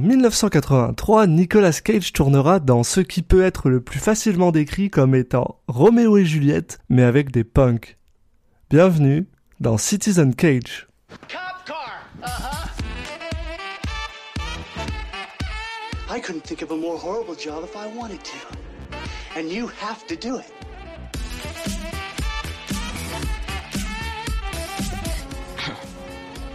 En 0.00 0.02
1983, 0.02 1.26
Nicolas 1.26 1.78
Cage 1.84 2.14
tournera 2.14 2.58
dans 2.58 2.82
ce 2.84 3.00
qui 3.00 3.20
peut 3.20 3.42
être 3.42 3.68
le 3.68 3.82
plus 3.82 3.98
facilement 3.98 4.50
décrit 4.50 4.88
comme 4.88 5.14
étant 5.14 5.60
Roméo 5.68 6.16
et 6.16 6.24
Juliette, 6.24 6.78
mais 6.88 7.02
avec 7.02 7.30
des 7.30 7.44
punks. 7.44 7.98
Bienvenue 8.70 9.28
dans 9.60 9.76
Citizen 9.76 10.34
Cage. 10.34 10.88
Cop 11.28 11.38
car. 11.66 12.00
Uh-huh. 12.22 12.70
I 16.08 16.18
couldn't 16.18 16.44
think 16.44 16.62
of 16.62 16.70
a 16.70 16.76
more 16.76 16.96
horrible 16.96 17.34
job 17.38 17.64
if 17.64 17.76
I 17.76 17.86
wanted 17.94 18.20
to. 18.24 18.38
And 19.38 19.50
you 19.50 19.68
have 19.82 20.06
to 20.06 20.16
do 20.16 20.38
it. 20.38 20.50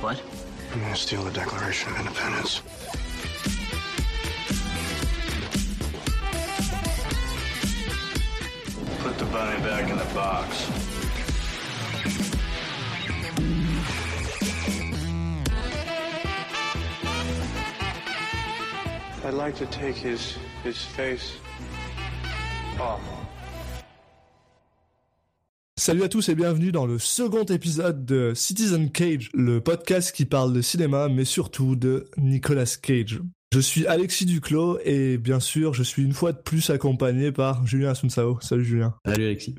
What? 0.01 0.19
I'm 0.73 0.81
gonna 0.81 0.95
steal 0.95 1.21
the 1.23 1.31
Declaration 1.31 1.91
of 1.91 1.99
Independence? 1.99 2.63
Put 9.05 9.19
the 9.19 9.25
bunny 9.25 9.61
back 9.61 9.87
in 9.87 9.97
the 9.97 10.13
box. 10.15 10.67
I'd 19.23 19.35
like 19.35 19.55
to 19.57 19.67
take 19.67 19.95
his 19.95 20.39
his 20.63 20.77
face 20.97 21.33
off. 22.79 22.99
Salut 25.77 26.01
à 26.01 26.09
tous 26.09 26.27
et 26.29 26.33
bienvenue 26.33 26.71
dans 26.71 26.87
le 26.87 26.97
second 26.97 27.45
épisode 27.45 28.05
de 28.05 28.33
Citizen 28.33 28.89
Cage, 28.89 29.29
le 29.35 29.61
podcast 29.61 30.15
qui 30.15 30.25
parle 30.25 30.51
de 30.51 30.63
cinéma 30.63 31.09
mais 31.09 31.25
surtout 31.25 31.75
de 31.75 32.09
Nicolas 32.17 32.75
Cage. 32.81 33.21
Je 33.53 33.59
suis 33.59 33.87
Alexis 33.87 34.25
Duclos 34.25 34.79
et 34.83 35.17
bien 35.17 35.39
sûr 35.39 35.73
je 35.73 35.83
suis 35.83 36.03
une 36.03 36.13
fois 36.13 36.33
de 36.33 36.39
plus 36.39 36.69
accompagné 36.69 37.31
par 37.31 37.65
Julien 37.65 37.91
Asunsao. 37.91 38.37
Salut 38.41 38.65
Julien. 38.65 38.95
Salut 39.05 39.25
Alexis. 39.25 39.55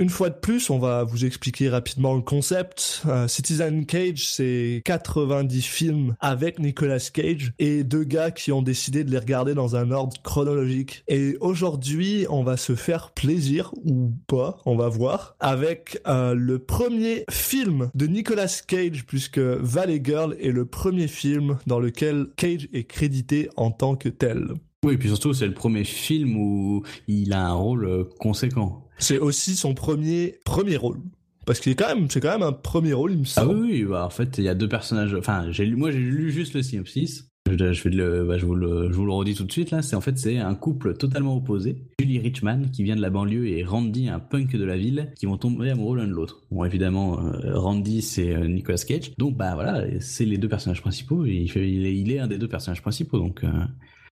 Une 0.00 0.08
fois 0.08 0.28
de 0.28 0.34
plus, 0.34 0.70
on 0.70 0.78
va 0.80 1.04
vous 1.04 1.24
expliquer 1.24 1.68
rapidement 1.68 2.14
le 2.14 2.20
concept. 2.20 3.02
Euh, 3.06 3.28
Citizen 3.28 3.86
Cage, 3.86 4.26
c'est 4.26 4.82
90 4.84 5.62
films 5.62 6.16
avec 6.18 6.58
Nicolas 6.58 6.98
Cage 6.98 7.52
et 7.60 7.84
deux 7.84 8.02
gars 8.02 8.32
qui 8.32 8.50
ont 8.50 8.62
décidé 8.62 9.04
de 9.04 9.12
les 9.12 9.18
regarder 9.18 9.54
dans 9.54 9.76
un 9.76 9.92
ordre 9.92 10.20
chronologique. 10.22 11.04
Et 11.06 11.36
aujourd'hui, 11.40 12.26
on 12.28 12.42
va 12.42 12.56
se 12.56 12.74
faire 12.74 13.12
plaisir, 13.12 13.72
ou 13.84 14.12
pas, 14.26 14.58
on 14.66 14.74
va 14.74 14.88
voir, 14.88 15.36
avec 15.38 16.00
euh, 16.08 16.34
le 16.34 16.58
premier 16.58 17.24
film 17.30 17.90
de 17.94 18.06
Nicolas 18.06 18.62
Cage, 18.66 19.04
puisque 19.06 19.38
Valley 19.38 20.00
Girl 20.02 20.36
est 20.40 20.50
le 20.50 20.64
premier 20.66 21.06
film 21.06 21.58
dans 21.68 21.78
lequel 21.78 22.26
Cage 22.36 22.68
est 22.72 22.84
crédité 22.84 23.48
en 23.56 23.70
tant 23.70 23.94
que 23.94 24.08
tel. 24.08 24.54
Oui, 24.84 24.94
et 24.94 24.98
puis 24.98 25.08
surtout, 25.08 25.32
c'est 25.32 25.46
le 25.46 25.54
premier 25.54 25.84
film 25.84 26.36
où 26.36 26.82
il 27.06 27.32
a 27.32 27.46
un 27.46 27.52
rôle 27.52 27.86
euh, 27.86 28.04
conséquent. 28.18 28.83
C'est 28.98 29.18
aussi 29.18 29.54
son 29.56 29.74
premier 29.74 30.36
premier 30.44 30.76
rôle. 30.76 30.98
Parce 31.46 31.60
qu'il 31.60 31.72
est 31.72 31.74
quand 31.74 31.94
même, 31.94 32.08
c'est 32.08 32.20
quand 32.20 32.32
même 32.32 32.42
un 32.46 32.52
premier 32.52 32.94
rôle, 32.94 33.12
il 33.12 33.18
me 33.18 33.24
Ah 33.24 33.42
semble. 33.42 33.58
oui, 33.60 33.68
oui, 33.72 33.84
bah, 33.84 34.06
en 34.06 34.10
fait, 34.10 34.38
il 34.38 34.44
y 34.44 34.48
a 34.48 34.54
deux 34.54 34.68
personnages. 34.68 35.14
Enfin, 35.14 35.46
j'ai 35.50 35.66
lu, 35.66 35.76
moi, 35.76 35.90
j'ai 35.90 35.98
lu 35.98 36.30
juste 36.32 36.54
le 36.54 36.62
synopsis. 36.62 37.28
Je, 37.50 37.72
je 37.74 37.84
vais 37.84 37.90
le, 37.90 38.24
bah, 38.24 38.38
je 38.38 38.46
vous 38.46 38.54
le, 38.54 38.88
je 38.90 38.94
vous 38.96 39.04
le 39.04 39.12
redis 39.12 39.34
tout 39.34 39.44
de 39.44 39.52
suite 39.52 39.70
là. 39.70 39.82
C'est 39.82 39.94
en 39.94 40.00
fait, 40.00 40.16
c'est 40.16 40.38
un 40.38 40.54
couple 40.54 40.94
totalement 40.94 41.36
opposé. 41.36 41.76
Julie 42.00 42.18
Richman, 42.18 42.70
qui 42.72 42.82
vient 42.82 42.96
de 42.96 43.02
la 43.02 43.10
banlieue, 43.10 43.46
et 43.48 43.62
Randy, 43.62 44.08
un 44.08 44.20
punk 44.20 44.56
de 44.56 44.64
la 44.64 44.78
ville, 44.78 45.12
qui 45.16 45.26
vont 45.26 45.36
tomber 45.36 45.68
amoureux 45.68 45.98
l'un 45.98 46.06
de 46.06 46.12
l'autre. 46.12 46.44
Bon, 46.50 46.64
évidemment, 46.64 47.20
euh, 47.20 47.58
Randy, 47.58 48.00
c'est 48.00 48.32
euh, 48.34 48.46
Nicolas 48.46 48.78
Cage. 48.78 49.12
Donc, 49.18 49.36
bah 49.36 49.52
voilà, 49.54 49.84
c'est 50.00 50.24
les 50.24 50.38
deux 50.38 50.48
personnages 50.48 50.80
principaux. 50.80 51.26
Il, 51.26 51.50
fait, 51.50 51.70
il, 51.70 51.84
est, 51.84 51.94
il 51.94 52.10
est 52.10 52.20
un 52.20 52.26
des 52.28 52.38
deux 52.38 52.48
personnages 52.48 52.80
principaux. 52.80 53.18
Donc, 53.18 53.44
euh, 53.44 53.48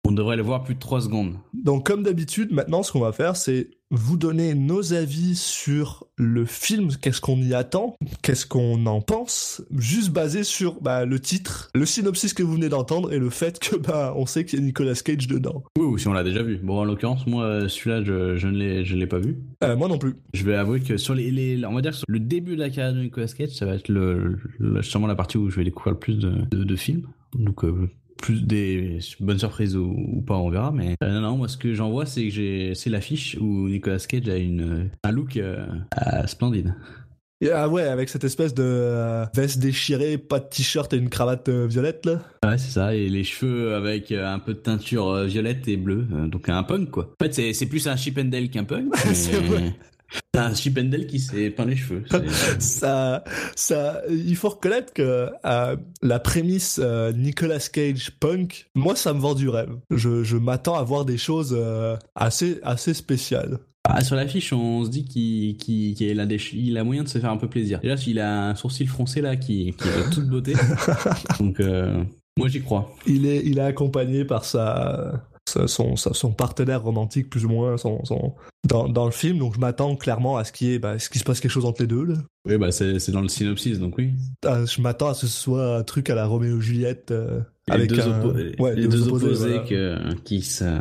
on 0.08 0.12
devrait 0.12 0.38
le 0.38 0.44
voir 0.44 0.64
plus 0.64 0.76
de 0.76 0.80
trois 0.80 1.02
secondes. 1.02 1.34
Donc, 1.54 1.86
comme 1.86 2.04
d'habitude, 2.04 2.52
maintenant, 2.52 2.84
ce 2.84 2.92
qu'on 2.92 3.00
va 3.02 3.12
faire, 3.12 3.36
c'est 3.36 3.70
vous 3.92 4.18
donner 4.18 4.54
nos 4.54 4.94
avis 4.94 5.36
sur 5.36 6.06
le 6.16 6.46
film, 6.46 6.90
qu'est-ce 7.02 7.22
qu'on 7.22 7.38
y 7.42 7.56
attend, 7.56 7.96
qu'est-ce 8.22 8.46
qu'on 8.46 8.86
en 8.86 9.02
pense, 9.02 9.64
juste 9.76 10.12
basé 10.12 10.44
sur 10.44 10.80
bah, 10.82 11.06
le 11.06 11.20
titre, 11.20 11.70
le 11.74 11.86
synopsis 11.88 12.34
que 12.36 12.44
vous 12.44 12.54
venez 12.54 12.70
d'entendre 12.70 13.12
et 13.12 13.18
le 13.18 13.32
fait 13.32 13.58
que 13.58 13.76
bah 13.78 14.14
on 14.16 14.28
sait 14.28 14.46
qu'il 14.46 14.60
y 14.60 14.62
a 14.62 14.66
Nicolas 14.66 14.94
Cage 14.94 15.26
dedans. 15.28 15.64
Oui, 15.78 15.86
ou 15.86 15.98
si 15.98 16.08
on 16.08 16.14
l'a 16.14 16.24
déjà 16.24 16.44
vu. 16.44 16.58
Bon, 16.58 16.78
en 16.80 16.84
l'occurrence, 16.84 17.26
moi, 17.26 17.46
euh, 17.46 17.68
celui-là, 17.68 18.04
je, 18.04 18.38
je 18.38 18.48
ne 18.48 18.58
l'ai, 18.58 18.86
je 18.86 18.96
l'ai 18.96 19.08
pas 19.08 19.18
vu. 19.20 19.40
Euh, 19.64 19.76
moi 19.76 19.88
non 19.88 19.98
plus. 19.98 20.16
Je 20.36 20.44
vais 20.46 20.56
avouer 20.56 20.82
que 20.82 20.98
sur 20.98 21.16
les, 21.16 21.32
les- 21.32 21.66
on 21.66 21.74
va 21.74 21.82
dire 21.82 21.96
sur 21.96 22.06
le 22.08 22.20
début 22.20 22.56
de 22.56 22.62
la 22.62 22.70
carrière 22.70 22.94
de 22.94 23.02
Nicolas 23.02 23.28
Cage, 23.28 23.50
ça 23.50 23.66
va 23.66 23.74
être 23.74 23.90
le, 23.90 24.38
le- 24.60 24.82
justement 24.84 25.08
la 25.08 25.16
partie 25.16 25.38
où 25.40 25.50
je 25.50 25.56
vais 25.56 25.64
découvrir 25.64 25.94
le 25.94 26.00
plus 26.00 26.20
de, 26.20 26.32
de, 26.52 26.64
de 26.64 26.76
films. 26.76 27.08
Donc 27.34 27.64
euh, 27.64 27.90
plus 28.22 28.42
des 28.44 29.00
bonnes 29.20 29.40
surprises 29.40 29.76
ou, 29.76 29.96
ou 30.14 30.22
pas, 30.22 30.36
on 30.38 30.50
verra. 30.50 30.72
Mais 30.72 30.96
euh, 31.04 31.12
non, 31.14 31.22
non, 31.22 31.38
moi 31.38 31.48
ce 31.48 31.58
que 31.58 31.74
j'en 31.74 31.90
vois, 31.90 32.06
c'est 32.06 32.24
que 32.26 32.30
j'ai, 32.30 32.76
c'est 32.76 32.90
l'affiche 32.90 33.38
où 33.40 33.68
Nicolas 33.70 33.98
Cage 34.00 34.30
a 34.30 34.38
une 34.38 34.90
un 35.04 35.12
look 35.12 35.38
euh, 35.38 35.66
splendide. 36.26 36.74
Ah 37.54 37.70
ouais, 37.70 37.84
avec 37.84 38.10
cette 38.10 38.26
espèce 38.26 38.54
de 38.54 38.64
euh, 38.66 39.26
veste 39.34 39.60
déchirée, 39.60 40.18
pas 40.18 40.40
de 40.40 40.46
t-shirt 40.50 40.92
et 40.94 40.98
une 40.98 41.08
cravate 41.10 41.48
violette 41.50 42.06
là. 42.06 42.20
Ouais, 42.46 42.58
c'est 42.58 42.72
ça. 42.72 42.94
Et 42.94 43.08
les 43.08 43.24
cheveux 43.24 43.76
avec 43.76 44.12
un 44.12 44.40
peu 44.40 44.54
de 44.54 44.60
teinture 44.60 45.24
violette 45.24 45.66
et 45.70 45.78
bleue. 45.78 46.06
Donc 46.28 46.50
un 46.50 46.64
punk 46.64 46.92
quoi. 46.92 47.14
En 47.20 47.24
fait, 47.24 47.34
c'est, 47.34 47.54
c'est 47.54 47.66
plus 47.68 47.88
un 47.88 47.96
Chip 47.96 48.18
and 48.18 48.26
Dale 48.26 48.50
qu'un 48.50 48.66
punk. 48.66 48.88
mais- 49.06 49.14
C'est 49.14 49.40
vrai. 49.40 49.74
C'est 50.34 50.40
un 50.42 50.54
Chip 50.56 50.78
and 50.80 50.86
Dale 50.86 51.06
qui 51.08 51.20
s'est 51.20 51.50
peint 51.50 51.66
les 51.66 51.76
cheveux. 51.76 52.04
Ça, 52.60 53.24
ça, 53.56 54.02
il 54.10 54.36
faut 54.36 54.50
reconnaître 54.50 54.94
que 54.94 55.30
euh, 55.46 55.76
la 56.02 56.20
prémisse 56.20 56.80
euh, 56.84 57.12
Nicolas 57.14 57.60
Cage 57.72 58.12
punk, 58.20 58.68
moi 58.76 58.96
ça 58.96 59.14
me 59.14 59.20
vend 59.20 59.36
du 59.36 59.50
rêve. 59.50 59.72
Je, 59.92 60.24
je 60.24 60.38
m'attends 60.38 60.76
à 60.76 60.84
voir 60.84 61.06
des 61.06 61.18
choses 61.18 61.56
euh, 61.58 61.96
assez, 62.16 62.60
assez 62.64 62.94
spéciales. 62.94 63.60
Ah, 63.88 64.04
sur 64.04 64.16
l'affiche, 64.16 64.52
on 64.54 64.84
se 64.84 64.90
dit 64.90 65.06
qu'il 65.06 66.20
a, 66.20 66.26
des 66.26 66.38
ch- 66.38 66.54
il 66.54 66.78
a 66.78 66.84
moyen 66.84 67.04
de 67.04 67.08
se 67.08 67.18
faire 67.18 67.32
un 67.32 67.38
peu 67.38 67.48
plaisir. 67.48 67.80
Déjà, 67.80 67.96
il 68.08 68.20
a 68.20 68.50
un 68.50 68.56
sourcil 68.56 68.88
froncé 68.88 69.22
là 69.22 69.36
qui, 69.36 69.74
qui 69.74 69.88
est 69.88 70.10
toute 70.12 70.28
beauté. 70.28 70.54
Donc, 71.40 71.60
moi, 72.38 72.48
j'y 72.50 72.62
crois. 72.62 72.94
Il 73.08 73.26
est, 73.26 73.42
il 73.46 73.58
est 73.58 73.62
accompagné 73.64 74.26
par 74.26 74.44
sa- 74.46 75.24
son, 75.68 75.96
son 75.96 76.32
partenaire 76.32 76.82
romantique 76.84 77.30
plus 77.30 77.46
ou 77.46 77.50
moins 77.50 77.78
son, 77.78 78.04
son, 78.06 78.34
dans, 78.68 78.88
dans 78.90 79.06
le 79.06 79.12
film, 79.12 79.38
donc 79.40 79.56
je 79.56 79.60
m'attends 79.60 79.96
clairement 79.96 80.38
à 80.38 80.44
ce 80.44 80.52
qu'il 80.52 80.72
y 80.74 80.80
bah, 80.80 81.00
ce 81.00 81.10
qu'il 81.10 81.20
se 81.20 81.26
passe 81.26 81.40
quelque 81.40 81.52
chose 81.52 81.66
entre 81.66 81.82
les 81.82 81.88
deux. 81.88 82.04
Là. 82.06 82.16
Oui, 82.46 82.58
bah, 82.58 82.72
c'est 82.72 83.00
c'est 83.00 83.12
dans 83.12 83.22
le 83.22 83.28
synopsis, 83.30 83.80
donc 83.80 83.96
oui. 83.98 84.12
Ah, 84.46 84.66
je 84.66 84.82
m'attends 84.82 85.10
à 85.10 85.14
ce 85.14 85.22
que 85.22 85.28
ce 85.28 85.40
soit 85.40 85.78
un 85.78 85.84
truc 85.84 86.10
à 86.10 86.16
la 86.16 86.26
Roméo 86.26 86.58
et 86.58 86.62
Juliette 86.62 87.12
euh, 87.12 87.40
Les 87.68 87.74
avec 87.74 87.90
deux, 87.90 88.02
un- 88.02 88.22
oppo- 88.22 88.62
ouais, 88.62 88.76
les 88.76 88.88
deux 88.88 89.08
opposés, 89.08 89.50
voilà. 89.60 89.60
que, 89.68 90.14
qui 90.26 90.42
se. 90.42 90.80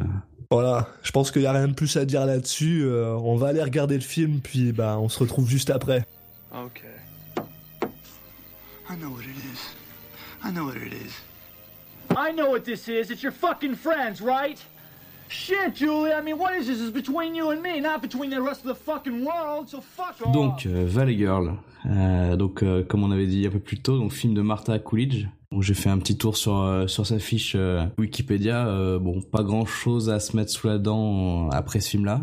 Voilà, 0.51 0.89
je 1.03 1.11
pense 1.11 1.31
qu'il 1.31 1.43
y 1.43 1.47
a 1.47 1.53
rien 1.53 1.69
de 1.69 1.75
plus 1.75 1.97
à 1.99 2.07
dire 2.07 2.25
là-dessus. 2.25 2.83
euh, 2.85 3.15
on 3.17 3.37
va 3.37 3.49
aller 3.49 3.63
regarder 3.63 3.97
le 3.97 4.01
film, 4.01 4.41
puis 4.43 4.73
bah 4.73 4.97
on 4.99 5.09
se 5.11 5.19
retrouve 5.19 5.49
juste 5.49 5.69
après. 5.71 6.07
Okay. 6.53 6.85
I 8.91 8.97
know 8.97 9.11
what 9.11 9.21
it 9.23 9.37
is. 9.37 9.61
I 10.43 10.51
know 10.53 10.65
what 10.67 10.77
it 10.77 10.93
is. 10.95 11.13
I 12.19 12.33
know 12.33 12.51
what 12.51 12.65
this 12.65 12.89
is. 12.89 13.11
It's 13.11 13.23
your 13.23 13.33
fucking 13.33 13.77
friends, 13.77 14.21
right? 14.21 14.59
Shit, 15.29 15.75
Julie. 15.75 16.13
I 16.13 16.21
mean, 16.21 16.37
what 16.37 16.55
is 16.57 16.67
this? 16.67 16.81
It's 16.81 16.91
between 16.91 17.35
you 17.35 17.51
and 17.51 17.63
me, 17.63 17.81
not 17.81 18.03
between 18.03 18.31
the 18.31 18.43
rest 18.43 18.65
of 18.65 18.69
the 18.69 18.75
fucking 18.75 19.25
world. 19.25 19.69
So 19.69 19.81
fuck 19.81 20.17
off. 20.25 20.33
Donc, 20.33 20.67
euh, 20.67 20.85
Valley 20.87 21.17
Girl. 21.17 21.55
Euh, 21.87 22.37
donc, 22.37 22.63
euh, 22.63 22.83
comme 22.83 23.05
on 23.05 23.13
avait 23.13 23.27
dit 23.27 23.47
un 23.47 23.51
peu 23.51 23.61
plus 23.61 23.79
tôt, 23.81 23.99
donc 23.99 24.13
film 24.13 24.35
de 24.35 24.43
Martha 24.43 24.79
Coolidge. 24.79 25.27
Donc, 25.53 25.63
j'ai 25.63 25.75
fait 25.75 25.91
un 25.91 25.99
petit 25.99 26.19
tour 26.19 26.37
sur 26.37 26.59
euh, 26.59 26.87
sur 26.89 27.07
sa 27.07 27.19
fiche 27.19 27.55
euh, 27.57 27.87
Wikipédia. 27.99 28.67
Euh, 28.67 28.99
bon, 28.99 29.21
pas 29.21 29.43
grand 29.43 29.65
chose 29.65 30.11
à 30.11 30.19
se 30.19 30.37
mettre 30.37 30.51
sous 30.51 30.67
la 30.67 30.79
dent 30.79 31.49
après 31.51 31.81
ce 31.81 31.91
film-là. 31.91 32.21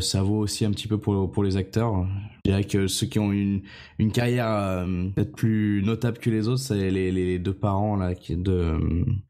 Ça 0.00 0.22
vaut 0.22 0.38
aussi 0.38 0.64
un 0.64 0.70
petit 0.72 0.88
peu 0.88 0.98
pour 0.98 1.30
pour 1.30 1.44
les 1.44 1.56
acteurs. 1.56 2.06
Je 2.46 2.52
dirais 2.52 2.64
que 2.64 2.86
ceux 2.86 3.08
qui 3.08 3.18
ont 3.18 3.32
une 3.32 3.62
une 3.98 4.12
carrière 4.12 4.46
euh, 4.48 5.08
peut-être 5.14 5.32
plus 5.32 5.82
notable 5.84 6.18
que 6.18 6.30
les 6.30 6.48
autres, 6.48 6.60
c'est 6.60 6.90
les, 6.90 7.10
les 7.10 7.38
deux 7.38 7.54
parents 7.54 7.96
là 7.96 8.14
qui 8.14 8.36
de 8.36 8.78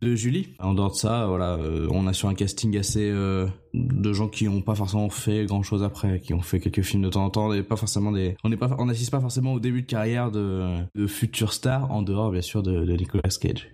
de 0.03 0.15
Julie. 0.15 0.55
En 0.59 0.75
dehors 0.75 0.91
de 0.91 0.97
ça, 0.97 1.27
voilà, 1.27 1.55
euh, 1.55 1.89
on 1.91 2.07
a 2.07 2.13
sur 2.13 2.29
un 2.29 2.35
casting 2.35 2.77
assez 2.77 3.09
euh, 3.09 3.47
de 3.75 4.13
gens 4.13 4.29
qui 4.29 4.47
n'ont 4.47 4.63
pas 4.63 4.75
forcément 4.75 5.09
fait 5.09 5.45
grand 5.47 5.63
chose 5.63 5.83
après, 5.83 6.21
qui 6.21 6.35
ont 6.35 6.41
fait 6.41 6.61
quelques 6.61 6.83
films 6.83 7.03
de 7.03 7.09
temps 7.09 7.25
en 7.25 7.31
temps, 7.31 7.53
et 7.53 7.63
pas 7.63 7.77
forcément 7.77 8.11
des, 8.11 8.37
on 8.43 8.87
n'assiste 8.87 9.11
pas 9.11 9.21
forcément 9.21 9.53
au 9.53 9.61
début 9.61 9.83
de 9.83 9.87
carrière 9.87 10.31
de, 10.31 10.79
de 10.95 11.07
futurs 11.07 11.53
stars, 11.53 11.91
en 11.91 12.03
dehors 12.03 12.31
bien 12.31 12.43
sûr 12.43 12.63
de, 12.63 12.85
Nicolas 12.97 13.29
Cage. 13.41 13.69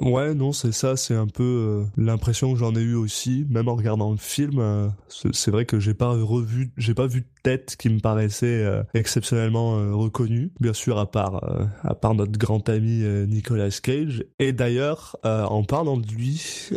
Ouais, 0.00 0.34
non, 0.34 0.52
c'est 0.52 0.72
ça, 0.72 0.96
c'est 0.96 1.14
un 1.14 1.26
peu 1.26 1.84
l'impression 1.96 2.52
que 2.52 2.58
j'en 2.58 2.74
ai 2.74 2.80
eu 2.80 2.94
aussi, 2.94 3.46
même 3.50 3.68
en 3.68 3.76
regardant 3.76 4.10
le 4.10 4.16
film. 4.16 4.90
c'est 5.08 5.34
c'est 5.34 5.50
vrai 5.50 5.66
que 5.66 5.78
j'ai 5.78 5.94
pas 5.94 6.10
revu, 6.10 6.72
j'ai 6.76 6.94
pas 6.94 7.06
vu 7.06 7.20
de 7.20 7.26
tête 7.42 7.76
qui 7.78 7.90
me 7.90 8.00
paraissait 8.00 8.57
euh, 8.58 8.82
exceptionnellement 8.94 9.78
euh, 9.78 9.94
reconnue, 9.94 10.50
bien 10.60 10.72
sûr 10.72 10.98
à 10.98 11.10
part 11.10 11.44
euh, 11.44 11.64
à 11.82 11.94
part 11.94 12.14
notre 12.14 12.38
grand 12.38 12.68
ami 12.68 13.04
Nicolas 13.26 13.70
Cage. 13.82 14.24
Et 14.38 14.52
d'ailleurs, 14.52 15.16
en 15.24 15.62
parlant 15.64 15.96
de 15.96 16.06
lui, 16.06 16.70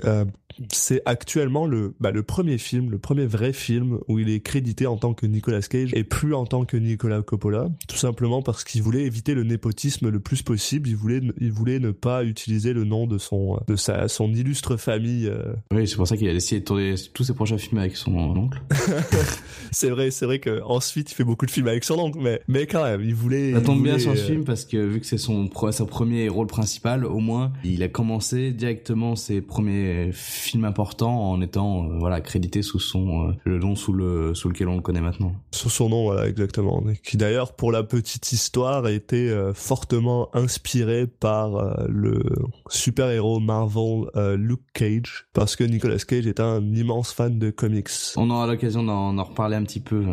c'est 0.72 1.02
actuellement 1.06 1.66
le, 1.66 1.94
bah, 2.00 2.12
le 2.12 2.24
premier 2.24 2.58
film, 2.58 2.90
le 2.92 2.98
premier 2.98 3.26
vrai 3.26 3.54
film 3.54 4.00
où 4.08 4.20
il 4.20 4.30
est 4.30 4.40
crédité 4.40 4.88
en 4.88 4.98
tant 4.98 5.14
que 5.14 5.26
Nicolas 5.26 5.62
Cage 5.62 5.92
et 5.94 6.04
plus 6.04 6.34
en 6.34 6.46
tant 6.46 6.66
que 6.66 6.78
Nicolas 6.78 7.22
Coppola, 7.22 7.70
tout 7.88 7.98
simplement 7.98 8.42
parce 8.42 8.64
qu'il 8.64 8.82
voulait 8.82 9.04
éviter 9.04 9.34
le 9.34 9.44
népotisme 9.44 10.10
le 10.10 10.20
plus 10.20 10.42
possible. 10.42 10.90
Il 10.90 10.96
voulait, 10.96 11.22
il 11.40 11.52
voulait 11.52 11.80
ne 11.80 11.92
pas 11.92 12.24
utiliser 12.24 12.74
le 12.74 12.84
nom 12.84 13.08
de 13.08 13.18
son, 13.18 13.60
de 13.68 13.76
sa, 13.76 14.08
son 14.08 14.34
illustre 14.34 14.78
famille. 14.78 15.28
euh. 15.28 15.54
Oui, 15.72 15.88
c'est 15.88 15.96
pour 15.96 16.08
ça 16.08 16.18
qu'il 16.18 16.28
a 16.30 16.34
décidé 16.34 16.60
de 16.60 16.66
tourner 16.66 16.96
tous 17.14 17.24
ses 17.24 17.34
prochains 17.34 17.58
films 17.58 17.80
avec 17.80 17.96
son 17.96 18.16
oncle. 18.16 18.62
C'est 19.74 19.90
vrai, 19.90 20.12
c'est 20.12 20.26
vrai 20.26 20.40
que 20.40 20.62
ensuite 20.64 21.12
il 21.12 21.16
fait 21.16 21.24
beaucoup 21.24 21.46
de 21.46 21.52
films 21.52 21.70
avec 21.70 21.86
son 21.86 21.98
oncle, 21.98 22.20
mais, 22.22 22.42
mais 22.50 22.68
quand 22.68 22.84
même, 22.84 23.02
il 23.02 23.16
voulait. 23.16 23.54
Ça 23.54 23.62
tombe 23.62 23.82
bien 23.82 23.98
sur 24.00 24.18
ce 24.18 24.22
euh, 24.22 24.26
film 24.26 24.44
parce 24.44 24.66
que 24.66 24.76
vu 24.76 25.00
que 25.00 25.06
c'est 25.06 25.18
son, 25.18 25.50
son 25.72 25.86
premier 25.86 26.28
rôle 26.28 26.48
principal, 26.48 27.06
au 27.06 27.20
moins, 27.20 27.54
il 27.64 27.82
a 27.82 27.88
commencé 27.88 28.52
directement 28.52 29.16
ses 29.16 29.40
premiers 29.40 30.10
films 30.12 30.51
importants 30.64 31.32
en 31.32 31.42
étant 31.42 31.86
euh, 31.86 31.98
voilà 32.00 32.22
crédité 32.22 32.62
sous 32.62 32.80
son 32.80 33.30
euh, 33.30 33.32
le 33.46 33.60
nom 33.60 33.76
sous 33.76 33.94
le 33.94 34.34
sous 34.36 34.50
lequel 34.50 34.68
on 34.68 34.76
le 34.76 34.82
connaît 34.82 35.02
maintenant. 35.02 35.34
Sous 35.52 35.70
son 35.70 35.90
nom, 35.90 36.04
voilà, 36.04 36.28
exactement. 36.28 36.84
Et 36.90 36.98
Qui 36.98 37.18
d'ailleurs, 37.18 37.56
pour 37.56 37.72
la 37.72 37.84
petite 37.84 38.32
histoire, 38.32 38.86
a 38.86 38.92
été 38.92 39.30
euh, 39.30 39.54
fortement 39.54 40.30
inspiré 40.36 41.08
par 41.08 41.76
le 41.88 42.24
super-héros 42.70 43.40
Marvel 43.40 44.10
Luke 44.38 44.62
Cage, 44.74 45.28
parce 45.34 45.56
que 45.56 45.64
Nicolas 45.64 45.98
Cage 45.98 46.28
est 46.28 46.40
un 46.40 46.62
immense 46.74 47.12
fan 47.12 47.38
de 47.40 47.50
comics. 47.50 47.90
On 48.18 48.30
aura 48.30 48.48
l'occasion 48.48 48.84
d'en 48.84 49.24
reparler 49.24 49.56
un 49.56 49.64
petit 49.64 49.80
peu 49.80 50.04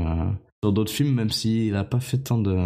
sur 0.62 0.72
d'autres 0.72 0.92
films, 0.92 1.14
même 1.14 1.30
s'il 1.30 1.74
a 1.76 1.84
pas 1.84 2.00
fait 2.00 2.18
tant 2.18 2.38
de, 2.38 2.56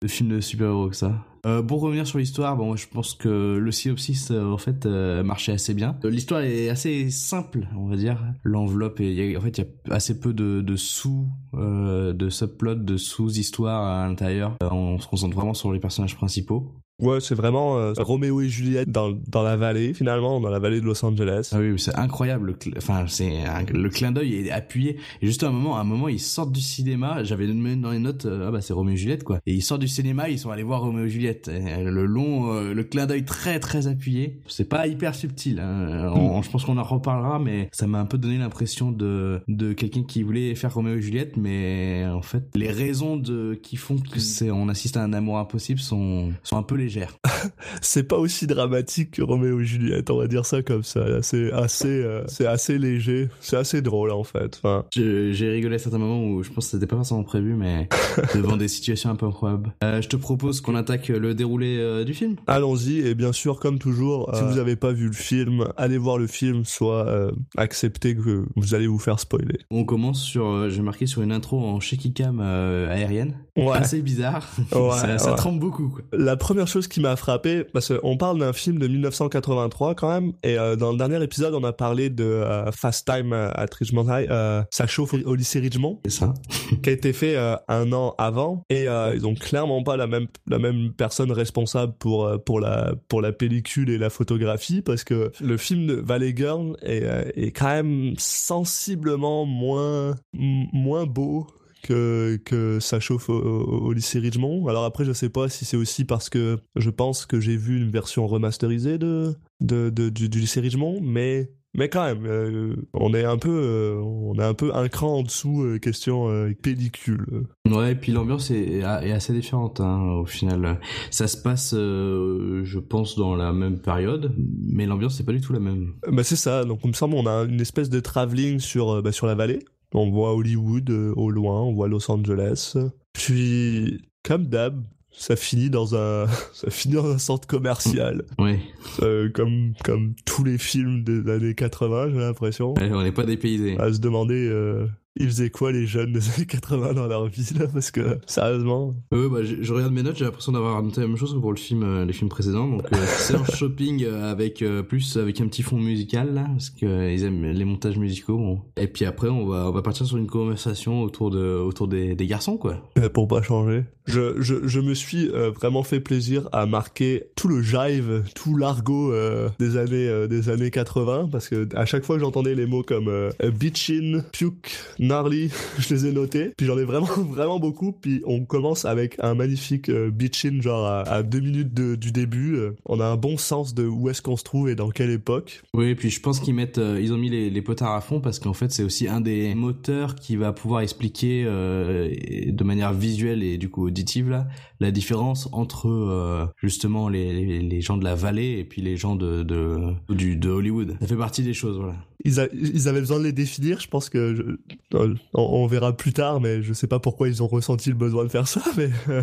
de 0.00 0.08
films 0.08 0.30
de 0.30 0.40
super-héros 0.40 0.88
que 0.88 0.96
ça. 0.96 1.12
Euh, 1.46 1.62
pour 1.62 1.80
revenir 1.80 2.06
sur 2.06 2.18
l'histoire, 2.18 2.58
je 2.76 2.86
pense 2.88 3.14
que 3.14 3.56
le 3.56 3.72
synopsis 3.72 4.30
euh, 4.30 4.50
en 4.50 4.58
fait 4.58 4.86
euh, 4.86 5.22
marchait 5.22 5.52
assez 5.52 5.74
bien. 5.74 5.96
L'histoire 6.04 6.40
est 6.40 6.68
assez 6.70 7.10
simple, 7.10 7.68
on 7.76 7.86
va 7.86 7.96
dire. 7.96 8.18
L'enveloppe, 8.42 9.00
et 9.00 9.10
il 9.12 9.32
y 9.32 9.36
a- 9.36 9.94
assez 9.94 10.18
peu 10.20 10.32
de, 10.32 10.76
sous, 10.76 11.28
de 11.52 12.28
subplots, 12.30 12.74
de 12.76 12.96
sous-histoires 12.96 13.84
à 13.84 14.06
l'intérieur. 14.06 14.56
On 14.62 14.98
se 14.98 15.06
concentre 15.06 15.34
vraiment 15.36 15.54
sur 15.54 15.72
les 15.72 15.80
personnages 15.80 16.16
principaux. 16.16 16.74
Ouais, 17.00 17.20
c'est 17.20 17.34
vraiment 17.34 17.76
euh, 17.76 17.92
Roméo 17.98 18.40
et 18.40 18.48
Juliette 18.48 18.88
dans, 18.88 19.10
dans 19.26 19.42
la 19.42 19.56
vallée, 19.56 19.94
finalement, 19.94 20.38
dans 20.38 20.48
la 20.48 20.60
vallée 20.60 20.80
de 20.80 20.86
Los 20.86 21.04
Angeles. 21.04 21.50
Ah 21.52 21.58
oui, 21.58 21.74
c'est 21.76 21.94
incroyable. 21.96 22.54
Le 22.64 22.72
Enfin, 22.78 23.06
c'est 23.08 23.32
le 23.72 23.88
clin 23.90 24.12
d'œil 24.12 24.34
est 24.46 24.50
appuyé. 24.52 24.98
Et 25.20 25.26
juste 25.26 25.42
à 25.42 25.48
un 25.48 25.50
moment, 25.50 25.76
à 25.76 25.80
un 25.80 25.84
moment, 25.84 26.06
ils 26.08 26.20
sortent 26.20 26.52
du 26.52 26.60
cinéma. 26.60 27.24
J'avais 27.24 27.48
noté 27.48 27.80
dans 27.80 27.90
les 27.90 27.98
notes, 27.98 28.26
euh, 28.26 28.44
ah 28.46 28.52
bah 28.52 28.60
c'est 28.60 28.72
Roméo 28.72 28.94
et 28.94 28.96
Juliette 28.96 29.24
quoi. 29.24 29.40
Et 29.44 29.54
ils 29.54 29.60
sortent 29.62 29.80
du 29.80 29.88
cinéma, 29.88 30.28
ils 30.28 30.38
sont 30.38 30.50
allés 30.50 30.62
voir 30.62 30.82
Roméo 30.82 31.04
et 31.06 31.08
Juliette. 31.08 31.48
Et 31.48 31.82
le 31.82 32.06
long, 32.06 32.52
euh, 32.54 32.72
le 32.72 32.84
clin 32.84 33.06
d'œil 33.06 33.24
très 33.24 33.58
très 33.58 33.88
appuyé. 33.88 34.38
C'est 34.46 34.68
pas 34.68 34.86
hyper 34.86 35.16
subtil. 35.16 35.58
Hein. 35.58 36.12
On- 36.14 36.42
je 36.42 36.50
pense 36.50 36.64
qu'on 36.64 36.78
en 36.78 36.82
reparlera, 36.84 37.40
mais 37.40 37.70
ça 37.72 37.88
m'a 37.88 37.98
un 37.98 38.06
peu 38.06 38.18
donné 38.18 38.38
l'impression 38.38 38.92
de 38.92 39.40
de 39.48 39.72
quelqu'un 39.72 40.04
qui 40.04 40.22
voulait 40.22 40.54
faire 40.54 40.72
Roméo 40.72 40.94
et 40.94 41.02
Juliette, 41.02 41.36
mais 41.36 42.04
en 42.06 42.22
fait, 42.22 42.44
les 42.54 42.70
raisons 42.70 43.16
de 43.16 43.58
qui 43.60 43.74
font 43.76 43.96
que 43.98 44.20
c'est 44.20 44.52
on 44.52 44.68
assiste 44.68 44.96
à 44.96 45.02
un 45.02 45.12
amour 45.12 45.38
impossible 45.38 45.80
sont 45.80 46.30
sont 46.44 46.56
un 46.56 46.62
peu 46.62 46.76
légères. 46.76 46.84
C'est 47.82 48.04
pas 48.04 48.16
aussi 48.16 48.46
dramatique 48.46 49.12
que 49.12 49.22
Roméo 49.22 49.60
et 49.60 49.64
Juliette, 49.64 50.10
on 50.10 50.18
va 50.18 50.26
dire 50.26 50.46
ça 50.46 50.62
comme 50.62 50.82
ça. 50.82 51.22
C'est 51.22 51.52
assez, 51.52 51.88
euh, 51.88 52.22
c'est 52.26 52.46
assez 52.46 52.78
léger, 52.78 53.28
c'est 53.40 53.56
assez 53.56 53.82
drôle 53.82 54.10
en 54.10 54.24
fait. 54.24 54.58
Enfin, 54.62 54.84
J'ai 54.92 55.48
rigolé 55.50 55.76
à 55.76 55.78
certains 55.78 55.98
moments 55.98 56.24
où 56.24 56.42
je 56.42 56.50
pense 56.50 56.66
que 56.66 56.70
c'était 56.72 56.86
pas 56.86 56.96
forcément 56.96 57.22
prévu, 57.24 57.54
mais 57.54 57.88
devant 58.34 58.56
des 58.56 58.68
situations 58.68 59.10
un 59.10 59.16
peu 59.16 59.26
improbables. 59.26 59.74
Euh, 59.84 60.00
je 60.00 60.08
te 60.08 60.16
propose 60.16 60.60
qu'on 60.60 60.74
attaque 60.74 61.08
le 61.08 61.34
déroulé 61.34 61.76
euh, 61.78 62.04
du 62.04 62.14
film. 62.14 62.36
Allons-y, 62.46 62.98
et 63.06 63.14
bien 63.14 63.32
sûr, 63.32 63.58
comme 63.60 63.78
toujours, 63.78 64.30
si 64.34 64.42
Euh. 64.42 64.46
vous 64.48 64.56
n'avez 64.56 64.76
pas 64.76 64.92
vu 64.92 65.06
le 65.06 65.12
film, 65.12 65.64
allez 65.76 65.98
voir 65.98 66.18
le 66.18 66.26
film, 66.26 66.64
soit 66.64 67.06
euh, 67.06 67.30
acceptez 67.56 68.14
que 68.16 68.44
vous 68.56 68.74
allez 68.74 68.86
vous 68.86 68.98
faire 68.98 69.20
spoiler. 69.20 69.58
On 69.70 69.84
commence 69.84 70.22
sur, 70.22 70.46
euh, 70.46 70.68
j'ai 70.68 70.82
marqué 70.82 71.06
sur 71.06 71.22
une 71.22 71.32
intro 71.32 71.60
en 71.64 71.80
shaky 71.80 72.12
cam 72.12 72.40
euh, 72.42 72.88
aérienne, 72.90 73.36
Ouais. 73.56 73.70
assez 73.72 74.02
bizarre. 74.02 74.48
Ouais, 74.72 74.90
ça 74.96 75.18
ça 75.18 75.30
ouais. 75.30 75.36
tremble 75.36 75.60
beaucoup. 75.60 75.88
Quoi. 75.88 76.02
La 76.12 76.36
première 76.36 76.66
chose 76.66 76.73
qui 76.82 77.00
m'a 77.00 77.16
frappé, 77.16 77.64
parce 77.64 77.92
qu'on 77.96 78.16
parle 78.16 78.38
d'un 78.38 78.52
film 78.52 78.78
de 78.78 78.86
1983 78.86 79.94
quand 79.94 80.08
même, 80.08 80.32
et 80.42 80.58
euh, 80.58 80.76
dans 80.76 80.92
le 80.92 80.98
dernier 80.98 81.22
épisode, 81.22 81.54
on 81.54 81.64
a 81.64 81.72
parlé 81.72 82.10
de 82.10 82.24
euh, 82.24 82.70
Fast 82.72 83.06
Time 83.06 83.32
at 83.32 83.66
Richmond 83.78 84.06
High, 84.08 84.28
euh, 84.30 84.62
ça 84.70 84.86
chauffe 84.86 85.14
au, 85.14 85.18
au 85.24 85.34
lycée 85.34 85.60
Richmond, 85.60 86.00
C'est 86.04 86.12
ça. 86.12 86.34
qui 86.82 86.90
a 86.90 86.92
été 86.92 87.12
fait 87.12 87.36
euh, 87.36 87.56
un 87.68 87.92
an 87.92 88.14
avant, 88.18 88.64
et 88.70 88.88
euh, 88.88 89.14
ils 89.14 89.26
ont 89.26 89.34
clairement 89.34 89.82
pas 89.82 89.96
la 89.96 90.06
même 90.06 90.26
la 90.46 90.58
même 90.58 90.92
personne 90.92 91.32
responsable 91.32 91.94
pour 91.98 92.26
euh, 92.26 92.38
pour 92.38 92.60
la 92.60 92.94
pour 93.08 93.20
la 93.22 93.32
pellicule 93.32 93.90
et 93.90 93.98
la 93.98 94.10
photographie, 94.10 94.82
parce 94.82 95.04
que 95.04 95.32
le 95.40 95.56
film 95.56 95.86
de 95.86 95.94
Valley 95.94 96.34
Girl 96.36 96.76
est, 96.82 97.02
euh, 97.04 97.24
est 97.34 97.52
quand 97.52 97.68
même 97.68 98.14
sensiblement 98.18 99.44
moins 99.44 100.16
moins 100.32 101.06
beau 101.06 101.46
que, 101.84 102.36
que 102.44 102.80
ça 102.80 102.98
chauffe 102.98 103.28
au, 103.28 103.34
au- 103.38 103.86
au 103.86 103.92
lycée 103.92 104.18
Ridgemont. 104.18 104.66
Alors 104.68 104.84
après, 104.84 105.04
je 105.04 105.12
sais 105.12 105.28
pas 105.28 105.48
si 105.48 105.64
c'est 105.64 105.76
aussi 105.76 106.04
parce 106.04 106.28
que 106.30 106.58
je 106.76 106.90
pense 106.90 107.26
que 107.26 107.38
j'ai 107.40 107.56
vu 107.56 107.76
une 107.80 107.90
version 107.90 108.26
remasterisée 108.26 108.98
de, 108.98 109.34
de, 109.60 109.90
de- 109.90 110.08
du, 110.08 110.28
du 110.28 110.40
lycée 110.40 110.60
Ridgemont, 110.60 111.00
mais, 111.02 111.50
mais 111.76 111.88
quand 111.88 112.04
même, 112.04 112.24
euh, 112.26 112.74
on 112.94 113.12
est 113.14 113.24
un 113.24 113.36
peu, 113.38 113.50
euh, 113.50 114.00
on 114.02 114.34
est 114.38 114.44
un 114.44 114.54
peu 114.54 114.74
un 114.74 114.88
cran 114.88 115.18
en 115.18 115.22
dessous, 115.22 115.62
euh, 115.62 115.78
question 115.78 116.28
pellicule. 116.62 117.26
Ouais, 117.70 117.92
et 117.92 117.94
puis 117.94 118.12
l'ambiance 118.12 118.50
est, 118.50 118.78
est 118.80 118.82
assez 119.12 119.32
différente 119.32 119.80
hein, 119.80 120.00
au 120.20 120.26
final. 120.26 120.80
Ça 121.10 121.26
se 121.26 121.36
passe, 121.36 121.74
je 121.74 122.78
pense, 122.78 123.16
dans 123.16 123.34
la 123.36 123.52
même 123.52 123.78
période, 123.78 124.32
mais 124.36 124.86
l'ambiance 124.86 125.16
c'est 125.16 125.24
pas 125.26 125.32
du 125.32 125.40
tout 125.40 125.52
la 125.52 125.60
même. 125.60 125.94
Bah 126.10 126.22
c'est 126.24 126.36
ça, 126.36 126.64
donc 126.64 126.80
il 126.84 126.88
me 126.88 126.92
semble 126.92 127.14
on 127.16 127.26
a 127.26 127.44
une 127.44 127.60
espèce 127.60 127.90
de 127.90 128.00
travelling 128.00 128.58
sur, 128.60 129.02
bah, 129.02 129.12
sur 129.12 129.26
la 129.26 129.34
vallée. 129.34 129.60
On 129.94 130.10
voit 130.10 130.34
Hollywood 130.34 130.90
euh, 130.90 131.12
au 131.16 131.30
loin, 131.30 131.62
on 131.62 131.72
voit 131.72 131.88
Los 131.88 132.10
Angeles. 132.10 132.76
Puis, 133.12 134.02
comme 134.24 134.46
d'hab, 134.46 134.82
ça 135.12 135.36
finit 135.36 135.70
dans 135.70 135.94
un, 135.94 136.26
ça 136.52 136.70
finit 136.70 136.94
dans 136.96 137.06
un 137.10 137.18
centre 137.18 137.46
commercial. 137.46 138.24
Ouais, 138.38 138.58
Euh, 139.02 139.30
comme 139.30 139.72
comme 139.84 140.14
tous 140.26 140.42
les 140.44 140.58
films 140.58 141.04
des 141.04 141.30
années 141.30 141.54
80, 141.54 142.10
j'ai 142.12 142.18
l'impression. 142.18 142.74
Ouais, 142.74 142.90
on 142.92 143.02
n'est 143.02 143.12
pas 143.12 143.24
dépaysés. 143.24 143.78
À 143.78 143.92
se 143.92 144.00
demander 144.00 144.48
euh, 144.50 144.86
ils 145.16 145.26
faisaient 145.26 145.50
quoi 145.50 145.70
les 145.72 145.86
jeunes 145.86 146.12
des 146.12 146.28
années 146.34 146.46
80 146.46 146.94
dans 146.94 147.06
leur 147.06 147.26
vie 147.26 147.48
là 147.58 147.66
parce 147.72 147.90
que 147.90 148.18
sérieusement? 148.26 148.94
Ouais, 149.12 149.28
bah, 149.28 149.42
je, 149.42 149.56
je 149.62 149.72
regarde 149.72 149.92
mes 149.92 150.02
notes, 150.02 150.16
j'ai 150.16 150.24
l'impression 150.24 150.52
d'avoir 150.52 150.82
noté 150.82 151.00
la 151.00 151.06
même 151.06 151.16
chose 151.16 151.32
que 151.34 151.38
pour 151.38 151.52
le 151.52 151.58
film, 151.58 151.82
euh, 151.84 152.04
les 152.04 152.12
films 152.12 152.28
précédents. 152.28 152.66
Donc, 152.68 152.82
euh, 152.92 152.96
c'est 153.06 153.34
un 153.36 153.44
shopping 153.54 154.04
euh, 154.04 154.30
avec 154.30 154.64
plus 154.88 155.16
avec 155.16 155.40
un 155.40 155.46
petit 155.46 155.62
fond 155.62 155.78
musical 155.78 156.34
là, 156.34 156.46
parce 156.50 156.70
que 156.70 156.86
euh, 156.86 157.12
ils 157.12 157.24
aiment 157.24 157.44
les 157.44 157.64
montages 157.64 157.96
musicaux. 157.98 158.36
bon. 158.36 158.60
Et 158.76 158.86
puis 158.88 159.04
après, 159.04 159.28
on 159.28 159.46
va 159.46 159.68
on 159.68 159.72
va 159.72 159.82
partir 159.82 160.04
sur 160.06 160.16
une 160.16 160.26
conversation 160.26 161.02
autour 161.02 161.30
de 161.30 161.58
autour 161.58 161.86
des, 161.88 162.14
des 162.14 162.26
garçons 162.26 162.56
quoi. 162.56 162.82
Pour 163.12 163.28
pas 163.28 163.42
changer. 163.42 163.84
Je, 164.06 164.40
je, 164.42 164.66
je 164.66 164.80
me 164.80 164.92
suis 164.92 165.28
vraiment 165.28 165.82
fait 165.82 166.00
plaisir 166.00 166.48
à 166.52 166.66
marquer 166.66 167.24
tout 167.36 167.48
le 167.48 167.62
jive, 167.62 168.22
tout 168.34 168.56
l'argot 168.56 169.12
des 169.58 169.76
années 169.78 170.28
des 170.28 170.50
années 170.50 170.70
80 170.70 171.28
parce 171.32 171.48
que 171.48 171.66
à 171.74 171.86
chaque 171.86 172.04
fois 172.04 172.18
j'entendais 172.18 172.54
les 172.54 172.66
mots 172.66 172.82
comme 172.82 173.10
bitchin, 173.58 174.22
puke, 174.32 174.76
gnarly, 175.06 175.50
je 175.78 175.94
les 175.94 176.06
ai 176.06 176.12
notés. 176.12 176.52
Puis 176.56 176.66
j'en 176.66 176.78
ai 176.78 176.84
vraiment 176.84 177.06
vraiment 177.30 177.58
beaucoup. 177.58 177.92
Puis 177.92 178.22
on 178.26 178.44
commence 178.44 178.84
avec 178.84 179.16
un 179.20 179.34
magnifique 179.34 179.88
euh, 179.88 180.10
bitchin 180.10 180.60
genre 180.60 180.86
à, 180.86 181.00
à 181.02 181.22
deux 181.22 181.40
minutes 181.40 181.72
de- 181.74 181.94
du 181.94 182.12
début. 182.12 182.56
Euh, 182.56 182.72
On 182.86 183.00
a 183.00 183.06
un 183.06 183.16
bon 183.16 183.36
sens 183.36 183.74
de 183.74 183.86
où 183.86 184.08
est-ce 184.08 184.22
qu'on 184.22 184.36
se 184.36 184.44
trouve 184.44 184.68
et 184.68 184.74
dans 184.74 184.90
quelle 184.90 185.10
époque. 185.10 185.62
Oui, 185.74 185.86
et 185.88 185.94
puis 185.94 186.10
je 186.10 186.20
pense 186.20 186.40
qu'ils 186.40 186.54
mettent, 186.54 186.78
euh, 186.78 187.00
ils 187.02 187.12
ont 187.12 187.18
mis 187.18 187.30
les, 187.30 187.50
les 187.50 187.62
potards 187.62 187.94
à 187.94 188.00
fond 188.00 188.20
parce 188.20 188.38
qu'en 188.38 188.52
fait 188.54 188.70
c'est 188.72 188.82
aussi 188.82 189.08
un 189.08 189.20
des 189.20 189.54
moteurs 189.54 190.14
qui 190.14 190.36
va 190.36 190.52
pouvoir 190.52 190.80
expliquer 190.80 191.44
euh, 191.46 192.10
de 192.48 192.64
manière 192.64 192.92
visuelle 192.92 193.42
et 193.42 193.58
du 193.58 193.68
coup 193.70 193.86
auditive 193.86 194.30
là 194.30 194.46
la 194.80 194.90
différence 194.90 195.48
entre 195.52 196.48
justement 196.60 197.08
les, 197.08 197.32
les, 197.32 197.60
les 197.60 197.80
gens 197.80 197.96
de 197.96 198.04
la 198.04 198.14
vallée 198.14 198.58
et 198.58 198.64
puis 198.64 198.82
les 198.82 198.96
gens 198.96 199.16
de 199.16 199.42
de, 199.42 199.78
du, 200.10 200.36
de 200.36 200.48
Hollywood. 200.50 200.96
Ça 201.00 201.06
fait 201.06 201.16
partie 201.16 201.42
des 201.42 201.54
choses, 201.54 201.76
voilà. 201.78 201.94
Ils, 202.24 202.40
a- 202.40 202.48
ils 202.54 202.88
avaient 202.88 203.00
besoin 203.00 203.18
de 203.18 203.24
les 203.24 203.32
définir. 203.32 203.80
Je 203.80 203.88
pense 203.88 204.08
que 204.08 204.34
je- 204.34 204.93
on, 204.94 205.16
on 205.34 205.66
verra 205.66 205.96
plus 205.96 206.12
tard, 206.12 206.40
mais 206.40 206.62
je 206.62 206.72
sais 206.72 206.86
pas 206.86 206.98
pourquoi 206.98 207.28
ils 207.28 207.42
ont 207.42 207.46
ressenti 207.46 207.88
le 207.90 207.96
besoin 207.96 208.24
de 208.24 208.28
faire 208.28 208.48
ça. 208.48 208.62
Mais, 208.76 208.90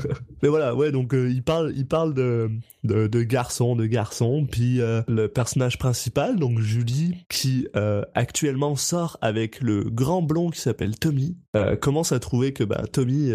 mais 0.42 0.48
voilà, 0.48 0.74
ouais. 0.74 0.92
Donc 0.92 1.14
euh, 1.14 1.30
ils 1.30 1.42
parlent, 1.42 1.72
ils 1.76 1.86
parlent 1.86 2.14
de 2.14 2.50
de, 2.86 3.06
de 3.06 3.22
garçons, 3.22 3.76
de 3.76 3.86
garçons. 3.86 4.46
Puis 4.50 4.80
euh, 4.80 5.02
le 5.08 5.28
personnage 5.28 5.78
principal, 5.78 6.36
donc 6.36 6.60
Julie, 6.60 7.14
qui 7.28 7.68
euh, 7.76 8.02
actuellement 8.14 8.76
sort 8.76 9.18
avec 9.20 9.60
le 9.60 9.84
grand 9.84 10.22
blond 10.22 10.50
qui 10.50 10.60
s'appelle 10.60 10.98
Tommy, 10.98 11.36
euh, 11.56 11.76
commence 11.76 12.12
à 12.12 12.18
trouver 12.18 12.52
que 12.52 12.64
bah 12.64 12.84
Tommy, 12.92 13.30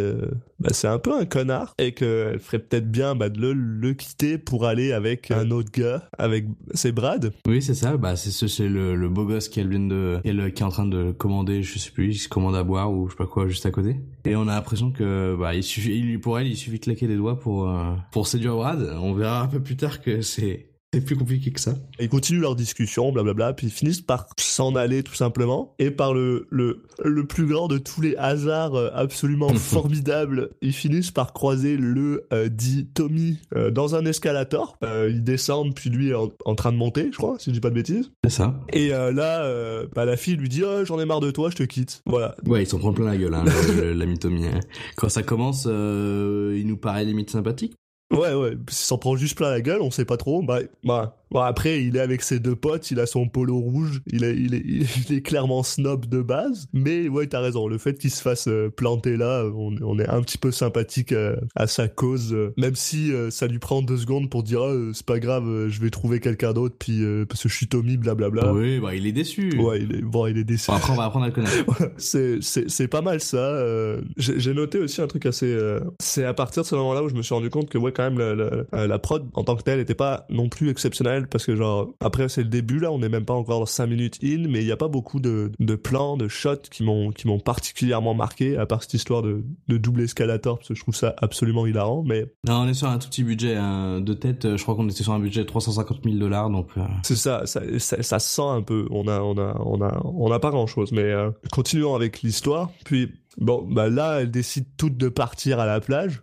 bah, 0.60 0.70
c'est 0.72 0.88
un 0.88 1.00
peu 1.00 1.14
un 1.18 1.26
connard 1.26 1.74
et 1.80 1.94
qu'elle 1.94 2.40
ferait 2.40 2.60
peut-être 2.60 2.90
bien 2.92 3.16
bah, 3.16 3.30
de 3.30 3.40
le, 3.42 3.54
le 3.54 3.94
quitter 3.94 4.38
pour 4.38 4.66
aller 4.66 4.92
avec 4.94 5.32
un 5.32 5.50
autre 5.52 5.72
gars, 5.72 6.04
avec 6.18 6.46
c'est 6.74 6.92
Brad. 6.92 7.32
Oui, 7.48 7.62
c'est 7.62 7.74
ça. 7.74 7.98
Bah, 7.98 8.16
c'est 8.16 8.30
ce- 8.32 8.48
c'est 8.48 8.68
le, 8.68 8.96
le 8.96 9.10
beau 9.10 9.26
gosse 9.26 9.50
de, 9.50 10.20
qui 10.50 10.62
est 10.62 10.66
en 10.66 10.70
train 10.70 10.86
de 10.86 11.12
commander, 11.12 11.64
je 11.64 11.80
sais 11.80 11.92
plus, 11.92 12.10
il 12.12 12.18
se 12.18 12.30
commande 12.30 12.56
à 12.56 12.64
boire 12.64 12.92
ou 12.92 13.08
je 13.08 13.12
sais 13.14 13.18
pas 13.18 13.26
quoi 13.26 13.48
juste 13.48 13.66
à 13.66 13.72
côté. 13.72 13.96
Et 14.26 14.36
on 14.36 14.44
a 14.48 14.54
l'impression 14.56 14.92
que, 14.92 15.36
bah, 15.40 15.56
il 15.56 15.64
suffit, 15.64 16.18
pour 16.20 16.38
elle, 16.38 16.48
il 16.48 16.56
suffit 16.56 16.78
de 16.78 16.84
claquer 16.84 17.08
des 17.08 17.16
doigts 17.16 17.40
pour, 17.40 17.74
pour 18.12 18.28
séduire 18.28 18.56
Brad. 18.56 18.96
On 19.02 19.14
verra 19.14 19.41
un 19.42 19.48
peu 19.48 19.60
plus 19.62 19.76
tard 19.78 20.02
que 20.02 20.22
c'est, 20.22 20.68
C'est 20.94 21.06
plus 21.06 21.16
compliqué 21.16 21.52
que 21.52 21.60
ça. 21.62 21.74
Ils 22.02 22.10
continuent 22.10 22.42
leur 22.42 22.56
discussion, 22.58 23.14
blablabla, 23.14 23.54
puis 23.54 23.68
ils 23.68 23.72
finissent 23.74 24.02
par 24.02 24.28
s'en 24.38 24.76
aller 24.76 25.04
tout 25.04 25.14
simplement. 25.16 25.74
Et 25.80 25.90
par 25.90 26.14
le, 26.14 26.48
le, 26.50 26.84
le 27.04 27.26
plus 27.26 27.46
grand 27.46 27.70
de 27.70 27.78
tous 27.78 28.02
les 28.02 28.16
hasards 28.18 28.76
euh, 28.76 28.90
absolument 28.94 29.48
formidables, 29.56 30.50
ils 30.62 30.74
finissent 30.74 31.12
par 31.12 31.32
croiser 31.32 31.78
le 31.78 32.26
euh, 32.34 32.50
dit 32.50 32.88
Tommy 32.94 33.38
euh, 33.56 33.72
dans 33.72 33.96
un 33.96 34.06
escalator. 34.06 34.78
Euh, 34.84 35.08
ils 35.10 35.24
descendent, 35.24 35.74
puis 35.74 35.90
lui 35.90 36.10
est 36.10 36.14
en, 36.14 36.30
en 36.44 36.56
train 36.56 36.74
de 36.74 36.78
monter, 36.78 37.08
je 37.12 37.18
crois, 37.18 37.38
si 37.40 37.52
je 37.52 37.54
dis 37.54 37.62
pas 37.62 37.70
de 37.70 37.76
bêtises. 37.76 38.12
C'est 38.26 38.32
ça. 38.32 38.60
Et 38.74 38.90
là, 38.90 39.86
bah, 39.96 40.04
la 40.04 40.18
fille 40.18 40.36
lui 40.36 40.50
dit 40.50 40.64
oh, 40.66 40.84
j'en 40.84 41.00
ai 41.00 41.06
marre 41.06 41.22
de 41.22 41.32
toi, 41.32 41.50
je 41.50 41.56
te 41.56 41.64
quitte. 41.64 42.02
Voilà. 42.06 42.36
Ouais, 42.46 42.64
ils 42.64 42.68
s'en 42.68 42.80
prennent 42.80 42.94
plein 42.96 43.06
la 43.06 43.18
gueule, 43.18 43.34
hein, 43.34 43.46
le- 43.46 43.82
le- 43.82 43.94
la 43.94 44.06
mythomie. 44.06 44.46
hein. 44.48 44.60
Quand 44.98 45.08
ça 45.10 45.24
commence, 45.24 45.64
il 45.66 46.66
nous 46.68 46.78
paraît 46.78 47.06
limite 47.06 47.30
sympathique. 47.30 47.76
Ouais, 48.12 48.34
ouais, 48.34 48.58
s'en 48.70 48.98
prend 48.98 49.16
juste 49.16 49.38
plein 49.38 49.50
la 49.50 49.62
gueule, 49.62 49.82
on 49.82 49.92
sait 49.92 50.06
pas 50.06 50.18
trop. 50.18 50.42
Bah, 50.42 50.60
bah, 50.84 51.16
bon, 51.32 51.40
après, 51.40 51.84
il 51.84 51.96
est 51.98 52.00
avec 52.02 52.22
ses 52.22 52.40
deux 52.40 52.56
potes, 52.56 52.92
il 52.92 53.00
a 53.00 53.06
son 53.06 53.28
polo 53.28 53.58
rouge, 53.58 54.02
il 54.08 54.24
est, 54.24 54.36
il 54.36 54.54
est, 54.56 54.64
il 55.10 55.16
est 55.18 55.22
clairement 55.22 55.64
snob 55.64 56.06
de 56.06 56.22
base. 56.22 56.68
Mais 56.74 57.08
ouais, 57.08 57.28
t'as 57.28 57.40
raison, 57.42 57.68
le 57.68 57.78
fait 57.78 57.98
qu'il 57.98 58.12
se 58.12 58.22
fasse 58.22 58.48
euh, 58.48 58.70
planter 58.70 59.18
là, 59.18 59.46
on, 59.46 59.76
on 59.82 60.00
est 60.00 60.08
un 60.10 60.22
petit 60.22 60.38
peu 60.38 60.52
sympathique 60.52 61.12
euh, 61.12 61.36
à 61.56 61.68
sa 61.68 61.88
cause, 61.88 62.34
euh, 62.34 62.54
même 62.58 62.76
si 62.76 63.12
euh, 63.14 63.30
ça 63.32 63.48
lui 63.48 63.60
prend 63.60 63.82
deux 63.82 63.98
secondes 63.98 64.30
pour 64.30 64.44
dire 64.44 64.64
euh, 64.66 64.92
c'est 64.94 65.06
pas 65.06 65.20
grave, 65.20 65.68
je 65.68 65.80
vais 65.82 65.90
trouver 65.90 66.20
quelqu'un 66.20 66.54
d'autre, 66.54 66.76
puis 66.78 67.04
euh, 67.04 67.26
parce 67.26 67.44
que 67.44 67.50
je 67.50 67.56
suis 67.56 67.68
Tommy, 67.68 67.98
blablabla. 67.98 68.54
Oui, 68.54 68.80
bah 68.80 68.94
il 68.96 69.08
est 69.08 69.12
déçu. 69.12 69.58
Ouais, 69.60 69.82
il 69.82 69.96
est, 69.96 70.02
bon, 70.02 70.28
il 70.28 70.38
est 70.38 70.44
déçu. 70.44 70.70
Bon, 70.72 70.78
après, 70.78 70.94
on 70.94 70.96
va 70.96 71.06
apprendre 71.06 71.26
à 71.26 71.30
le 71.30 71.34
connaître. 71.34 71.66
c'est 71.98 72.38
c'est 72.42 72.70
c'est 72.70 72.88
pas 72.88 73.02
mal 73.02 73.22
ça. 73.22 73.38
euh, 73.38 74.02
J'ai 74.18 74.54
noté 74.54 74.80
aussi 74.80 75.02
un 75.02 75.08
truc 75.08 75.26
assez. 75.26 75.46
euh, 75.52 75.80
c'est 76.00 76.26
à 76.26 76.34
partir 76.34 76.64
de 76.64 76.68
ce 76.68 76.76
moment-là 76.76 77.04
où 77.04 77.10
je 77.10 77.16
me 77.16 77.22
suis 77.22 77.34
rendu 77.34 77.50
compte 77.50 77.70
que 77.70 77.78
ouais 77.78 77.92
quand 77.92 78.04
même 78.10 78.20
la, 78.20 78.36
la, 78.72 78.88
la 78.88 79.00
prod 79.00 79.28
en 79.34 79.44
tant 79.44 79.56
que 79.56 79.64
telle 79.64 79.80
était 79.80 79.96
pas 79.96 80.26
non 80.30 80.50
plus 80.50 80.70
exceptionnelle 80.70 81.21
parce 81.28 81.46
que 81.46 81.56
genre 81.56 81.94
après 82.00 82.30
c'est 82.30 82.44
le 82.44 82.50
début 82.50 82.80
là, 82.80 82.92
on 82.92 83.02
est 83.02 83.10
même 83.10 83.26
pas 83.26 83.34
encore 83.34 83.60
dans 83.60 83.66
5 83.66 83.88
minutes 83.88 84.20
in, 84.24 84.48
mais 84.50 84.62
il 84.62 84.68
y 84.68 84.72
a 84.72 84.78
pas 84.78 84.88
beaucoup 84.88 85.20
de, 85.20 85.52
de 85.60 85.76
plans, 85.76 86.18
de 86.18 86.28
shots 86.28 86.56
qui 86.72 86.84
m'ont 86.84 87.12
qui 87.12 87.28
m'ont 87.28 87.40
particulièrement 87.40 88.14
marqué 88.14 88.58
à 88.58 88.66
part 88.66 88.82
cette 88.82 88.94
histoire 88.94 89.22
de, 89.22 89.44
de 89.68 89.78
double 89.78 90.02
escalator 90.02 90.58
parce 90.58 90.70
que 90.70 90.76
je 90.76 90.82
trouve 90.82 90.96
ça 90.96 91.14
absolument 91.18 91.66
hilarant. 91.68 92.04
Mais 92.06 92.26
Non, 92.48 92.62
on 92.62 92.68
est 92.68 92.74
sur 92.74 92.88
un 92.88 92.98
tout 92.98 93.08
petit 93.10 93.24
budget 93.24 93.56
hein, 93.56 94.02
de 94.02 94.14
tête. 94.14 94.56
Je 94.58 94.62
crois 94.64 94.76
qu'on 94.76 94.88
était 94.90 95.04
sur 95.04 95.14
un 95.14 95.20
budget 95.20 95.42
de 95.42 95.46
350 95.48 96.00
000 96.04 96.16
dollars, 96.18 96.50
donc. 96.50 96.68
euh, 96.78 96.82
c'est 97.04 97.16
ça, 97.16 97.46
ça, 97.46 97.62
ça, 97.80 98.02
ça 98.02 98.20
se 98.20 98.30
sent 98.36 98.42
un 98.42 98.62
peu. 98.62 98.88
On 98.92 99.08
a, 99.08 99.20
on 99.22 99.38
a, 99.38 99.56
on 99.66 99.82
a, 99.82 100.02
on 100.04 100.32
a 100.32 100.40
pas 100.40 100.50
grand 100.52 100.68
chose. 100.68 100.92
Mais 100.92 101.04
euh, 101.04 101.32
continuons 101.52 101.96
avec 101.96 102.22
l'histoire. 102.22 102.70
Puis 102.86 103.12
bon, 103.38 103.68
bah 103.70 103.90
là, 103.90 104.22
elles 104.22 104.32
décident 104.32 104.68
toutes 104.78 104.98
de 104.98 105.10
partir 105.10 105.60
à 105.60 105.66
la 105.66 105.80
plage. 105.80 106.22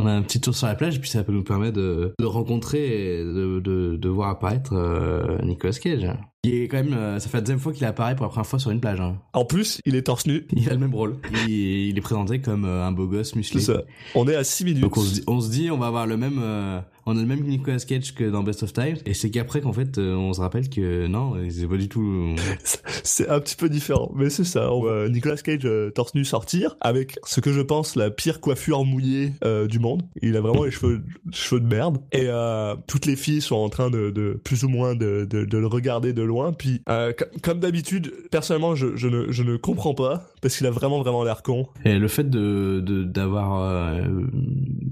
On 0.00 0.06
a 0.06 0.12
un 0.12 0.22
petit 0.22 0.40
tour 0.40 0.54
sur 0.54 0.68
la 0.68 0.76
plage, 0.76 1.00
puis 1.00 1.10
ça 1.10 1.24
peut 1.24 1.32
nous 1.32 1.42
permettre 1.42 1.76
de, 1.76 2.14
de 2.20 2.24
rencontrer 2.24 3.18
et 3.18 3.24
de, 3.24 3.58
de, 3.58 3.96
de 3.96 4.08
voir 4.08 4.28
apparaître 4.30 4.72
euh, 4.74 5.38
Nicolas 5.42 5.72
Cage. 5.72 6.06
Qui 6.44 6.62
est 6.62 6.68
quand 6.68 6.76
même, 6.76 6.92
euh, 6.92 7.18
ça 7.18 7.28
fait 7.28 7.38
la 7.38 7.40
deuxième 7.40 7.58
fois 7.58 7.72
qu'il 7.72 7.84
apparaît 7.84 8.14
pour 8.14 8.24
la 8.24 8.28
première 8.30 8.46
fois 8.46 8.60
sur 8.60 8.70
une 8.70 8.80
plage. 8.80 9.00
hein. 9.00 9.18
En 9.32 9.44
plus, 9.44 9.80
il 9.86 9.96
est 9.96 10.02
torse 10.02 10.24
nu. 10.28 10.46
Il 10.52 10.68
a 10.68 10.74
le 10.74 10.78
même 10.78 10.94
rôle. 10.94 11.16
Il, 11.48 11.50
il 11.88 11.98
est 11.98 12.00
présenté 12.00 12.40
comme 12.40 12.64
euh, 12.64 12.86
un 12.86 12.92
beau 12.92 13.08
gosse 13.08 13.34
musclé. 13.34 13.60
C'est 13.60 13.72
ça. 13.72 13.82
On 14.14 14.28
est 14.28 14.36
à 14.36 14.44
6 14.44 14.66
minutes. 14.66 14.82
Donc 14.82 14.96
on 14.96 15.00
se 15.02 15.14
dit, 15.14 15.24
on 15.26 15.40
se 15.40 15.50
dit, 15.50 15.68
on 15.72 15.78
va 15.78 15.88
avoir 15.88 16.06
le 16.06 16.16
même, 16.16 16.38
euh, 16.40 16.78
on 17.08 17.16
a 17.16 17.20
le 17.20 17.26
même 17.26 17.42
Nicolas 17.44 17.78
Cage 17.78 18.14
que 18.14 18.24
dans 18.24 18.42
Best 18.42 18.62
of 18.62 18.72
Times. 18.72 18.96
Et 19.06 19.14
c'est 19.14 19.30
qu'après 19.30 19.60
qu'en 19.60 19.72
fait, 19.72 19.98
euh, 19.98 20.14
on 20.14 20.32
se 20.32 20.40
rappelle 20.40 20.68
que 20.68 21.06
non, 21.06 21.34
c'est 21.50 21.66
pas 21.66 21.76
du 21.76 21.88
tout. 21.88 22.34
C'est 23.04 23.28
un 23.28 23.40
petit 23.40 23.56
peu 23.56 23.68
différent, 23.70 24.12
mais 24.14 24.28
c'est 24.28 24.44
ça. 24.44 24.72
On 24.72 24.80
voit 24.80 25.08
Nicolas 25.08 25.36
Cage 25.36 25.62
euh, 25.64 25.90
torse 25.90 26.14
nu 26.14 26.24
sortir 26.24 26.76
avec 26.80 27.18
ce 27.24 27.40
que 27.40 27.52
je 27.52 27.60
pense 27.62 27.96
la 27.96 28.10
pire 28.10 28.40
coiffure 28.40 28.84
mouillée 28.84 29.32
euh, 29.44 29.66
du 29.66 29.78
monde. 29.78 30.02
Il 30.20 30.36
a 30.36 30.40
vraiment 30.42 30.64
les 30.64 30.70
cheveux, 30.70 31.02
cheveux 31.32 31.60
de 31.60 31.66
merde. 31.66 31.98
Et 32.12 32.26
euh, 32.26 32.74
toutes 32.86 33.06
les 33.06 33.16
filles 33.16 33.40
sont 33.40 33.56
en 33.56 33.68
train 33.70 33.88
de, 33.90 34.10
de 34.10 34.38
plus 34.44 34.62
ou 34.64 34.68
moins 34.68 34.94
de, 34.94 35.26
de, 35.28 35.44
de 35.44 35.58
le 35.58 35.66
regarder 35.66 36.12
de 36.12 36.22
loin. 36.22 36.52
Puis 36.52 36.82
co- 36.86 37.24
comme 37.42 37.60
d'habitude, 37.60 38.12
personnellement, 38.30 38.74
je, 38.74 38.94
je, 38.96 39.08
ne, 39.08 39.32
je 39.32 39.42
ne 39.42 39.56
comprends 39.56 39.94
pas 39.94 40.26
parce 40.42 40.56
qu'il 40.58 40.66
a 40.66 40.70
vraiment 40.70 41.00
vraiment 41.00 41.24
l'air 41.24 41.42
con. 41.42 41.66
Et 41.86 41.98
le 41.98 42.08
fait 42.08 42.28
de 42.28 42.80
d'avoir 43.04 43.94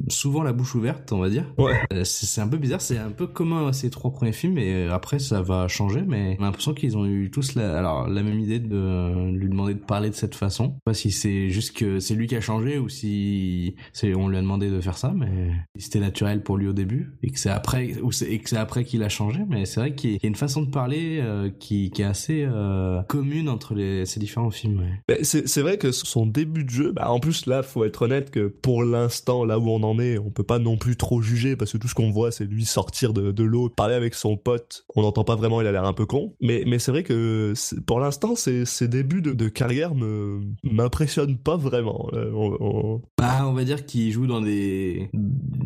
souvent 0.08 0.42
la 0.42 0.52
bouche 0.52 0.75
ouverte, 0.75 1.12
on 1.12 1.18
va 1.18 1.28
dire, 1.28 1.44
Ouais. 1.58 1.75
Euh, 2.06 2.26
c'est 2.26 2.40
un 2.40 2.48
peu 2.48 2.56
bizarre. 2.56 2.80
C'est 2.80 2.98
un 2.98 3.10
peu 3.10 3.26
commun 3.26 3.68
à 3.68 3.72
ces 3.72 3.90
trois 3.90 4.12
premiers 4.12 4.32
films, 4.32 4.58
et 4.58 4.86
euh, 4.86 4.92
après 4.92 5.18
ça 5.18 5.42
va 5.42 5.68
changer. 5.68 6.02
Mais 6.06 6.36
a 6.38 6.42
l'impression 6.42 6.75
qu'ils 6.75 6.96
ont 6.96 7.06
eu 7.06 7.30
tous 7.30 7.54
la, 7.54 7.78
alors 7.78 8.08
la 8.08 8.22
même 8.22 8.40
idée 8.40 8.58
de 8.58 9.30
lui 9.30 9.48
demander 9.48 9.75
de 9.75 9.80
parler 9.80 10.10
de 10.10 10.14
cette 10.14 10.34
façon. 10.34 10.64
Je 10.64 10.70
sais 10.70 10.80
pas 10.84 10.94
si 10.94 11.10
c'est 11.10 11.50
juste 11.50 11.76
que 11.76 12.00
c'est 12.00 12.14
lui 12.14 12.26
qui 12.26 12.36
a 12.36 12.40
changé 12.40 12.78
ou 12.78 12.88
si 12.88 13.76
c'est 13.92 14.14
on 14.14 14.28
lui 14.28 14.36
a 14.36 14.40
demandé 14.40 14.70
de 14.70 14.80
faire 14.80 14.98
ça, 14.98 15.12
mais 15.14 15.52
c'était 15.78 16.00
naturel 16.00 16.42
pour 16.42 16.56
lui 16.56 16.68
au 16.68 16.72
début 16.72 17.12
et 17.22 17.30
que 17.30 17.38
c'est 17.38 17.50
après 17.50 17.94
ou 18.02 18.10
et 18.26 18.38
que 18.38 18.48
c'est 18.48 18.56
après 18.56 18.84
qu'il 18.84 19.02
a 19.02 19.08
changé. 19.08 19.40
Mais 19.48 19.66
c'est 19.66 19.80
vrai 19.80 19.94
qu'il 19.94 20.12
y 20.12 20.18
a 20.22 20.26
une 20.26 20.34
façon 20.34 20.62
de 20.62 20.70
parler 20.70 21.20
euh, 21.20 21.50
qui 21.58 21.92
est 21.98 22.04
assez 22.04 22.46
euh, 22.46 23.02
commune 23.04 23.48
entre 23.48 23.75
les 23.75 24.06
ces 24.06 24.20
différents 24.20 24.50
films. 24.50 24.82
ouais. 25.08 25.18
C'est 25.22 25.60
vrai 25.60 25.78
que 25.78 25.92
son 25.92 26.26
début 26.26 26.64
de 26.64 26.70
jeu, 26.70 26.92
bah 26.92 27.10
en 27.10 27.20
plus 27.20 27.46
là, 27.46 27.62
faut 27.62 27.84
être 27.84 28.02
honnête 28.02 28.30
que 28.30 28.46
pour 28.46 28.82
l'instant, 28.82 29.44
là 29.44 29.58
où 29.58 29.68
on 29.68 29.82
en 29.82 29.98
est, 29.98 30.18
on 30.18 30.30
peut 30.30 30.42
pas 30.42 30.58
non 30.58 30.76
plus 30.76 30.96
trop 30.96 31.20
juger 31.20 31.56
parce 31.56 31.72
que 31.72 31.78
tout 31.78 31.88
ce 31.88 31.94
qu'on 31.96 32.10
voit, 32.10 32.30
c'est 32.30 32.44
lui 32.44 32.64
sortir 32.64 33.12
de, 33.12 33.42
l'eau, 33.42 33.68
parler 33.68 33.94
avec 33.94 34.14
son 34.14 34.36
pote. 34.36 34.84
On 34.94 35.02
n'entend 35.02 35.24
pas 35.24 35.34
vraiment, 35.34 35.60
il 35.60 35.66
a 35.66 35.72
l'air 35.72 35.84
un 35.84 35.92
peu 35.92 36.06
con. 36.06 36.34
Mais, 36.40 36.62
mais 36.66 36.78
c'est 36.78 36.92
vrai 36.92 37.02
que 37.02 37.54
pour 37.86 37.98
l'instant, 37.98 38.36
ses, 38.36 38.64
ses 38.64 38.86
débuts 38.86 39.22
de, 39.22 39.48
carrière 39.48 39.94
me 39.94 40.40
m'impressionnent 40.64 41.38
pas 41.38 41.56
vraiment. 41.56 42.08
Euh, 42.12 42.30
on- 42.34 43.00
Bah, 43.16 43.46
on 43.46 43.52
va 43.52 43.64
dire 43.64 43.86
qu'il 43.86 44.12
joue 44.12 44.26
dans 44.26 44.40
des. 44.42 45.08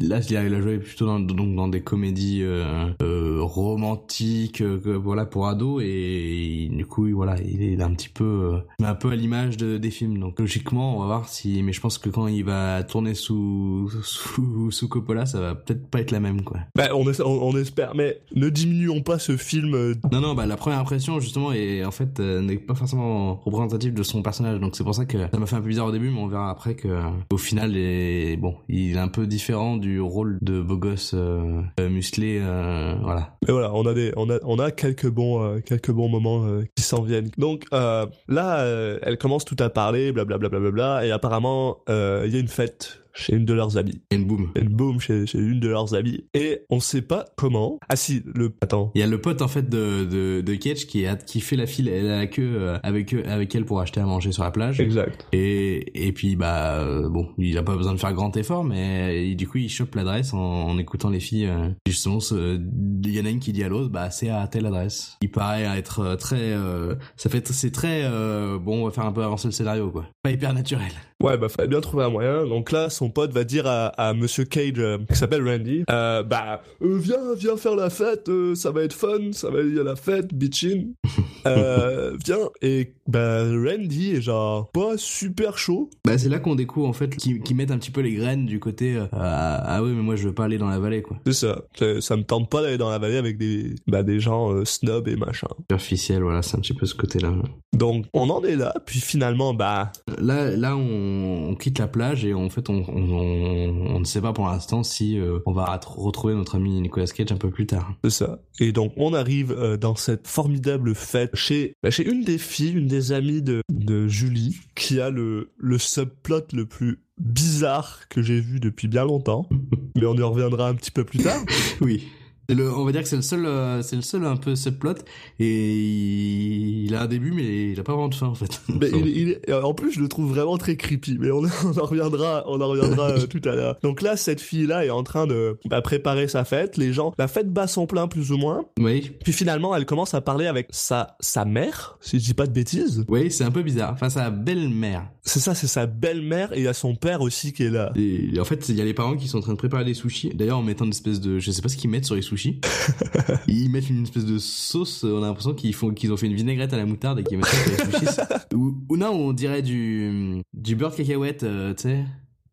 Là, 0.00 0.20
il 0.28 0.36
a, 0.36 0.60
joué 0.60 0.78
plutôt 0.78 1.06
dans, 1.06 1.18
donc 1.18 1.54
dans 1.56 1.66
des 1.68 1.80
comédies 1.80 2.42
euh, 2.42 2.90
euh, 3.02 3.38
romantiques, 3.40 4.60
euh, 4.60 4.98
voilà, 5.02 5.26
pour 5.26 5.48
ados, 5.48 5.82
et, 5.84 6.68
du 6.70 6.86
coup, 6.86 7.08
voilà, 7.12 7.36
il 7.40 7.62
est 7.62 7.82
un 7.82 7.92
petit 7.94 8.08
peu, 8.08 8.60
un 8.82 8.94
peu 8.94 9.10
à 9.10 9.16
l'image 9.16 9.56
de, 9.56 9.78
des 9.78 9.90
films. 9.90 10.18
Donc, 10.18 10.38
logiquement, 10.38 10.96
on 10.96 11.00
va 11.00 11.06
voir 11.06 11.28
si. 11.28 11.62
Mais 11.62 11.72
je 11.72 11.80
pense 11.80 11.98
que 11.98 12.08
quand 12.10 12.28
il 12.28 12.44
va 12.44 12.82
tourner 12.84 13.14
sous 13.14 13.90
sous, 14.04 14.70
sous 14.70 14.88
Coppola, 14.88 15.26
ça 15.26 15.40
va 15.40 15.54
peut-être 15.54 15.88
pas 15.88 16.00
être 16.00 16.09
la 16.12 16.20
même, 16.20 16.42
quoi. 16.42 16.58
Bah, 16.76 16.88
on, 16.94 17.08
es- 17.10 17.20
on, 17.22 17.48
on 17.48 17.56
espère, 17.56 17.94
mais 17.94 18.20
ne 18.34 18.48
diminuons 18.48 19.02
pas 19.02 19.18
ce 19.18 19.36
film. 19.36 19.74
euh, 19.74 19.94
Non, 20.12 20.20
non, 20.20 20.34
bah 20.34 20.46
la 20.46 20.56
première 20.56 20.78
impression 20.78 21.20
justement 21.20 21.52
est 21.52 21.84
en 21.84 21.90
fait 21.90 22.20
euh, 22.20 22.40
n'est 22.40 22.56
pas 22.56 22.74
forcément 22.74 23.36
représentative 23.44 23.94
de 23.94 24.02
son 24.02 24.22
personnage, 24.22 24.60
donc 24.60 24.76
c'est 24.76 24.84
pour 24.84 24.94
ça 24.94 25.04
que 25.04 25.18
ça 25.18 25.38
m'a 25.38 25.46
fait 25.46 25.56
un 25.56 25.60
peu 25.60 25.68
bizarre 25.68 25.86
au 25.86 25.92
début, 25.92 26.10
mais 26.10 26.20
on 26.20 26.26
verra 26.28 26.50
après 26.50 26.74
que 26.74 26.88
au 27.32 27.36
final, 27.38 27.76
est, 27.76 28.36
bon, 28.36 28.54
il 28.68 28.96
est 28.96 28.98
un 28.98 29.08
peu 29.08 29.26
différent 29.26 29.76
du 29.76 30.00
rôle 30.00 30.38
de 30.42 30.60
beau 30.60 30.76
gosse 30.76 31.12
euh, 31.14 31.62
musclé, 31.78 32.38
euh, 32.40 32.94
voilà. 33.02 33.36
Mais 33.46 33.52
voilà, 33.52 33.72
on 33.74 33.86
a 33.86 33.94
des, 33.94 34.12
on 34.16 34.28
a, 34.30 34.38
on 34.44 34.58
a 34.58 34.70
quelques 34.70 35.08
bons, 35.08 35.60
quelques 35.64 35.90
bons 35.90 36.08
moments 36.08 36.44
qui 36.76 36.82
s'en 36.82 37.02
viennent. 37.02 37.30
Donc 37.38 37.64
là, 37.72 38.98
elle 39.02 39.18
commence 39.18 39.44
tout 39.44 39.56
à 39.58 39.70
parler, 39.70 40.12
blablabla, 40.12 40.48
blablabla, 40.48 41.06
et 41.06 41.10
apparemment, 41.10 41.78
il 41.88 42.30
y 42.32 42.36
a 42.36 42.40
une 42.40 42.48
fête 42.48 42.99
chez 43.14 43.34
une 43.34 43.44
de 43.44 43.54
leurs 43.54 43.76
amies. 43.76 44.00
Et 44.10 44.16
une 44.16 44.24
boum. 44.26 44.50
Une 44.56 44.68
boum 44.68 45.00
chez, 45.00 45.26
chez 45.26 45.38
une 45.38 45.60
de 45.60 45.68
leurs 45.68 45.94
amies. 45.94 46.24
Et 46.34 46.60
on 46.70 46.80
sait 46.80 47.02
pas 47.02 47.26
comment. 47.36 47.78
Ah 47.88 47.96
si, 47.96 48.22
le, 48.34 48.52
attends. 48.60 48.90
Il 48.94 49.00
y 49.00 49.04
a 49.04 49.06
le 49.06 49.20
pote 49.20 49.42
en 49.42 49.48
fait 49.48 49.68
de 49.68 50.04
de, 50.04 50.40
de 50.40 50.54
Ketch 50.54 50.86
qui 50.86 51.06
a 51.06 51.16
qui 51.16 51.40
fait 51.40 51.56
la 51.56 51.66
file 51.66 51.88
elle 51.88 52.10
a 52.10 52.18
la 52.18 52.26
queue 52.26 52.56
euh, 52.58 52.78
avec 52.82 53.14
eux 53.14 53.22
avec 53.26 53.54
elle 53.54 53.64
pour 53.64 53.80
acheter 53.80 54.00
à 54.00 54.06
manger 54.06 54.32
sur 54.32 54.42
la 54.44 54.50
plage. 54.50 54.80
Exact. 54.80 55.26
Et, 55.32 56.06
et 56.08 56.12
puis 56.12 56.36
bah 56.36 56.74
euh, 56.80 57.08
bon, 57.08 57.28
il 57.38 57.56
a 57.58 57.62
pas 57.62 57.76
besoin 57.76 57.92
de 57.94 57.98
faire 57.98 58.12
grand 58.12 58.36
effort, 58.36 58.64
mais 58.64 59.28
il- 59.30 59.36
du 59.36 59.46
coup 59.48 59.58
il 59.58 59.68
chope 59.68 59.94
l'adresse 59.94 60.32
en, 60.34 60.38
en 60.38 60.78
écoutant 60.78 61.10
les 61.10 61.20
filles. 61.20 61.46
euh, 61.46 61.68
justement, 61.86 62.18
il 62.30 63.10
y 63.14 63.20
en 63.20 63.24
a 63.24 63.30
une 63.30 63.40
qui 63.40 63.52
dit 63.52 63.64
à 63.64 63.68
l'autre, 63.68 63.88
bah 63.90 64.10
c'est 64.10 64.28
à 64.30 64.46
telle 64.48 64.66
adresse. 64.66 65.16
Il 65.22 65.30
paraît 65.30 65.62
être 65.78 66.00
euh, 66.00 66.16
très, 66.16 66.52
euh, 66.52 66.94
ça 67.16 67.30
fait, 67.30 67.46
c'est 67.48 67.70
très 67.70 68.02
euh, 68.04 68.58
bon, 68.58 68.82
on 68.82 68.84
va 68.86 68.90
faire 68.90 69.06
un 69.06 69.12
peu 69.12 69.22
avancer 69.22 69.48
le 69.48 69.52
scénario 69.52 69.90
quoi. 69.90 70.06
Pas 70.22 70.30
hyper 70.30 70.52
naturel. 70.54 70.90
Ouais, 71.22 71.36
bah 71.36 71.48
fallait 71.48 71.68
bien 71.68 71.80
trouver 71.80 72.04
un 72.04 72.10
moyen. 72.10 72.46
Donc 72.46 72.72
là, 72.72 72.88
son 73.00 73.08
pote 73.08 73.32
va 73.32 73.44
dire 73.44 73.66
à, 73.66 73.86
à 73.86 74.12
Monsieur 74.12 74.44
Cage, 74.44 74.74
euh, 74.76 74.98
qui 75.10 75.16
s'appelle 75.16 75.42
Randy, 75.48 75.84
euh, 75.90 76.22
bah 76.22 76.62
euh, 76.82 76.98
viens, 76.98 77.34
viens 77.34 77.56
faire 77.56 77.74
la 77.74 77.88
fête, 77.88 78.30
ça 78.54 78.70
va 78.72 78.82
être 78.82 78.92
fun, 78.92 79.32
ça 79.32 79.48
va 79.48 79.60
être 79.60 79.72
la 79.72 79.96
fête, 79.96 80.34
bitchin. 80.34 80.88
viens. 81.46 82.50
Et 82.60 82.92
bah 83.08 83.44
Randy 83.44 84.16
est 84.16 84.20
genre 84.20 84.70
pas 84.70 84.98
super 84.98 85.56
chaud. 85.56 85.88
Bah 86.04 86.18
c'est 86.18 86.28
là 86.28 86.40
qu'on 86.40 86.54
découvre 86.54 86.88
en 86.88 86.92
fait 86.92 87.16
qu'ils 87.16 87.40
qu'ils 87.40 87.56
mettent 87.56 87.70
un 87.70 87.78
petit 87.78 87.90
peu 87.90 88.02
les 88.02 88.12
graines 88.12 88.44
du 88.44 88.60
côté 88.60 89.02
ah, 89.12 89.80
oui 89.82 89.92
mais 89.92 90.02
moi 90.02 90.16
je 90.16 90.28
veux 90.28 90.34
pas 90.34 90.44
aller 90.44 90.58
dans 90.58 90.68
la 90.68 90.78
vallée 90.78 91.00
quoi. 91.00 91.16
C'est 91.24 91.32
ça. 91.32 91.62
Ça 92.00 92.16
me 92.16 92.22
tente 92.22 92.50
pas 92.50 92.60
d'aller 92.60 92.76
dans 92.76 92.90
la 92.90 92.98
vallée 92.98 93.16
avec 93.16 93.38
des, 93.38 93.74
bah, 93.86 94.02
des 94.02 94.20
gens 94.20 94.64
snobs 94.66 95.08
et 95.08 95.16
machin. 95.16 95.48
Superficiel 95.60 96.22
voilà 96.22 96.42
c'est 96.42 96.56
un 96.56 96.60
petit 96.60 96.74
peu 96.74 96.84
ce 96.84 96.94
côté 96.94 97.18
là. 97.18 97.32
Donc 97.72 98.04
on 98.12 98.28
en 98.28 98.44
est 98.44 98.56
là, 98.56 98.74
puis 98.84 99.00
finalement, 99.00 99.54
bah 99.54 99.90
Là, 100.18 100.50
là, 100.50 100.76
on, 100.76 101.50
on 101.50 101.54
quitte 101.54 101.78
la 101.78 101.88
plage 101.88 102.24
et 102.24 102.34
en 102.34 102.50
fait, 102.50 102.68
on, 102.68 102.84
on, 102.94 103.98
ne 104.00 104.04
sait 104.04 104.20
pas 104.20 104.32
pour 104.32 104.46
l'instant 104.46 104.82
si 104.82 105.18
euh, 105.18 105.38
on 105.46 105.52
va 105.52 105.64
ret- 105.64 105.80
retrouver 105.84 106.34
notre 106.34 106.54
ami 106.56 106.80
Nicolas 106.80 107.06
Cage 107.06 107.32
un 107.32 107.36
peu 107.36 107.50
plus 107.50 107.66
tard. 107.66 107.92
C'est 108.04 108.10
ça. 108.10 108.38
Et 108.60 108.72
donc 108.72 108.92
on 108.96 109.14
arrive 109.14 109.52
euh, 109.52 109.76
dans 109.76 109.94
cette 109.96 110.26
formidable 110.26 110.94
fête 110.94 111.34
chez, 111.36 111.74
bah, 111.82 111.90
chez 111.90 112.06
une 112.08 112.22
des 112.24 112.38
filles, 112.38 112.72
une 112.72 112.86
des 112.86 113.12
amies 113.12 113.42
de, 113.42 113.62
de 113.70 114.06
Julie, 114.08 114.56
qui 114.74 115.00
a 115.00 115.10
le, 115.10 115.52
le 115.58 115.78
subplot 115.78 116.42
le 116.52 116.66
plus 116.66 117.02
bizarre 117.18 118.08
que 118.08 118.22
j'ai 118.22 118.40
vu 118.40 118.60
depuis 118.60 118.88
bien 118.88 119.04
longtemps. 119.04 119.48
Mais 119.96 120.06
on 120.06 120.14
y 120.14 120.22
reviendra 120.22 120.68
un 120.68 120.74
petit 120.74 120.90
peu 120.90 121.04
plus 121.04 121.18
tard. 121.20 121.40
Oui. 121.80 122.08
Le, 122.54 122.72
on 122.72 122.84
va 122.84 122.92
dire 122.92 123.02
que 123.02 123.08
c'est 123.08 123.16
le 123.16 123.22
seul, 123.22 123.46
euh, 123.46 123.82
c'est 123.82 123.96
le 123.96 124.02
seul 124.02 124.24
un 124.24 124.36
peu 124.36 124.54
subplot 124.56 124.94
et 125.38 125.72
il, 125.74 126.84
il 126.86 126.94
a 126.94 127.02
un 127.02 127.06
début 127.06 127.32
mais 127.32 127.70
il 127.72 127.80
a 127.80 127.82
pas 127.82 127.92
vraiment 127.92 128.08
de 128.08 128.14
fin 128.14 128.26
en 128.26 128.34
fait. 128.34 128.60
Mais 128.80 128.88
il, 128.92 129.06
il 129.06 129.28
est- 129.30 129.52
en 129.52 129.74
plus, 129.74 129.92
je 129.92 130.00
le 130.00 130.08
trouve 130.08 130.28
vraiment 130.32 130.56
très 130.58 130.76
creepy. 130.76 131.16
Mais 131.18 131.30
on, 131.30 131.42
on 131.64 131.78
en 131.78 131.84
reviendra, 131.84 132.44
on 132.46 132.60
en 132.60 132.68
reviendra 132.68 133.10
euh, 133.10 133.26
tout 133.26 133.40
à 133.48 133.54
l'heure. 133.54 133.76
Donc 133.82 134.02
là, 134.02 134.16
cette 134.16 134.40
fille-là 134.40 134.84
est 134.86 134.90
en 134.90 135.02
train 135.02 135.26
de 135.26 135.58
bah, 135.66 135.80
préparer 135.82 136.28
sa 136.28 136.44
fête. 136.44 136.76
Les 136.76 136.92
gens, 136.92 137.12
la 137.18 137.28
fête 137.28 137.52
bat 137.52 137.66
son 137.66 137.86
plein 137.86 138.08
plus 138.08 138.32
ou 138.32 138.36
moins. 138.38 138.64
Oui, 138.78 139.10
Puis 139.24 139.32
finalement, 139.32 139.74
elle 139.74 139.86
commence 139.86 140.14
à 140.14 140.20
parler 140.20 140.46
avec 140.46 140.68
sa 140.70 141.16
sa 141.20 141.44
mère, 141.44 141.98
si 142.00 142.18
je 142.18 142.24
dis 142.24 142.34
pas 142.34 142.46
de 142.46 142.52
bêtises. 142.52 143.04
oui, 143.08 143.30
c'est 143.30 143.44
un 143.44 143.50
peu 143.50 143.62
bizarre. 143.62 143.92
Enfin, 143.92 144.10
sa 144.10 144.30
belle-mère. 144.30 145.08
C'est 145.22 145.40
ça, 145.40 145.54
c'est 145.54 145.66
sa 145.66 145.86
belle-mère 145.86 146.52
et 146.52 146.58
il 146.58 146.64
y 146.64 146.68
a 146.68 146.72
son 146.72 146.94
père 146.96 147.20
aussi 147.20 147.52
qui 147.52 147.64
est 147.64 147.70
là. 147.70 147.92
Et 147.96 148.38
en 148.40 148.44
fait, 148.44 148.68
il 148.68 148.76
y 148.76 148.80
a 148.80 148.84
les 148.84 148.94
parents 148.94 149.16
qui 149.16 149.28
sont 149.28 149.38
en 149.38 149.42
train 149.42 149.52
de 149.52 149.58
préparer 149.58 149.84
des 149.84 149.94
sushis. 149.94 150.30
D'ailleurs, 150.34 150.58
en 150.58 150.62
mettant 150.62 150.84
une 150.86 150.90
espèce 150.92 151.20
de, 151.20 151.38
je 151.38 151.50
sais 151.50 151.62
pas 151.62 151.68
ce 151.68 151.76
qu'ils 151.76 151.90
mettent 151.90 152.06
sur 152.06 152.14
les 152.14 152.22
sushis. 152.22 152.39
ils 153.46 153.68
mettent 153.70 153.90
une 153.90 154.02
espèce 154.04 154.24
de 154.24 154.38
sauce. 154.38 155.04
On 155.04 155.22
a 155.22 155.26
l'impression 155.26 155.54
qu'ils 155.54 155.74
font, 155.74 155.92
qu'ils 155.92 156.12
ont 156.12 156.16
fait 156.16 156.26
une 156.26 156.34
vinaigrette 156.34 156.72
à 156.72 156.76
la 156.76 156.86
moutarde 156.86 157.18
et 157.20 157.24
qu'ils 157.24 157.36
mettent 157.38 157.46
ça 157.46 157.56
sur 157.64 157.86
les 157.86 157.92
sushis. 158.06 158.20
ou, 158.54 158.74
ou 158.88 158.96
non, 158.96 159.10
on 159.10 159.32
dirait 159.32 159.62
du, 159.62 160.42
du 160.54 160.76
beurre 160.76 160.90
de 160.92 160.96
cacahuète, 160.96 161.42
euh, 161.42 161.74
tu 161.74 161.82
sais. 161.82 162.04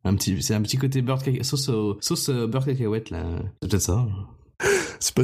Un 0.04 0.16
petit, 0.16 0.42
c'est 0.42 0.54
un 0.54 0.62
petit 0.62 0.78
côté 0.78 1.02
beurre 1.02 1.18
de 1.20 1.24
cacahuète, 1.24 1.46
sauce, 1.46 1.70
au- 1.70 1.98
sauce 2.02 2.30
euh, 2.30 2.48
beurre 2.48 2.66
de 2.66 2.72
cacahuète 2.72 3.10
là. 3.10 3.24
C'est 3.62 3.70
peut-être 3.70 3.82
ça. 3.84 4.08
C'est 5.00 5.14
pas, 5.14 5.24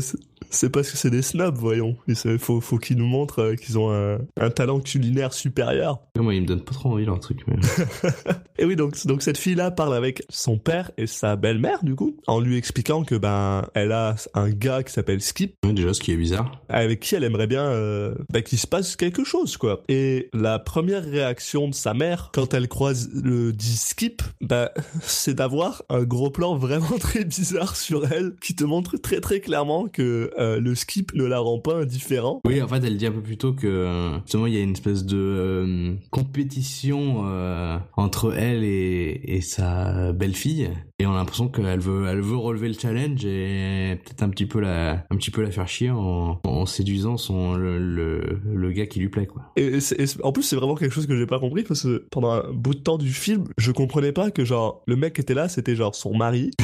c'est 0.49 0.69
parce 0.69 0.91
que 0.91 0.97
c'est 0.97 1.09
des 1.09 1.21
snobs, 1.21 1.55
voyons. 1.57 1.95
Il 2.07 2.15
faut, 2.39 2.61
faut 2.61 2.77
qu'ils 2.77 2.97
nous 2.97 3.05
montrent 3.05 3.39
euh, 3.39 3.55
qu'ils 3.55 3.77
ont 3.77 3.91
un, 3.91 4.19
un 4.39 4.49
talent 4.49 4.79
culinaire 4.79 5.33
supérieur. 5.33 5.99
Moi, 6.17 6.35
ils 6.35 6.41
me 6.41 6.47
donnent 6.47 6.63
pas 6.63 6.73
trop 6.73 6.89
envie 6.91 7.05
leur 7.05 7.19
truc. 7.19 7.43
Mais... 7.47 7.55
Et 8.59 8.65
oui, 8.65 8.75
donc, 8.75 9.05
donc 9.07 9.21
cette 9.21 9.37
fille-là 9.37 9.71
parle 9.71 9.95
avec 9.95 10.23
son 10.29 10.57
père 10.57 10.91
et 10.97 11.07
sa 11.07 11.35
belle-mère, 11.35 11.83
du 11.83 11.95
coup, 11.95 12.17
en 12.27 12.39
lui 12.39 12.57
expliquant 12.57 13.03
que 13.03 13.15
ben, 13.15 13.65
elle 13.73 13.91
a 13.91 14.15
un 14.35 14.49
gars 14.49 14.83
qui 14.83 14.93
s'appelle 14.93 15.21
Skip, 15.21 15.55
Ouais, 15.65 15.73
déjà, 15.73 15.93
ce 15.93 16.01
qui 16.01 16.11
est 16.11 16.17
bizarre. 16.17 16.61
avec 16.69 16.99
qui 16.99 17.15
elle 17.15 17.23
aimerait 17.23 17.47
bien 17.47 17.65
euh, 17.65 18.13
bah, 18.31 18.41
qu'il 18.41 18.59
se 18.59 18.67
passe 18.67 18.95
quelque 18.95 19.23
chose, 19.23 19.57
quoi. 19.57 19.81
Et 19.89 20.29
la 20.33 20.59
première 20.59 21.03
réaction 21.03 21.67
de 21.67 21.73
sa 21.73 21.93
mère, 21.93 22.29
quand 22.33 22.53
elle 22.53 22.67
croise 22.67 23.09
le 23.13 23.51
dit 23.53 23.75
Skip, 23.75 24.21
bah, 24.41 24.71
c'est 25.01 25.33
d'avoir 25.33 25.83
un 25.89 26.03
gros 26.03 26.29
plan 26.29 26.55
vraiment 26.55 26.97
très 26.99 27.25
bizarre 27.25 27.75
sur 27.75 28.11
elle, 28.11 28.35
qui 28.41 28.55
te 28.55 28.63
montre 28.63 28.97
très 28.97 29.19
très 29.19 29.39
clairement 29.39 29.87
que 29.87 30.31
euh, 30.37 30.59
le 30.59 30.75
Skip 30.75 31.13
ne 31.13 31.23
la 31.25 31.39
rend 31.39 31.59
pas 31.59 31.75
indifférent. 31.75 32.41
Oui, 32.45 32.61
en 32.61 32.67
fait, 32.67 32.83
elle 32.83 32.97
dit 32.97 33.05
un 33.05 33.11
peu 33.11 33.21
plus 33.21 33.37
tôt 33.37 33.53
que 33.53 33.67
euh, 33.67 34.19
justement 34.21 34.47
il 34.47 34.53
y 34.53 34.57
a 34.57 34.61
une 34.61 34.73
espèce 34.73 35.05
de 35.05 35.17
euh, 35.17 35.93
compétition 36.11 37.23
euh, 37.25 37.77
entre 37.95 38.33
elle 38.33 38.63
et, 38.63 39.21
et 39.23 39.41
sa 39.41 40.11
belle-fille, 40.11 40.69
et 40.99 41.05
on 41.05 41.11
a 41.11 41.17
l'impression 41.17 41.47
qu'elle 41.47 41.79
veut, 41.79 42.07
elle 42.07 42.21
veut 42.21 42.37
relever 42.37 42.67
le 42.67 42.73
challenge 42.73 43.25
et 43.25 43.99
peut-être 44.03 44.23
un 44.23 44.29
petit 44.29 44.45
peu 44.45 44.59
la, 44.59 45.05
un 45.09 45.15
petit 45.15 45.31
peu 45.31 45.41
la 45.41 45.51
faire 45.51 45.67
chier 45.67 45.89
en, 45.89 46.39
en 46.45 46.65
séduisant 46.65 47.17
son 47.17 47.55
le, 47.55 47.77
le, 47.77 48.39
le 48.53 48.71
gars 48.71 48.85
qui 48.85 48.99
lui 48.99 49.09
plaît 49.09 49.27
quoi. 49.27 49.51
Et, 49.55 49.79
en 50.23 50.31
plus, 50.31 50.43
c'est 50.43 50.55
vraiment 50.55 50.75
quelque 50.75 50.93
chose 50.93 51.07
que 51.07 51.17
j'ai 51.17 51.25
pas 51.25 51.39
compris 51.39 51.63
parce 51.63 51.83
que 51.83 52.05
pendant 52.11 52.31
un 52.31 52.51
bout 52.51 52.73
de 52.73 52.79
temps 52.79 52.97
du 52.97 53.11
film, 53.11 53.45
je 53.57 53.71
comprenais 53.71 54.11
pas 54.11 54.31
que 54.31 54.45
genre 54.45 54.81
le 54.87 54.95
mec 54.95 55.13
qui 55.13 55.21
était 55.21 55.33
là, 55.33 55.49
c'était 55.49 55.75
genre 55.75 55.95
son 55.95 56.15
mari. 56.15 56.51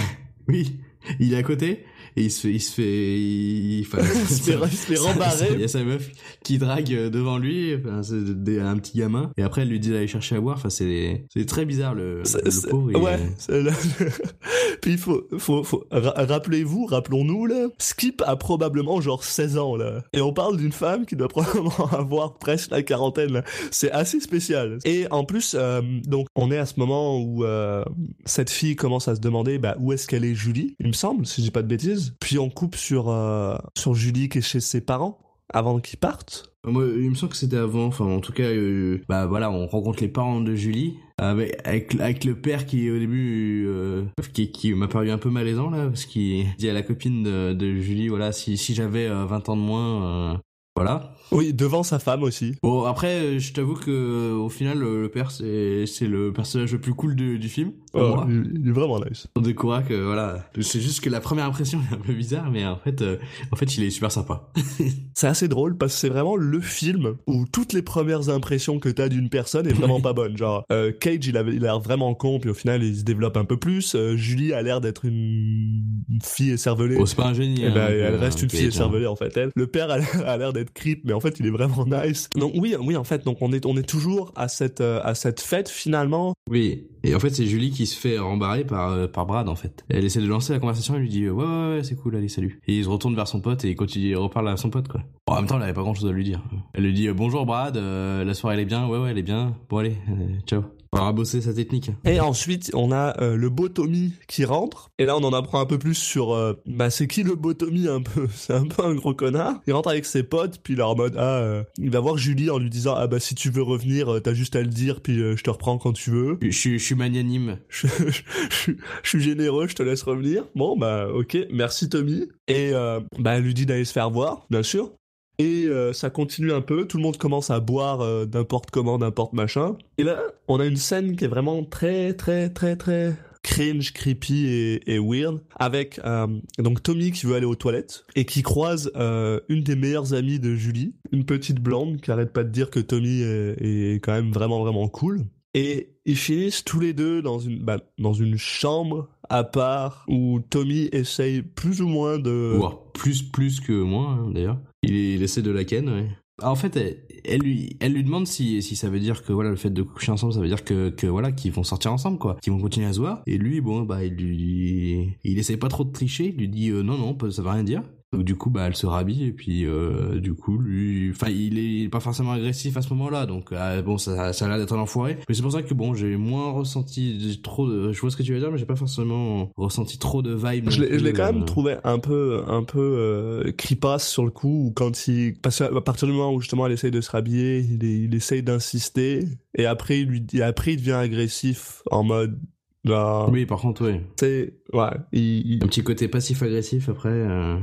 Oui, 0.47 0.79
il 1.19 1.35
est 1.35 1.37
à 1.37 1.43
côté 1.43 1.85
et 2.15 2.23
il 2.23 2.31
se 2.31 2.41
fait, 2.41 2.51
il 2.53 2.59
se 2.61 2.73
fait, 2.73 3.19
il, 3.19 3.81
enfin, 3.87 3.99
Il 4.29 4.35
se 4.35 4.51
fait- 4.51 4.95
rembarrer. 4.97 5.49
Il 5.53 5.61
y 5.61 5.63
a 5.63 5.67
sa 5.67 5.83
meuf 5.83 6.09
qui 6.43 6.57
drague 6.57 6.93
euh, 6.93 7.09
devant 7.09 7.37
lui, 7.37 7.75
enfin, 7.75 8.01
c'est 8.03 8.59
un 8.59 8.77
petit 8.77 8.97
gamin, 8.97 9.31
et 9.37 9.43
après 9.43 9.61
elle 9.61 9.69
lui 9.69 9.79
dit 9.79 9.89
d'aller 9.89 10.07
chercher 10.07 10.35
à 10.35 10.41
boire. 10.41 10.57
Enfin, 10.57 10.69
c'est, 10.69 11.25
c'est 11.33 11.45
très 11.45 11.65
bizarre 11.65 11.93
le, 11.95 12.21
C'est- 12.23 12.43
le 12.45 12.69
pauvre. 12.69 12.99
ouais. 13.01 13.19
Puis 14.81 14.91
il 14.93 14.97
faut, 14.97 15.23
faut, 15.37 15.63
faut 15.63 15.85
ra- 15.91 16.13
rappelez-vous, 16.25 16.85
rappelons-nous 16.85 17.45
là, 17.45 17.67
Skip 17.79 18.21
a 18.25 18.35
probablement 18.35 19.01
genre 19.01 19.23
16 19.23 19.57
ans 19.57 19.75
là, 19.75 20.03
et 20.13 20.21
on 20.21 20.33
parle 20.33 20.57
d'une 20.57 20.71
femme 20.71 21.05
qui 21.05 21.15
doit 21.15 21.27
probablement 21.27 21.87
avoir 21.91 22.37
presque 22.37 22.71
la 22.71 22.81
quarantaine. 22.81 23.33
là. 23.33 23.43
C'est 23.71 23.91
assez 23.91 24.19
spécial. 24.19 24.77
Et 24.85 25.05
en 25.11 25.23
plus, 25.25 25.55
euh, 25.57 25.81
donc 26.05 26.27
on 26.35 26.51
est 26.51 26.57
à 26.57 26.65
ce 26.65 26.79
moment 26.79 27.19
où 27.21 27.43
euh, 27.43 27.83
cette 28.25 28.49
fille 28.49 28.75
commence 28.75 29.07
à 29.07 29.15
se 29.15 29.21
demander 29.21 29.57
bah, 29.59 29.75
où 29.79 29.91
est-ce 29.93 30.07
qu'elle 30.07 30.25
est 30.25 30.35
Julie, 30.35 30.75
il 30.79 30.87
me 30.87 30.93
semble, 30.93 31.25
si 31.25 31.43
j'ai 31.43 31.51
pas 31.51 31.61
de 31.61 31.67
bêtises. 31.67 31.98
Puis 32.19 32.37
on 32.39 32.49
coupe 32.49 32.75
sur 32.75 33.09
euh, 33.09 33.57
sur 33.77 33.93
Julie 33.93 34.29
qui 34.29 34.39
est 34.39 34.41
chez 34.41 34.59
ses 34.59 34.81
parents 34.81 35.19
avant 35.51 35.79
qu'ils 35.79 35.99
partent. 35.99 36.53
Moi, 36.65 36.85
il 36.97 37.09
me 37.09 37.15
semble 37.15 37.31
que 37.31 37.37
c'était 37.37 37.57
avant. 37.57 37.85
Enfin, 37.85 38.05
en 38.05 38.19
tout 38.19 38.33
cas, 38.33 38.43
euh, 38.43 39.01
bah 39.07 39.25
voilà, 39.25 39.49
on 39.49 39.65
rencontre 39.65 40.01
les 40.01 40.09
parents 40.09 40.41
de 40.41 40.55
Julie 40.55 40.97
avec 41.19 41.95
avec, 41.99 42.23
le 42.23 42.35
père 42.35 42.65
qui 42.65 42.89
au 42.89 42.97
début 42.97 43.65
euh, 43.67 44.03
qui, 44.33 44.51
qui 44.51 44.73
m'a 44.73 44.87
paru 44.87 45.11
un 45.11 45.17
peu 45.17 45.29
malaisant 45.29 45.69
là 45.69 45.87
parce 45.87 46.05
qu'il 46.05 46.45
dit 46.57 46.69
à 46.69 46.73
la 46.73 46.81
copine 46.81 47.23
de, 47.23 47.75
Julie 47.75 48.07
voilà 48.07 48.31
si 48.31 48.57
si 48.57 48.73
j'avais 48.73 49.07
euh, 49.07 49.25
20 49.25 49.49
ans 49.49 49.57
de 49.57 49.61
moins 49.61 50.03
euh, 50.03 50.37
voilà. 50.75 51.13
Oui, 51.31 51.53
devant 51.53 51.83
sa 51.83 51.99
femme 51.99 52.23
aussi. 52.23 52.55
Bon 52.63 52.83
après, 52.85 53.19
euh, 53.19 53.39
je 53.39 53.53
t'avoue 53.53 53.75
que 53.75 53.91
euh, 53.91 54.33
au 54.35 54.49
final, 54.49 54.79
le, 54.79 55.01
le 55.03 55.09
père 55.09 55.31
c'est 55.31 55.85
c'est 55.85 56.07
le 56.07 56.33
personnage 56.33 56.71
le 56.71 56.79
plus 56.79 56.93
cool 56.93 57.15
de- 57.15 57.37
du 57.37 57.49
film. 57.49 57.71
pour 57.91 58.01
Oh, 58.01 58.15
moi. 58.15 58.27
il, 58.29 58.61
il 58.61 58.67
est 58.67 58.71
vraiment 58.71 58.99
nice. 58.99 59.27
On 59.35 59.41
découvre 59.41 59.83
que 59.87 59.93
voilà, 59.93 60.49
c'est 60.61 60.79
juste 60.81 61.01
que 61.01 61.09
la 61.09 61.19
première 61.21 61.45
impression 61.45 61.79
est 61.89 61.93
un 61.95 61.97
peu 61.99 62.13
bizarre, 62.13 62.49
mais 62.51 62.65
en 62.65 62.77
fait, 62.77 63.01
euh, 63.01 63.17
en 63.51 63.55
fait, 63.55 63.77
il 63.77 63.83
est 63.83 63.89
super 63.89 64.11
sympa. 64.11 64.51
C'est 65.15 65.27
assez 65.27 65.49
drôle 65.49 65.75
parce 65.77 65.93
que 65.95 65.99
c'est 65.99 66.07
vraiment 66.09 66.37
le 66.37 66.61
film 66.61 67.15
où 67.27 67.45
toutes 67.51 67.73
les 67.73 67.81
premières 67.81 68.29
impressions 68.29 68.79
que 68.79 68.87
t'as 68.87 69.09
d'une 69.09 69.27
personne 69.29 69.67
est 69.67 69.73
vraiment 69.73 69.99
pas 69.99 70.13
bonne. 70.13 70.37
Genre, 70.37 70.63
euh, 70.71 70.93
Cage, 70.97 71.27
il 71.27 71.35
a 71.35 71.43
l'air 71.43 71.79
vraiment 71.81 72.13
con, 72.15 72.39
puis 72.39 72.49
au 72.49 72.53
final, 72.53 72.83
il 72.83 72.95
se 72.95 73.03
développe 73.03 73.35
un 73.35 73.43
peu 73.43 73.57
plus. 73.57 73.95
Euh, 73.95 74.15
Julie 74.15 74.53
a 74.53 74.61
l'air 74.61 74.79
d'être 74.79 75.03
une... 75.03 75.83
une 76.09 76.21
fille 76.23 76.51
écervelée. 76.51 76.95
Bon, 76.95 77.05
c'est 77.05 77.17
pas 77.17 77.25
un 77.27 77.33
génie. 77.33 77.59
Eh 77.65 77.69
ben, 77.69 77.81
hein, 77.81 77.87
elle 77.89 78.13
euh, 78.13 78.17
reste 78.17 78.41
une 78.41 78.49
fille 78.49 78.67
écervelée 78.67 79.07
en 79.07 79.17
fait. 79.17 79.35
Elle. 79.35 79.49
Le 79.55 79.67
père 79.67 79.89
a 79.91 79.97
l'air- 79.97 80.25
a 80.27 80.37
l'air 80.37 80.53
d'être 80.53 80.71
creep, 80.71 81.01
mais 81.03 81.11
en 81.11 81.18
fait 81.19 81.39
il 81.39 81.45
est 81.47 81.51
vraiment 81.51 81.85
nice. 81.85 82.29
Donc 82.35 82.53
oui, 82.55 82.75
oui 82.79 82.95
en 82.95 83.03
fait, 83.03 83.25
donc 83.25 83.37
on 83.41 83.51
est 83.51 83.65
on 83.65 83.75
est 83.77 83.87
toujours 83.87 84.31
à 84.35 84.47
cette 84.47 84.81
euh, 84.81 85.01
à 85.03 85.15
cette 85.15 85.41
fête 85.41 85.69
finalement. 85.69 86.33
Oui, 86.49 86.87
et 87.03 87.15
en 87.15 87.19
fait 87.19 87.29
c'est 87.29 87.45
Julie 87.45 87.71
qui 87.71 87.85
se 87.85 87.97
fait 87.97 88.17
rembarrer 88.17 88.63
par 88.63 88.91
euh, 88.91 89.07
par 89.07 89.25
Brad 89.25 89.49
en 89.49 89.55
fait. 89.55 89.83
Elle 89.89 90.05
essaie 90.05 90.21
de 90.21 90.27
lancer 90.27 90.53
la 90.53 90.59
conversation, 90.59 90.95
elle 90.95 91.01
lui 91.01 91.09
dit 91.09 91.23
euh, 91.25 91.31
ouais 91.31 91.45
ouais 91.45 91.75
ouais 91.75 91.83
c'est 91.83 91.95
cool 91.95 92.15
allez 92.15 92.29
salut. 92.29 92.59
Et 92.67 92.77
il 92.77 92.83
se 92.83 92.89
retourne 92.89 93.15
vers 93.15 93.27
son 93.27 93.41
pote 93.41 93.63
et 93.65 93.69
il 93.69 93.75
continue, 93.75 94.09
il 94.09 94.17
reparle 94.17 94.47
à 94.49 94.57
son 94.57 94.69
pote 94.69 94.87
quoi. 94.87 95.01
Bon, 95.27 95.33
en 95.33 95.37
même 95.37 95.47
temps 95.47 95.57
elle 95.57 95.63
avait 95.63 95.73
pas 95.73 95.81
grand 95.81 95.93
chose 95.93 96.09
à 96.09 96.13
lui 96.13 96.23
dire. 96.23 96.41
Elle 96.73 96.83
lui 96.83 96.93
dit 96.93 97.09
bonjour 97.09 97.45
Brad, 97.45 97.77
euh, 97.77 98.23
la 98.23 98.33
soirée 98.33 98.55
elle 98.55 98.61
est 98.61 98.65
bien, 98.65 98.87
ouais 98.87 98.97
ouais 98.97 99.11
elle 99.11 99.17
est 99.17 99.23
bien. 99.23 99.55
Bon 99.69 99.77
allez, 99.77 99.95
euh, 100.09 100.39
ciao. 100.45 100.63
On 100.91 100.97
va 101.05 101.11
bosser 101.11 101.41
sa 101.41 101.53
technique. 101.53 101.91
Et 102.03 102.19
ensuite 102.19 102.71
on 102.73 102.91
a 102.91 103.21
euh, 103.21 103.35
le 103.35 103.49
beau 103.49 103.69
Tommy 103.69 104.13
qui 104.27 104.43
rentre. 104.43 104.89
Et 104.97 105.05
là 105.05 105.15
on 105.17 105.23
en 105.23 105.33
apprend 105.33 105.59
un 105.59 105.65
peu 105.65 105.77
plus 105.77 105.93
sur 105.95 106.33
euh, 106.33 106.53
bah 106.65 106.89
c'est 106.89 107.07
qui 107.07 107.21
le 107.23 107.35
beau 107.35 107.53
Tommy 107.53 107.87
un 107.87 108.01
peu? 108.01 108.27
C'est 108.35 108.53
un 108.53 108.65
peu 108.65 108.83
un 108.83 108.95
gros 108.95 109.13
connard. 109.13 109.61
Il 109.67 109.73
rentre 109.73 109.89
avec 109.89 110.05
ses 110.05 110.23
potes 110.23 110.59
puis 110.63 110.73
il 110.73 110.79
est 110.79 110.83
en 110.83 110.95
mode 110.95 111.15
ah 111.17 111.37
euh, 111.37 111.63
il 111.77 111.91
va 111.91 111.99
voir 111.99 112.17
Julie 112.17 112.49
en 112.49 112.57
lui 112.57 112.69
disant 112.71 112.95
ah 112.97 113.05
bah 113.07 113.19
si 113.19 113.35
tu 113.35 113.49
veux 113.51 113.61
revenir 113.61 114.13
euh, 114.13 114.19
t'as 114.19 114.33
juste 114.33 114.55
à 114.55 114.61
le 114.61 114.67
dire 114.67 115.01
puis 115.01 115.15
je 115.17 115.43
te 115.43 115.49
reprends 115.49 115.77
quand 115.77 115.93
tu 115.93 116.09
veux. 116.09 116.37
Je, 116.41 116.49
suis- 116.49 116.79
je 116.79 116.83
suis 116.83 116.95
magnanime. 116.95 117.59
je, 117.69 117.85
je- 118.09 118.71
suis 119.03 119.21
généreux, 119.21 119.67
je 119.67 119.75
te 119.75 119.83
laisse 119.83 120.01
revenir. 120.03 120.45
Bon, 120.55 120.75
bah, 120.77 121.07
ok, 121.13 121.37
merci 121.51 121.89
Tommy. 121.89 122.27
Et 122.47 122.71
euh, 122.73 122.99
bah, 123.17 123.37
elle 123.37 123.43
lui 123.43 123.53
dit 123.53 123.65
d'aller 123.65 123.85
se 123.85 123.93
faire 123.93 124.09
voir, 124.09 124.45
bien 124.49 124.63
sûr. 124.63 124.91
Et 125.39 125.65
euh, 125.65 125.93
ça 125.93 126.09
continue 126.09 126.51
un 126.51 126.61
peu, 126.61 126.85
tout 126.85 126.97
le 126.97 127.03
monde 127.03 127.17
commence 127.17 127.49
à 127.49 127.61
boire 127.61 128.01
euh, 128.01 128.25
n'importe 128.25 128.71
comment, 128.71 128.97
n'importe 128.97 129.31
machin. 129.31 129.77
Et 129.97 130.03
là, 130.03 130.21
on 130.49 130.59
a 130.59 130.65
une 130.65 130.75
scène 130.75 131.15
qui 131.15 131.23
est 131.23 131.29
vraiment 131.29 131.63
très, 131.63 132.13
très, 132.13 132.49
très, 132.49 132.75
très 132.75 133.15
cringe, 133.41 133.93
creepy 133.93 134.47
et, 134.47 134.93
et 134.93 134.99
weird, 134.99 135.41
avec 135.55 135.99
euh, 136.03 136.27
donc 136.57 136.83
Tommy 136.83 137.11
qui 137.11 137.25
veut 137.25 137.35
aller 137.35 137.45
aux 137.45 137.55
toilettes 137.55 138.05
et 138.15 138.25
qui 138.25 138.41
croise 138.41 138.91
euh, 138.97 139.39
une 139.47 139.63
des 139.63 139.77
meilleures 139.77 140.13
amies 140.13 140.39
de 140.39 140.55
Julie, 140.55 140.93
une 141.13 141.23
petite 141.23 141.61
blonde 141.61 142.01
qui 142.01 142.11
arrête 142.11 142.33
pas 142.33 142.43
de 142.43 142.49
dire 142.49 142.69
que 142.69 142.81
Tommy 142.81 143.21
est, 143.21 143.55
est 143.61 143.99
quand 144.03 144.13
même 144.13 144.31
vraiment 144.31 144.61
vraiment 144.61 144.89
cool. 144.89 145.25
Et 145.53 145.95
ils 146.05 146.17
finissent 146.17 146.63
tous 146.63 146.79
les 146.79 146.93
deux 146.93 147.21
dans 147.21 147.39
une, 147.39 147.59
bah, 147.59 147.79
dans 147.97 148.13
une 148.13 148.37
chambre 148.37 149.07
à 149.29 149.43
part 149.43 150.05
où 150.07 150.41
Tommy 150.49 150.89
essaye 150.91 151.41
plus 151.41 151.81
ou 151.81 151.87
moins 151.87 152.19
de... 152.19 152.53
Voire 152.57 152.83
plus 152.93 153.23
plus 153.23 153.59
que 153.59 153.73
moi 153.73 154.17
hein, 154.19 154.31
d'ailleurs. 154.31 154.59
Il, 154.83 154.95
il 154.95 155.23
essaie 155.23 155.41
de 155.41 155.51
la 155.51 155.63
ken. 155.63 155.89
Ouais. 155.89 156.07
Ah, 156.41 156.51
En 156.51 156.55
fait, 156.55 156.77
elle, 157.25 157.41
lui, 157.41 158.03
demande 158.03 158.27
si, 158.27 158.61
ça 158.61 158.89
veut 158.89 158.99
dire 158.99 159.23
que 159.23 159.33
voilà 159.33 159.49
le 159.49 159.55
fait 159.55 159.69
de 159.69 159.81
coucher 159.81 160.11
ensemble, 160.11 160.33
ça 160.33 160.39
veut 160.39 160.47
dire 160.47 160.63
que, 160.63 160.89
que 160.89 161.07
voilà 161.07 161.31
qu'ils 161.31 161.51
vont 161.51 161.63
sortir 161.63 161.91
ensemble 161.91 162.17
quoi, 162.17 162.37
qu'ils 162.41 162.53
vont 162.53 162.59
continuer 162.59 162.87
à 162.87 162.93
se 162.93 162.99
voir. 162.99 163.21
Et 163.27 163.37
lui, 163.37 163.61
bon 163.61 163.81
bah 163.83 164.03
il 164.03 164.13
lui, 164.13 165.17
il 165.23 165.39
essaie 165.39 165.57
pas 165.57 165.67
trop 165.67 165.83
de 165.83 165.91
tricher, 165.91 166.27
il 166.27 166.37
lui 166.37 166.47
dit 166.47 166.69
euh, 166.69 166.81
non 166.81 166.97
non, 166.97 167.17
ça 167.29 167.41
veut 167.41 167.49
rien 167.49 167.63
dire. 167.63 167.83
Donc 168.11 168.23
du 168.23 168.35
coup 168.35 168.49
bah 168.49 168.63
elle 168.65 168.75
se 168.75 168.87
rhabille 168.87 169.25
et 169.25 169.31
puis 169.31 169.65
euh, 169.67 170.19
du 170.19 170.33
coup 170.33 170.57
lui, 170.57 171.11
enfin 171.11 171.27
il 171.29 171.59
est, 171.59 171.89
pas 171.89 171.99
forcément 171.99 172.31
agressif 172.31 172.75
à 172.75 172.81
ce 172.81 172.89
moment-là, 172.95 173.27
donc 173.27 173.51
euh, 173.51 173.83
bon 173.83 173.99
ça, 173.99 174.33
ça 174.33 174.45
a 174.45 174.47
l'air 174.47 174.57
d'être 174.57 174.73
un 174.73 174.79
enfoiré. 174.79 175.17
Mais 175.29 175.35
c'est 175.35 175.43
pour 175.43 175.51
ça 175.51 175.61
que 175.61 175.73
bon 175.75 175.93
j'ai 175.93 176.17
moins 176.17 176.51
ressenti 176.51 177.39
trop 177.43 177.69
de, 177.69 177.91
je 177.91 178.01
vois 178.01 178.09
ce 178.09 178.17
que 178.17 178.23
tu 178.23 178.33
veux 178.33 178.39
dire, 178.39 178.51
mais 178.51 178.57
j'ai 178.57 178.65
pas 178.65 178.75
forcément 178.75 179.51
ressenti 179.55 179.99
trop 179.99 180.23
de 180.23 180.33
vibes. 180.33 180.69
Je 180.71 180.81
l'ai 180.83 181.13
quand 181.13 181.31
même 181.31 181.43
euh, 181.43 181.45
trouvé 181.45 181.75
un 181.83 181.99
peu 181.99 182.41
un 182.47 182.63
peu 182.63 182.79
euh, 182.79 183.51
creepasse 183.51 184.09
sur 184.09 184.25
le 184.25 184.31
coup 184.31 184.65
où 184.67 184.71
quand 184.71 185.07
il 185.07 185.35
parce 185.39 185.59
qu'à 185.59 185.69
partir 185.81 186.07
du 186.07 186.13
moment 186.15 186.33
où 186.33 186.41
justement 186.41 186.65
elle 186.65 186.73
essaye 186.73 186.89
de 186.91 187.01
se 187.01 187.11
rhabiller 187.11 187.59
il, 187.59 187.85
est- 187.85 187.99
il 188.05 188.15
essaye 188.15 188.41
d'insister 188.41 189.23
et 189.55 189.67
après 189.67 189.99
il 189.99 190.07
lui 190.07 190.21
dit 190.21 190.41
après 190.41 190.73
il 190.73 190.77
devient 190.77 190.93
agressif 190.93 191.83
en 191.91 192.03
mode 192.03 192.39
genre 192.85 193.29
Oui 193.31 193.45
par 193.45 193.59
contre 193.59 193.87
oui. 193.87 193.99
sais 194.19 194.55
ouais 194.73 194.89
il, 195.11 195.53
il- 195.53 195.63
Un 195.63 195.67
petit 195.67 195.83
côté 195.83 196.07
passif-agressif 196.07 196.89
après. 196.89 197.09
euh, 197.09 197.57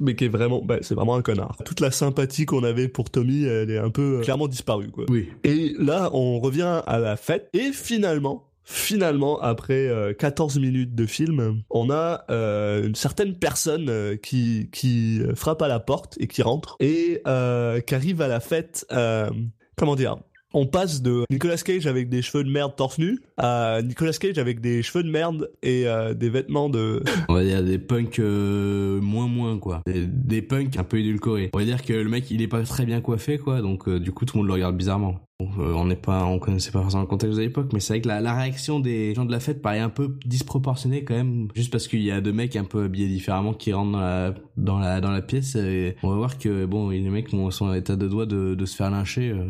Mais 0.00 0.14
qui 0.16 0.24
est 0.24 0.28
vraiment, 0.28 0.62
bah, 0.62 0.78
c'est 0.82 0.94
vraiment 0.94 1.14
un 1.16 1.22
connard. 1.22 1.56
Toute 1.64 1.80
la 1.80 1.90
sympathie 1.90 2.46
qu'on 2.46 2.64
avait 2.64 2.88
pour 2.88 3.10
Tommy, 3.10 3.44
elle 3.44 3.70
est 3.70 3.78
un 3.78 3.90
peu 3.90 4.18
euh, 4.18 4.20
clairement 4.22 4.48
disparue, 4.48 4.90
quoi. 4.90 5.04
Oui. 5.08 5.28
Et 5.44 5.74
là, 5.78 6.10
on 6.12 6.40
revient 6.40 6.82
à 6.86 6.98
la 6.98 7.16
fête. 7.16 7.48
Et 7.52 7.72
finalement, 7.72 8.46
finalement, 8.64 9.40
après 9.40 9.88
euh, 9.88 10.12
14 10.12 10.58
minutes 10.58 10.94
de 10.94 11.06
film, 11.06 11.62
on 11.70 11.90
a 11.90 12.24
euh, 12.30 12.86
une 12.86 12.94
certaine 12.94 13.34
personne 13.36 13.88
euh, 13.88 14.16
qui, 14.16 14.68
qui 14.72 15.20
frappe 15.34 15.62
à 15.62 15.68
la 15.68 15.80
porte 15.80 16.16
et 16.20 16.26
qui 16.26 16.42
rentre 16.42 16.76
et 16.80 17.20
euh, 17.26 17.80
qui 17.80 17.94
arrive 17.94 18.22
à 18.22 18.28
la 18.28 18.40
fête. 18.40 18.86
euh, 18.92 19.30
comment 19.76 19.96
dire? 19.96 20.16
On 20.52 20.66
passe 20.66 21.02
de 21.02 21.24
Nicolas 21.30 21.56
Cage 21.56 21.86
avec 21.86 22.08
des 22.08 22.22
cheveux 22.22 22.44
de 22.44 22.50
merde 22.50 22.74
torse 22.76 22.98
nu 22.98 23.20
à 23.36 23.80
Nicolas 23.82 24.12
Cage 24.12 24.38
avec 24.38 24.60
des 24.60 24.82
cheveux 24.82 25.04
de 25.04 25.10
merde 25.10 25.50
et 25.62 25.86
euh, 25.86 26.14
des 26.14 26.28
vêtements 26.28 26.68
de 26.68 27.02
On 27.28 27.34
va 27.34 27.44
dire 27.44 27.62
des 27.62 27.78
punks 27.78 28.18
euh, 28.18 29.00
moins 29.00 29.26
moins 29.26 29.58
quoi. 29.58 29.82
Des, 29.86 30.06
des 30.06 30.42
punks 30.42 30.76
un 30.76 30.84
peu 30.84 30.98
édulcorés. 30.98 31.50
On 31.54 31.58
va 31.58 31.64
dire 31.64 31.82
que 31.84 31.92
le 31.92 32.08
mec 32.08 32.30
il 32.30 32.42
est 32.42 32.48
pas 32.48 32.62
très 32.62 32.84
bien 32.84 33.00
coiffé 33.00 33.38
quoi, 33.38 33.60
donc 33.60 33.88
euh, 33.88 34.00
du 34.00 34.12
coup 34.12 34.24
tout 34.24 34.36
le 34.36 34.42
monde 34.42 34.48
le 34.48 34.54
regarde 34.54 34.76
bizarrement. 34.76 35.20
Euh, 35.58 35.72
on 35.74 35.86
n'est 35.86 35.96
pas, 35.96 36.24
on 36.24 36.38
connaissait 36.38 36.70
pas 36.70 36.80
forcément 36.82 37.02
le 37.02 37.08
contexte 37.08 37.36
de 37.36 37.42
l'époque, 37.42 37.72
mais 37.72 37.80
c'est 37.80 37.94
vrai 37.94 38.00
que 38.00 38.08
la, 38.08 38.34
réaction 38.34 38.80
des 38.80 39.14
gens 39.14 39.24
de 39.24 39.32
la 39.32 39.40
fête 39.40 39.62
paraît 39.62 39.80
un 39.80 39.88
peu 39.88 40.16
disproportionnée 40.24 41.04
quand 41.04 41.14
même, 41.14 41.48
juste 41.54 41.70
parce 41.70 41.88
qu'il 41.88 42.02
y 42.02 42.10
a 42.10 42.20
deux 42.20 42.32
mecs 42.32 42.56
un 42.56 42.64
peu 42.64 42.84
habillés 42.84 43.08
différemment 43.08 43.54
qui 43.54 43.72
rentrent 43.72 44.34
dans 44.56 44.78
la 44.78 45.22
pièce. 45.22 45.56
On 46.02 46.10
va 46.10 46.16
voir 46.16 46.38
que 46.38 46.66
bon, 46.66 46.90
les 46.90 47.00
mecs 47.10 47.28
sont 47.28 47.64
en 47.64 47.74
état 47.74 47.96
de 47.96 48.08
doigt 48.08 48.26
de, 48.26 48.64
se 48.64 48.76
faire 48.76 48.90
lyncher. 48.90 49.30
euh. 49.30 49.44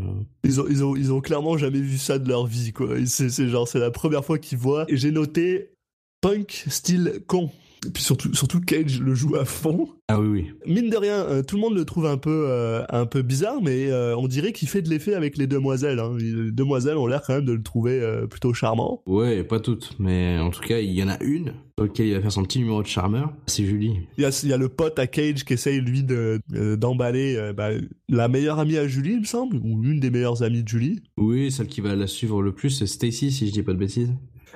Ils 0.45 1.13
ont, 1.13 1.21
clairement 1.21 1.59
jamais 1.59 1.81
vu 1.81 1.99
ça 1.99 2.19
de 2.19 2.29
leur 2.29 2.47
vie, 2.47 2.73
quoi. 2.73 2.89
C'est, 3.07 3.39
la 3.75 3.91
première 3.91 4.25
fois 4.25 4.39
qu'ils 4.39 4.59
voient. 4.59 4.87
J'ai 4.89 5.11
noté 5.11 5.73
punk 6.21 6.65
style 6.69 7.23
con. 7.27 7.51
Et 7.87 7.91
puis 7.91 8.03
surtout, 8.03 8.35
surtout 8.35 8.61
Cage 8.61 9.01
le 9.01 9.15
joue 9.15 9.37
à 9.37 9.45
fond. 9.45 9.89
Ah 10.09 10.21
oui 10.21 10.29
oui. 10.29 10.51
Mine 10.67 10.91
de 10.91 10.97
rien, 10.97 11.21
euh, 11.21 11.43
tout 11.43 11.57
le 11.57 11.63
monde 11.63 11.75
le 11.75 11.85
trouve 11.85 12.07
un 12.07 12.19
peu, 12.19 12.47
euh, 12.49 12.85
un 12.91 13.07
peu 13.07 13.23
bizarre, 13.23 13.63
mais 13.63 13.91
euh, 13.91 14.17
on 14.17 14.29
dirait 14.29 14.53
qu'il 14.53 14.69
fait 14.69 14.83
de 14.83 14.91
l'effet 14.91 15.15
avec 15.15 15.39
les 15.39 15.47
demoiselles. 15.47 15.99
Hein. 15.99 16.17
Les 16.19 16.53
demoiselles 16.53 16.97
ont 16.97 17.07
l'air 17.07 17.23
quand 17.27 17.35
même 17.35 17.45
de 17.45 17.53
le 17.53 17.63
trouver 17.63 18.01
plutôt 18.29 18.53
charmant. 18.53 19.03
Ouais, 19.07 19.43
pas 19.45 19.61
toutes, 19.61 19.97
mais 19.99 20.39
en 20.39 20.51
tout 20.51 20.61
cas 20.61 20.79
il 20.79 20.93
y 20.93 21.03
en 21.03 21.09
a 21.09 21.23
une 21.23 21.55
sur 21.79 21.87
laquelle 21.87 22.07
il 22.07 22.15
va 22.15 22.21
faire 22.21 22.33
son 22.33 22.43
petit 22.43 22.59
numéro 22.59 22.83
de 22.83 22.87
charmeur. 22.87 23.33
C'est 23.47 23.65
Julie. 23.65 23.97
Il 24.19 24.23
y 24.23 24.27
a, 24.27 24.41
il 24.43 24.49
y 24.49 24.53
a 24.53 24.57
le 24.57 24.69
pote 24.69 24.99
à 24.99 25.07
Cage 25.07 25.45
qui 25.45 25.55
essaye 25.55 25.81
lui 25.81 26.03
de 26.03 26.41
d'emballer 26.77 27.53
bah, 27.57 27.71
la 28.09 28.29
meilleure 28.29 28.59
amie 28.59 28.77
à 28.77 28.87
Julie, 28.87 29.13
il 29.13 29.21
me 29.21 29.25
semble, 29.25 29.57
ou 29.57 29.81
l'une 29.81 30.01
des 30.01 30.11
meilleures 30.11 30.43
amies 30.43 30.63
de 30.63 30.69
Julie. 30.69 31.03
Oui, 31.17 31.51
celle 31.51 31.69
qui 31.69 31.81
va 31.81 31.95
la 31.95 32.07
suivre 32.07 32.43
le 32.43 32.53
plus, 32.53 32.71
c'est 32.71 32.87
Stacy 32.87 33.33
si 33.33 33.47
je 33.47 33.53
dis 33.53 33.63
pas 33.63 33.73
de 33.73 33.79
bêtises. 33.79 34.13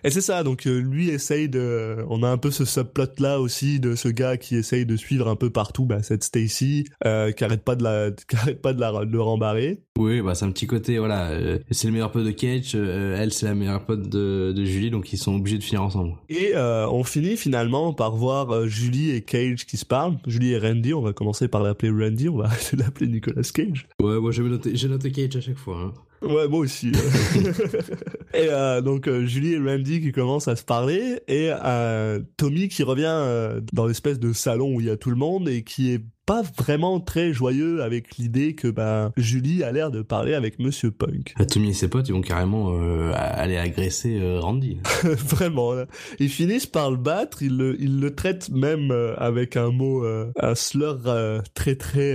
Et 0.06 0.10
c'est 0.10 0.20
ça, 0.20 0.42
donc 0.42 0.66
euh, 0.66 0.78
lui 0.80 1.08
essaye 1.08 1.48
de... 1.48 2.04
On 2.10 2.22
a 2.22 2.28
un 2.28 2.36
peu 2.36 2.50
ce 2.50 2.66
subplot 2.66 3.06
là 3.20 3.40
aussi 3.40 3.80
de 3.80 3.94
ce 3.94 4.08
gars 4.08 4.36
qui 4.36 4.54
essaye 4.54 4.84
de 4.84 4.96
suivre 4.96 5.28
un 5.28 5.34
peu 5.34 5.48
partout 5.48 5.86
bah, 5.86 6.02
cette 6.02 6.24
Stacy, 6.24 6.84
euh, 7.06 7.32
qui 7.32 7.42
arrête 7.42 7.64
pas 7.64 7.74
de 7.74 7.82
la, 7.82 8.10
qui 8.28 8.36
arrête 8.36 8.60
pas 8.60 8.74
de 8.74 8.80
la 8.80 9.06
de 9.06 9.18
rembarrer. 9.18 9.80
Oui, 9.98 10.20
bah 10.20 10.34
c'est 10.34 10.44
un 10.44 10.50
petit 10.50 10.66
côté, 10.66 10.98
voilà. 10.98 11.30
euh, 11.30 11.58
c'est 11.70 11.86
le 11.86 11.94
meilleur 11.94 12.10
pote 12.10 12.24
de 12.24 12.32
Cage, 12.32 12.72
euh, 12.74 13.16
elle 13.18 13.32
c'est 13.32 13.46
la 13.46 13.54
meilleure 13.54 13.82
pote 13.86 14.06
de, 14.06 14.52
de 14.54 14.64
Julie, 14.64 14.90
donc 14.90 15.10
ils 15.14 15.16
sont 15.16 15.36
obligés 15.36 15.56
de 15.56 15.62
finir 15.62 15.82
ensemble. 15.82 16.12
Et 16.28 16.52
on 16.54 17.02
finit 17.02 17.38
finalement 17.38 17.94
par 17.94 18.14
voir 18.14 18.66
Julie 18.68 19.10
et 19.10 19.22
Cage 19.22 19.64
qui 19.64 19.78
se 19.78 19.86
parlent. 19.86 20.18
Julie 20.26 20.52
et 20.52 20.58
Randy, 20.58 20.92
on 20.92 21.00
va 21.00 21.14
commencer 21.14 21.48
par 21.48 21.62
l'appeler 21.62 21.90
Randy, 21.90 22.28
on 22.28 22.36
va 22.36 22.44
arrêter 22.46 22.76
de 22.76 22.82
l'appeler 22.82 23.06
Nicolas 23.06 23.42
Cage. 23.54 23.86
Ouais, 24.02 24.20
moi 24.20 24.32
j'ai 24.32 24.42
noté, 24.42 24.74
noté 24.86 25.12
Cage 25.12 25.36
à 25.36 25.40
chaque 25.40 25.58
fois. 25.58 25.80
Hein. 25.80 25.94
Ouais, 26.24 26.48
moi 26.48 26.60
aussi. 26.60 26.92
et 28.34 28.48
euh, 28.50 28.80
donc 28.80 29.08
euh, 29.08 29.26
Julie 29.26 29.54
et 29.54 29.58
Randy 29.58 30.00
qui 30.00 30.12
commencent 30.12 30.48
à 30.48 30.56
se 30.56 30.64
parler 30.64 31.20
et 31.28 31.50
euh, 31.64 32.20
Tommy 32.36 32.68
qui 32.68 32.82
revient 32.82 33.04
euh, 33.06 33.60
dans 33.72 33.86
l'espèce 33.86 34.18
de 34.18 34.32
salon 34.32 34.74
où 34.74 34.80
il 34.80 34.86
y 34.86 34.90
a 34.90 34.96
tout 34.96 35.10
le 35.10 35.16
monde 35.16 35.48
et 35.48 35.62
qui 35.62 35.92
est 35.92 36.02
pas 36.26 36.42
vraiment 36.56 37.00
très 37.00 37.32
joyeux 37.32 37.82
avec 37.82 38.16
l'idée 38.16 38.54
que 38.54 38.68
bah, 38.68 39.12
Julie 39.16 39.62
a 39.62 39.72
l'air 39.72 39.90
de 39.90 40.02
parler 40.02 40.34
avec 40.34 40.58
Monsieur 40.58 40.90
Punk. 40.90 41.34
Ah, 41.36 41.44
Tommy 41.44 41.70
et 41.70 41.72
ses 41.74 41.88
potes, 41.88 42.08
ils 42.08 42.12
vont 42.12 42.22
carrément 42.22 42.72
euh, 42.72 43.12
aller 43.14 43.56
agresser 43.56 44.18
euh, 44.20 44.40
Randy. 44.40 44.78
vraiment. 45.04 45.72
là. 45.74 45.86
Ils 46.18 46.30
finissent 46.30 46.66
par 46.66 46.90
le 46.90 46.96
battre, 46.96 47.42
ils 47.42 47.56
le, 47.56 47.76
ils 47.80 48.00
le 48.00 48.14
traitent 48.14 48.50
même 48.50 48.90
euh, 48.90 49.14
avec 49.16 49.56
un 49.56 49.70
mot, 49.70 50.04
euh, 50.04 50.32
un 50.38 50.54
slur 50.54 51.02
euh, 51.06 51.40
très 51.54 51.76
très... 51.76 52.14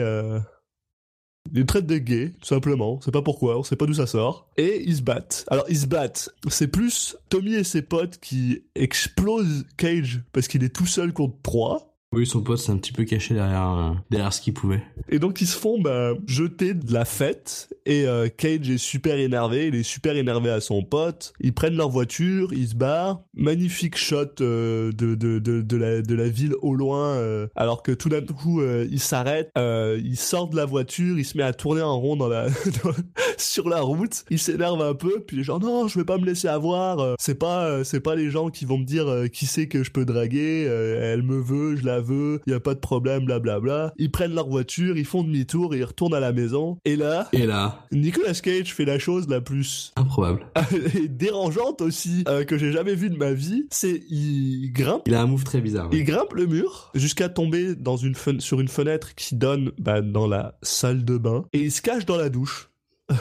Ils 1.54 1.66
traitent 1.66 1.86
de 1.86 1.98
gay, 1.98 2.34
tout 2.40 2.48
simplement. 2.48 2.96
On 2.96 3.02
sait 3.02 3.12
pas 3.12 3.22
pourquoi, 3.22 3.58
on 3.60 3.64
sait 3.64 3.76
pas 3.76 3.86
d'où 3.86 3.94
ça 3.94 4.08
sort. 4.08 4.48
Et 4.58 4.84
ils 4.86 4.98
se 4.98 5.02
battent. 5.02 5.46
Alors 5.50 5.66
ils 5.70 5.78
se 5.80 5.88
battent. 5.88 6.30
C'est 6.50 6.68
plus 6.68 7.18
Tommy 7.30 7.56
et 7.56 7.64
ses 7.64 7.82
potes 7.82 8.20
qui 8.20 8.64
explosent 8.76 9.66
Cage 9.78 10.22
parce 10.32 10.48
qu'il 10.48 10.64
est 10.64 10.76
tout 10.76 10.86
seul 10.86 11.14
contre 11.14 11.36
trois. 11.44 11.86
Oui, 12.12 12.26
son 12.26 12.42
pote 12.42 12.58
s'est 12.58 12.72
un 12.72 12.78
petit 12.78 12.92
peu 12.92 13.04
caché 13.04 13.36
derrière, 13.36 13.72
euh, 13.72 13.92
derrière 14.10 14.34
ce 14.34 14.42
qu'il 14.42 14.54
pouvait. 14.54 14.82
Et 15.10 15.20
donc 15.20 15.42
ils 15.42 15.48
se 15.48 15.56
font 15.56 15.80
bah, 15.80 16.14
jeter 16.26 16.74
de 16.74 16.92
la 16.92 17.06
fête 17.06 17.70
et 17.90 18.06
euh, 18.06 18.30
Cage 18.30 18.70
est 18.70 18.78
super 18.78 19.18
énervé, 19.18 19.68
il 19.68 19.76
est 19.76 19.84
super 19.84 20.16
énervé 20.16 20.52
à 20.52 20.62
son 20.62 20.84
pote. 20.84 21.34
Ils 21.40 21.54
prennent 21.54 21.76
leur 21.76 21.90
voiture, 21.90 22.54
ils 22.54 22.68
se 22.68 22.76
barrent. 22.76 23.24
Magnifique 23.34 23.98
shot 23.98 24.26
euh, 24.42 24.92
de, 24.92 25.16
de, 25.16 25.40
de, 25.40 25.62
de, 25.62 25.78
la, 25.78 26.02
de 26.04 26.14
la 26.14 26.30
ville 26.30 26.54
au 26.62 26.76
loin 26.76 27.16
euh, 27.16 27.48
alors 27.56 27.82
que 27.82 27.92
tout 27.92 28.10
d'un 28.10 28.22
coup 28.22 28.62
euh, 28.62 28.88
il 28.92 29.00
s'arrête, 29.00 29.50
euh, 29.58 30.00
il 30.04 30.18
sort 30.18 30.50
de 30.50 30.56
la 30.56 30.66
voiture, 30.66 31.18
il 31.18 31.26
se 31.26 31.36
met 31.36 31.44
à 31.44 31.52
tourner 31.52 31.82
en 31.82 32.00
rond 32.00 32.16
dans 32.16 32.28
la, 32.28 32.48
sur 33.38 33.68
la 33.68 33.82
route. 33.82 34.24
Il 34.30 34.38
s'énerve 34.38 34.82
un 34.84 34.94
peu 34.94 35.22
puis 35.26 35.44
genre 35.44 35.60
non 35.60 35.88
je 35.88 35.98
vais 35.98 36.06
pas 36.06 36.20
me 36.20 36.26
laisser 36.26 36.48
avoir. 36.48 37.16
C'est 37.20 37.40
pas 37.40 37.84
c'est 37.84 38.02
pas 38.02 38.14
les 38.14 38.30
gens 38.30 38.50
qui 38.50 38.66
vont 38.66 38.78
me 38.78 38.86
dire 38.86 39.26
qui 39.34 39.48
c'est 39.48 39.68
que 39.68 39.84
je 39.84 39.90
peux 39.90 40.06
draguer. 40.06 40.64
elle 40.64 41.24
me 41.24 41.42
veut, 41.42 41.76
je 41.76 41.86
la 41.86 42.02
veux, 42.02 42.42
y 42.46 42.54
a 42.54 42.60
pas 42.60 42.76
de 42.76 42.80
problème, 42.80 43.26
blablabla. 43.26 43.94
Ils 43.98 44.12
prennent 44.12 44.36
leur 44.36 44.48
voiture, 44.48 44.96
ils 44.96 45.06
font 45.06 45.24
demi-tour, 45.24 45.76
ils 45.76 45.84
retournent 45.84 46.14
à 46.14 46.20
la 46.20 46.34
maison. 46.34 46.78
Et 46.86 46.96
là, 46.96 47.28
Et 47.34 47.48
là, 47.48 47.79
Nicolas 47.92 48.34
Cage 48.34 48.74
fait 48.74 48.86
la 48.86 49.00
chose 49.00 49.28
la 49.28 49.42
plus 49.42 49.92
improbable. 49.96 50.46
et 50.96 51.08
dérangeante 51.08 51.82
aussi 51.82 52.24
euh, 52.28 52.44
que 52.44 52.58
j'ai 52.58 52.72
jamais 52.72 52.96
vue 52.96 53.10
de 53.10 53.18
ma 53.18 53.34
vie. 53.34 53.68
C'est 53.72 54.04
il 54.10 54.72
grimpe. 54.72 55.04
Il 55.08 55.16
a 55.16 55.22
un 55.22 55.28
move 55.28 55.44
très 55.44 55.62
bizarre. 55.62 55.90
Il 55.92 56.04
grimpe 56.04 56.34
le 56.34 56.46
mur 56.46 56.92
jusqu'à 56.96 57.30
tomber 57.30 57.76
dans 57.76 57.98
une 57.98 58.16
fen- 58.16 58.40
sur 58.40 58.60
une 58.60 58.68
fenêtre 58.68 59.16
qui 59.16 59.36
donne 59.36 59.72
bah, 59.80 60.02
dans 60.02 60.28
la 60.28 60.58
salle 60.62 61.04
de 61.06 61.18
bain 61.18 61.46
et 61.54 61.60
il 61.60 61.72
se 61.72 61.82
cache 61.82 62.06
dans 62.06 62.18
la 62.18 62.30
douche. 62.30 62.70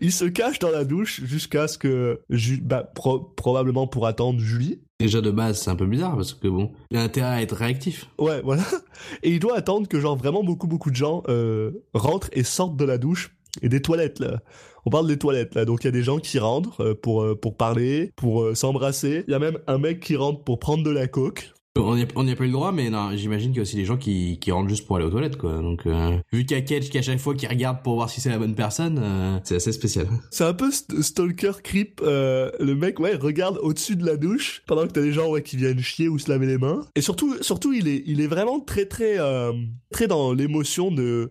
il 0.00 0.12
se 0.12 0.24
cache 0.24 0.58
dans 0.58 0.70
la 0.70 0.84
douche 0.84 1.20
jusqu'à 1.24 1.68
ce 1.68 1.78
que 1.78 2.20
bah, 2.62 2.82
pro- 2.94 3.20
probablement 3.20 3.86
pour 3.86 4.06
attendre 4.06 4.38
Julie. 4.40 4.80
Déjà 4.98 5.20
de 5.20 5.30
base, 5.30 5.60
c'est 5.60 5.70
un 5.70 5.76
peu 5.76 5.84
bizarre 5.84 6.16
parce 6.16 6.32
que 6.32 6.48
bon, 6.48 6.72
il 6.90 6.96
a 6.96 7.02
intérêt 7.02 7.28
à 7.28 7.42
être 7.42 7.54
réactif. 7.54 8.08
Ouais, 8.18 8.40
voilà. 8.42 8.62
Et 9.22 9.30
il 9.30 9.40
doit 9.40 9.56
attendre 9.56 9.88
que 9.88 10.00
genre 10.00 10.16
vraiment 10.16 10.42
beaucoup 10.42 10.66
beaucoup 10.66 10.90
de 10.90 10.96
gens 10.96 11.22
euh, 11.28 11.72
rentrent 11.92 12.30
et 12.32 12.44
sortent 12.44 12.76
de 12.76 12.84
la 12.84 12.96
douche 12.96 13.36
et 13.60 13.68
des 13.68 13.82
toilettes 13.82 14.20
là. 14.20 14.40
On 14.86 14.90
parle 14.90 15.06
des 15.06 15.18
toilettes 15.18 15.54
là, 15.54 15.64
donc 15.64 15.84
il 15.84 15.86
y 15.86 15.88
a 15.88 15.92
des 15.92 16.02
gens 16.02 16.18
qui 16.18 16.38
rentrent 16.38 16.82
euh, 16.82 16.94
pour 16.94 17.22
euh, 17.22 17.34
pour 17.34 17.56
parler, 17.56 18.12
pour 18.16 18.56
s'embrasser. 18.56 19.24
Il 19.28 19.32
y 19.32 19.34
a 19.34 19.38
même 19.38 19.58
un 19.66 19.76
mec 19.76 20.00
qui 20.00 20.16
rentre 20.16 20.44
pour 20.44 20.58
prendre 20.58 20.82
de 20.82 20.90
la 20.90 21.08
coke. 21.08 21.52
On 21.76 21.94
n'y 21.94 22.02
a, 22.02 22.04
a 22.04 22.36
pas 22.36 22.44
eu 22.44 22.46
le 22.46 22.52
droit, 22.52 22.72
mais 22.72 22.90
non, 22.90 23.10
j'imagine 23.14 23.50
qu'il 23.50 23.56
y 23.56 23.60
a 23.60 23.62
aussi 23.62 23.76
des 23.76 23.84
gens 23.84 23.96
qui, 23.96 24.38
qui 24.38 24.50
rentrent 24.52 24.68
juste 24.68 24.86
pour 24.86 24.96
aller 24.96 25.04
aux 25.04 25.10
toilettes, 25.10 25.36
quoi. 25.36 25.52
Donc, 25.60 25.86
euh, 25.86 26.16
vu 26.32 26.44
qu'il 26.46 26.56
y 26.56 26.60
a 26.60 26.62
Cage 26.62 26.88
qui 26.90 26.98
à 26.98 27.02
chaque 27.02 27.18
fois 27.18 27.34
qui 27.34 27.46
regarde 27.46 27.82
pour 27.82 27.94
voir 27.94 28.08
si 28.10 28.20
c'est 28.20 28.30
la 28.30 28.38
bonne 28.38 28.54
personne, 28.54 28.98
euh, 29.02 29.38
c'est 29.44 29.56
assez 29.56 29.72
spécial. 29.72 30.06
C'est 30.30 30.44
un 30.44 30.54
peu 30.54 30.70
st- 30.70 31.02
stalker 31.02 31.52
creep. 31.62 32.00
euh, 32.02 32.50
le 32.60 32.74
mec 32.74 32.98
ouais 33.00 33.14
regarde 33.14 33.58
au-dessus 33.62 33.96
de 33.96 34.04
la 34.06 34.16
douche 34.16 34.62
pendant 34.66 34.86
que 34.86 34.92
t'as 34.92 35.02
des 35.02 35.12
gens 35.12 35.28
ouais 35.30 35.42
qui 35.42 35.56
viennent 35.56 35.80
chier 35.80 36.08
ou 36.08 36.18
se 36.18 36.30
laver 36.30 36.46
les 36.46 36.58
mains. 36.58 36.86
Et 36.96 37.00
surtout 37.00 37.36
surtout 37.42 37.72
il 37.72 37.88
est 37.88 38.02
il 38.06 38.20
est 38.20 38.26
vraiment 38.26 38.60
très 38.60 38.86
très 38.86 39.18
euh, 39.18 39.52
très 39.90 40.06
dans 40.06 40.32
l'émotion 40.32 40.90
de 40.90 41.30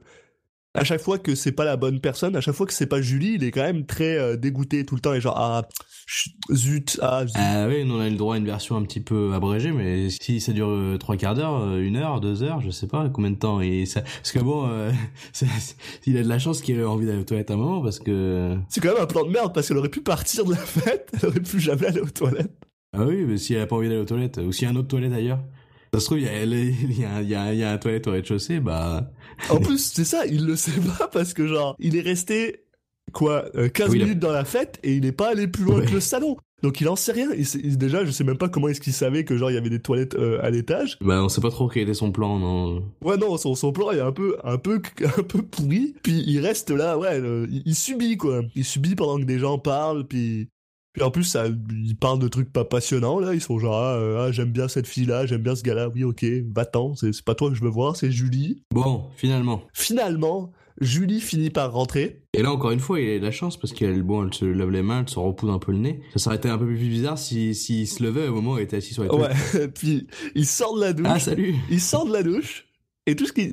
à 0.76 0.84
chaque 0.84 1.02
fois 1.02 1.18
que 1.18 1.34
c'est 1.36 1.52
pas 1.52 1.66
la 1.66 1.78
bonne 1.78 2.00
personne, 2.00 2.36
à 2.36 2.42
chaque 2.42 2.56
fois 2.56 2.66
que 2.68 2.74
c'est 2.74 2.86
pas 2.88 3.02
Julie, 3.02 3.34
il 3.36 3.44
est 3.44 3.52
quand 3.52 3.64
même 3.64 3.86
très 3.86 4.18
euh, 4.18 4.36
dégoûté 4.38 4.86
tout 4.86 4.96
le 4.96 5.02
temps 5.02 5.14
et 5.14 5.22
genre 5.22 5.38
ah 5.38 5.68
zut 6.52 7.00
ah 7.02 7.26
zut. 7.26 7.36
Ah 7.40 7.68
oui, 7.68 7.84
nous 7.86 7.96
on 7.96 8.00
a 8.00 8.08
eu 8.08 8.12
le 8.12 8.18
droit 8.18 8.36
à 8.36 8.38
une 8.38 8.46
version 8.46 8.76
un 8.76 8.84
petit 8.84 9.00
peu 9.00 9.34
abrégée, 9.34 9.72
mais 9.72 10.10
si 10.10 10.40
ça 10.40 10.52
dure 10.54 10.70
euh, 10.70 10.98
trois 10.98 11.18
quarts 11.18 11.34
d'heure, 11.36 11.56
euh, 11.62 11.80
une 11.82 11.96
heure, 11.96 12.22
deux 12.22 12.44
heures, 12.44 12.62
je 12.62 12.70
sais 12.70 12.88
pas 12.88 13.10
combien 13.10 13.32
de 13.32 13.38
temps. 13.38 13.62
Et 13.62 13.86
ça, 13.86 14.02
parce 14.02 14.32
que 14.32 14.40
bon, 14.40 14.68
euh, 14.70 14.92
ça- 15.34 15.46
il 16.06 16.18
a 16.18 16.24
de 16.24 16.30
la 16.30 16.40
chance 16.40 16.62
qu'il 16.62 16.78
ait 16.80 16.84
envie 16.84 17.06
d'aller 17.06 17.20
aux 17.20 17.24
toilettes 17.24 17.52
un 17.52 17.56
moment, 17.58 17.82
parce 17.82 18.00
que 18.00 18.56
C'est 18.70 18.82
quand 18.82 18.94
même 18.94 19.02
un 19.02 19.08
plan 19.08 19.24
de 19.26 19.32
merde 19.32 19.54
parce 19.54 19.68
qu'elle 19.68 19.78
aurait 19.78 19.90
pu 19.90 20.02
partir 20.02 20.46
de 20.46 20.52
la 20.52 20.58
fête, 20.58 21.10
elle 21.22 21.30
aurait 21.30 21.40
pu 21.40 21.60
jamais 21.60 21.88
aller 21.88 22.02
aux 22.02 22.10
toilettes. 22.10 22.52
ah 22.94 23.04
oui, 23.06 23.24
mais 23.28 23.38
si 23.38 23.54
elle 23.54 23.62
a 23.62 23.68
pas 23.68 23.76
envie 23.76 23.88
d'aller 23.88 24.02
aux 24.02 24.06
toilettes, 24.06 24.38
ou 24.38 24.52
s'il 24.52 24.66
y 24.68 24.68
a 24.68 24.74
un 24.74 24.76
autre 24.76 24.88
toilette 24.90 25.14
ailleurs, 25.14 25.40
ça 25.96 26.00
se 26.02 26.06
trouve 26.06 26.20
il 26.20 26.26
y 26.26 26.28
a, 26.30 26.44
il 26.44 27.00
y 27.00 27.06
a, 27.06 27.22
il 27.22 27.30
y 27.30 27.36
a, 27.36 27.54
il 27.54 27.60
y 27.60 27.64
a 27.64 27.72
un 27.72 27.78
toilette 27.78 28.08
au 28.08 28.12
rez-de-chaussée, 28.12 28.60
bah 28.60 29.10
En 29.50 29.58
plus, 29.60 29.92
c'est 29.94 30.06
ça, 30.06 30.26
il 30.26 30.46
le 30.46 30.56
sait 30.56 30.80
pas 30.98 31.08
parce 31.08 31.34
que 31.34 31.48
genre, 31.48 31.76
il 31.80 31.96
est 31.96 32.02
resté 32.02 32.62
quoi, 33.14 33.46
euh, 33.56 33.70
15 33.70 33.90
Oui, 33.90 33.98
il 33.98 34.02
a- 34.02 34.06
minutes 34.06 34.20
dans 34.20 34.32
la 34.32 34.46
fête 34.46 34.80
et 34.84 34.94
il 34.96 35.02
n'est 35.02 35.12
pas 35.12 35.30
allé 35.32 35.48
plus 35.48 35.64
loin 35.64 35.80
Ouais. 35.80 35.86
que 35.86 35.92
le 35.94 36.00
salon. 36.00 36.38
Donc 36.64 36.82
il 36.82 36.88
en 36.88 36.96
sait 36.96 37.12
rien. 37.12 37.30
Il 37.38 37.46
sait- 37.46 37.60
il- 37.64 37.78
déjà, 37.78 38.04
je 38.06 38.12
sais 38.12 38.24
même 38.24 38.38
pas 38.38 38.50
comment 38.50 38.68
est-ce 38.70 38.82
qu'il 38.82 38.94
savait 38.94 39.24
que 39.24 39.38
genre 39.38 39.52
il 39.52 39.54
y 39.54 39.58
avait 39.58 39.70
des 39.70 39.82
toilettes 39.82 40.16
euh, 40.16 40.40
à 40.42 40.50
l'étage. 40.50 40.98
bah 41.02 41.22
on 41.24 41.30
sait 41.30 41.42
pas 41.42 41.52
trop 41.52 41.68
quel 41.68 41.84
était 41.84 41.94
son 41.94 42.12
plan, 42.12 42.40
non. 42.40 42.84
Ouais 43.04 43.18
non, 43.18 43.38
son, 43.38 43.54
son 43.56 43.72
plan 43.72 43.92
est 43.92 44.00
un 44.00 44.12
peu 44.12 44.38
un 44.44 44.58
peu 44.58 44.82
un 45.04 45.22
peu 45.24 45.42
pourri. 45.44 45.94
Puis 46.02 46.24
il 46.26 46.40
reste 46.40 46.72
là, 46.72 46.98
ouais, 46.98 47.20
le- 47.20 47.48
il, 47.52 47.62
il 47.66 47.76
subit 47.76 48.18
quoi. 48.18 48.42
Il 48.56 48.66
subit 48.66 48.96
pendant 48.96 49.20
que 49.20 49.26
des 49.26 49.38
gens 49.38 49.60
parlent. 49.60 50.08
Puis 50.08 50.50
Puis 50.96 51.04
en 51.04 51.12
plus, 51.12 51.26
ça, 51.26 51.46
ils 51.48 51.98
parlent 51.98 52.20
de 52.20 52.30
trucs 52.30 52.54
pas 52.54 52.64
passionnants, 52.64 53.20
là. 53.20 53.34
Ils 53.34 53.42
sont 53.42 53.60
genre, 53.60 53.76
ah, 53.76 53.96
euh, 53.96 54.26
ah, 54.26 54.32
j'aime 54.32 54.52
bien 54.52 54.70
cette 54.70 54.88
fille-là, 54.88 55.26
j'aime 55.26 55.42
bien 55.42 55.54
ce 55.54 55.62
gars-là. 55.62 55.90
Oui, 55.94 56.06
ok, 56.06 56.26
va-t'en. 56.56 56.96
C'est 56.96 57.12
c'est 57.12 57.26
pas 57.26 57.36
toi 57.36 57.50
que 57.50 57.56
je 57.56 57.62
veux 57.62 57.70
voir, 57.70 57.98
c'est 57.98 58.12
Julie. 58.12 58.64
Bon, 58.74 59.04
finalement. 59.18 59.64
Finalement, 59.74 60.54
Julie 60.80 61.20
finit 61.20 61.50
par 61.50 61.74
rentrer. 61.74 62.24
Et 62.34 62.42
là, 62.42 62.52
encore 62.54 62.72
une 62.72 62.80
fois, 62.80 63.02
il 63.02 63.10
a 63.10 63.20
de 63.20 63.26
la 63.26 63.32
chance 63.32 63.58
parce 63.58 63.74
qu'elle 63.74 64.04
bon, 64.04 64.26
elle 64.26 64.34
se 64.34 64.46
lave 64.46 64.72
les 64.72 64.82
mains, 64.82 65.02
elle 65.02 65.10
se 65.10 65.20
repoudre 65.20 65.52
un 65.52 65.60
peu 65.60 65.74
le 65.74 65.80
nez. 65.80 66.02
Ça 66.14 66.20
serait 66.20 66.38
été 66.38 66.48
un 66.48 66.58
peu 66.58 66.66
plus 66.66 66.78
bizarre 66.78 67.18
s'il 67.18 67.54
si, 67.56 67.86
se 67.88 68.02
levait 68.02 68.30
au 68.30 68.36
moment 68.36 68.54
où 68.54 68.58
elle 68.58 68.64
était 68.64 68.78
assis 68.78 68.94
sur 68.94 69.04
les 69.04 69.10
toilettes. 69.10 69.36
Ouais. 69.54 69.68
Puis 69.76 70.08
il 70.34 70.46
sort 70.46 70.78
de 70.78 70.82
la 70.82 70.94
douche. 70.94 71.08
Ah, 71.10 71.20
salut 71.20 71.56
Il 71.70 71.82
sort 71.82 72.06
de 72.06 72.14
la 72.14 72.24
douche. 72.24 72.68
Et 73.06 73.18
tout 73.18 73.26
ce 73.26 73.34
qui, 73.34 73.52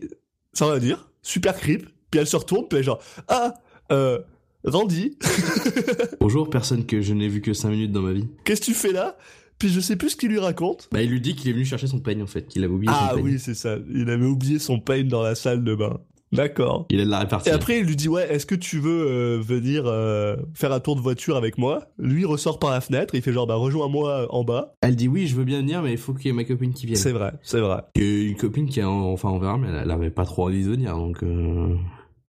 ça 0.52 0.68
va 0.68 0.78
dire, 0.78 1.11
super 1.22 1.57
creep. 1.57 1.88
Puis 2.09 2.20
elle 2.20 2.26
se 2.28 2.37
retourne, 2.37 2.68
puis 2.68 2.76
elle 2.76 2.83
est 2.83 2.87
genre, 2.87 3.00
ah, 3.26 3.55
euh, 3.90 4.20
Randy, 4.64 5.18
Bonjour, 6.20 6.48
personne 6.48 6.87
que 6.87 7.01
je 7.01 7.14
n'ai 7.14 7.29
vu 7.29 7.40
que 7.40 7.53
5 7.53 7.70
minutes 7.70 7.92
dans 7.92 8.03
ma 8.03 8.12
vie. 8.12 8.29
qu'est-ce 8.44 8.61
que 8.61 8.66
tu 8.66 8.75
fais 8.75 8.92
là? 8.92 9.16
Puis 9.59 9.68
je 9.68 9.81
sais 9.81 9.96
plus 9.96 10.11
ce 10.11 10.16
qu'il 10.16 10.31
lui 10.31 10.38
raconte. 10.38 10.88
Bah, 10.92 11.03
il 11.03 11.11
lui 11.11 11.20
dit 11.20 11.35
qu'il 11.35 11.51
est 11.51 11.53
venu 11.53 11.64
chercher 11.64 11.87
son 11.88 11.98
peigne, 12.01 12.22
en 12.22 12.27
fait, 12.27 12.46
qu'il 12.46 12.62
avait 12.64 12.72
oublié 12.72 12.92
Ah 12.94 13.09
son 13.11 13.16
peigne. 13.16 13.25
oui, 13.25 13.38
c'est 13.38 13.55
ça. 13.55 13.77
Il 13.92 14.09
avait 14.11 14.25
oublié 14.27 14.59
son 14.61 14.79
pain 14.81 15.03
dans 15.05 15.22
la 15.22 15.35
salle 15.35 15.64
de 15.64 15.75
bain. 15.75 15.98
D'accord. 16.33 16.87
Il 16.90 17.01
a 17.01 17.05
de 17.05 17.11
la 17.11 17.18
répartie. 17.20 17.48
Et 17.51 17.53
après, 17.53 17.81
il 17.81 17.85
lui 17.87 17.94
dit 17.96 18.09
ouais, 18.09 18.33
est-ce 18.33 18.46
que 18.46 18.55
tu 18.55 18.79
veux 18.79 19.07
euh, 19.07 19.40
venir 19.42 19.83
euh, 19.87 20.37
faire 20.55 20.72
un 20.72 20.81
tour 20.81 20.96
de 20.96 21.01
voiture 21.01 21.37
avec 21.37 21.59
moi? 21.59 21.88
Lui 21.98 22.22
il 22.22 22.27
ressort 22.27 22.59
par 22.59 22.70
la 22.70 22.81
fenêtre, 22.81 23.14
il 23.14 23.20
fait 23.20 23.33
genre 23.35 23.46
bah 23.46 23.57
rejoins-moi 23.57 24.29
en 24.35 24.42
bas. 24.42 24.75
Elle 24.81 24.96
dit 24.96 25.09
oui, 25.09 25.27
je 25.27 25.37
veux 25.37 25.44
bien 25.44 25.59
venir, 25.59 25.83
mais 25.83 25.92
il 25.92 25.98
faut 25.98 26.14
qu'il 26.14 26.27
y 26.27 26.29
ait 26.31 26.33
ma 26.33 26.44
copine 26.44 26.72
qui 26.72 26.87
vienne. 26.87 26.96
C'est 26.96 27.12
vrai, 27.12 27.33
c'est 27.42 27.61
vrai. 27.61 27.83
Et 27.96 28.22
une 28.22 28.37
copine 28.37 28.66
qui 28.66 28.81
a, 28.81 28.88
enfin, 28.88 29.29
on 29.29 29.38
verra, 29.38 29.59
mais 29.59 29.68
elle, 29.68 29.81
elle 29.85 29.90
avait 29.90 30.11
pas 30.11 30.25
trop 30.25 30.46
envie 30.46 30.64
de 30.64 30.70
venir, 30.70 30.96
donc, 30.96 31.22
euh... 31.22 31.75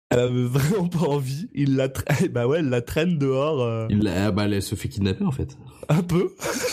Elle 0.10 0.20
avait 0.20 0.44
vraiment 0.46 0.88
pas 0.88 1.00
envie. 1.08 1.50
Il 1.54 1.76
la 1.76 1.90
traîne, 1.90 2.28
bah 2.32 2.48
ouais, 2.48 2.60
elle 2.60 2.70
la 2.70 2.82
traîne 2.82 3.18
dehors 3.18 3.62
euh, 3.62 3.88
il 3.90 4.00
l'a- 4.00 4.28
ah, 4.28 4.32
bah, 4.32 4.46
elle 4.46 4.62
se 4.62 4.76
fait 4.76 4.88
kidnapper, 4.88 5.26
en 5.26 5.32
fait. 5.32 5.58
un 5.90 6.02
peu, 6.02 6.30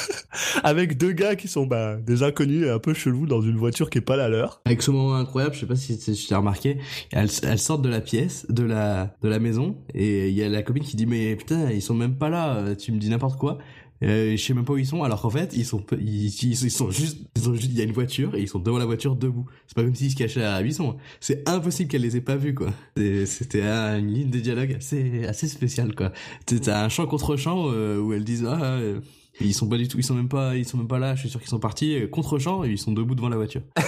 avec 0.62 0.97
deux 0.99 1.12
gars 1.12 1.37
qui 1.37 1.49
sont 1.49 1.66
bah 1.66 1.97
des 1.97 2.23
inconnus 2.23 2.66
et 2.66 2.70
un 2.70 2.79
peu 2.79 2.94
chelous 2.94 3.27
dans 3.27 3.40
une 3.40 3.57
voiture 3.57 3.90
qui 3.90 3.99
est 3.99 4.03
pas 4.03 4.16
la 4.16 4.29
leur. 4.29 4.61
Avec 4.64 4.83
ce 4.83 4.90
moment 4.90 5.14
incroyable, 5.14 5.55
je 5.55 5.61
sais 5.61 5.66
pas 5.66 5.77
si 5.77 5.99
tu 5.99 6.12
tu 6.12 6.27
t'as 6.27 6.38
remarqué, 6.38 6.79
elles, 7.12 7.29
elles 7.42 7.59
sortent 7.59 7.83
de 7.83 7.88
la 7.88 8.01
pièce, 8.01 8.47
de 8.49 8.62
la, 8.64 9.14
de 9.23 9.29
la 9.29 9.38
maison, 9.38 9.77
et 9.94 10.29
il 10.29 10.35
y 10.35 10.42
a 10.42 10.49
la 10.49 10.62
copine 10.62 10.83
qui 10.85 10.97
dit, 10.97 11.07
mais 11.07 11.35
putain, 11.37 11.70
ils 11.70 11.83
sont 11.83 11.94
même 11.94 12.16
pas 12.16 12.29
là, 12.29 12.57
euh, 12.57 12.75
tu 12.75 12.92
me 12.92 12.99
dis 12.99 13.09
n'importe 13.11 13.38
quoi. 13.38 13.59
Euh, 14.05 14.37
je 14.37 14.43
sais 14.43 14.53
même 14.53 14.64
pas 14.64 14.75
où 14.75 14.79
ils 14.79 14.87
sont, 14.87 15.03
alors 15.03 15.23
qu'en 15.23 15.31
fait, 15.31 15.55
ils 15.57 15.64
sont, 15.64 15.83
ils, 15.99 16.31
sont 16.71 16.90
juste, 16.90 17.19
il 17.37 17.75
y 17.75 17.81
a 17.81 17.85
une 17.85 17.93
voiture, 17.93 18.35
et 18.35 18.43
ils 18.43 18.49
sont 18.49 18.59
devant 18.59 18.77
la 18.79 18.85
voiture 18.85 19.17
debout. 19.17 19.47
C'est 19.67 19.75
pas 19.75 19.83
comme 19.83 19.95
s'ils 19.95 20.11
se 20.11 20.17
cachaient 20.17 20.43
à 20.43 20.53
la 20.53 20.62
buisson. 20.62 20.97
C'est 21.21 21.49
impossible 21.49 21.90
qu'elle 21.90 22.03
les 22.03 22.17
ait 22.17 22.21
pas 22.21 22.37
vus, 22.37 22.55
quoi. 22.55 22.71
C'était 22.97 23.62
une 23.62 24.12
ligne 24.12 24.31
de 24.31 24.40
dialogue 24.40 24.75
assez, 24.75 25.25
assez 25.25 25.49
spéciale, 25.49 25.95
quoi. 25.95 26.12
T'as- 26.47 26.85
un 26.85 26.88
chant 26.88 27.07
contre 27.07 27.37
chant, 27.37 27.71
euh, 27.71 27.99
où 27.99 28.12
elles 28.12 28.25
disent, 28.25 28.47
ah, 28.47 28.62
euh, 28.75 29.01
ils 29.40 29.55
sont 29.55 29.69
pas 29.69 29.79
du 29.79 29.88
tout, 29.88 29.99
ils 29.99 30.05
sont 30.05 30.14
même 30.14 30.29
pas, 30.29 30.55
ils 30.57 30.67
sont 30.67 30.77
même 30.77 30.88
pas 30.88 30.99
là, 30.99 31.14
je 31.14 31.21
suis 31.21 31.31
sûr 31.31 31.40
qu'ils 31.40 31.49
sont 31.49 31.59
partis, 31.59 31.97
euh, 31.97 32.07
contre 32.07 32.38
chant, 32.38 32.62
et 32.64 32.71
ils 32.71 32.79
sont 32.79 32.93
debout 32.93 33.14
devant 33.14 33.31
la 33.31 33.37
voiture. 33.37 33.62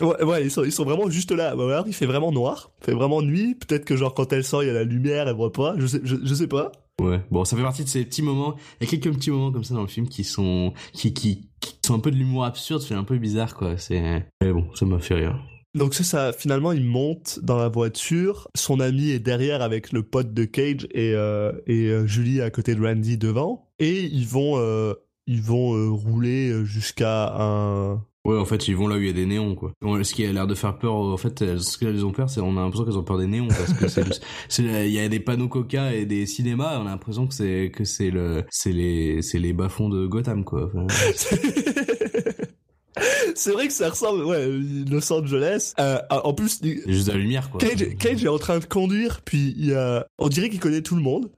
Ouais, 0.00 0.44
ils 0.44 0.50
sont, 0.50 0.64
ils 0.64 0.72
sont 0.72 0.84
vraiment 0.84 1.10
juste 1.10 1.32
là. 1.32 1.54
Bah, 1.56 1.84
il 1.86 1.92
fait 1.92 2.06
vraiment 2.06 2.32
noir, 2.32 2.70
il 2.80 2.84
fait 2.86 2.92
vraiment 2.92 3.22
nuit. 3.22 3.54
Peut-être 3.56 3.84
que 3.84 3.96
genre 3.96 4.14
quand 4.14 4.32
elle 4.32 4.44
sort, 4.44 4.62
il 4.62 4.68
y 4.68 4.70
a 4.70 4.72
la 4.72 4.84
lumière, 4.84 5.28
elle 5.28 5.34
voit 5.34 5.52
pas. 5.52 5.74
Je 5.78 5.86
je, 5.86 6.16
je 6.22 6.34
sais 6.34 6.46
pas. 6.46 6.72
Ouais, 7.00 7.20
bon, 7.30 7.44
ça 7.44 7.56
fait 7.56 7.62
partie 7.62 7.84
de 7.84 7.88
ces 7.88 8.04
petits 8.04 8.22
moments. 8.22 8.56
Il 8.80 8.84
y 8.84 8.86
a 8.86 8.90
quelques 8.90 9.14
petits 9.14 9.30
moments 9.30 9.50
comme 9.50 9.64
ça 9.64 9.74
dans 9.74 9.80
le 9.80 9.86
film 9.86 10.06
qui 10.08 10.22
sont, 10.22 10.74
qui, 10.92 11.14
qui, 11.14 11.48
sont 11.84 11.94
un 11.94 11.98
peu 11.98 12.10
de 12.10 12.16
l'humour 12.16 12.44
absurde, 12.44 12.82
c'est 12.82 12.94
un 12.94 13.04
peu 13.04 13.16
bizarre, 13.16 13.54
quoi. 13.54 13.78
C'est, 13.78 14.26
mais 14.42 14.52
bon, 14.52 14.68
ça 14.74 14.84
m'a 14.84 14.98
fait 14.98 15.14
rire. 15.14 15.38
Donc 15.74 15.94
ça, 15.94 16.32
finalement 16.32 16.72
il 16.72 16.84
monte 16.84 17.38
dans 17.42 17.56
la 17.56 17.68
voiture, 17.68 18.48
son 18.56 18.80
ami 18.80 19.10
est 19.10 19.20
derrière 19.20 19.62
avec 19.62 19.92
le 19.92 20.02
pote 20.02 20.34
de 20.34 20.44
Cage 20.44 20.88
et, 20.90 21.14
euh, 21.14 21.52
et 21.68 21.86
euh, 21.86 22.06
Julie 22.08 22.40
à 22.40 22.50
côté 22.50 22.74
de 22.74 22.84
Randy 22.84 23.18
devant, 23.18 23.70
et 23.78 24.00
ils 24.00 24.26
vont, 24.26 24.58
euh, 24.58 24.94
ils 25.28 25.42
vont 25.42 25.94
rouler 25.94 26.64
jusqu'à 26.64 27.32
un... 27.38 28.04
Ouais, 28.26 28.36
en 28.36 28.44
fait, 28.44 28.68
ils 28.68 28.76
vont 28.76 28.86
là 28.86 28.96
où 28.96 29.00
il 29.00 29.06
y 29.06 29.10
a 29.10 29.14
des 29.14 29.24
néons, 29.24 29.54
quoi. 29.54 29.72
Ce 29.82 30.12
qui 30.12 30.26
a 30.26 30.32
l'air 30.32 30.46
de 30.46 30.54
faire 30.54 30.78
peur, 30.78 30.94
en 30.94 31.16
fait, 31.16 31.58
ce 31.58 31.78
qu'elles 31.78 32.04
ont 32.04 32.12
peur, 32.12 32.28
c'est, 32.28 32.40
on 32.40 32.58
a 32.58 32.60
l'impression 32.60 32.84
qu'elles 32.84 32.98
ont 32.98 33.02
peur 33.02 33.16
des 33.16 33.26
néons, 33.26 33.48
parce 33.48 33.72
que 33.72 33.88
c'est, 33.88 34.04
il 34.58 34.92
y 34.92 35.00
a 35.00 35.08
des 35.08 35.20
panneaux 35.20 35.48
coca 35.48 35.94
et 35.94 36.04
des 36.04 36.26
cinémas, 36.26 36.74
et 36.74 36.76
on 36.76 36.86
a 36.86 36.90
l'impression 36.90 37.26
que 37.26 37.32
c'est, 37.32 37.72
que 37.74 37.84
c'est 37.84 38.10
le, 38.10 38.44
c'est 38.50 38.72
les, 38.72 39.22
c'est 39.22 39.38
les 39.38 39.54
bas-fonds 39.54 39.88
de 39.88 40.06
Gotham, 40.06 40.44
quoi. 40.44 40.66
Enfin, 40.66 40.86
c'est 43.34 43.52
vrai 43.52 43.68
que 43.68 43.72
ça 43.72 43.88
ressemble, 43.88 44.24
ouais, 44.24 44.46
Los 44.90 45.10
Angeles. 45.10 45.72
Euh, 45.80 45.98
en 46.10 46.34
plus, 46.34 46.60
juste 46.86 47.08
la 47.08 47.14
lumière, 47.14 47.48
quoi. 47.48 47.58
Cage, 47.58 47.96
Cage 47.98 48.22
est 48.22 48.28
en 48.28 48.38
train 48.38 48.58
de 48.58 48.66
conduire, 48.66 49.22
puis 49.24 49.54
il 49.56 49.64
y 49.66 49.74
a... 49.74 50.06
on 50.18 50.28
dirait 50.28 50.50
qu'il 50.50 50.60
connaît 50.60 50.82
tout 50.82 50.96
le 50.96 51.02
monde. 51.02 51.30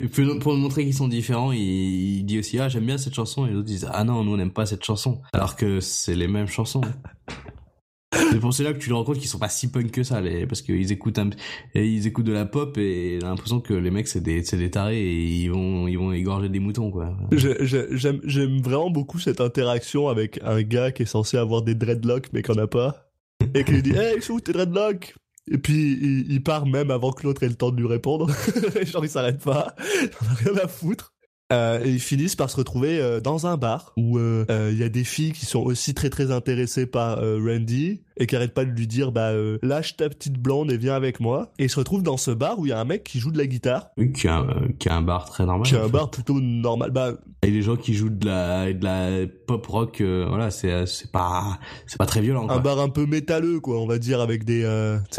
Et 0.00 0.08
pour 0.08 0.54
montrer 0.54 0.84
qu'ils 0.84 0.94
sont 0.94 1.08
différents, 1.08 1.52
il, 1.52 1.60
il 1.60 2.24
dit 2.24 2.38
aussi 2.38 2.58
ah 2.58 2.68
j'aime 2.68 2.86
bien 2.86 2.96
cette 2.96 3.14
chanson 3.14 3.46
et 3.46 3.50
les 3.50 3.56
autres 3.56 3.66
disent 3.66 3.88
ah 3.92 4.02
non 4.04 4.24
nous 4.24 4.32
on 4.32 4.36
n'aime 4.36 4.52
pas 4.52 4.66
cette 4.66 4.84
chanson 4.84 5.20
alors 5.32 5.56
que 5.56 5.80
c'est 5.80 6.14
les 6.14 6.28
mêmes 6.28 6.46
chansons. 6.46 6.80
c'est 8.30 8.40
pour 8.40 8.54
cela 8.54 8.72
que 8.72 8.78
tu 8.78 8.88
te 8.88 8.94
rends 8.94 9.04
compte 9.04 9.18
qu'ils 9.18 9.28
sont 9.28 9.38
pas 9.38 9.50
si 9.50 9.70
punk 9.70 9.90
que 9.90 10.02
ça 10.02 10.20
les, 10.20 10.46
parce 10.46 10.62
qu'ils 10.62 10.90
écoutent 10.90 11.18
un, 11.18 11.30
et 11.74 11.86
ils 11.86 12.06
écoutent 12.06 12.24
de 12.24 12.32
la 12.32 12.46
pop 12.46 12.78
et 12.78 13.18
t'as 13.20 13.28
l'impression 13.28 13.60
que 13.60 13.74
les 13.74 13.90
mecs 13.90 14.08
c'est 14.08 14.22
des 14.22 14.42
c'est 14.42 14.56
des 14.56 14.70
tarés 14.70 15.00
et 15.00 15.22
ils 15.22 15.48
vont 15.48 15.86
ils 15.86 15.98
vont 15.98 16.12
égorger 16.12 16.48
des 16.48 16.60
moutons 16.60 16.90
quoi. 16.90 17.14
J'aime 17.32 18.20
j'aime 18.24 18.62
vraiment 18.62 18.90
beaucoup 18.90 19.18
cette 19.18 19.40
interaction 19.40 20.08
avec 20.08 20.40
un 20.42 20.62
gars 20.62 20.92
qui 20.92 21.02
est 21.02 21.06
censé 21.06 21.36
avoir 21.36 21.62
des 21.62 21.74
dreadlocks 21.74 22.32
mais 22.32 22.42
qui 22.42 22.50
en 22.50 22.58
a 22.58 22.66
pas. 22.66 23.10
Et 23.54 23.64
qui 23.64 23.72
lui 23.72 23.82
dit 23.82 23.92
Hey, 23.92 24.16
ils 24.16 24.22
sont 24.22 24.34
où 24.34 24.40
tes 24.40 24.52
dreadlocks? 24.52 25.14
Et 25.50 25.58
puis 25.58 26.24
il, 26.28 26.42
part 26.42 26.66
même 26.66 26.90
avant 26.90 27.12
que 27.12 27.24
l'autre 27.24 27.42
ait 27.42 27.48
le 27.48 27.54
temps 27.54 27.70
de 27.70 27.80
lui 27.80 27.88
répondre. 27.88 28.30
Genre 28.82 29.04
il 29.04 29.10
s'arrête 29.10 29.42
pas. 29.42 29.74
Il 30.02 30.10
en 30.20 30.30
a 30.30 30.34
rien 30.34 30.64
à 30.64 30.68
foutre. 30.68 31.12
Euh, 31.52 31.82
et 31.84 31.90
ils 31.90 32.00
finissent 32.00 32.36
par 32.36 32.48
se 32.50 32.56
retrouver 32.56 33.00
euh, 33.00 33.20
dans 33.20 33.46
un 33.46 33.56
bar 33.56 33.92
où 33.96 34.18
euh, 34.18 34.44
euh, 34.50 34.70
il 34.72 34.78
y 34.78 34.84
a 34.84 34.88
des 34.88 35.04
filles 35.04 35.32
qui 35.32 35.46
sont 35.46 35.60
aussi 35.60 35.94
très 35.94 36.08
très 36.10 36.30
intéressées 36.30 36.86
par 36.86 37.18
Randy 37.18 38.02
et 38.16 38.26
qui 38.26 38.36
arrêtent 38.36 38.54
pas 38.54 38.64
de 38.64 38.70
lui 38.70 38.86
dire 38.86 39.12
bah 39.12 39.32
lâche 39.62 39.96
ta 39.96 40.08
petite 40.08 40.34
blonde 40.38 40.70
et 40.70 40.76
viens 40.76 40.94
avec 40.94 41.20
moi. 41.20 41.52
Et 41.58 41.64
ils 41.64 41.70
se 41.70 41.78
retrouvent 41.78 42.02
dans 42.02 42.16
ce 42.18 42.30
bar 42.30 42.58
où 42.58 42.66
il 42.66 42.68
y 42.68 42.72
a 42.72 42.78
un 42.78 42.84
mec 42.84 43.02
qui 43.02 43.18
joue 43.18 43.30
de 43.32 43.38
la 43.38 43.46
guitare, 43.46 43.88
Oui, 43.96 44.12
qui 44.12 44.28
a 44.28 44.36
un, 44.38 44.68
qui 44.78 44.88
a 44.88 44.94
un 44.96 45.02
bar 45.02 45.24
très 45.30 45.46
normal. 45.46 45.66
qui 45.66 45.74
en 45.74 45.80
un 45.80 45.84
fait. 45.84 45.90
bar 45.90 46.10
plutôt 46.10 46.38
normal. 46.40 46.90
Bah 46.90 47.12
Et 47.42 47.50
les 47.50 47.62
gens 47.62 47.76
qui 47.76 47.94
jouent 47.94 48.10
de 48.10 48.26
la 48.26 48.72
de 48.72 48.84
la 48.84 49.26
pop 49.46 49.66
rock 49.66 50.02
voilà 50.02 50.50
c'est 50.50 50.86
c'est 50.86 51.10
pas 51.10 51.58
c'est 51.86 51.98
pas 51.98 52.06
très 52.06 52.20
violent 52.20 52.46
quoi. 52.46 52.56
un 52.56 52.60
bar 52.60 52.78
un 52.78 52.90
peu 52.90 53.06
métalleux 53.06 53.58
quoi 53.60 53.80
on 53.80 53.86
va 53.86 53.98
dire 53.98 54.20
avec 54.20 54.44
des 54.44 54.64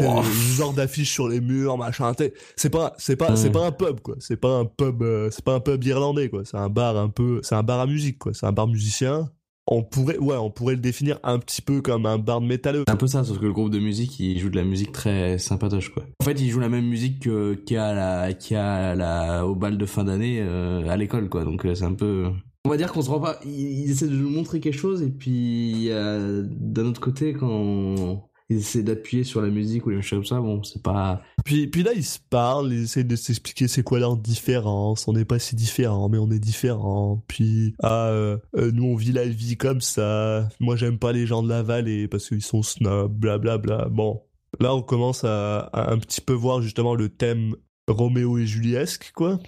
Oh. 0.00 0.22
genres 0.56 0.72
d'affiches 0.72 1.10
sur 1.12 1.28
les 1.28 1.40
murs 1.40 1.76
machin 1.76 2.12
c'est 2.56 2.70
pas 2.70 2.94
c'est 2.98 3.16
pas 3.16 3.30
Ouais. 3.30 3.36
c'est 3.36 3.50
pas 3.50 3.66
un 3.66 3.72
pub 3.72 4.00
quoi 4.00 4.14
c'est 4.20 4.36
pas 4.36 4.56
un 4.58 4.64
pub 4.64 5.02
c'est 5.30 5.44
pas 5.44 5.54
un 5.54 5.60
pub 5.60 5.82
irlandais 5.84 6.21
quoi 6.28 6.44
c'est 6.44 6.56
un 6.56 6.68
bar 6.68 6.96
un 6.96 7.08
peu 7.08 7.40
c'est 7.42 7.54
un 7.54 7.62
bar 7.62 7.80
à 7.80 7.86
musique 7.86 8.18
quoi 8.18 8.32
c'est 8.34 8.46
un 8.46 8.52
bar 8.52 8.66
musicien 8.68 9.30
on 9.68 9.82
pourrait 9.84 10.18
ouais 10.18 10.36
on 10.36 10.50
pourrait 10.50 10.74
le 10.74 10.80
définir 10.80 11.18
un 11.22 11.38
petit 11.38 11.62
peu 11.62 11.80
comme 11.82 12.04
un 12.06 12.18
bar 12.18 12.40
de 12.40 12.46
métalleux 12.46 12.82
C'est 12.88 12.92
un 12.92 12.96
peu 12.96 13.06
ça, 13.06 13.22
sauf 13.22 13.38
que 13.38 13.44
le 13.46 13.52
groupe 13.52 13.70
de 13.70 13.78
musique, 13.78 14.18
il 14.18 14.36
joue 14.40 14.48
de 14.50 14.56
la 14.56 14.64
musique 14.64 14.90
très 14.90 15.38
sympatoche, 15.38 15.90
quoi. 15.90 16.02
En 16.20 16.24
fait, 16.24 16.32
il 16.40 16.50
joue 16.50 16.58
la 16.58 16.68
même 16.68 16.84
musique 16.86 17.20
que- 17.20 17.54
qu'il 17.54 17.76
y 17.76 17.78
a, 17.78 17.94
la, 17.94 18.32
qu'il 18.32 18.56
y 18.56 18.58
a 18.58 18.96
la, 18.96 19.46
au 19.46 19.54
bal 19.54 19.78
de 19.78 19.86
fin 19.86 20.02
d'année 20.02 20.38
euh, 20.40 20.88
à 20.88 20.96
l'école, 20.96 21.28
quoi. 21.28 21.44
Donc 21.44 21.64
euh, 21.64 21.76
c'est 21.76 21.84
un 21.84 21.94
peu... 21.94 22.26
On 22.64 22.70
va 22.70 22.76
dire 22.76 22.92
qu'on 22.92 23.02
se 23.02 23.08
rend 23.10 23.20
pas... 23.20 23.38
Ils, 23.44 23.84
ils 23.84 23.90
essaient 23.92 24.08
de 24.08 24.16
nous 24.16 24.30
montrer 24.30 24.58
quelque 24.58 24.76
chose, 24.76 25.00
et 25.00 25.10
puis 25.10 25.90
euh, 25.90 26.42
d'un 26.44 26.86
autre 26.86 27.00
côté, 27.00 27.32
quand 27.32 28.28
ils 28.52 28.58
essaient 28.58 28.82
d'appuyer 28.82 29.24
sur 29.24 29.42
la 29.42 29.48
musique 29.48 29.86
ou 29.86 29.90
les 29.90 30.02
choses 30.02 30.18
comme 30.18 30.24
ça, 30.24 30.40
bon, 30.40 30.62
c'est 30.62 30.82
pas... 30.82 31.22
puis 31.44 31.66
puis 31.66 31.82
là 31.82 31.92
ils 31.94 32.04
se 32.04 32.18
parlent 32.30 32.72
ils 32.72 32.84
essaient 32.84 33.04
de 33.04 33.16
s'expliquer 33.16 33.68
c'est 33.68 33.82
quoi 33.82 33.98
leur 33.98 34.16
différence. 34.16 35.08
On 35.08 35.12
n'est 35.12 35.24
pas 35.24 35.38
si 35.38 35.56
différents 35.56 36.08
mais 36.08 36.18
on 36.18 36.30
est 36.30 36.38
différents. 36.38 37.22
Puis 37.28 37.74
ah 37.82 38.08
euh, 38.08 38.38
euh, 38.56 38.70
nous 38.72 38.84
on 38.84 38.96
vit 38.96 39.12
la 39.12 39.26
vie 39.26 39.56
comme 39.56 39.80
ça. 39.80 40.48
Moi 40.60 40.76
j'aime 40.76 40.98
pas 40.98 41.12
les 41.12 41.26
gens 41.26 41.42
de 41.42 41.48
la 41.48 41.62
vallée 41.62 42.08
parce 42.08 42.28
qu'ils 42.28 42.42
sont 42.42 42.62
snobs 42.62 43.12
blablabla 43.12 43.88
bon 43.90 44.22
là 44.60 44.74
on 44.74 44.82
commence 44.82 45.24
à, 45.24 45.60
à 45.72 45.92
un 45.92 45.98
petit 45.98 46.20
peu 46.20 46.34
voir 46.34 46.62
justement 46.62 46.94
le 46.94 47.08
thème 47.08 47.56
Roméo 47.88 48.38
et 48.38 48.46
Juliesque 48.46 49.12
quoi 49.14 49.38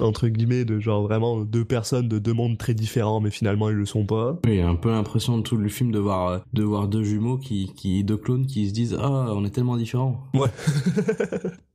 entre 0.00 0.28
guillemets 0.28 0.64
de 0.64 0.78
genre 0.78 1.02
vraiment 1.02 1.40
deux 1.40 1.64
personnes 1.64 2.08
de 2.08 2.18
deux 2.18 2.32
mondes 2.32 2.58
très 2.58 2.74
différents 2.74 3.20
mais 3.20 3.30
finalement 3.30 3.68
ils 3.70 3.76
le 3.76 3.86
sont 3.86 4.04
pas 4.06 4.38
Oui, 4.46 4.60
un 4.60 4.74
peu 4.74 4.90
l'impression 4.90 5.38
de 5.38 5.42
tout 5.42 5.56
le 5.56 5.68
film 5.68 5.90
de 5.90 5.98
voir, 5.98 6.28
euh, 6.28 6.38
de 6.52 6.62
voir 6.62 6.88
deux 6.88 7.02
jumeaux 7.02 7.38
qui, 7.38 7.72
qui, 7.76 8.04
deux 8.04 8.16
clones 8.16 8.46
qui 8.46 8.68
se 8.68 8.72
disent 8.72 8.96
«Ah, 9.00 9.28
on 9.34 9.44
est 9.44 9.50
tellement 9.50 9.76
différents». 9.76 10.20
Ouais. 10.34 10.48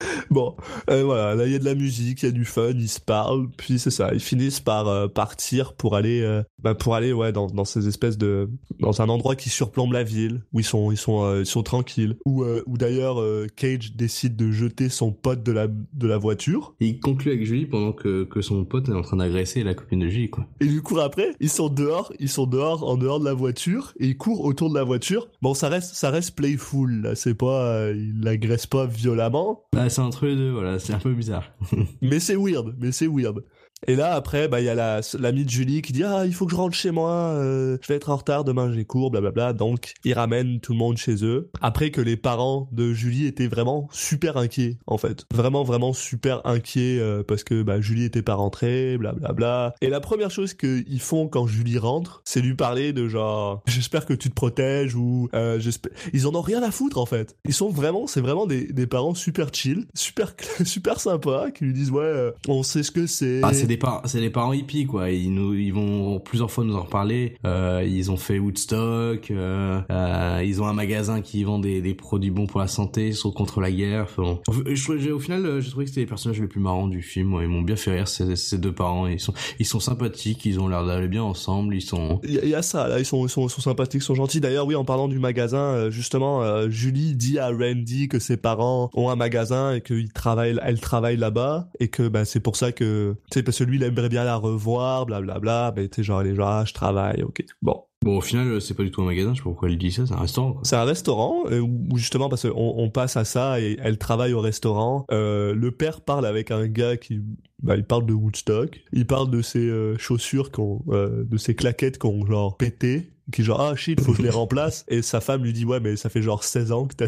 bon, 0.30 0.56
euh, 0.88 1.02
voilà, 1.04 1.34
là 1.34 1.46
il 1.46 1.52
y 1.52 1.54
a 1.54 1.58
de 1.58 1.64
la 1.64 1.74
musique, 1.74 2.22
il 2.22 2.26
y 2.26 2.28
a 2.28 2.32
du 2.32 2.44
fun, 2.44 2.72
ils 2.74 2.88
se 2.88 3.00
parlent, 3.00 3.48
puis 3.56 3.78
c'est 3.78 3.90
ça, 3.90 4.10
ils 4.12 4.20
finissent 4.20 4.60
par 4.60 4.88
euh, 4.88 5.08
partir 5.08 5.74
pour 5.74 5.96
aller, 5.96 6.22
euh, 6.22 6.42
bah, 6.62 6.74
pour 6.74 6.94
aller 6.94 7.12
ouais 7.12 7.32
dans, 7.32 7.46
dans 7.48 7.64
ces 7.64 7.86
espèces 7.88 8.18
de, 8.18 8.48
dans 8.78 9.02
un 9.02 9.08
endroit 9.08 9.36
qui 9.36 9.50
surplombe 9.50 9.92
la 9.92 10.02
ville, 10.02 10.42
où 10.52 10.60
ils 10.60 10.64
sont 10.64 10.90
ils 10.90 10.96
sont 10.96 11.40
ils 11.40 11.46
sont 11.46 11.62
tranquilles, 11.62 12.16
où 12.24 12.44
où 12.44 12.78
d'ailleurs 12.78 13.22
Cage 13.56 13.94
décide 13.94 14.36
de 14.36 14.50
jeter 14.50 14.88
son 14.88 15.12
pote 15.12 15.42
de 15.42 15.52
la 15.52 15.66
de 15.68 16.06
la 16.06 16.18
voiture, 16.18 16.74
Et 16.80 16.86
il 16.86 17.00
conclut 17.00 17.32
avec 17.32 17.44
Julie 17.44 17.66
pendant 17.66 17.92
que, 17.92 18.24
que 18.24 18.40
son 18.40 18.64
pote 18.64 18.88
est 18.88 18.92
en 18.92 19.02
train 19.02 19.18
d'agresser 19.18 19.62
la 19.62 19.74
copine 19.74 20.00
de 20.00 20.08
Julie, 20.08 20.30
quoi. 20.30 20.46
et 20.60 20.66
du 20.66 20.82
coup 20.82 20.98
après 20.98 21.34
ils 21.40 21.50
sont 21.50 21.68
dehors, 21.68 22.12
ils 22.18 22.28
sont 22.28 22.46
dehors 22.46 22.88
en 22.88 22.96
dehors 22.96 23.20
de 23.20 23.24
la 23.24 23.34
voiture 23.34 23.92
et 23.98 24.08
ils 24.08 24.16
courent 24.16 24.44
autour 24.44 24.70
de 24.70 24.74
la 24.74 24.84
voiture. 24.84 25.28
Bon 25.42 25.54
ça 25.54 25.68
reste 25.68 25.94
ça 25.94 26.10
reste 26.10 26.34
playful, 26.34 27.02
là, 27.02 27.14
c'est 27.14 27.34
pas, 27.34 27.90
ils 27.90 28.20
l'agressent 28.20 28.66
pas 28.66 28.86
violemment. 28.86 29.64
Bah, 29.72 29.89
c'est 29.90 30.00
entre 30.00 30.26
les 30.26 30.36
deux, 30.36 30.50
voilà, 30.50 30.78
c'est 30.78 30.94
un 30.94 30.98
peu 30.98 31.12
bizarre. 31.12 31.52
mais 32.00 32.20
c'est 32.20 32.36
weird, 32.36 32.74
mais 32.78 32.92
c'est 32.92 33.06
weird. 33.06 33.44
Et 33.86 33.96
là, 33.96 34.14
après, 34.14 34.48
bah, 34.48 34.60
il 34.60 34.66
y 34.66 34.68
a 34.68 34.74
la, 34.74 35.00
l'ami 35.18 35.44
de 35.44 35.50
Julie 35.50 35.82
qui 35.82 35.92
dit, 35.92 36.04
ah, 36.04 36.26
il 36.26 36.34
faut 36.34 36.44
que 36.44 36.52
je 36.52 36.56
rentre 36.56 36.76
chez 36.76 36.90
moi, 36.90 37.10
euh, 37.10 37.78
je 37.80 37.88
vais 37.88 37.94
être 37.94 38.10
en 38.10 38.16
retard, 38.16 38.44
demain 38.44 38.72
j'ai 38.72 38.84
cours, 38.84 39.10
blablabla. 39.10 39.52
Donc, 39.52 39.94
ils 40.04 40.12
ramènent 40.12 40.60
tout 40.60 40.72
le 40.72 40.78
monde 40.78 40.98
chez 40.98 41.24
eux. 41.24 41.50
Après 41.60 41.90
que 41.90 42.00
les 42.00 42.16
parents 42.16 42.68
de 42.72 42.92
Julie 42.92 43.26
étaient 43.26 43.46
vraiment 43.46 43.88
super 43.92 44.36
inquiets, 44.36 44.78
en 44.86 44.98
fait. 44.98 45.24
Vraiment, 45.32 45.64
vraiment 45.64 45.92
super 45.92 46.46
inquiets, 46.46 46.98
euh, 47.00 47.22
parce 47.22 47.42
que, 47.42 47.62
bah, 47.62 47.80
Julie 47.80 48.04
était 48.04 48.22
pas 48.22 48.34
rentrée, 48.34 48.98
blablabla. 48.98 49.74
Et 49.80 49.88
la 49.88 50.00
première 50.00 50.30
chose 50.30 50.54
qu'ils 50.54 51.00
font 51.00 51.28
quand 51.28 51.46
Julie 51.46 51.78
rentre, 51.78 52.20
c'est 52.24 52.40
lui 52.40 52.54
parler 52.54 52.92
de 52.92 53.08
genre, 53.08 53.62
j'espère 53.66 54.04
que 54.04 54.14
tu 54.14 54.28
te 54.28 54.34
protèges, 54.34 54.94
ou, 54.94 55.28
euh, 55.34 55.58
j'espère, 55.58 55.92
ils 56.12 56.26
en 56.26 56.34
ont 56.34 56.42
rien 56.42 56.62
à 56.62 56.70
foutre, 56.70 56.98
en 56.98 57.06
fait. 57.06 57.36
Ils 57.46 57.54
sont 57.54 57.70
vraiment, 57.70 58.06
c'est 58.06 58.20
vraiment 58.20 58.46
des, 58.46 58.70
des 58.72 58.86
parents 58.86 59.14
super 59.14 59.48
chill, 59.52 59.86
super, 59.94 60.34
super 60.64 61.00
sympas, 61.00 61.50
qui 61.50 61.64
lui 61.64 61.72
disent, 61.72 61.90
ouais, 61.90 62.02
euh, 62.02 62.30
on 62.46 62.62
sait 62.62 62.82
ce 62.82 62.90
que 62.90 63.06
c'est. 63.06 63.40
Ah, 63.42 63.54
c'est 63.54 63.69
parents, 63.76 64.02
c'est 64.04 64.20
des 64.20 64.30
parents 64.30 64.52
hippies 64.52 64.86
quoi. 64.86 65.10
Ils 65.10 65.32
nous, 65.32 65.54
ils 65.54 65.72
vont 65.72 66.20
plusieurs 66.20 66.50
fois 66.50 66.64
nous 66.64 66.76
en 66.76 66.82
reparler. 66.82 67.36
Euh, 67.44 67.84
ils 67.86 68.10
ont 68.10 68.16
fait 68.16 68.38
Woodstock. 68.38 69.30
Euh, 69.30 69.80
euh, 69.90 70.42
ils 70.44 70.62
ont 70.62 70.66
un 70.66 70.72
magasin 70.72 71.20
qui 71.20 71.44
vend 71.44 71.58
des, 71.58 71.94
produits 71.94 72.30
bons 72.30 72.46
pour 72.46 72.60
la 72.60 72.68
santé. 72.68 73.08
Ils 73.08 73.14
sont 73.14 73.30
contre 73.30 73.60
la 73.60 73.70
guerre. 73.70 74.02
Enfin, 74.04 74.38
je, 74.66 75.10
au 75.10 75.18
final, 75.18 75.60
j'ai 75.60 75.70
trouvé 75.70 75.84
que 75.84 75.90
c'était 75.90 76.02
les 76.02 76.06
personnages 76.06 76.40
les 76.40 76.46
plus 76.46 76.60
marrants 76.60 76.88
du 76.88 77.02
film. 77.02 77.38
Ils 77.42 77.48
m'ont 77.48 77.62
bien 77.62 77.76
fait 77.76 77.92
rire 77.92 78.08
ces, 78.08 78.58
deux 78.58 78.72
parents. 78.72 79.06
Ils 79.06 79.20
sont, 79.20 79.34
ils 79.58 79.66
sont 79.66 79.80
sympathiques. 79.80 80.44
Ils 80.44 80.60
ont 80.60 80.68
l'air 80.68 80.84
d'aller 80.84 81.08
bien 81.08 81.22
ensemble. 81.22 81.74
Ils 81.74 81.82
sont. 81.82 82.20
Il 82.24 82.34
y, 82.34 82.54
a 82.54 82.62
ça. 82.62 82.98
Ils 82.98 83.04
sont, 83.04 83.26
ils 83.26 83.30
sont, 83.30 83.48
sympathiques, 83.48 84.02
ils 84.02 84.04
sont 84.04 84.14
gentils. 84.14 84.40
D'ailleurs, 84.40 84.66
oui, 84.66 84.74
en 84.74 84.84
parlant 84.84 85.08
du 85.08 85.18
magasin, 85.18 85.90
justement, 85.90 86.68
Julie 86.68 87.14
dit 87.14 87.38
à 87.38 87.48
Randy 87.48 88.08
que 88.08 88.18
ses 88.18 88.36
parents 88.36 88.90
ont 88.94 89.10
un 89.10 89.16
magasin 89.16 89.74
et 89.74 89.80
qu'ils 89.80 90.12
travaillent, 90.12 90.58
elle 90.62 90.80
travaille 90.80 91.16
là-bas 91.16 91.68
et 91.80 91.88
que 91.88 92.08
bah, 92.08 92.24
c'est 92.24 92.40
pour 92.40 92.56
ça 92.56 92.72
que, 92.72 93.14
sais, 93.32 93.42
parce 93.42 93.59
que 93.64 93.70
lui, 93.70 93.76
il 93.76 93.82
aimerait 93.82 94.08
bien 94.08 94.24
la 94.24 94.36
revoir, 94.36 95.06
blablabla, 95.06 95.72
mais 95.76 95.88
tu 95.88 95.96
sais, 95.96 96.02
genre, 96.02 96.22
les 96.22 96.34
gens, 96.34 96.46
ah, 96.46 96.64
je 96.66 96.72
travaille, 96.72 97.22
ok. 97.22 97.44
Bon. 97.62 97.84
Bon, 98.02 98.16
au 98.16 98.20
final, 98.22 98.62
c'est 98.62 98.72
pas 98.72 98.82
du 98.82 98.90
tout 98.90 99.02
un 99.02 99.04
magasin, 99.04 99.34
je 99.34 99.38
sais 99.38 99.42
pas 99.42 99.50
pourquoi 99.50 99.68
elle 99.68 99.76
dit 99.76 99.92
ça, 99.92 100.06
c'est 100.06 100.14
un 100.14 100.20
restaurant. 100.20 100.58
C'est 100.62 100.76
un 100.76 100.84
restaurant, 100.84 101.44
euh, 101.50 101.60
où 101.60 101.96
justement, 101.96 102.30
parce 102.30 102.48
qu'on 102.48 102.74
on 102.78 102.88
passe 102.88 103.18
à 103.18 103.26
ça 103.26 103.60
et 103.60 103.76
elle 103.82 103.98
travaille 103.98 104.32
au 104.32 104.40
restaurant. 104.40 105.04
Euh, 105.12 105.54
le 105.54 105.70
père 105.70 106.00
parle 106.00 106.24
avec 106.24 106.50
un 106.50 106.66
gars 106.66 106.96
qui, 106.96 107.20
bah, 107.62 107.76
il 107.76 107.84
parle 107.84 108.06
de 108.06 108.14
Woodstock, 108.14 108.80
il 108.94 109.06
parle 109.06 109.30
de 109.30 109.42
ses 109.42 109.68
euh, 109.68 109.98
chaussures, 109.98 110.50
qu'on, 110.50 110.82
euh, 110.88 111.24
de 111.24 111.36
ses 111.36 111.54
claquettes 111.54 111.98
qu'on 111.98 112.24
genre 112.24 112.56
pété, 112.56 113.10
qui 113.30 113.42
genre 113.42 113.60
ah 113.60 113.76
shit 113.76 114.00
faut 114.00 114.12
que 114.12 114.18
je 114.18 114.22
les 114.22 114.30
remplace 114.30 114.84
et 114.88 115.02
sa 115.02 115.20
femme 115.20 115.44
lui 115.44 115.52
dit 115.52 115.64
ouais 115.64 115.80
mais 115.80 115.96
ça 115.96 116.08
fait 116.08 116.22
genre 116.22 116.42
16 116.42 116.72
ans 116.72 116.86
que 116.86 116.94
t'as 116.96 117.06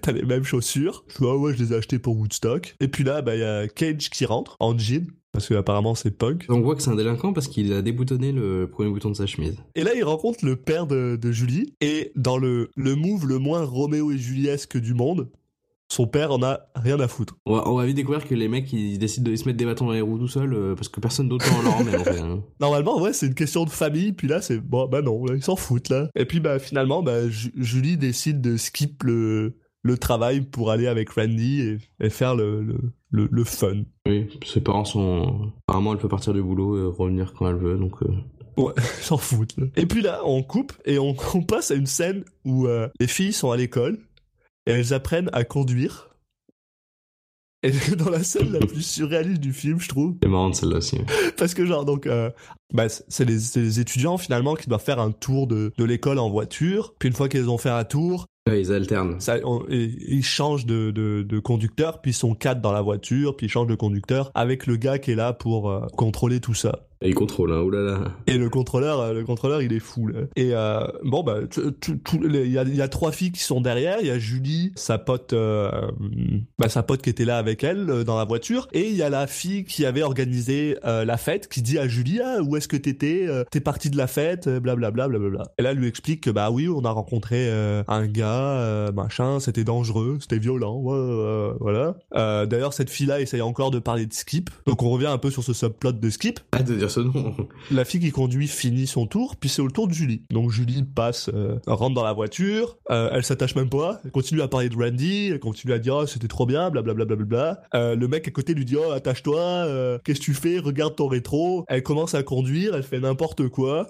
t'as 0.00 0.12
les 0.12 0.22
mêmes 0.22 0.44
chaussures 0.44 1.04
je 1.08 1.18
dis 1.18 1.24
ah 1.24 1.36
ouais 1.36 1.54
je 1.54 1.62
les 1.62 1.72
ai 1.72 1.76
achetées 1.76 1.98
pour 1.98 2.16
Woodstock 2.16 2.76
et 2.78 2.88
puis 2.88 3.04
là 3.04 3.22
bah 3.22 3.34
il 3.34 3.40
y 3.40 3.44
a 3.44 3.66
Cage 3.68 4.10
qui 4.10 4.26
rentre 4.26 4.56
en 4.60 4.78
jean 4.78 5.06
parce 5.38 5.46
que 5.46 5.54
apparemment 5.54 5.94
c'est 5.94 6.10
punk. 6.10 6.46
On 6.48 6.60
voit 6.60 6.74
que 6.74 6.82
c'est 6.82 6.90
un 6.90 6.96
délinquant 6.96 7.32
parce 7.32 7.46
qu'il 7.46 7.72
a 7.72 7.80
déboutonné 7.80 8.32
le 8.32 8.68
premier 8.68 8.90
bouton 8.90 9.10
de 9.10 9.14
sa 9.14 9.26
chemise. 9.26 9.56
Et 9.76 9.84
là 9.84 9.92
il 9.94 10.02
rencontre 10.02 10.44
le 10.44 10.56
père 10.56 10.88
de, 10.88 11.14
de 11.14 11.30
Julie 11.30 11.74
et 11.80 12.10
dans 12.16 12.38
le 12.38 12.70
le 12.74 12.96
move 12.96 13.24
le 13.24 13.38
moins 13.38 13.64
Roméo 13.64 14.10
et 14.10 14.18
Juliesque 14.18 14.76
du 14.78 14.94
monde, 14.94 15.28
son 15.88 16.08
père 16.08 16.32
en 16.32 16.42
a 16.42 16.62
rien 16.74 16.98
à 16.98 17.06
foutre. 17.06 17.36
On 17.46 17.54
va, 17.54 17.68
on 17.68 17.76
va 17.76 17.86
vite 17.86 17.94
découvrir 17.94 18.26
que 18.26 18.34
les 18.34 18.48
mecs 18.48 18.72
ils 18.72 18.98
décident 18.98 19.30
de 19.30 19.36
se 19.36 19.44
mettre 19.44 19.58
des 19.58 19.64
bâtons 19.64 19.86
dans 19.86 19.92
les 19.92 20.00
roues 20.00 20.18
tout 20.18 20.26
seuls 20.26 20.52
euh, 20.52 20.74
parce 20.74 20.88
que 20.88 20.98
personne 20.98 21.28
d'autre 21.28 21.46
en 21.56 21.62
leur 21.62 21.76
emmène 21.76 22.00
en 22.00 22.04
fait. 22.04 22.18
Hein. 22.18 22.42
Normalement 22.60 23.00
ouais 23.00 23.12
c'est 23.12 23.28
une 23.28 23.34
question 23.34 23.64
de 23.64 23.70
famille 23.70 24.12
puis 24.14 24.26
là 24.26 24.42
c'est 24.42 24.58
bon 24.58 24.88
bah 24.88 25.02
non 25.02 25.24
là, 25.24 25.36
ils 25.36 25.44
s'en 25.44 25.54
foutent 25.54 25.88
là. 25.88 26.10
Et 26.16 26.24
puis 26.24 26.40
bah 26.40 26.58
finalement 26.58 27.04
bah 27.04 27.28
Julie 27.28 27.96
décide 27.96 28.40
de 28.40 28.56
skip 28.56 29.04
le 29.04 29.54
le 29.82 29.96
travail 29.96 30.40
pour 30.40 30.70
aller 30.70 30.86
avec 30.86 31.10
Randy 31.10 31.60
et, 31.60 31.78
et 32.04 32.10
faire 32.10 32.34
le, 32.34 32.62
le, 32.62 32.78
le, 33.10 33.28
le, 33.30 33.44
fun. 33.44 33.84
Oui, 34.06 34.28
ses 34.44 34.60
parents 34.60 34.84
sont... 34.84 35.52
Apparemment, 35.66 35.92
elle 35.92 35.98
peut 35.98 36.08
partir 36.08 36.32
du 36.32 36.42
boulot 36.42 36.78
et 36.78 36.96
revenir 36.96 37.32
quand 37.34 37.48
elle 37.48 37.56
veut, 37.56 37.76
donc... 37.76 38.02
Euh... 38.02 38.08
Ouais, 38.56 38.72
s'en 39.00 39.18
foutent. 39.18 39.56
Là. 39.56 39.66
Et 39.76 39.86
puis 39.86 40.02
là, 40.02 40.20
on 40.24 40.42
coupe 40.42 40.72
et 40.84 40.98
on, 40.98 41.14
on 41.34 41.42
passe 41.42 41.70
à 41.70 41.74
une 41.74 41.86
scène 41.86 42.24
où 42.44 42.66
euh, 42.66 42.88
les 43.00 43.06
filles 43.06 43.32
sont 43.32 43.50
à 43.50 43.56
l'école 43.56 43.98
et 44.66 44.72
elles 44.72 44.92
apprennent 44.92 45.30
à 45.32 45.44
conduire. 45.44 46.08
Et 47.62 47.72
dans 47.96 48.10
la 48.10 48.22
scène 48.22 48.52
la 48.52 48.60
plus 48.60 48.82
surréaliste 48.82 49.40
du 49.40 49.52
film, 49.52 49.80
je 49.80 49.88
trouve. 49.88 50.16
C'est 50.22 50.28
marrant 50.28 50.52
celle-là 50.52 50.76
aussi. 50.76 50.98
Parce 51.36 51.54
que 51.54 51.66
genre, 51.66 51.84
donc, 51.84 52.06
euh, 52.06 52.30
bah, 52.72 52.88
c'est 52.88 53.24
les, 53.24 53.38
les, 53.56 53.80
étudiants 53.80 54.16
finalement 54.16 54.54
qui 54.54 54.68
doivent 54.68 54.82
faire 54.82 55.00
un 55.00 55.10
tour 55.10 55.46
de, 55.46 55.72
de 55.76 55.84
l'école 55.84 56.18
en 56.18 56.30
voiture. 56.30 56.94
Puis 56.98 57.08
une 57.08 57.14
fois 57.14 57.28
qu'ils 57.28 57.50
ont 57.50 57.58
fait 57.58 57.70
un 57.70 57.84
tour, 57.84 58.26
Ils 58.56 58.72
alternent. 58.72 59.18
Ils 59.70 60.24
changent 60.24 60.66
de, 60.66 61.40
conducteur, 61.40 62.00
puis 62.00 62.10
ils 62.12 62.14
sont 62.14 62.34
quatre 62.34 62.60
dans 62.60 62.72
la 62.72 62.82
voiture, 62.82 63.36
puis 63.36 63.46
ils 63.46 63.50
changent 63.50 63.68
de 63.68 63.74
conducteur 63.74 64.30
avec 64.34 64.66
le 64.66 64.76
gars 64.76 64.98
qui 64.98 65.12
est 65.12 65.16
là 65.16 65.32
pour 65.32 65.70
euh, 65.70 65.86
contrôler 65.96 66.40
tout 66.40 66.54
ça. 66.54 66.80
Et 67.00 67.08
il 67.08 67.14
contrôle, 67.14 67.52
hein, 67.52 67.60
oulala. 67.60 68.12
Et 68.26 68.36
le 68.38 68.50
contrôleur, 68.50 69.14
le 69.14 69.24
contrôleur, 69.24 69.62
il 69.62 69.72
est 69.72 69.78
fou, 69.78 70.08
là. 70.08 70.20
Et 70.34 70.50
euh, 70.52 70.84
bon, 71.04 71.22
bah, 71.22 71.38
il 72.12 72.50
y 72.50 72.58
a, 72.58 72.64
y 72.64 72.82
a 72.82 72.88
trois 72.88 73.12
filles 73.12 73.30
qui 73.30 73.42
sont 73.42 73.60
derrière. 73.60 73.98
Il 74.00 74.08
y 74.08 74.10
a 74.10 74.18
Julie, 74.18 74.72
sa 74.74 74.98
pote, 74.98 75.32
euh, 75.32 75.70
bah, 76.58 76.68
sa 76.68 76.82
pote 76.82 77.02
qui 77.02 77.10
était 77.10 77.24
là 77.24 77.38
avec 77.38 77.62
elle 77.62 77.88
euh, 77.88 78.04
dans 78.04 78.16
la 78.16 78.24
voiture. 78.24 78.66
Et 78.72 78.88
il 78.88 78.96
y 78.96 79.02
a 79.02 79.10
la 79.10 79.28
fille 79.28 79.64
qui 79.64 79.86
avait 79.86 80.02
organisé 80.02 80.76
euh, 80.84 81.04
la 81.04 81.16
fête, 81.16 81.48
qui 81.48 81.62
dit 81.62 81.78
à 81.78 81.86
Julie, 81.86 82.20
ah, 82.20 82.38
où 82.42 82.56
est-ce 82.56 82.66
que 82.66 82.76
t'étais 82.76 83.26
euh, 83.28 83.44
T'es 83.50 83.60
partie 83.60 83.90
de 83.90 83.96
la 83.96 84.08
fête, 84.08 84.48
blablabla, 84.48 85.06
blablabla. 85.06 85.44
Et 85.58 85.62
là, 85.62 85.70
elle 85.70 85.78
lui 85.78 85.86
explique 85.86 86.22
que 86.22 86.30
bah 86.30 86.50
oui, 86.50 86.68
on 86.68 86.84
a 86.84 86.90
rencontré 86.90 87.48
un 87.86 88.06
gars, 88.06 88.90
machin, 88.94 89.40
c'était 89.40 89.64
dangereux, 89.64 90.18
c'était 90.20 90.38
violent, 90.38 90.76
ouais, 90.76 91.52
voilà. 91.60 91.94
D'ailleurs, 92.46 92.72
cette 92.72 92.90
fille-là 92.90 93.20
essaye 93.20 93.40
encore 93.40 93.70
de 93.70 93.78
parler 93.78 94.06
de 94.06 94.12
Skip. 94.12 94.50
Donc 94.66 94.82
on 94.82 94.90
revient 94.90 95.06
un 95.06 95.18
peu 95.18 95.30
sur 95.30 95.42
ce 95.44 95.52
subplot 95.52 95.92
de 95.92 96.10
Skip. 96.10 96.40
Ah, 96.52 96.62
de 96.62 96.87
La 97.70 97.84
fille 97.84 98.00
qui 98.00 98.10
conduit 98.10 98.48
finit 98.48 98.86
son 98.86 99.06
tour, 99.06 99.36
puis 99.36 99.48
c'est 99.48 99.62
au 99.62 99.70
tour 99.70 99.88
de 99.88 99.92
Julie. 99.92 100.22
Donc 100.30 100.50
Julie 100.50 100.82
passe, 100.82 101.30
euh, 101.32 101.58
rentre 101.66 101.94
dans 101.94 102.04
la 102.04 102.12
voiture, 102.12 102.78
euh, 102.90 103.10
elle 103.12 103.24
s'attache 103.24 103.54
même 103.54 103.68
pas, 103.68 104.00
elle 104.04 104.10
continue 104.10 104.42
à 104.42 104.48
parler 104.48 104.68
de 104.68 104.76
Randy, 104.76 105.28
elle 105.32 105.40
continue 105.40 105.72
à 105.72 105.78
dire 105.78 105.96
oh, 105.96 106.06
c'était 106.06 106.28
trop 106.28 106.46
bien, 106.46 106.70
blablabla. 106.70 107.04
Bla, 107.04 107.16
bla, 107.16 107.24
bla, 107.24 107.62
euh, 107.74 107.94
le 107.94 108.08
mec 108.08 108.26
à 108.26 108.30
côté 108.30 108.54
lui 108.54 108.64
dit 108.64 108.76
oh 108.76 108.90
attache-toi, 108.90 109.40
euh, 109.40 109.98
qu'est-ce 110.04 110.20
que 110.20 110.24
tu 110.24 110.34
fais, 110.34 110.58
regarde 110.58 110.96
ton 110.96 111.08
rétro. 111.08 111.64
Elle 111.68 111.82
commence 111.82 112.14
à 112.14 112.22
conduire, 112.22 112.74
elle 112.74 112.82
fait 112.82 113.00
n'importe 113.00 113.48
quoi. 113.48 113.86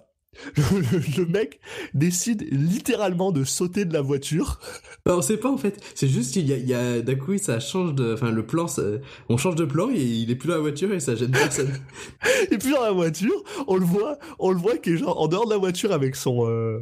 Le, 0.57 0.81
le, 0.81 1.03
le, 1.19 1.27
mec 1.27 1.61
décide 1.95 2.47
littéralement 2.53 3.33
de 3.33 3.45
sauter 3.45 3.85
de 3.85 3.93
la 3.93 4.03
voiture. 4.03 4.61
Bah, 5.05 5.15
on 5.17 5.23
sait 5.23 5.37
pas 5.37 5.51
en 5.51 5.57
fait. 5.57 5.83
C'est 5.95 6.09
juste 6.09 6.33
qu'il 6.33 6.47
y 6.47 6.53
a, 6.53 6.57
il 6.57 6.69
y 6.69 6.75
a 6.75 7.01
d'un 7.01 7.17
coup 7.17 7.37
ça 7.39 7.59
change 7.61 7.95
de, 7.95 8.15
enfin 8.15 8.31
le 8.31 8.47
plan, 8.47 8.69
ça, 8.69 8.83
on 9.29 9.37
change 9.37 9.57
de 9.57 9.65
plan 9.65 9.91
et 9.91 10.01
il 10.01 10.31
est 10.31 10.37
plus 10.37 10.49
dans 10.49 10.55
la 10.55 10.61
voiture 10.61 10.93
et 10.93 11.01
ça 11.01 11.15
gêne 11.17 11.33
personne. 11.33 11.73
il 12.49 12.55
est 12.55 12.59
plus 12.59 12.73
dans 12.73 12.83
la 12.83 12.93
voiture. 12.93 13.43
On 13.67 13.77
le 13.77 13.85
voit, 13.85 14.19
on 14.39 14.51
le 14.51 14.59
voit 14.59 14.77
qui 14.77 14.91
est 14.91 14.97
genre 14.99 15.21
en 15.21 15.29
dehors 15.29 15.47
de 15.47 15.51
la 15.51 15.59
voiture 15.59 15.93
avec 15.93 16.15
son. 16.15 16.49
Euh 16.49 16.81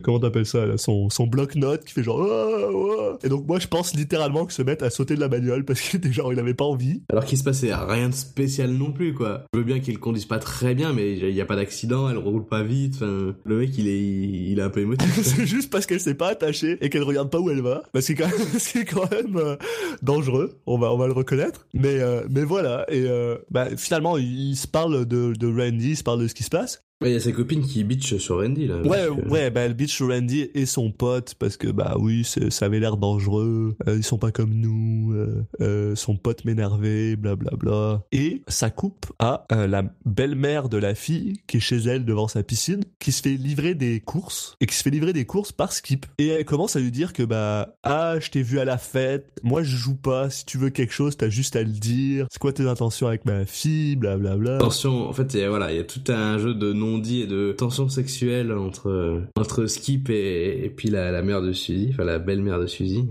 comment 0.00 0.20
t'appelles 0.20 0.46
ça 0.46 0.66
là, 0.66 0.78
son, 0.78 1.10
son 1.10 1.26
bloc-notes 1.26 1.84
qui 1.84 1.92
fait 1.92 2.02
genre 2.02 2.18
oh, 2.20 2.70
oh. 2.72 3.18
et 3.22 3.28
donc 3.28 3.46
moi 3.46 3.58
je 3.58 3.68
pense 3.68 3.94
littéralement 3.94 4.46
que 4.46 4.52
se 4.52 4.62
mettre 4.62 4.84
à 4.84 4.90
sauter 4.90 5.14
de 5.14 5.20
la 5.20 5.28
bagnole 5.28 5.64
parce 5.64 5.80
qu'il 5.80 5.98
était 5.98 6.12
genre 6.12 6.32
il 6.32 6.38
avait 6.38 6.54
pas 6.54 6.64
envie. 6.64 7.02
Alors 7.10 7.24
qu'il 7.24 7.38
se 7.38 7.44
passait 7.44 7.74
rien 7.74 8.08
de 8.08 8.14
spécial 8.14 8.70
non 8.70 8.92
plus 8.92 9.14
quoi. 9.14 9.44
Je 9.52 9.58
veux 9.58 9.64
bien 9.64 9.80
qu'il 9.80 9.98
conduise 9.98 10.24
pas 10.24 10.38
très 10.38 10.74
bien 10.74 10.92
mais 10.92 11.12
il 11.12 11.34
y 11.34 11.40
a 11.40 11.44
pas 11.46 11.56
d'accident 11.56 12.08
elle 12.08 12.18
roule 12.18 12.46
pas 12.46 12.62
vite 12.62 12.94
enfin 12.96 13.34
le 13.44 13.58
mec 13.58 13.76
il 13.76 13.88
est 13.88 14.00
il 14.00 14.58
est 14.58 14.62
un 14.62 14.70
peu 14.70 14.80
émotif 14.80 15.20
c'est 15.22 15.46
juste 15.46 15.70
parce 15.70 15.86
qu'elle 15.86 16.00
s'est 16.00 16.14
pas 16.14 16.28
attachée 16.28 16.78
et 16.80 16.88
qu'elle 16.88 17.02
regarde 17.02 17.30
pas 17.30 17.38
où 17.38 17.50
elle 17.50 17.62
va. 17.62 17.82
Parce 17.92 18.06
que 18.06 18.14
quand 18.14 18.28
même 18.28 18.46
c'est 18.58 18.84
quand 18.84 19.10
même 19.10 19.36
euh, 19.36 19.56
dangereux. 20.02 20.58
On 20.66 20.78
va 20.78 20.92
on 20.92 20.96
va 20.96 21.06
le 21.06 21.12
reconnaître. 21.12 21.66
Mais 21.74 22.00
euh, 22.00 22.22
mais 22.30 22.44
voilà. 22.44 22.84
Et 22.88 23.04
euh, 23.06 23.36
bah, 23.50 23.68
finalement 23.76 24.16
il, 24.16 24.50
il 24.50 24.56
se 24.56 24.66
parle 24.66 25.06
de, 25.06 25.32
de 25.34 25.46
Randy 25.46 25.90
il 25.90 25.96
se 25.96 26.02
parle 26.02 26.22
de 26.22 26.28
ce 26.28 26.34
qui 26.34 26.42
se 26.42 26.50
passe 26.50 26.84
il 27.10 27.12
y 27.12 27.16
a 27.16 27.20
sa 27.20 27.32
copine 27.32 27.62
qui 27.62 27.84
bitch 27.84 28.16
sur 28.16 28.40
Randy 28.40 28.66
là. 28.66 28.80
Ouais, 28.82 29.06
que... 29.06 29.28
ouais, 29.28 29.50
bah 29.50 29.62
elle 29.62 29.74
bitch 29.74 29.94
sur 29.94 30.08
Randy 30.08 30.48
et 30.54 30.66
son 30.66 30.90
pote 30.90 31.34
parce 31.38 31.56
que 31.56 31.68
bah 31.68 31.96
oui, 31.98 32.24
ça 32.24 32.66
avait 32.66 32.80
l'air 32.80 32.96
dangereux. 32.96 33.76
Euh, 33.88 33.96
ils 33.96 34.04
sont 34.04 34.18
pas 34.18 34.32
comme 34.32 34.54
nous. 34.54 35.12
Euh, 35.14 35.44
euh, 35.60 35.94
son 35.94 36.16
pote 36.16 36.44
m'énervait, 36.44 37.16
blablabla. 37.16 38.02
Et 38.12 38.42
ça 38.48 38.70
coupe 38.70 39.12
à 39.18 39.46
la 39.50 39.84
belle-mère 40.04 40.68
de 40.68 40.78
la 40.78 40.94
fille 40.94 41.40
qui 41.46 41.58
est 41.58 41.60
chez 41.60 41.78
elle 41.78 42.04
devant 42.04 42.28
sa 42.28 42.42
piscine, 42.42 42.84
qui 42.98 43.12
se 43.12 43.22
fait 43.22 43.34
livrer 43.34 43.74
des 43.74 44.00
courses 44.00 44.56
et 44.60 44.66
qui 44.66 44.74
se 44.74 44.82
fait 44.82 44.90
livrer 44.90 45.12
des 45.12 45.24
courses 45.24 45.52
par 45.52 45.72
Skip. 45.72 46.06
Et 46.18 46.28
elle 46.28 46.44
commence 46.44 46.76
à 46.76 46.80
lui 46.80 46.90
dire 46.90 47.12
que 47.12 47.22
bah 47.22 47.76
ah 47.82 48.18
je 48.20 48.30
t'ai 48.30 48.42
vu 48.42 48.58
à 48.58 48.64
la 48.64 48.78
fête, 48.78 49.38
moi 49.42 49.62
je 49.62 49.76
joue 49.76 49.96
pas. 49.96 50.30
Si 50.30 50.44
tu 50.44 50.58
veux 50.58 50.70
quelque 50.70 50.92
chose, 50.92 51.16
t'as 51.16 51.28
juste 51.28 51.56
à 51.56 51.62
le 51.62 51.70
dire. 51.70 52.26
C'est 52.30 52.38
quoi 52.38 52.52
tes 52.52 52.66
intentions 52.66 53.06
avec 53.06 53.24
ma 53.24 53.44
fille, 53.46 53.96
blablabla. 53.96 54.56
Attention, 54.56 55.08
en 55.08 55.12
fait, 55.12 55.36
voilà, 55.46 55.72
il 55.72 55.76
y 55.76 55.80
a 55.80 55.84
tout 55.84 56.02
un 56.08 56.38
jeu 56.38 56.54
de 56.54 56.72
non 56.72 56.91
dit 56.98 57.22
et 57.22 57.26
de 57.26 57.52
tension 57.52 57.88
sexuelle 57.88 58.52
entre 58.52 59.22
entre 59.36 59.66
Skip 59.66 60.10
et, 60.10 60.64
et 60.64 60.70
puis 60.70 60.88
la, 60.88 61.10
la 61.10 61.22
mère 61.22 61.42
de 61.42 61.52
Suzy, 61.52 61.90
enfin 61.92 62.04
la 62.04 62.18
belle-mère 62.18 62.60
de 62.60 62.66
Suzy. 62.66 63.08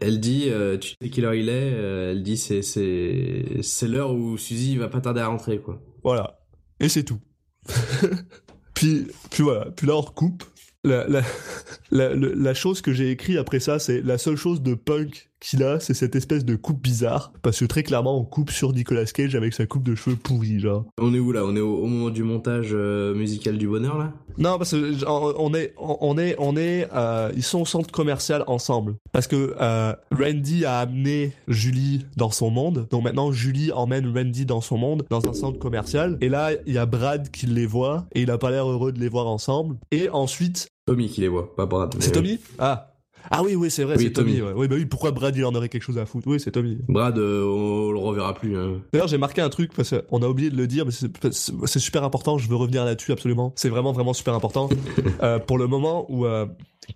Elle 0.00 0.18
dit, 0.18 0.44
euh, 0.48 0.78
tu 0.78 0.94
sais 1.00 1.10
quelle 1.10 1.26
heure 1.26 1.34
il 1.34 1.48
est 1.48 1.72
euh, 1.74 2.12
Elle 2.12 2.22
dit, 2.22 2.36
c'est 2.36 2.62
c'est 2.62 3.44
c'est 3.62 3.88
l'heure 3.88 4.14
où 4.14 4.38
Suzy 4.38 4.76
va 4.76 4.88
pas 4.88 5.00
tarder 5.00 5.20
à 5.20 5.26
rentrer, 5.26 5.58
quoi. 5.58 5.80
Voilà. 6.02 6.40
Et 6.80 6.88
c'est 6.88 7.04
tout. 7.04 7.20
puis 8.74 9.06
puis 9.30 9.42
voilà. 9.42 9.70
Puis 9.70 9.86
là 9.86 9.96
on 9.96 10.00
recoupe. 10.00 10.44
La, 10.82 11.06
la, 11.06 11.22
la, 11.90 12.14
la 12.14 12.54
chose 12.54 12.80
que 12.80 12.92
j'ai 12.92 13.10
écrit 13.10 13.36
après 13.36 13.60
ça, 13.60 13.78
c'est 13.78 14.00
la 14.00 14.16
seule 14.16 14.36
chose 14.36 14.62
de 14.62 14.74
punk 14.74 15.29
qu'il 15.40 15.62
a, 15.62 15.80
c'est 15.80 15.94
cette 15.94 16.14
espèce 16.16 16.44
de 16.44 16.54
coupe 16.56 16.82
bizarre. 16.82 17.32
Parce 17.42 17.58
que 17.60 17.64
très 17.64 17.82
clairement, 17.82 18.18
on 18.18 18.24
coupe 18.24 18.50
sur 18.50 18.72
Nicolas 18.72 19.06
Cage 19.06 19.34
avec 19.34 19.54
sa 19.54 19.66
coupe 19.66 19.82
de 19.82 19.94
cheveux 19.94 20.16
pourrie, 20.16 20.60
genre. 20.60 20.84
On 21.00 21.14
est 21.14 21.18
où 21.18 21.32
là? 21.32 21.44
On 21.44 21.56
est 21.56 21.60
au, 21.60 21.78
au 21.78 21.86
moment 21.86 22.10
du 22.10 22.22
montage 22.22 22.68
euh, 22.72 23.14
musical 23.14 23.58
du 23.58 23.66
bonheur 23.66 23.98
là? 23.98 24.12
Non, 24.38 24.58
parce 24.58 24.70
que 24.70 24.92
genre, 24.92 25.34
on 25.38 25.52
est, 25.54 25.74
on 25.78 26.16
est, 26.16 26.36
on 26.38 26.56
est, 26.56 26.88
euh, 26.94 27.32
ils 27.34 27.42
sont 27.42 27.62
au 27.62 27.66
centre 27.66 27.90
commercial 27.90 28.44
ensemble. 28.46 28.94
Parce 29.12 29.26
que 29.26 29.54
euh, 29.60 29.92
Randy 30.12 30.64
a 30.64 30.78
amené 30.78 31.32
Julie 31.48 32.06
dans 32.16 32.30
son 32.30 32.50
monde. 32.50 32.86
Donc 32.90 33.04
maintenant, 33.04 33.32
Julie 33.32 33.72
emmène 33.72 34.16
Randy 34.16 34.46
dans 34.46 34.60
son 34.60 34.78
monde, 34.78 35.04
dans 35.10 35.28
un 35.28 35.32
centre 35.32 35.58
commercial. 35.58 36.16
Et 36.20 36.28
là, 36.28 36.50
il 36.66 36.74
y 36.74 36.78
a 36.78 36.86
Brad 36.86 37.30
qui 37.30 37.46
les 37.46 37.66
voit 37.66 38.06
et 38.12 38.22
il 38.22 38.30
a 38.30 38.38
pas 38.38 38.50
l'air 38.50 38.68
heureux 38.68 38.92
de 38.92 39.00
les 39.00 39.08
voir 39.08 39.26
ensemble. 39.26 39.76
Et 39.90 40.08
ensuite, 40.10 40.68
Tommy 40.86 41.08
qui 41.08 41.20
les 41.20 41.28
voit, 41.28 41.54
pas 41.54 41.66
Brad. 41.66 41.94
c'est 41.98 42.12
Tommy? 42.12 42.38
Ah. 42.58 42.89
Ah 43.30 43.42
oui, 43.42 43.54
oui, 43.54 43.70
c'est 43.70 43.84
vrai, 43.84 43.96
Oui, 43.96 44.04
c'est 44.04 44.12
Tommy. 44.12 44.38
Tommy. 44.38 44.42
ouais. 44.42 44.52
Oui, 44.56 44.68
bah 44.68 44.76
oui, 44.78 44.86
pourquoi 44.86 45.10
Brad 45.10 45.36
il 45.36 45.44
en 45.44 45.54
aurait 45.54 45.68
quelque 45.68 45.82
chose 45.82 45.98
à 45.98 46.06
foutre? 46.06 46.26
Oui, 46.28 46.40
c'est 46.40 46.50
Tommy. 46.52 46.78
Brad, 46.88 47.18
euh, 47.18 47.44
on 47.44 47.92
le 47.92 47.98
reverra 47.98 48.34
plus. 48.34 48.56
hein. 48.56 48.80
D'ailleurs, 48.92 49.08
j'ai 49.08 49.18
marqué 49.18 49.40
un 49.40 49.48
truc 49.48 49.72
parce 49.74 49.94
qu'on 50.08 50.22
a 50.22 50.28
oublié 50.28 50.50
de 50.50 50.56
le 50.56 50.66
dire, 50.66 50.84
mais 50.86 50.92
c'est- 50.92 51.78
super 51.78 52.04
important. 52.04 52.38
Je 52.38 52.48
veux 52.48 52.56
revenir 52.56 52.84
là-dessus 52.84 53.12
absolument. 53.12 53.52
C'est 53.56 53.68
vraiment 53.68 53.92
vraiment 53.92 54.12
super 54.12 54.34
important 54.34 54.68
Euh, 55.22 55.38
pour 55.38 55.58
le 55.58 55.66
moment 55.66 56.06
où 56.10 56.24
euh, 56.26 56.46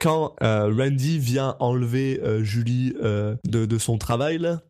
quand 0.01 0.35
euh, 0.43 0.73
Randy 0.77 1.19
vient 1.19 1.57
enlever 1.61 2.21
Julie 2.43 2.95
de, 3.03 3.37
de 3.67 3.79
son 3.79 3.99
travail 3.99 4.39
là. 4.39 4.61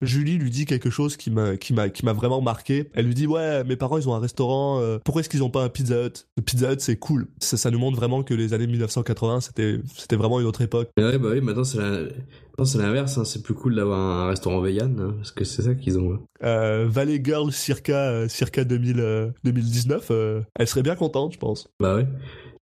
Julie 0.00 0.38
lui 0.38 0.50
dit 0.50 0.64
quelque 0.64 0.90
chose 0.90 1.16
qui 1.16 1.30
m'a 1.30 1.56
qui 1.56 1.72
m'a 1.74 1.88
qui 1.88 2.04
m'a 2.04 2.12
vraiment 2.12 2.40
marqué. 2.40 2.88
Elle 2.94 3.06
lui 3.06 3.14
dit 3.14 3.26
ouais 3.26 3.64
mes 3.64 3.76
parents 3.76 3.98
ils 3.98 4.08
ont 4.08 4.14
un 4.14 4.20
restaurant 4.20 4.80
euh, 4.80 4.98
pourquoi 5.04 5.20
est-ce 5.20 5.28
qu'ils 5.28 5.42
ont 5.42 5.50
pas 5.50 5.64
un 5.64 5.68
Pizza 5.68 6.06
Hut? 6.06 6.26
Le 6.36 6.42
Pizza 6.42 6.72
Hut 6.72 6.76
c'est 6.78 6.96
cool. 6.96 7.26
Ça, 7.40 7.56
ça 7.56 7.70
nous 7.70 7.78
montre 7.78 7.96
vraiment 7.96 8.22
que 8.22 8.34
les 8.34 8.52
années 8.54 8.66
1980 8.68 9.40
c'était 9.40 9.80
c'était 9.96 10.16
vraiment 10.16 10.38
une 10.40 10.46
autre 10.46 10.62
époque. 10.62 10.90
Mais 10.96 11.04
ouais, 11.04 11.18
bah 11.18 11.28
oui, 11.32 11.40
maintenant 11.40 11.64
c'est 11.64 11.78
la... 11.78 12.02
l'inverse. 12.76 13.18
hein. 13.18 13.24
C'est 13.24 13.42
plus 13.42 13.54
cool 13.54 13.74
d'avoir 13.74 13.98
un 13.98 14.28
restaurant 14.28 14.60
vegan, 14.60 14.96
hein, 15.00 15.14
parce 15.16 15.32
que 15.32 15.44
c'est 15.44 15.62
ça 15.62 15.74
qu'ils 15.74 15.98
ont. 15.98 16.14
hein. 16.14 16.20
Euh, 16.44 16.86
Valley 16.88 17.20
Girl 17.24 17.50
circa 17.52 17.96
euh, 18.10 18.28
circa 18.28 18.62
2000 18.64 19.00
euh, 19.00 19.30
2019 19.42 20.06
euh, 20.12 20.40
elle 20.54 20.68
serait 20.68 20.82
bien 20.82 20.94
contente 20.94 21.32
je 21.32 21.38
pense. 21.38 21.68
Bah 21.80 21.96
ouais. 21.96 22.06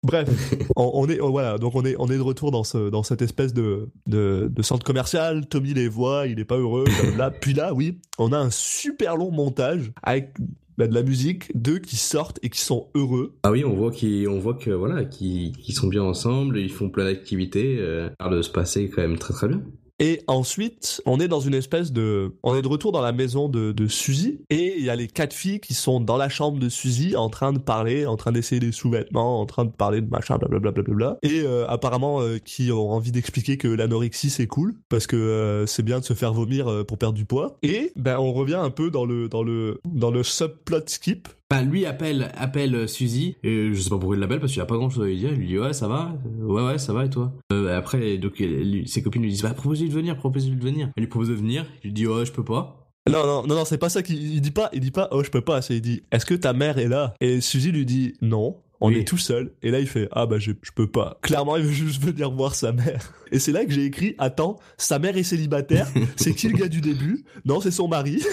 Bref, 0.02 0.28
on, 0.76 0.90
on 0.94 1.08
est 1.08 1.20
oh, 1.20 1.30
voilà, 1.30 1.58
donc 1.58 1.74
on 1.74 1.84
est 1.84 1.94
on 1.98 2.08
est 2.08 2.16
de 2.16 2.22
retour 2.22 2.50
dans 2.50 2.64
ce 2.64 2.90
dans 2.90 3.02
cette 3.02 3.22
espèce 3.22 3.54
de 3.54 3.88
de, 4.06 4.50
de 4.50 4.62
centre 4.62 4.84
commercial. 4.84 5.46
Tommy 5.46 5.74
les 5.74 5.88
voit, 5.88 6.26
il 6.26 6.40
est 6.40 6.44
pas 6.44 6.58
heureux. 6.58 6.84
Là, 7.16 7.30
puis 7.40 7.54
là, 7.54 7.72
oui, 7.72 7.98
on 8.18 8.32
a 8.32 8.38
un 8.38 8.50
super 8.50 9.16
long 9.16 9.30
montage 9.30 9.92
avec 10.02 10.34
bah, 10.78 10.86
de 10.86 10.94
la 10.94 11.02
musique, 11.02 11.50
deux 11.54 11.78
qui 11.78 11.96
sortent 11.96 12.38
et 12.42 12.48
qui 12.48 12.60
sont 12.60 12.88
heureux. 12.94 13.36
Ah 13.42 13.52
oui, 13.52 13.64
on 13.64 13.74
voit 13.74 13.90
qu'ils, 13.90 14.28
on 14.28 14.38
voit 14.38 14.54
que 14.54 14.70
voilà, 14.70 15.04
qu'ils, 15.04 15.52
qu'ils 15.52 15.74
sont 15.74 15.88
bien 15.88 16.02
ensemble, 16.02 16.58
ils 16.58 16.72
font 16.72 16.88
plein 16.88 17.04
d'activités, 17.04 17.76
euh, 17.78 18.08
de 18.30 18.42
se 18.42 18.50
passer 18.50 18.88
quand 18.88 19.02
même 19.02 19.18
très 19.18 19.34
très 19.34 19.48
bien. 19.48 19.62
Et 20.02 20.20
ensuite, 20.26 21.00
on 21.06 21.20
est 21.20 21.28
dans 21.28 21.38
une 21.38 21.54
espèce 21.54 21.92
de, 21.92 22.34
on 22.42 22.56
est 22.56 22.62
de 22.62 22.66
retour 22.66 22.90
dans 22.90 23.02
la 23.02 23.12
maison 23.12 23.48
de, 23.48 23.70
de 23.70 23.86
Suzy 23.86 24.40
et 24.50 24.74
il 24.76 24.84
y 24.84 24.90
a 24.90 24.96
les 24.96 25.06
quatre 25.06 25.32
filles 25.32 25.60
qui 25.60 25.74
sont 25.74 26.00
dans 26.00 26.16
la 26.16 26.28
chambre 26.28 26.58
de 26.58 26.68
Suzy 26.68 27.14
en 27.14 27.30
train 27.30 27.52
de 27.52 27.60
parler, 27.60 28.04
en 28.04 28.16
train 28.16 28.32
d'essayer 28.32 28.58
des 28.58 28.72
sous-vêtements, 28.72 29.40
en 29.40 29.46
train 29.46 29.64
de 29.64 29.70
parler 29.70 30.00
de 30.00 30.10
machin, 30.10 30.38
blablabla, 30.38 30.72
blablabla. 30.72 31.18
Et 31.22 31.42
euh, 31.42 31.68
apparemment, 31.68 32.20
euh, 32.20 32.38
qui 32.38 32.72
ont 32.72 32.90
envie 32.90 33.12
d'expliquer 33.12 33.58
que 33.58 33.68
l'anorexie 33.68 34.28
c'est 34.28 34.48
cool 34.48 34.74
parce 34.88 35.06
que 35.06 35.14
euh, 35.14 35.66
c'est 35.66 35.84
bien 35.84 36.00
de 36.00 36.04
se 36.04 36.14
faire 36.14 36.32
vomir 36.32 36.66
euh, 36.66 36.82
pour 36.82 36.98
perdre 36.98 37.14
du 37.14 37.24
poids. 37.24 37.56
Et 37.62 37.92
ben 37.94 38.18
on 38.18 38.32
revient 38.32 38.54
un 38.54 38.70
peu 38.70 38.90
dans 38.90 39.04
le 39.04 39.28
dans 39.28 39.44
le 39.44 39.80
dans 39.84 40.10
le 40.10 40.24
subplot 40.24 40.82
skip 40.88 41.28
Bah 41.52 41.60
lui 41.60 41.84
appelle 41.84 42.32
appelle 42.38 42.74
euh, 42.74 42.86
Suzy 42.86 43.36
et 43.42 43.74
je 43.74 43.78
sais 43.80 43.90
pas 43.90 43.98
pourquoi 43.98 44.16
il 44.16 44.20
l'appelle 44.20 44.40
parce 44.40 44.52
qu'il 44.52 44.62
a 44.62 44.66
pas 44.66 44.76
grand 44.76 44.88
chose 44.88 45.04
à 45.04 45.06
lui 45.06 45.18
dire. 45.18 45.32
Il 45.32 45.38
lui 45.38 45.46
dit 45.48 45.58
ouais 45.58 45.74
ça 45.74 45.86
va, 45.86 46.16
Euh, 46.40 46.44
ouais 46.46 46.62
ouais 46.64 46.78
ça 46.78 46.94
va 46.94 47.04
et 47.04 47.10
toi? 47.10 47.30
Euh, 47.52 47.76
après 47.76 48.16
donc 48.16 48.38
lui- 48.38 48.88
ses 48.88 49.02
copines 49.02 49.20
lui 49.22 49.28
disent 49.30 49.42
bah 49.42 49.52
proposez-lui 49.52 49.90
de 49.90 49.94
venir, 49.94 50.16
proposez-lui 50.16 50.56
de 50.56 50.64
venir. 50.64 50.90
Elle 50.96 51.02
lui 51.02 51.08
propose 51.10 51.28
de 51.28 51.34
venir, 51.34 51.66
il 51.84 51.88
lui 51.88 51.92
dit 51.92 52.06
ouais 52.06 52.24
je 52.24 52.32
peux 52.32 52.44
pas. 52.44 52.78
Non, 53.06 53.26
non, 53.26 53.46
non, 53.46 53.54
non, 53.56 53.64
c'est 53.66 53.76
pas 53.78 53.90
ça 53.90 54.02
qu'il 54.02 54.16
il 54.22 54.40
dit 54.40 54.50
pas. 54.52 54.70
Il 54.72 54.80
dit 54.80 54.92
pas, 54.92 55.08
oh, 55.10 55.22
je 55.24 55.28
peux 55.30 55.40
pas. 55.42 55.60
C'est 55.60 55.74
il 55.74 55.80
dit, 55.82 56.02
est-ce 56.12 56.24
que 56.24 56.34
ta 56.34 56.52
mère 56.52 56.78
est 56.78 56.86
là? 56.88 57.14
Et 57.20 57.40
Suzy 57.40 57.72
lui 57.72 57.84
dit, 57.84 58.14
non. 58.22 58.58
On 58.80 58.88
Oui. 58.90 58.98
est 58.98 59.04
tout 59.04 59.18
seul. 59.18 59.52
Et 59.62 59.70
là, 59.72 59.80
il 59.80 59.88
fait, 59.88 60.08
ah 60.12 60.24
bah 60.26 60.38
je, 60.38 60.52
je 60.62 60.70
peux 60.72 60.86
pas. 60.86 61.18
Clairement, 61.22 61.56
il 61.56 61.64
veut 61.64 61.72
juste 61.72 62.00
venir 62.02 62.30
voir 62.30 62.54
sa 62.54 62.70
mère. 62.72 63.12
Et 63.32 63.40
c'est 63.40 63.50
là 63.52 63.64
que 63.64 63.72
j'ai 63.72 63.84
écrit, 63.84 64.14
attends, 64.18 64.58
sa 64.78 64.98
mère 65.00 65.16
est 65.16 65.22
célibataire. 65.24 65.88
c'est 66.16 66.32
qui 66.32 66.48
le 66.48 66.56
gars 66.56 66.68
du 66.68 66.80
début? 66.80 67.24
Non, 67.44 67.60
c'est 67.60 67.70
son 67.72 67.88
mari. 67.88 68.22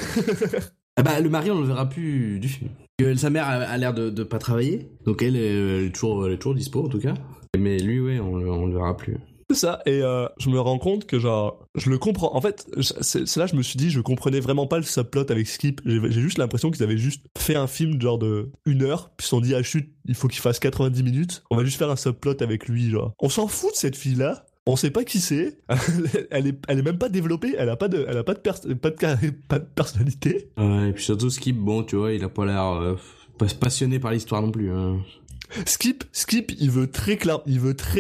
Ah 0.97 1.01
bah 1.03 1.19
le 1.21 1.29
mari 1.29 1.49
on 1.49 1.61
le 1.61 1.65
verra 1.67 1.87
plus 1.87 2.39
du 2.41 2.49
film. 2.49 2.69
Sa 3.15 3.29
mère 3.29 3.45
a, 3.47 3.53
a 3.53 3.77
l'air 3.77 3.93
de, 3.93 4.09
de 4.09 4.23
pas 4.23 4.39
travailler, 4.39 4.89
donc 5.05 5.21
elle, 5.23 5.35
est- 5.35 5.55
elle 5.55 5.85
est 5.85 5.91
toujours 5.91 6.25
elle 6.27 6.33
est 6.33 6.37
toujours 6.37 6.55
dispo 6.55 6.85
en 6.85 6.89
tout 6.89 6.99
cas. 6.99 7.13
Mais 7.57 7.77
lui 7.79 7.99
ouais 7.99 8.19
on, 8.19 8.37
le- 8.37 8.51
on 8.51 8.65
le 8.67 8.73
verra 8.73 8.95
plus. 8.95 9.17
C'est 9.51 9.57
ça. 9.57 9.81
Et 9.87 10.03
euh, 10.03 10.27
je 10.37 10.49
me 10.51 10.59
rends 10.59 10.77
compte 10.77 11.07
que 11.07 11.17
genre, 11.17 11.65
je 11.73 11.89
le 11.89 11.97
comprends. 11.97 12.35
En 12.35 12.39
fait, 12.41 12.67
c'est 13.01 13.35
là 13.37 13.45
que 13.45 13.51
je 13.51 13.55
me 13.55 13.63
suis 13.63 13.77
dit, 13.77 13.89
je 13.89 13.99
comprenais 13.99 14.39
vraiment 14.39 14.67
pas 14.67 14.77
le 14.77 14.83
subplot 14.83 15.25
avec 15.31 15.47
Skip. 15.47 15.81
J'ai 15.87 15.99
j'ai 16.11 16.21
juste 16.21 16.37
l'impression 16.37 16.69
qu'ils 16.69 16.83
avaient 16.83 16.99
juste 16.99 17.25
fait 17.35 17.55
un 17.55 17.65
film 17.65 17.99
genre 17.99 18.19
de 18.19 18.51
une 18.67 18.83
heure, 18.83 19.09
puis 19.17 19.23
ils 19.23 19.23
se 19.23 19.29
sont 19.29 19.41
dit, 19.41 19.55
ah 19.55 19.63
chut, 19.63 19.91
il 20.05 20.13
faut 20.13 20.27
qu'il 20.27 20.39
fasse 20.41 20.59
90 20.59 21.01
minutes. 21.01 21.41
On 21.49 21.57
va 21.57 21.63
juste 21.63 21.79
faire 21.79 21.89
un 21.89 21.95
subplot 21.95 22.35
avec 22.43 22.67
lui, 22.67 22.91
genre. 22.91 23.13
On 23.19 23.27
s'en 23.29 23.47
fout 23.47 23.71
de 23.71 23.75
cette 23.77 23.95
fille-là. 23.95 24.45
On 24.71 24.75
sait 24.75 24.91
pas 24.91 25.03
qui 25.03 25.19
c'est. 25.19 25.57
elle 26.29 26.45
est, 26.47 26.57
elle 26.67 26.79
est 26.79 26.83
même 26.83 26.99
pas 26.99 27.09
développée. 27.09 27.55
Elle 27.57 27.69
a 27.69 27.75
pas 27.75 27.87
de, 27.87 28.05
elle 28.07 28.17
a 28.17 28.23
pas 28.23 28.35
de, 28.35 28.39
pers- 28.39 28.61
pas 28.79 28.91
de, 28.91 29.29
pas 29.47 29.57
de 29.59 29.65
personnalité. 29.65 30.49
Et 30.59 30.91
puis 30.93 31.03
surtout 31.03 31.29
Skip 31.31 31.57
bon 31.57 31.83
tu 31.83 31.95
vois 31.95 32.13
il 32.13 32.23
a 32.23 32.29
pas 32.29 32.45
l'air 32.45 32.65
euh, 32.73 32.95
pas 33.39 33.47
passionné 33.59 33.97
par 33.99 34.11
l'histoire 34.11 34.41
non 34.43 34.51
plus. 34.51 34.71
Hein. 34.71 34.99
Skip, 35.65 36.03
Skip, 36.11 36.51
il 36.59 36.69
veut 36.69 36.87
très 36.87 37.17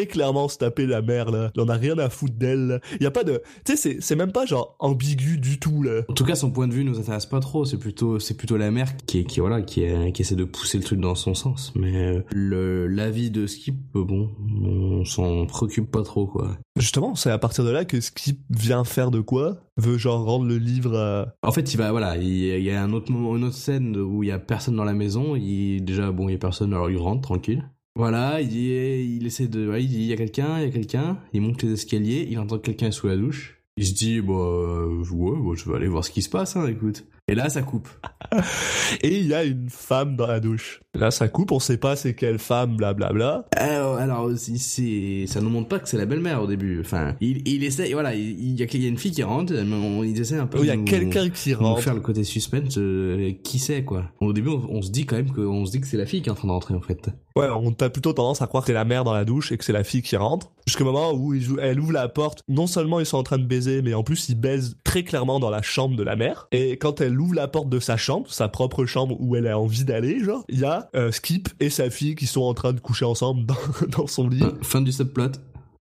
clairement 0.05 0.47
se 0.47 0.57
taper 0.57 0.85
la 0.85 1.01
mère 1.01 1.31
là. 1.31 1.51
Il 1.55 1.61
en 1.61 1.69
a 1.69 1.75
rien 1.75 1.97
à 1.97 2.09
foutre 2.09 2.35
d'elle. 2.35 2.81
Il 2.99 3.03
y 3.03 3.07
a 3.07 3.11
pas 3.11 3.23
de, 3.23 3.41
tu 3.65 3.75
sais, 3.75 3.97
c'est, 3.99 4.15
même 4.15 4.31
pas 4.31 4.45
genre 4.45 4.75
ambigu 4.79 5.37
du 5.37 5.59
tout 5.59 5.81
là. 5.83 6.01
En 6.07 6.13
tout 6.13 6.25
cas, 6.25 6.35
son 6.35 6.51
point 6.51 6.67
de 6.67 6.73
vue 6.73 6.83
nous 6.83 6.99
intéresse 6.99 7.25
pas 7.25 7.39
trop. 7.39 7.65
C'est 7.65 7.77
plutôt, 7.77 8.19
c'est 8.19 8.35
plutôt 8.35 8.57
la 8.57 8.71
mère 8.71 8.95
qui, 9.05 9.23
qui 9.25 9.39
voilà, 9.39 9.61
qui, 9.61 9.83
essaie 9.83 10.35
de 10.35 10.43
pousser 10.43 10.77
le 10.77 10.83
truc 10.83 10.99
dans 10.99 11.15
son 11.15 11.33
sens. 11.33 11.71
Mais 11.75 12.23
euh, 12.33 12.87
l'avis 12.89 13.31
de 13.31 13.47
Skip, 13.47 13.75
euh, 13.95 14.03
bon, 14.03 14.29
on 14.63 15.05
s'en 15.05 15.45
préoccupe 15.45 15.89
pas 15.89 16.03
trop, 16.03 16.27
quoi. 16.27 16.57
Justement, 16.79 17.13
c'est 17.13 17.29
à 17.29 17.37
partir 17.37 17.65
de 17.65 17.71
là 17.71 17.83
que 17.83 17.99
Skip 17.99 18.39
vient 18.49 18.85
faire 18.85 19.11
de 19.11 19.19
quoi 19.19 19.57
Veut 19.75 19.97
genre 19.97 20.23
rendre 20.23 20.45
le 20.45 20.57
livre 20.57 20.97
à... 20.97 21.35
En 21.43 21.51
fait, 21.51 21.73
il 21.73 21.77
va, 21.77 21.91
voilà, 21.91 22.15
il, 22.15 22.63
y 22.63 22.71
a 22.71 22.81
un 22.81 22.93
autre 22.93 23.11
moment, 23.11 23.35
une 23.35 23.43
autre 23.43 23.57
scène 23.57 23.97
où 23.97 24.23
il 24.23 24.29
y 24.29 24.31
a 24.31 24.39
personne 24.39 24.77
dans 24.77 24.85
la 24.85 24.93
maison. 24.93 25.35
Il 25.35 25.83
déjà, 25.83 26.11
bon, 26.11 26.29
il 26.29 26.31
y 26.31 26.35
a 26.35 26.39
personne, 26.39 26.73
alors 26.73 26.89
il 26.89 26.97
rentre 26.97 27.21
tranquille. 27.21 27.69
Voilà, 27.97 28.39
il 28.39 28.55
il 28.55 29.27
essaie 29.27 29.49
de, 29.49 29.69
ouais, 29.69 29.83
il 29.83 30.03
y 30.03 30.13
a 30.13 30.15
quelqu'un, 30.15 30.57
il 30.59 30.63
y 30.63 30.67
a 30.67 30.71
quelqu'un. 30.71 31.17
Il 31.33 31.41
monte 31.41 31.61
les 31.63 31.73
escaliers, 31.73 32.25
il 32.31 32.39
entend 32.39 32.57
que 32.57 32.63
quelqu'un 32.63 32.91
sous 32.91 33.07
la 33.07 33.17
douche. 33.17 33.61
Il 33.75 33.85
se 33.85 33.93
dit, 33.93 34.21
bah, 34.21 34.33
euh, 34.33 35.03
ouais, 35.11 35.37
bah, 35.37 35.51
je 35.55 35.69
vais 35.69 35.75
aller 35.75 35.87
voir 35.87 36.05
ce 36.05 36.11
qui 36.11 36.21
se 36.21 36.29
passe, 36.29 36.55
hein, 36.55 36.65
écoute. 36.67 37.05
Et 37.29 37.35
là, 37.35 37.47
ça 37.47 37.61
coupe. 37.61 37.87
Et 39.03 39.19
il 39.19 39.27
y 39.27 39.35
a 39.35 39.43
une 39.43 39.69
femme 39.69 40.15
dans 40.15 40.25
la 40.25 40.39
douche. 40.39 40.81
Là, 40.95 41.11
ça 41.11 41.27
coupe, 41.27 41.51
on 41.51 41.59
sait 41.59 41.77
pas 41.77 41.95
c'est 41.95 42.15
quelle 42.15 42.39
femme, 42.39 42.75
blablabla. 42.75 43.45
Alors, 43.55 43.97
alors 43.97 44.31
c'est, 44.35 45.25
ça 45.27 45.39
nous 45.39 45.51
montre 45.51 45.67
pas 45.67 45.77
que 45.77 45.87
c'est 45.87 45.97
la 45.97 46.07
belle-mère 46.07 46.41
au 46.41 46.47
début. 46.47 46.79
Enfin, 46.81 47.15
il, 47.21 47.47
il 47.47 47.63
essaie, 47.63 47.93
voilà, 47.93 48.15
il, 48.15 48.39
il 48.39 48.59
y 48.59 48.63
a, 48.63 48.65
il 48.73 48.81
y 48.81 48.85
a 48.85 48.89
une 48.89 48.97
fille 48.97 49.11
qui 49.11 49.21
rentre, 49.21 49.53
mais 49.53 49.75
on, 49.75 50.03
ils 50.03 50.19
essaient 50.19 50.39
un 50.39 50.47
peu. 50.47 50.57
Il 50.59 50.65
y 50.65 50.71
a 50.71 50.77
quelqu'un 50.77 51.29
qui 51.29 51.53
rentre. 51.53 51.83
faire 51.83 51.93
le 51.93 52.01
côté 52.01 52.23
suspense, 52.23 52.79
euh, 52.79 53.33
qui 53.43 53.59
c'est 53.59 53.83
quoi. 53.83 54.05
Au 54.19 54.33
début, 54.33 54.49
on, 54.49 54.67
on 54.67 54.81
se 54.81 54.89
dit 54.89 55.05
quand 55.05 55.17
même 55.17 55.31
que, 55.31 55.41
on 55.41 55.65
se 55.65 55.71
dit 55.71 55.81
que 55.81 55.87
c'est 55.87 55.97
la 55.97 56.07
fille 56.07 56.23
qui 56.23 56.29
est 56.29 56.31
en 56.31 56.35
train 56.35 56.47
d'entrer 56.47 56.73
en 56.73 56.81
fait. 56.81 57.09
Ouais, 57.35 57.47
on 57.49 57.69
a 57.69 57.89
plutôt 57.89 58.11
tendance 58.11 58.41
à 58.41 58.47
croire 58.47 58.63
que 58.63 58.67
c'est 58.67 58.73
la 58.73 58.85
mère 58.85 59.03
dans 59.03 59.13
la 59.13 59.23
douche 59.23 59.51
et 59.51 59.57
que 59.57 59.63
c'est 59.63 59.71
la 59.71 59.83
fille 59.83 60.01
qui 60.01 60.17
rentre. 60.17 60.51
Jusqu'au 60.65 60.83
moment 60.83 61.13
où 61.13 61.33
il 61.33 61.57
elle 61.61 61.79
ouvre 61.79 61.93
la 61.93 62.09
porte, 62.09 62.43
non 62.47 62.67
seulement 62.67 62.99
ils 62.99 63.05
sont 63.05 63.17
en 63.17 63.23
train 63.23 63.37
de 63.37 63.45
baiser, 63.45 63.81
mais 63.81 63.93
en 63.93 64.03
plus 64.03 64.29
ils 64.29 64.35
baisent 64.35 64.75
très 64.83 65.03
clairement 65.03 65.39
dans 65.39 65.49
la 65.49 65.61
chambre 65.61 65.95
de 65.95 66.03
la 66.03 66.15
mère. 66.15 66.47
Et 66.51 66.77
quand 66.77 67.01
elle 67.01 67.13
ouvre 67.19 67.35
la 67.35 67.47
porte 67.47 67.69
de 67.69 67.79
sa 67.79 67.97
chambre, 67.97 68.31
sa 68.31 68.47
propre 68.47 68.85
chambre 68.85 69.15
où 69.19 69.35
elle 69.35 69.47
a 69.47 69.57
envie 69.59 69.83
d'aller, 69.83 70.23
genre, 70.23 70.43
il 70.49 70.59
y 70.59 70.65
a 70.65 70.89
euh, 70.95 71.11
Skip 71.11 71.49
et 71.59 71.69
sa 71.69 71.89
fille 71.89 72.15
qui 72.15 72.25
sont 72.27 72.41
en 72.41 72.53
train 72.53 72.73
de 72.73 72.79
coucher 72.79 73.05
ensemble 73.05 73.45
dans, 73.45 73.55
dans 73.97 74.07
son 74.07 74.27
lit. 74.29 74.39
Fin- 74.39 74.57
Fin 74.61 74.81
du 74.81 74.91
subplot. 74.91 75.31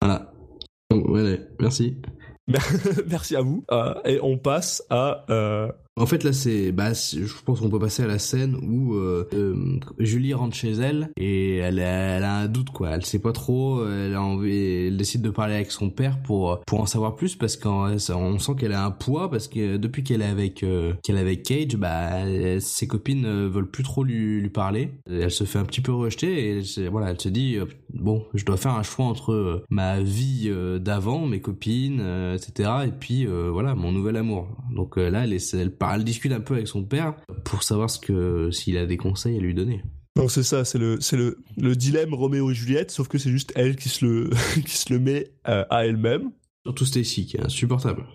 Voilà. 0.02 0.32
Donc, 0.92 1.08
ouais, 1.10 1.40
merci. 1.60 1.98
Merci 3.08 3.36
à 3.38 3.42
vous. 3.42 3.64
Euh, 3.72 3.94
et 4.04 4.20
on 4.22 4.38
passe 4.38 4.84
à... 4.90 5.24
euh, 5.30 5.72
En 5.96 6.06
fait, 6.06 6.26
là, 6.26 6.34
c'est, 6.34 6.74
bah, 6.74 6.92
je 6.94 7.24
pense 7.46 7.62
qu'on 7.62 7.70
peut 7.70 7.80
passer 7.80 8.04
à 8.04 8.08
la 8.08 8.20
scène 8.20 8.56
où 8.56 8.96
euh, 8.96 9.30
euh, 9.34 9.53
Julie 9.98 10.34
rentre 10.34 10.56
chez 10.56 10.72
elle 10.72 11.10
et 11.18 11.58
elle 11.58 11.80
a, 11.80 12.38
un 12.38 12.48
doute, 12.48 12.70
quoi. 12.70 12.92
Elle 12.92 13.06
sait 13.06 13.20
pas 13.20 13.32
trop. 13.32 13.86
Elle 13.88 14.98
décide 14.98 15.22
de 15.22 15.30
parler 15.30 15.56
avec 15.56 15.72
son 15.72 15.90
père 15.90 16.22
pour 16.22 16.62
pour 16.66 16.82
en 16.82 16.86
savoir 16.86 17.16
plus 17.16 17.36
parce 17.36 17.58
qu'on 17.58 17.98
on 18.10 18.40
sent 18.40 18.52
qu'elle 18.58 18.74
a 18.74 18.86
un 18.86 18.92
poids 18.92 19.30
parce 19.30 19.48
que 19.48 19.78
depuis 19.78 20.04
qu'elle 20.04 20.22
est 20.22 20.26
avec 20.26 20.64
euh, 20.64 20.94
qu'elle 21.04 21.24
Cage, 21.42 21.78
bah, 21.78 22.12
ses 22.60 22.88
copines 22.88 23.26
euh, 23.26 23.50
veulent 23.50 23.70
plus 23.70 23.84
trop 23.84 24.04
lui 24.04 24.50
parler. 24.50 24.92
Elle 25.10 25.32
se 25.32 25.46
fait 25.46 25.60
un 25.60 25.66
petit 25.66 25.82
peu 25.82 25.94
rejeter 25.94 26.58
et 26.58 26.60
elle, 26.60 26.90
voilà, 26.90 27.12
elle 27.12 27.20
se 27.20 27.30
dit 27.30 27.58
bon, 27.94 28.26
je 28.34 28.46
dois 28.46 28.58
faire 28.58 28.74
un 28.74 28.84
choix 28.84 29.06
entre 29.06 29.32
euh, 29.32 29.64
ma 29.70 30.02
vie 30.02 30.52
d'avant, 30.80 31.26
mes 31.26 31.42
copines, 31.42 32.02
etc. 32.34 32.70
Et 32.88 32.92
puis 32.92 33.26
voilà, 33.26 33.76
mon 33.76 33.92
nouvel 33.92 34.18
amour. 34.18 34.48
Donc 34.76 34.98
là, 34.98 35.24
elle, 35.24 35.34
elle, 35.34 35.72
elle 35.94 36.04
discute 36.04 36.32
un 36.32 36.40
peu 36.40 36.56
avec 36.56 36.68
son 36.68 36.84
père 36.84 37.16
pour 37.44 37.64
savoir 37.64 37.90
ce 37.90 38.00
que 38.00 38.52
s'il 38.52 38.78
a 38.78 38.86
des 38.86 38.98
conseils 38.98 39.38
à 39.38 39.40
lui 39.40 39.54
donner. 39.54 39.73
Donc 40.16 40.32
c'est 40.32 40.44
ça, 40.44 40.64
c'est 40.64 40.78
le 40.78 41.02
c'est 41.02 41.18
le 41.18 41.40
le 41.58 41.76
dilemme 41.76 42.14
Roméo 42.14 42.52
et 42.52 42.54
Juliette, 42.54 42.92
sauf 42.92 43.08
que 43.08 43.18
c'est 43.18 43.32
juste 43.32 43.52
elle 43.56 43.76
qui 43.76 43.90
se 43.90 44.06
le 44.06 44.30
qui 44.66 44.78
se 44.78 44.94
le 44.94 45.00
met 45.00 45.32
euh, 45.48 45.66
à 45.70 45.86
elle-même. 45.86 46.32
Surtout 46.66 46.86
Stacy 46.86 47.26
qui 47.26 47.38
est 47.38 47.42
insupportable. 47.42 48.06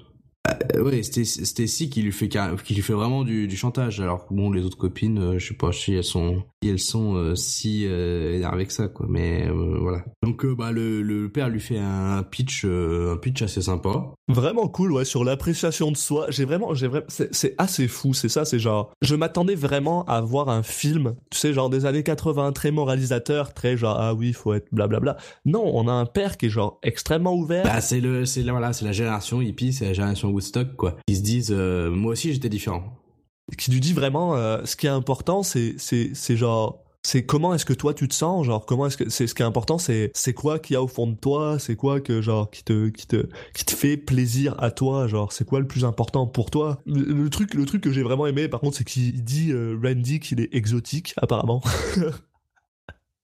Euh, 0.74 0.82
ouais, 0.82 1.02
Stacy 1.02 1.90
qui 1.90 2.02
lui 2.02 2.12
fait 2.12 2.28
qui 2.28 2.74
lui 2.74 2.82
fait 2.82 2.92
vraiment 2.92 3.24
du, 3.24 3.46
du 3.48 3.56
chantage. 3.56 4.00
Alors 4.00 4.26
que 4.26 4.34
bon, 4.34 4.50
les 4.50 4.62
autres 4.64 4.78
copines, 4.78 5.18
euh, 5.18 5.38
je 5.38 5.48
sais 5.48 5.54
pas 5.54 5.72
si 5.72 5.94
elles 5.94 6.04
sont 6.04 6.42
si 6.62 6.70
elles 6.70 6.78
sont 6.78 7.14
euh, 7.14 7.34
si 7.34 7.86
euh, 7.86 8.36
énervées 8.36 8.66
que 8.66 8.72
ça, 8.72 8.88
quoi. 8.88 9.06
Mais 9.08 9.46
euh, 9.48 9.78
voilà. 9.80 10.04
Donc 10.22 10.44
bah 10.46 10.72
le, 10.72 11.02
le 11.02 11.30
père 11.30 11.48
lui 11.48 11.60
fait 11.60 11.78
un 11.78 12.22
pitch 12.22 12.64
un 12.64 13.16
pitch 13.16 13.42
assez 13.42 13.62
sympa. 13.62 14.12
Vraiment 14.28 14.68
cool, 14.68 14.92
ouais, 14.92 15.04
sur 15.04 15.24
l'appréciation 15.24 15.90
de 15.90 15.96
soi. 15.96 16.26
J'ai 16.28 16.44
vraiment, 16.44 16.74
j'ai 16.74 16.86
vraiment, 16.86 17.06
c'est 17.08 17.54
assez 17.58 17.88
fou, 17.88 18.12
c'est 18.12 18.28
ça, 18.28 18.44
c'est 18.44 18.58
genre, 18.58 18.92
je 19.00 19.14
m'attendais 19.14 19.54
vraiment 19.54 20.04
à 20.04 20.20
voir 20.20 20.48
un 20.50 20.62
film, 20.62 21.14
tu 21.30 21.38
sais, 21.38 21.52
genre 21.52 21.70
des 21.70 21.86
années 21.86 22.02
80, 22.02 22.52
très 22.52 22.70
moralisateur, 22.70 23.54
très 23.54 23.76
genre, 23.76 23.96
ah 23.98 24.14
oui, 24.14 24.32
faut 24.32 24.52
être 24.54 24.66
blablabla. 24.72 25.16
Non, 25.46 25.62
on 25.74 25.88
a 25.88 25.92
un 25.92 26.04
père 26.06 26.36
qui 26.36 26.46
est 26.46 26.50
genre 26.50 26.78
extrêmement 26.82 27.34
ouvert. 27.34 27.64
Bah 27.64 27.80
c'est 27.80 28.00
le 28.00 28.24
c'est 28.24 28.42
voilà 28.42 28.72
c'est 28.72 28.84
la 28.84 28.92
génération 28.92 29.40
hippie, 29.40 29.72
c'est 29.72 29.86
la 29.86 29.92
génération 29.92 30.27
Woodstock 30.28 30.76
quoi. 30.76 30.96
Ils 31.08 31.16
se 31.16 31.22
disent 31.22 31.52
euh, 31.52 31.90
moi 31.90 32.12
aussi 32.12 32.32
j'étais 32.32 32.48
différent. 32.48 32.82
qui 33.56 33.70
lui 33.70 33.80
dit 33.80 33.92
vraiment 33.92 34.34
euh, 34.36 34.64
ce 34.64 34.76
qui 34.76 34.86
est 34.86 34.90
important 34.90 35.42
c'est 35.42 35.74
c'est 35.78 36.10
c'est 36.14 36.36
genre 36.36 36.84
c'est 37.04 37.24
comment 37.24 37.54
est-ce 37.54 37.64
que 37.64 37.72
toi 37.72 37.94
tu 37.94 38.08
te 38.08 38.12
sens 38.14 38.44
genre 38.44 38.66
comment 38.66 38.84
est-ce 38.86 38.96
que 38.96 39.08
c'est 39.08 39.26
ce 39.26 39.34
qui 39.34 39.40
est 39.42 39.46
important 39.46 39.78
c'est 39.78 40.10
c'est 40.14 40.34
quoi 40.34 40.58
qu'il 40.58 40.74
y 40.74 40.76
a 40.76 40.82
au 40.82 40.88
fond 40.88 41.06
de 41.06 41.14
toi 41.14 41.58
c'est 41.58 41.76
quoi 41.76 42.00
que 42.00 42.20
genre 42.20 42.50
qui 42.50 42.64
te 42.64 42.88
qui 42.88 43.06
te 43.06 43.28
qui 43.54 43.64
te 43.64 43.70
fait 43.72 43.96
plaisir 43.96 44.54
à 44.58 44.70
toi 44.70 45.06
genre 45.06 45.32
c'est 45.32 45.46
quoi 45.46 45.60
le 45.60 45.66
plus 45.66 45.84
important 45.84 46.26
pour 46.26 46.50
toi? 46.50 46.82
Le, 46.86 47.00
le 47.02 47.30
truc 47.30 47.54
le 47.54 47.64
truc 47.64 47.82
que 47.82 47.92
j'ai 47.92 48.02
vraiment 48.02 48.26
aimé 48.26 48.48
par 48.48 48.60
contre 48.60 48.76
c'est 48.76 48.84
qu'il 48.84 49.24
dit 49.24 49.52
euh, 49.52 49.78
Randy 49.82 50.20
qu'il 50.20 50.40
est 50.40 50.52
exotique 50.54 51.14
apparemment 51.16 51.62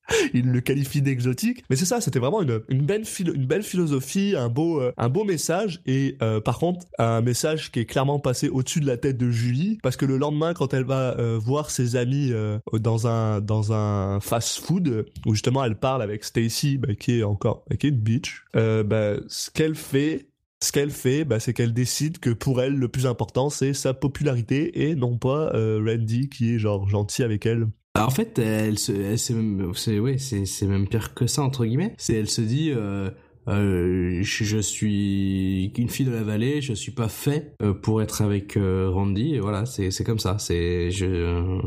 il 0.34 0.50
le 0.50 0.60
qualifie 0.60 1.02
d'exotique. 1.02 1.64
Mais 1.70 1.76
c'est 1.76 1.84
ça 1.84 2.00
c'était 2.00 2.18
vraiment 2.18 2.42
une, 2.42 2.60
une 2.68 2.82
belle 2.82 3.04
une 3.20 3.46
belle 3.46 3.62
philosophie 3.62 4.34
un 4.36 4.48
beau 4.48 4.80
euh, 4.80 4.92
un 4.96 5.08
beau 5.08 5.24
message. 5.24 5.80
Et 5.86 6.16
euh, 6.22 6.40
par 6.40 6.58
contre 6.58 6.86
un 6.98 7.20
message 7.20 7.70
qui 7.72 7.80
est 7.80 7.86
clairement 7.86 8.18
passé 8.18 8.48
au-dessus 8.48 8.80
de 8.80 8.86
la 8.86 8.96
tête 8.96 9.16
de 9.16 9.30
Julie. 9.30 9.78
Parce 9.82 9.96
que 9.96 10.06
le 10.06 10.16
lendemain 10.16 10.54
quand 10.54 10.74
elle 10.74 10.84
va 10.84 11.18
euh, 11.18 11.38
voir 11.38 11.70
ses 11.70 11.96
amis 11.96 12.32
dans 12.72 13.06
un 13.06 13.40
dans 13.40 13.72
un 13.72 14.20
fast 14.20 14.60
food 14.60 15.06
où 15.26 15.34
justement 15.34 15.64
elle 15.64 15.76
parle 15.76 16.02
avec 16.02 16.24
Stacy 16.24 16.78
bah, 16.78 16.94
qui 16.94 17.18
est 17.18 17.22
encore 17.22 17.64
qui 17.78 17.86
est 17.86 17.90
une 17.90 18.00
bitch 18.00 18.44
bah, 18.54 19.14
ce 19.28 19.50
qu'elle 19.50 19.74
fait 19.74 20.28
ce 20.60 20.72
qu'elle 20.72 20.90
fait, 20.90 21.24
bah, 21.24 21.40
c'est 21.40 21.52
qu'elle 21.52 21.74
décide 21.74 22.18
que 22.20 22.30
pour 22.30 22.62
elle, 22.62 22.74
le 22.74 22.88
plus 22.88 23.06
important, 23.06 23.50
c'est 23.50 23.74
sa 23.74 23.92
popularité 23.92 24.88
et 24.88 24.94
non 24.94 25.18
pas 25.18 25.50
Randy 25.52 26.30
qui 26.30 26.54
est 26.54 26.58
genre 26.58 26.88
gentil 26.88 27.22
avec 27.22 27.44
elle. 27.44 27.66
Bah, 27.94 28.06
en 28.06 28.10
fait, 28.10 28.38
elle 28.40 28.78
se, 28.78 28.90
elle, 28.90 29.18
c'est 29.18 30.00
ouais, 30.00 30.18
c'est, 30.18 30.66
même 30.66 30.88
pire 30.88 31.14
que 31.14 31.28
ça, 31.28 31.42
entre 31.42 31.64
guillemets. 31.64 31.94
C'est, 31.96 32.14
elle 32.14 32.28
se 32.28 32.40
dit, 32.40 32.72
euh, 32.74 33.08
euh, 33.48 34.18
je, 34.22 34.58
suis 34.58 35.72
une 35.76 35.88
fille 35.88 36.06
de 36.06 36.10
la 36.10 36.24
vallée, 36.24 36.60
je 36.60 36.72
suis 36.72 36.92
pas 36.92 37.08
fait 37.08 37.54
euh, 37.62 37.72
pour 37.72 38.02
être 38.02 38.22
avec 38.22 38.56
euh, 38.56 38.90
Randy, 38.90 39.34
et 39.34 39.40
voilà, 39.40 39.64
c'est, 39.66 40.04
comme 40.04 40.18
ça, 40.18 40.38
c'est, 40.38 40.90
je, 40.90 41.60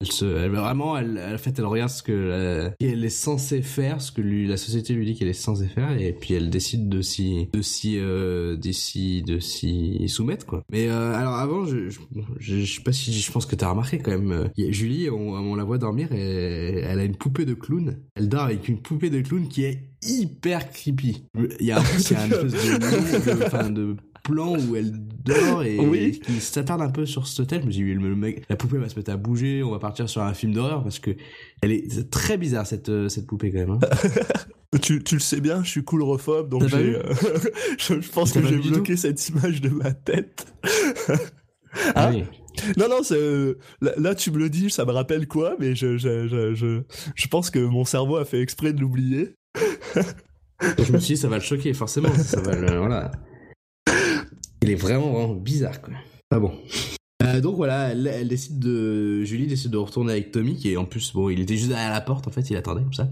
elle 0.00 0.12
se, 0.12 0.24
elle, 0.24 0.50
vraiment, 0.52 0.96
elle, 0.96 1.20
en 1.34 1.36
fait, 1.36 1.58
elle 1.58 1.66
regarde 1.66 1.90
ce 1.90 2.02
que, 2.02 2.72
elle 2.80 3.04
est 3.04 3.08
censée 3.10 3.60
faire, 3.60 4.00
ce 4.00 4.10
que 4.10 4.22
lui, 4.22 4.46
la 4.46 4.56
société 4.56 4.94
lui 4.94 5.04
dit 5.04 5.14
qu'elle 5.14 5.28
est 5.28 5.34
censée 5.34 5.68
faire, 5.68 5.92
et 6.00 6.14
puis 6.14 6.32
elle 6.32 6.48
décide 6.48 6.88
de 6.88 7.02
s'y, 7.02 7.48
de 7.52 7.60
s'y, 7.60 7.98
euh, 7.98 8.56
de 8.56 8.72
s'y, 8.72 9.22
de 9.22 9.38
s'y 9.40 10.08
soumettre, 10.08 10.46
quoi. 10.46 10.62
Mais, 10.72 10.88
euh, 10.88 11.12
alors 11.12 11.34
avant, 11.34 11.66
je, 11.66 11.90
je, 11.90 12.00
je, 12.38 12.60
je 12.60 12.74
sais 12.76 12.82
pas 12.82 12.92
si, 12.92 13.12
je 13.12 13.30
pense 13.30 13.44
que 13.44 13.56
t'as 13.56 13.68
remarqué 13.68 13.98
quand 13.98 14.12
même, 14.12 14.32
euh, 14.32 14.70
Julie, 14.70 15.10
on, 15.10 15.34
on 15.34 15.54
la 15.54 15.64
voit 15.64 15.76
dormir, 15.76 16.10
et 16.12 16.78
elle 16.78 16.98
a 16.98 17.04
une 17.04 17.16
poupée 17.16 17.44
de 17.44 17.54
clown. 17.54 17.98
Elle 18.14 18.30
dort 18.30 18.44
avec 18.44 18.68
une 18.68 18.80
poupée 18.80 19.10
de 19.10 19.20
clown 19.20 19.48
qui 19.48 19.64
est 19.64 19.90
hyper 20.02 20.70
creepy. 20.70 21.26
Il 21.60 21.66
y 21.66 21.72
a, 21.72 21.78
une 21.78 21.84
espèce 21.98 22.28
de, 22.30 23.68
de, 23.68 23.74
de 23.74 23.96
plan 24.22 24.56
où 24.58 24.76
elle 24.76 24.92
dort 25.24 25.62
et 25.62 25.78
Oui. 25.78 26.20
qui 26.20 26.40
s'attarde 26.40 26.82
un 26.82 26.90
peu 26.90 27.06
sur 27.06 27.26
ce 27.26 27.42
thème. 27.42 27.62
Je 27.62 27.66
me 27.66 27.72
dis, 27.72 27.82
le 27.94 28.16
mec, 28.16 28.44
la 28.48 28.56
poupée 28.56 28.78
va 28.78 28.88
se 28.88 28.96
mettre 28.96 29.10
à 29.12 29.16
bouger, 29.16 29.62
on 29.62 29.70
va 29.70 29.78
partir 29.78 30.08
sur 30.08 30.22
un 30.22 30.34
film 30.34 30.52
d'horreur 30.52 30.82
parce 30.82 30.98
que 30.98 31.10
elle 31.62 31.72
est 31.72 32.10
très 32.10 32.36
bizarre 32.38 32.66
cette 32.66 32.88
euh, 32.88 33.08
cette 33.08 33.26
poupée 33.26 33.50
quand 33.52 33.58
même. 33.58 33.70
Hein. 33.70 33.78
Tu, 34.80 35.02
tu 35.02 35.16
le 35.16 35.20
sais 35.20 35.40
bien, 35.40 35.64
je 35.64 35.68
suis 35.68 35.82
coulrophobe, 35.82 36.48
donc 36.48 36.62
euh, 36.72 37.02
je, 37.78 38.00
je 38.00 38.08
pense 38.08 38.30
que 38.32 38.40
j'ai 38.46 38.56
bloqué 38.56 38.96
cette 38.96 39.28
image 39.28 39.60
de 39.60 39.68
ma 39.68 39.92
tête. 39.92 40.46
Ah 41.72 42.06
Ah. 42.06 42.10
oui. 42.12 42.22
Non, 42.76 42.88
non, 42.88 43.00
euh, 43.12 43.54
là, 43.80 43.92
là, 43.96 44.14
tu 44.14 44.30
me 44.30 44.38
le 44.38 44.48
dis, 44.48 44.70
ça 44.70 44.84
me 44.84 44.92
rappelle 44.92 45.26
quoi, 45.26 45.56
mais 45.58 45.74
je, 45.74 45.96
je, 45.98 46.26
je, 46.28 46.54
je, 46.54 46.82
je 47.16 47.26
pense 47.28 47.50
que 47.50 47.58
mon 47.58 47.84
cerveau 47.84 48.16
a 48.16 48.24
fait 48.24 48.40
exprès 48.40 48.72
de 48.72 48.80
l'oublier. 48.80 49.34
Je 50.78 50.92
me 50.92 50.98
suis 50.98 51.14
dit, 51.14 51.16
ça 51.20 51.28
va 51.28 51.36
le 51.36 51.42
choquer 51.42 51.72
forcément. 51.74 52.12
Ça 52.14 52.40
va 52.40 52.54
le, 52.54 52.76
voilà. 52.78 53.10
Il 54.62 54.70
est 54.70 54.74
vraiment 54.74 55.12
vraiment 55.12 55.34
bizarre 55.34 55.80
quoi. 55.80 55.94
Ah 56.30 56.38
bon. 56.38 56.52
Euh, 57.22 57.40
donc 57.40 57.56
voilà, 57.56 57.88
elle, 57.90 58.06
elle 58.06 58.28
décide 58.28 58.58
de, 58.58 59.22
Julie 59.24 59.46
décide 59.46 59.70
de 59.72 59.76
retourner 59.78 60.12
avec 60.12 60.32
Tommy 60.32 60.56
qui 60.56 60.72
est 60.72 60.76
en 60.76 60.84
plus 60.84 61.12
bon, 61.12 61.28
il 61.28 61.40
était 61.40 61.56
juste 61.56 61.68
derrière 61.68 61.90
la 61.90 62.00
porte 62.00 62.28
en 62.28 62.30
fait, 62.30 62.48
il 62.50 62.56
attendait 62.56 62.82
comme 62.82 62.92
ça. 62.92 63.08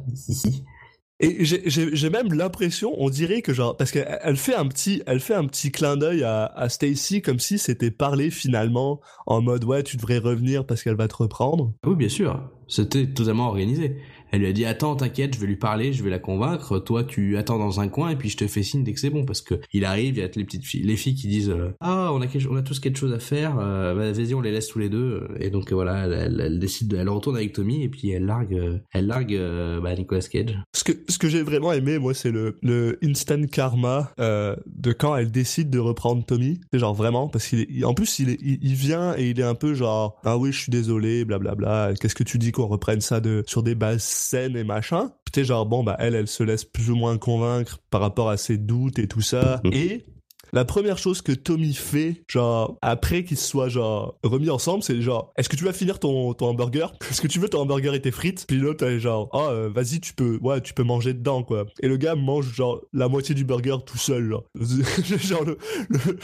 Et 1.21 1.45
j'ai- 1.45 2.11
même 2.11 2.33
l'impression, 2.33 2.95
on 2.97 3.11
dirait 3.11 3.43
que 3.43 3.53
genre, 3.53 3.77
parce 3.77 3.91
qu'elle 3.91 4.19
elle 4.23 4.37
fait 4.37 4.55
un 4.55 4.67
petit, 4.69 5.03
elle 5.07 5.19
fait 5.19 5.35
un 5.35 5.47
petit 5.47 5.73
clin 5.73 5.97
d'œil 5.97 6.23
à, 6.23 6.45
à 6.47 6.69
Stacy 6.69 7.23
comme 7.23 7.41
si 7.41 7.59
c'était 7.59 7.91
parlé 7.91 8.31
finalement 8.31 9.01
en 9.27 9.43
mode 9.43 9.65
ouais, 9.65 9.83
tu 9.83 9.97
devrais 9.97 10.19
revenir 10.19 10.65
parce 10.65 10.85
qu'elle 10.85 10.95
va 10.95 11.09
te 11.09 11.17
reprendre. 11.17 11.75
Oui, 11.85 11.97
bien 11.97 12.09
sûr. 12.09 12.41
C'était 12.69 13.09
totalement 13.09 13.49
organisé. 13.49 13.97
Elle 14.33 14.41
lui 14.41 14.47
a 14.49 14.53
dit 14.53 14.65
attends, 14.65 14.97
t'inquiète, 14.97 15.35
je 15.35 15.41
vais 15.41 15.47
lui 15.47 15.57
parler, 15.57 15.93
je 15.93 16.03
vais 16.03 16.11
la 16.11 16.19
convaincre. 16.19 16.79
Toi, 16.79 17.05
tu 17.05 17.37
attends 17.37 17.59
dans 17.59 17.81
un 17.81 17.89
coin 17.89 18.11
et 18.11 18.17
puis 18.17 18.29
je 18.29 18.37
te 18.37 18.47
fais 18.47 18.63
signe 18.63 18.85
dès 18.85 18.93
que 18.93 19.01
c'est 19.01 19.11
bon 19.11 19.25
parce 19.25 19.41
que 19.41 19.61
il 19.73 19.85
arrive, 19.85 20.17
il 20.17 20.21
y 20.21 20.23
a 20.23 20.29
les 20.35 20.45
petites 20.45 20.65
filles, 20.65 20.83
les 20.83 20.97
filles 20.97 21.15
qui 21.15 21.29
disent 21.29 21.51
euh, 21.51 21.71
ah 21.81 22.11
on 22.13 22.21
a 22.21 22.27
quelque- 22.27 22.55
a 22.57 22.63
tous 22.63 22.81
quelque 22.81 22.99
chose 22.99 23.13
à 23.13 23.19
faire, 23.19 23.57
euh, 23.59 23.95
bah, 23.95 24.13
vas-y 24.13 24.35
on 24.35 24.41
les 24.41 24.53
laisse 24.53 24.69
tous 24.69 24.79
les 24.79 24.89
deux 24.89 25.27
et 25.41 25.51
donc 25.51 25.73
voilà, 25.73 26.07
elle, 26.07 26.59
décide, 26.59 26.89
de- 26.89 26.97
elle 26.97 27.09
retourne 27.09 27.37
avec 27.37 27.53
Tommy 27.53 27.83
et 27.83 27.89
puis 27.89 28.11
elle 28.11 28.27
largue, 28.27 28.55
euh, 28.55 28.79
elle 28.93 29.07
largue 29.07 29.39
bah, 29.83 29.95
Nicolas 29.95 30.21
Cage. 30.21 30.57
Ce 30.75 30.85
que, 30.85 30.93
ce 31.09 31.19
que 31.19 31.29
j'ai 31.29 31.43
vraiment 31.43 31.73
aimé, 31.73 31.99
moi, 31.99 32.15
c'est 32.15 32.31
le, 32.31 32.59
le 32.63 32.99
instant 33.03 33.43
karma 33.51 34.13
de 34.19 34.93
quand 34.93 35.17
elle 35.17 35.31
décide 35.31 35.71
de 35.71 35.79
reprendre 35.79 36.25
Tommy. 36.25 36.61
C'est 36.73 36.79
genre 36.79 36.95
vraiment, 36.95 37.29
parce 37.29 37.47
qu'il 37.49 37.85
en 37.85 37.95
plus, 37.95 38.19
il, 38.19 38.37
il 38.41 38.75
vient 38.75 39.15
et 39.17 39.31
il 39.31 39.41
est 39.41 39.45
un 39.45 39.55
peu 39.55 39.75
genre, 39.75 40.21
ah 40.25 40.37
oui, 40.39 40.53
je 40.53 40.61
suis 40.61 40.71
désolé, 40.71 41.25
blablabla. 41.25 41.95
Qu'est-ce 42.01 42.15
que 42.15 42.25
tu 42.25 42.39
dis 42.39 42.53
qu'on 42.53 42.67
reprenne 42.67 43.01
ça 43.01 43.21
de, 43.21 43.43
sur 43.47 43.63
des 43.63 43.75
bases 43.75 44.03
saines 44.19 44.57
et 44.57 44.65
machin? 44.65 45.13
Puis 45.25 45.33
t'es 45.33 45.45
genre, 45.45 45.67
bon, 45.67 45.85
bah, 45.85 45.97
elle, 45.99 46.15
elle 46.15 46.29
se 46.29 46.43
laisse 46.43 46.65
plus 46.65 46.91
ou 46.91 46.97
moins 46.97 47.19
convaincre 47.19 47.79
par 47.91 48.01
rapport 48.01 48.31
à 48.31 48.37
ses 48.37 48.59
doutes 48.59 48.99
et 48.99 49.09
tout 49.09 49.21
ça. 49.21 49.61
Mhm. 49.65 49.73
Et 49.73 50.07
la 50.53 50.65
première 50.65 50.97
chose 50.97 51.21
que 51.21 51.33
Tommy 51.33 51.75
fait, 51.75 52.23
genre, 52.27 52.79
après 52.81 53.25
qu'ils 53.25 53.37
se 53.37 53.47
soient, 53.47 53.69
genre, 53.69 54.19
remis 54.25 54.49
ensemble, 54.49 54.83
c'est 54.83 55.01
genre, 55.03 55.33
est-ce 55.37 55.49
que 55.49 55.57
tu 55.57 55.65
vas 55.65 55.73
finir 55.73 55.99
ton, 55.99 56.33
ton 56.33 56.47
hamburger? 56.47 56.93
Est-ce 57.11 57.21
que 57.21 57.27
tu 57.27 57.39
veux 57.39 57.49
ton 57.49 57.61
hamburger 57.61 57.95
et 57.95 58.01
tes 58.01 58.11
frites? 58.11 58.47
Puis 58.49 58.57
l'autre, 58.57 58.87
elle 58.87 58.95
est 58.95 59.01
genre, 59.01 59.29
oh, 59.33 59.49
euh, 59.51 59.69
vas-y, 59.69 60.01
tu 60.01 60.15
peux, 60.15 60.39
ouais, 60.41 60.61
tu 60.61 60.73
peux 60.73 60.85
manger 60.85 61.13
dedans, 61.13 61.43
quoi. 61.43 61.67
Et 61.81 61.89
le 61.89 61.97
gars 61.97 62.15
mange, 62.15 62.55
genre, 62.55 62.81
la 62.93 63.09
moitié 63.09 63.35
du 63.35 63.45
burger 63.45 63.77
tout 63.85 63.99
seul, 63.99 64.31
genre. 64.31 64.45
genre, 64.59 65.45
le, 65.45 65.59
le, 65.91 66.19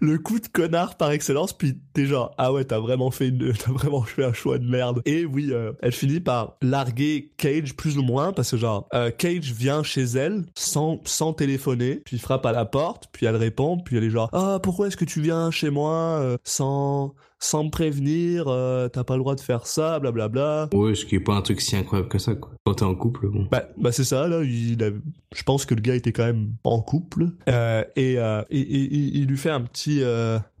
le 0.00 0.18
coup 0.18 0.38
de 0.38 0.46
connard 0.46 0.96
par 0.96 1.10
excellence, 1.10 1.52
puis 1.52 1.78
t'es 1.92 2.06
genre, 2.06 2.34
ah 2.38 2.52
ouais, 2.52 2.64
t'as 2.64 2.78
vraiment 2.78 3.10
fait 3.10 3.28
une, 3.28 3.52
t'as 3.64 3.72
vraiment 3.72 4.02
fait 4.02 4.24
un 4.24 4.32
choix 4.32 4.58
de 4.58 4.68
merde. 4.68 5.02
Et 5.04 5.24
oui, 5.24 5.50
euh, 5.52 5.72
elle 5.80 5.92
finit 5.92 6.20
par 6.20 6.56
larguer 6.62 7.32
Cage 7.36 7.74
plus 7.74 7.98
ou 7.98 8.02
moins, 8.02 8.32
parce 8.32 8.50
que 8.50 8.56
genre, 8.56 8.88
euh, 8.94 9.10
Cage 9.10 9.52
vient 9.52 9.82
chez 9.82 10.04
elle 10.04 10.44
sans, 10.54 11.00
sans 11.04 11.32
téléphoner, 11.32 12.02
puis 12.04 12.18
frappe 12.18 12.46
à 12.46 12.52
la 12.52 12.64
porte, 12.64 13.08
puis 13.12 13.26
elle 13.26 13.36
répond, 13.36 13.78
puis 13.78 13.96
elle 13.96 14.04
est 14.04 14.10
genre, 14.10 14.28
ah, 14.32 14.58
pourquoi 14.62 14.88
est-ce 14.88 14.96
que 14.96 15.04
tu 15.04 15.20
viens 15.20 15.50
chez 15.50 15.70
moi 15.70 16.18
euh, 16.20 16.36
sans, 16.44 17.14
sans 17.42 17.64
me 17.64 17.70
prévenir, 17.70 18.44
euh, 18.48 18.88
t'as 18.88 19.02
pas 19.02 19.14
le 19.16 19.20
droit 19.20 19.34
de 19.34 19.40
faire 19.40 19.66
ça, 19.66 19.98
blablabla. 19.98 20.68
Ouais, 20.74 20.94
ce 20.94 21.04
qui 21.06 21.14
est 21.16 21.20
pas 21.20 21.34
un 21.34 21.42
truc 21.42 21.60
si 21.62 21.74
incroyable 21.74 22.08
que 22.10 22.18
ça 22.18 22.34
quoi. 22.34 22.50
Quand 22.66 22.74
t'es 22.74 22.84
en 22.84 22.94
couple, 22.94 23.28
bon. 23.30 23.48
Bah, 23.50 23.64
bah 23.78 23.92
c'est 23.92 24.04
ça, 24.04 24.28
là, 24.28 24.42
il 24.44 24.82
a- 24.84 24.90
je 25.34 25.42
pense 25.42 25.64
que 25.64 25.74
le 25.74 25.80
gars 25.80 25.94
était 25.94 26.12
quand 26.12 26.26
même 26.26 26.50
en 26.64 26.80
couple. 26.82 27.28
Euh, 27.48 27.82
et, 27.96 28.18
euh, 28.18 28.42
et- 28.50 28.60
et- 28.60 28.82
et- 28.84 29.10
il 29.18 29.26
lui 29.26 29.38
fait 29.38 29.48
un 29.50 29.62
petit 29.62 30.02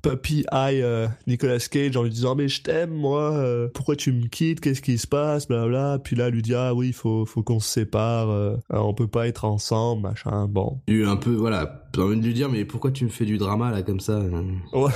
puppy 0.02 0.44
eye 0.52 0.82
Nicolas 1.26 1.58
Cage 1.70 1.96
en 1.98 2.02
lui 2.02 2.10
disant 2.10 2.34
mais 2.34 2.48
je 2.48 2.62
t'aime 2.62 2.94
moi, 2.94 3.44
pourquoi 3.74 3.94
tu 3.96 4.12
me 4.12 4.26
quittes, 4.28 4.60
qu'est-ce 4.60 4.80
qui 4.80 4.96
se 4.96 5.06
passe, 5.06 5.46
blablabla. 5.48 5.98
Puis 6.02 6.16
là, 6.16 6.28
elle 6.28 6.34
lui 6.34 6.42
dit 6.42 6.54
ah 6.54 6.74
oui, 6.74 6.92
faut, 6.94 7.26
faut 7.26 7.42
qu'on 7.42 7.60
se 7.60 7.68
sépare, 7.68 8.30
euh, 8.30 8.56
on 8.70 8.94
peut 8.94 9.06
pas 9.08 9.28
être 9.28 9.44
ensemble, 9.44 10.02
machin, 10.02 10.46
bon. 10.46 10.80
Eu 10.88 11.04
un 11.04 11.16
peu, 11.16 11.32
voilà, 11.34 11.84
j'ai 11.94 12.00
envie 12.00 12.16
de 12.18 12.24
lui 12.24 12.32
dire 12.34 12.48
mais 12.48 12.64
pourquoi 12.64 12.90
tu 12.90 13.04
me 13.04 13.10
fais 13.10 13.26
du 13.26 13.36
drama 13.36 13.70
là 13.70 13.82
comme 13.82 14.00
ça 14.00 14.16
hein 14.16 14.44
Ouais. 14.72 14.90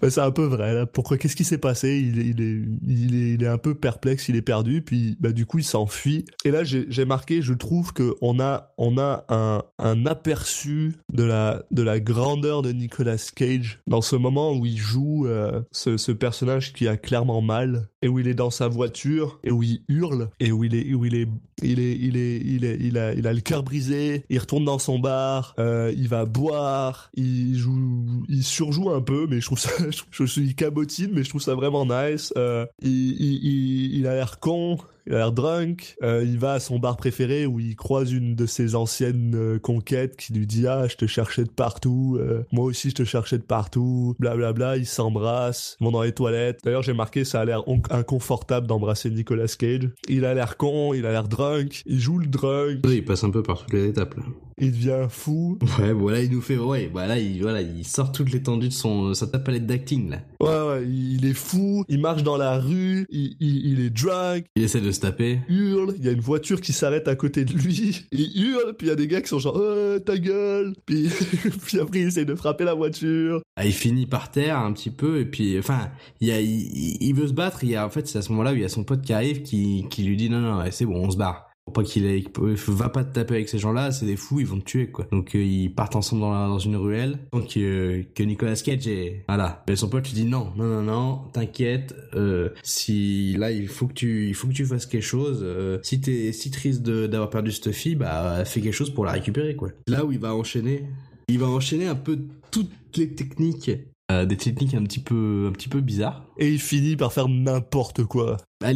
Bah, 0.00 0.10
c'est 0.10 0.20
un 0.20 0.30
peu 0.30 0.44
vrai. 0.44 0.74
Là. 0.74 0.86
Pourquoi 0.86 1.18
Qu'est-ce 1.18 1.36
qui 1.36 1.44
s'est 1.44 1.58
passé? 1.58 1.98
Il, 1.98 2.18
est, 2.18 2.26
il, 2.26 2.40
est, 2.40 2.62
il, 2.86 3.14
est, 3.14 3.34
il 3.34 3.42
est 3.42 3.48
un 3.48 3.58
peu 3.58 3.74
perplexe, 3.74 4.28
il 4.28 4.36
est 4.36 4.42
perdu, 4.42 4.82
puis 4.82 5.16
bah, 5.20 5.32
du 5.32 5.46
coup 5.46 5.58
il 5.58 5.64
s'enfuit. 5.64 6.24
Et 6.44 6.50
là 6.50 6.64
j'ai 6.64 6.86
j'ai 6.88 7.04
marqué, 7.04 7.42
je 7.42 7.54
trouve 7.54 7.92
que 7.92 8.14
on 8.20 8.40
a 8.40 8.72
on 8.78 8.98
a 8.98 9.24
un, 9.28 9.62
un 9.78 10.06
aperçu 10.06 10.94
de 11.12 11.24
la 11.24 11.62
de 11.70 11.82
la 11.82 12.00
grandeur 12.00 12.62
de 12.62 12.72
Nicolas 12.72 13.16
Cage 13.34 13.80
dans 13.86 14.02
ce 14.02 14.16
moment 14.16 14.52
où 14.52 14.66
il 14.66 14.76
joue 14.76 15.26
euh, 15.26 15.62
ce, 15.72 15.96
ce 15.96 16.12
personnage 16.12 16.72
qui 16.72 16.88
a 16.88 16.96
clairement 16.96 17.42
mal 17.42 17.88
et 18.02 18.08
où 18.08 18.18
il 18.18 18.28
est 18.28 18.34
dans 18.34 18.50
sa 18.50 18.68
voiture 18.68 19.40
et 19.44 19.50
où 19.50 19.62
il 19.62 19.82
hurle 19.88 20.30
et 20.40 20.52
où 20.52 20.64
il 20.64 20.74
est 20.74 20.94
où 20.94 21.04
il 21.04 21.14
est 21.14 21.28
il 21.62 21.80
est 21.80 21.96
il 21.96 22.16
est 22.16 22.36
il 22.38 22.64
est 22.64 22.76
il 22.80 22.98
a 22.98 23.12
il 23.14 23.26
a 23.26 23.32
le 23.32 23.40
cœur 23.40 23.62
brisé. 23.62 24.24
Il 24.30 24.38
retourne 24.38 24.64
dans 24.64 24.78
son 24.78 24.98
bar, 24.98 25.54
euh, 25.58 25.92
il 25.96 26.08
va 26.08 26.24
boire, 26.24 27.10
il 27.14 27.56
joue, 27.56 28.24
il 28.28 28.44
surjoue 28.44 28.90
un 28.90 29.00
peu, 29.00 29.26
mais 29.28 29.40
je 29.40 29.46
trouve 29.46 29.58
ça, 29.58 29.70
je, 30.10 30.24
suis 30.24 30.54
cabotine, 30.54 31.10
mais 31.12 31.22
je 31.22 31.28
trouve 31.28 31.42
ça 31.42 31.54
vraiment 31.54 31.86
nice. 31.86 32.32
Euh, 32.36 32.66
il 32.82 34.06
a 34.06 34.14
l'air 34.14 34.38
con, 34.40 34.78
il 35.08 35.14
a 35.14 35.18
l'air 35.18 35.32
drunk, 35.32 35.96
euh, 36.02 36.22
il 36.24 36.38
va 36.38 36.52
à 36.52 36.60
son 36.60 36.78
bar 36.78 36.96
préféré 36.96 37.46
où 37.46 37.58
il 37.60 37.74
croise 37.76 38.12
une 38.12 38.34
de 38.36 38.46
ses 38.46 38.74
anciennes 38.74 39.32
euh, 39.34 39.58
conquêtes 39.58 40.16
qui 40.16 40.32
lui 40.34 40.46
dit 40.46 40.66
ah 40.66 40.86
je 40.88 40.96
te 40.96 41.06
cherchais 41.06 41.44
de 41.44 41.50
partout, 41.50 42.16
euh, 42.20 42.42
moi 42.52 42.64
aussi 42.66 42.90
je 42.90 42.94
te 42.96 43.04
cherchais 43.04 43.38
de 43.38 43.42
partout, 43.42 44.14
blablabla, 44.18 44.52
bla, 44.52 44.66
bla, 44.74 44.76
ils 44.76 44.86
s'embrassent, 44.86 45.76
ils 45.80 45.84
vont 45.84 45.90
dans 45.92 46.02
les 46.02 46.12
toilettes. 46.12 46.60
D'ailleurs 46.64 46.82
j'ai 46.82 46.92
marqué 46.92 47.24
ça 47.24 47.40
a 47.40 47.44
l'air 47.44 47.66
on- 47.66 47.80
inconfortable 47.90 48.66
d'embrasser 48.66 49.10
Nicolas 49.10 49.46
Cage. 49.58 49.88
Il 50.08 50.24
a 50.24 50.34
l'air 50.34 50.56
con, 50.56 50.92
il 50.94 51.06
a 51.06 51.10
l'air 51.12 51.26
drunk, 51.28 51.82
il 51.86 51.98
joue 51.98 52.18
le 52.18 52.26
drunk, 52.26 52.80
Oui, 52.84 52.96
il 52.96 53.04
passe 53.04 53.24
un 53.24 53.30
peu 53.30 53.42
par 53.42 53.60
toutes 53.60 53.72
les 53.72 53.86
étapes 53.88 54.14
là. 54.16 54.22
il 54.60 54.72
devient 54.72 55.06
fou. 55.08 55.58
Ouais, 55.78 55.92
voilà, 55.92 56.20
il 56.22 56.30
nous 56.32 56.40
fait, 56.40 56.58
ouais, 56.58 56.90
voilà, 56.92 57.18
il, 57.18 57.40
voilà, 57.42 57.60
il 57.62 57.84
sort 57.86 58.12
toute 58.12 58.30
l'étendue 58.32 58.68
de 58.68 58.72
son, 58.72 59.14
sa 59.14 59.26
palette 59.26 59.66
d'acting 59.66 60.10
là. 60.10 60.18
Ouais 60.40 60.48
ouais, 60.68 60.86
il 60.88 61.24
est 61.26 61.34
fou, 61.34 61.84
il 61.88 62.00
marche 62.00 62.22
dans 62.22 62.36
la 62.36 62.58
rue, 62.58 63.06
il, 63.10 63.36
il, 63.40 63.72
il 63.72 63.80
est 63.80 63.90
drunk, 63.90 64.44
Il 64.56 64.62
essaie 64.64 64.80
de 64.80 64.90
se 64.98 65.02
taper. 65.02 65.40
hurle, 65.48 65.94
il 65.96 66.04
y 66.04 66.08
a 66.08 66.12
une 66.12 66.20
voiture 66.20 66.60
qui 66.60 66.72
s'arrête 66.72 67.08
à 67.08 67.16
côté 67.16 67.44
de 67.44 67.52
lui, 67.52 68.06
il 68.12 68.42
hurle, 68.42 68.74
puis 68.76 68.86
il 68.86 68.90
y 68.90 68.92
a 68.92 68.96
des 68.96 69.06
gars 69.06 69.20
qui 69.20 69.28
sont 69.28 69.38
genre 69.38 69.58
euh, 69.58 69.98
ta 69.98 70.18
gueule, 70.18 70.74
puis, 70.86 71.08
puis 71.66 71.80
après 71.80 72.00
il 72.00 72.08
essaie 72.08 72.24
de 72.24 72.34
frapper 72.34 72.64
la 72.64 72.74
voiture. 72.74 73.40
Ah, 73.56 73.66
il 73.66 73.72
finit 73.72 74.06
par 74.06 74.30
terre 74.30 74.58
un 74.58 74.72
petit 74.72 74.90
peu 74.90 75.20
et 75.20 75.24
puis, 75.24 75.58
enfin, 75.58 75.90
il, 76.20 76.28
y 76.28 76.32
a, 76.32 76.40
il, 76.40 76.96
il 77.00 77.14
veut 77.14 77.28
se 77.28 77.32
battre. 77.32 77.64
Il 77.64 77.70
y 77.70 77.76
a, 77.76 77.86
en 77.86 77.90
fait, 77.90 78.06
c'est 78.06 78.18
à 78.18 78.22
ce 78.22 78.30
moment-là 78.30 78.52
où 78.52 78.54
il 78.54 78.62
y 78.62 78.64
a 78.64 78.68
son 78.68 78.84
pote 78.84 79.02
qui 79.02 79.12
arrive 79.12 79.42
qui, 79.42 79.86
qui 79.90 80.02
lui 80.02 80.16
dit 80.16 80.30
non, 80.30 80.40
non, 80.40 80.58
ouais, 80.58 80.70
c'est 80.70 80.84
bon, 80.84 80.96
on 80.96 81.10
se 81.10 81.16
barre. 81.16 81.47
Pas 81.72 81.82
qu'il 81.82 82.06
ait, 82.06 82.24
va 82.68 82.88
pas 82.88 83.04
te 83.04 83.12
taper 83.14 83.34
avec 83.34 83.48
ces 83.48 83.58
gens-là, 83.58 83.90
c'est 83.92 84.06
des 84.06 84.16
fous, 84.16 84.40
ils 84.40 84.46
vont 84.46 84.58
te 84.58 84.64
tuer 84.64 84.88
quoi. 84.90 85.06
Donc 85.12 85.34
euh, 85.34 85.42
ils 85.42 85.72
partent 85.72 85.96
ensemble 85.96 86.22
dans, 86.22 86.32
la- 86.32 86.46
dans 86.48 86.58
une 86.58 86.76
ruelle. 86.76 87.18
Donc 87.32 87.56
euh, 87.56 88.02
que 88.14 88.22
Nicolas 88.22 88.54
Cage 88.56 88.86
est, 88.86 89.24
voilà. 89.28 89.64
Mais 89.68 89.76
son 89.76 89.88
pote 89.88 90.06
lui 90.06 90.14
dit 90.14 90.24
non, 90.24 90.48
non, 90.56 90.64
non, 90.64 90.82
non, 90.82 91.18
t'inquiète. 91.32 91.94
Euh, 92.14 92.50
si 92.62 93.34
là 93.38 93.50
il 93.52 93.68
faut 93.68 93.86
que 93.86 93.94
tu, 93.94 94.28
il 94.28 94.34
faut 94.34 94.48
que 94.48 94.52
tu 94.54 94.64
fasses 94.66 94.86
quelque 94.86 95.02
chose. 95.02 95.44
Si 95.82 96.00
t'es 96.00 96.32
si 96.32 96.50
triste 96.50 96.82
de- 96.82 97.06
d'avoir 97.06 97.30
perdu 97.30 97.52
cette 97.52 97.72
fille, 97.72 97.94
bah 97.96 98.44
fais 98.44 98.60
quelque 98.60 98.72
chose 98.74 98.90
pour 98.90 99.04
la 99.04 99.12
récupérer 99.12 99.56
quoi. 99.56 99.70
Là 99.86 100.04
où 100.04 100.12
il 100.12 100.18
va 100.18 100.34
enchaîner, 100.34 100.84
il 101.28 101.38
va 101.38 101.46
enchaîner 101.46 101.86
un 101.86 101.94
peu 101.94 102.18
toutes 102.50 102.70
les 102.96 103.14
techniques. 103.14 103.70
Euh, 104.10 104.24
des 104.24 104.38
techniques 104.38 104.72
un 104.72 104.84
petit 104.84 105.00
peu 105.00 105.46
un 105.48 105.52
petit 105.52 105.68
peu 105.68 105.80
bizarres. 105.82 106.24
Et 106.38 106.48
il 106.50 106.58
finit 106.58 106.96
par 106.96 107.12
faire 107.12 107.28
n'importe 107.28 108.04
quoi. 108.04 108.38
Bah, 108.60 108.68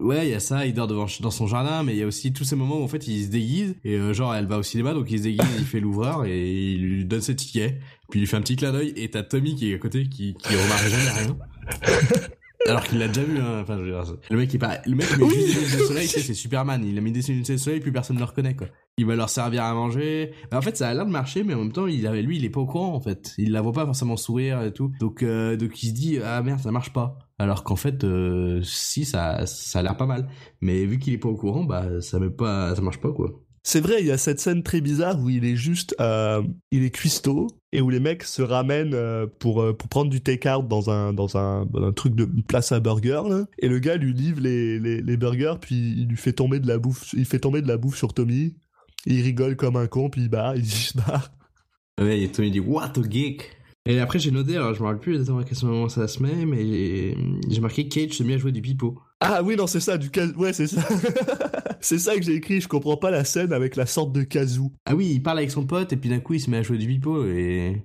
ouais, 0.00 0.26
il 0.26 0.30
y 0.30 0.34
a 0.34 0.40
ça, 0.40 0.66
il 0.66 0.74
dort 0.74 0.86
devant 0.86 1.06
dans 1.20 1.30
son 1.30 1.46
jardin, 1.46 1.82
mais 1.82 1.94
il 1.94 1.98
y 1.98 2.02
a 2.02 2.06
aussi 2.06 2.32
tous 2.32 2.44
ces 2.44 2.56
moments 2.56 2.80
où 2.80 2.84
en 2.84 2.88
fait 2.88 3.06
il 3.06 3.24
se 3.24 3.30
déguise 3.30 3.76
et 3.84 3.94
euh, 3.94 4.12
genre 4.12 4.34
elle 4.34 4.46
va 4.46 4.58
au 4.58 4.62
cinéma 4.62 4.94
donc 4.94 5.10
il 5.10 5.18
se 5.18 5.24
déguise, 5.24 5.46
il 5.58 5.64
fait 5.64 5.80
l'ouvreur 5.80 6.24
et 6.24 6.72
il 6.72 6.82
lui 6.82 7.04
donne 7.04 7.20
ses 7.20 7.36
tickets, 7.36 7.78
puis 8.10 8.18
il 8.18 8.22
lui 8.22 8.26
fait 8.26 8.36
un 8.36 8.42
petit 8.42 8.56
clin 8.56 8.72
d'œil 8.72 8.92
et 8.96 9.10
t'as 9.10 9.22
Tommy 9.22 9.54
qui 9.54 9.70
est 9.70 9.74
à 9.74 9.78
côté 9.78 10.08
qui 10.08 10.34
qui 10.34 10.54
remarque 10.54 10.88
jamais 10.88 11.10
rien. 11.10 11.36
Alors 12.68 12.84
qu'il 12.84 12.98
l'a 12.98 13.08
déjà 13.08 13.22
vu, 13.22 13.38
hein. 13.38 13.60
enfin, 13.62 13.76
je 13.78 13.82
veux 13.82 13.90
dire, 13.90 14.04
le 14.30 14.36
mec 14.36 14.54
est 14.54 14.58
pas, 14.58 14.78
le 14.84 14.94
mec 14.94 15.06
il 15.12 15.18
met 15.18 15.24
Oui. 15.24 15.34
juste 15.34 15.54
des 15.54 15.60
lunettes 15.64 15.78
de 15.80 15.84
soleil, 15.84 16.06
tu 16.06 16.12
sais, 16.14 16.20
c'est 16.20 16.34
Superman, 16.34 16.84
il 16.84 16.96
a 16.98 17.00
mis 17.00 17.12
des 17.12 17.20
lunettes 17.22 17.50
de 17.50 17.56
soleil, 17.56 17.80
plus 17.80 17.92
personne 17.92 18.16
ne 18.16 18.20
le 18.20 18.26
reconnaît, 18.26 18.54
quoi. 18.54 18.68
Il 18.98 19.06
va 19.06 19.14
leur 19.14 19.28
servir 19.30 19.62
à 19.64 19.72
manger. 19.74 20.32
En 20.52 20.60
fait, 20.60 20.76
ça 20.76 20.88
a 20.88 20.94
l'air 20.94 21.06
de 21.06 21.10
marcher, 21.10 21.44
mais 21.44 21.54
en 21.54 21.58
même 21.60 21.72
temps, 21.72 21.86
il 21.86 22.06
avait, 22.06 22.20
lui, 22.22 22.36
il 22.36 22.44
est 22.44 22.50
pas 22.50 22.60
au 22.60 22.66
courant, 22.66 22.94
en 22.94 23.00
fait. 23.00 23.32
Il 23.38 23.52
la 23.52 23.60
voit 23.62 23.72
pas 23.72 23.86
forcément 23.86 24.16
sourire 24.16 24.60
et 24.62 24.72
tout. 24.72 24.90
Donc, 24.98 25.22
euh, 25.22 25.56
donc 25.56 25.82
il 25.82 25.88
se 25.88 25.94
dit, 25.94 26.18
ah 26.24 26.42
merde, 26.42 26.60
ça 26.60 26.72
marche 26.72 26.92
pas. 26.92 27.16
Alors 27.38 27.62
qu'en 27.62 27.76
fait, 27.76 28.02
euh, 28.02 28.60
si, 28.64 29.04
ça, 29.04 29.46
ça 29.46 29.78
a 29.78 29.82
l'air 29.82 29.96
pas 29.96 30.06
mal. 30.06 30.28
Mais 30.60 30.84
vu 30.84 30.98
qu'il 30.98 31.12
est 31.14 31.18
pas 31.18 31.28
au 31.28 31.36
courant, 31.36 31.62
bah, 31.62 32.00
ça 32.00 32.18
met 32.18 32.30
pas, 32.30 32.74
ça 32.74 32.82
marche 32.82 32.98
pas, 33.00 33.12
quoi. 33.12 33.30
C'est 33.70 33.82
vrai, 33.82 34.00
il 34.00 34.06
y 34.06 34.10
a 34.10 34.16
cette 34.16 34.40
scène 34.40 34.62
très 34.62 34.80
bizarre 34.80 35.20
où 35.20 35.28
il 35.28 35.44
est 35.44 35.54
juste, 35.54 35.94
euh, 36.00 36.42
il 36.70 36.84
est 36.84 36.90
cuistot 36.90 37.48
et 37.70 37.82
où 37.82 37.90
les 37.90 38.00
mecs 38.00 38.22
se 38.22 38.40
ramènent 38.40 38.94
euh, 38.94 39.26
pour 39.26 39.60
euh, 39.60 39.74
pour 39.74 39.90
prendre 39.90 40.08
du 40.08 40.22
take-out 40.22 40.66
dans 40.66 40.88
un 40.88 41.12
dans 41.12 41.36
un, 41.36 41.66
dans 41.66 41.82
un 41.82 41.92
truc 41.92 42.14
de 42.14 42.24
place 42.24 42.72
à 42.72 42.80
burger 42.80 43.20
là. 43.28 43.44
Et 43.58 43.68
le 43.68 43.78
gars 43.78 43.98
lui 43.98 44.14
livre 44.14 44.40
les, 44.40 44.78
les 44.78 45.02
les 45.02 45.16
burgers 45.18 45.56
puis 45.60 45.74
il 45.98 46.06
lui 46.06 46.16
fait 46.16 46.32
tomber 46.32 46.60
de 46.60 46.66
la 46.66 46.78
bouffe, 46.78 47.12
il 47.12 47.26
fait 47.26 47.40
tomber 47.40 47.60
de 47.60 47.68
la 47.68 47.76
bouffe 47.76 47.98
sur 47.98 48.14
Tommy. 48.14 48.56
Il 49.04 49.20
rigole 49.20 49.54
comme 49.54 49.76
un 49.76 49.86
con 49.86 50.08
puis 50.08 50.22
il 50.22 50.30
barre, 50.30 50.56
il 50.56 50.64
se 50.64 50.96
barre. 50.96 51.30
Ouais, 52.00 52.22
et 52.22 52.32
Tommy 52.32 52.50
dit, 52.50 52.60
what 52.60 52.92
a 52.96 53.02
geek! 53.02 53.50
Et 53.84 54.00
après, 54.00 54.18
j'ai 54.18 54.30
noté, 54.30 54.56
alors 54.56 54.72
je 54.72 54.80
me 54.80 54.86
rappelle 54.86 55.00
plus 55.00 55.12
exactement 55.12 55.40
à 55.40 55.44
quel 55.44 55.68
moment 55.68 55.90
ça 55.90 56.08
se 56.08 56.22
met, 56.22 56.46
mais 56.46 57.14
j'ai 57.50 57.60
marqué 57.60 57.86
Cage 57.88 58.12
se 58.12 58.22
met 58.22 58.34
à 58.34 58.38
jouer 58.38 58.52
du 58.52 58.62
pipeau. 58.62 58.98
Ah 59.20 59.42
oui 59.42 59.56
non 59.56 59.66
c'est 59.66 59.80
ça 59.80 59.98
du 59.98 60.10
cas 60.10 60.26
ouais 60.36 60.52
c'est 60.52 60.66
ça. 60.68 60.82
C'est 61.80 61.98
ça 62.00 62.16
que 62.16 62.22
j'ai 62.22 62.34
écrit 62.34 62.60
je 62.60 62.66
comprends 62.66 62.96
pas 62.96 63.12
la 63.12 63.22
scène 63.24 63.52
avec 63.52 63.76
la 63.76 63.86
sorte 63.86 64.12
de 64.12 64.22
kazoo 64.24 64.72
Ah 64.84 64.96
oui, 64.96 65.10
il 65.14 65.22
parle 65.22 65.38
avec 65.38 65.52
son 65.52 65.64
pote 65.64 65.92
et 65.92 65.96
puis 65.96 66.10
d'un 66.10 66.18
coup 66.18 66.34
il 66.34 66.40
se 66.40 66.50
met 66.50 66.56
à 66.56 66.62
jouer 66.62 66.76
du 66.76 66.88
pipeau 66.88 67.24
et 67.24 67.84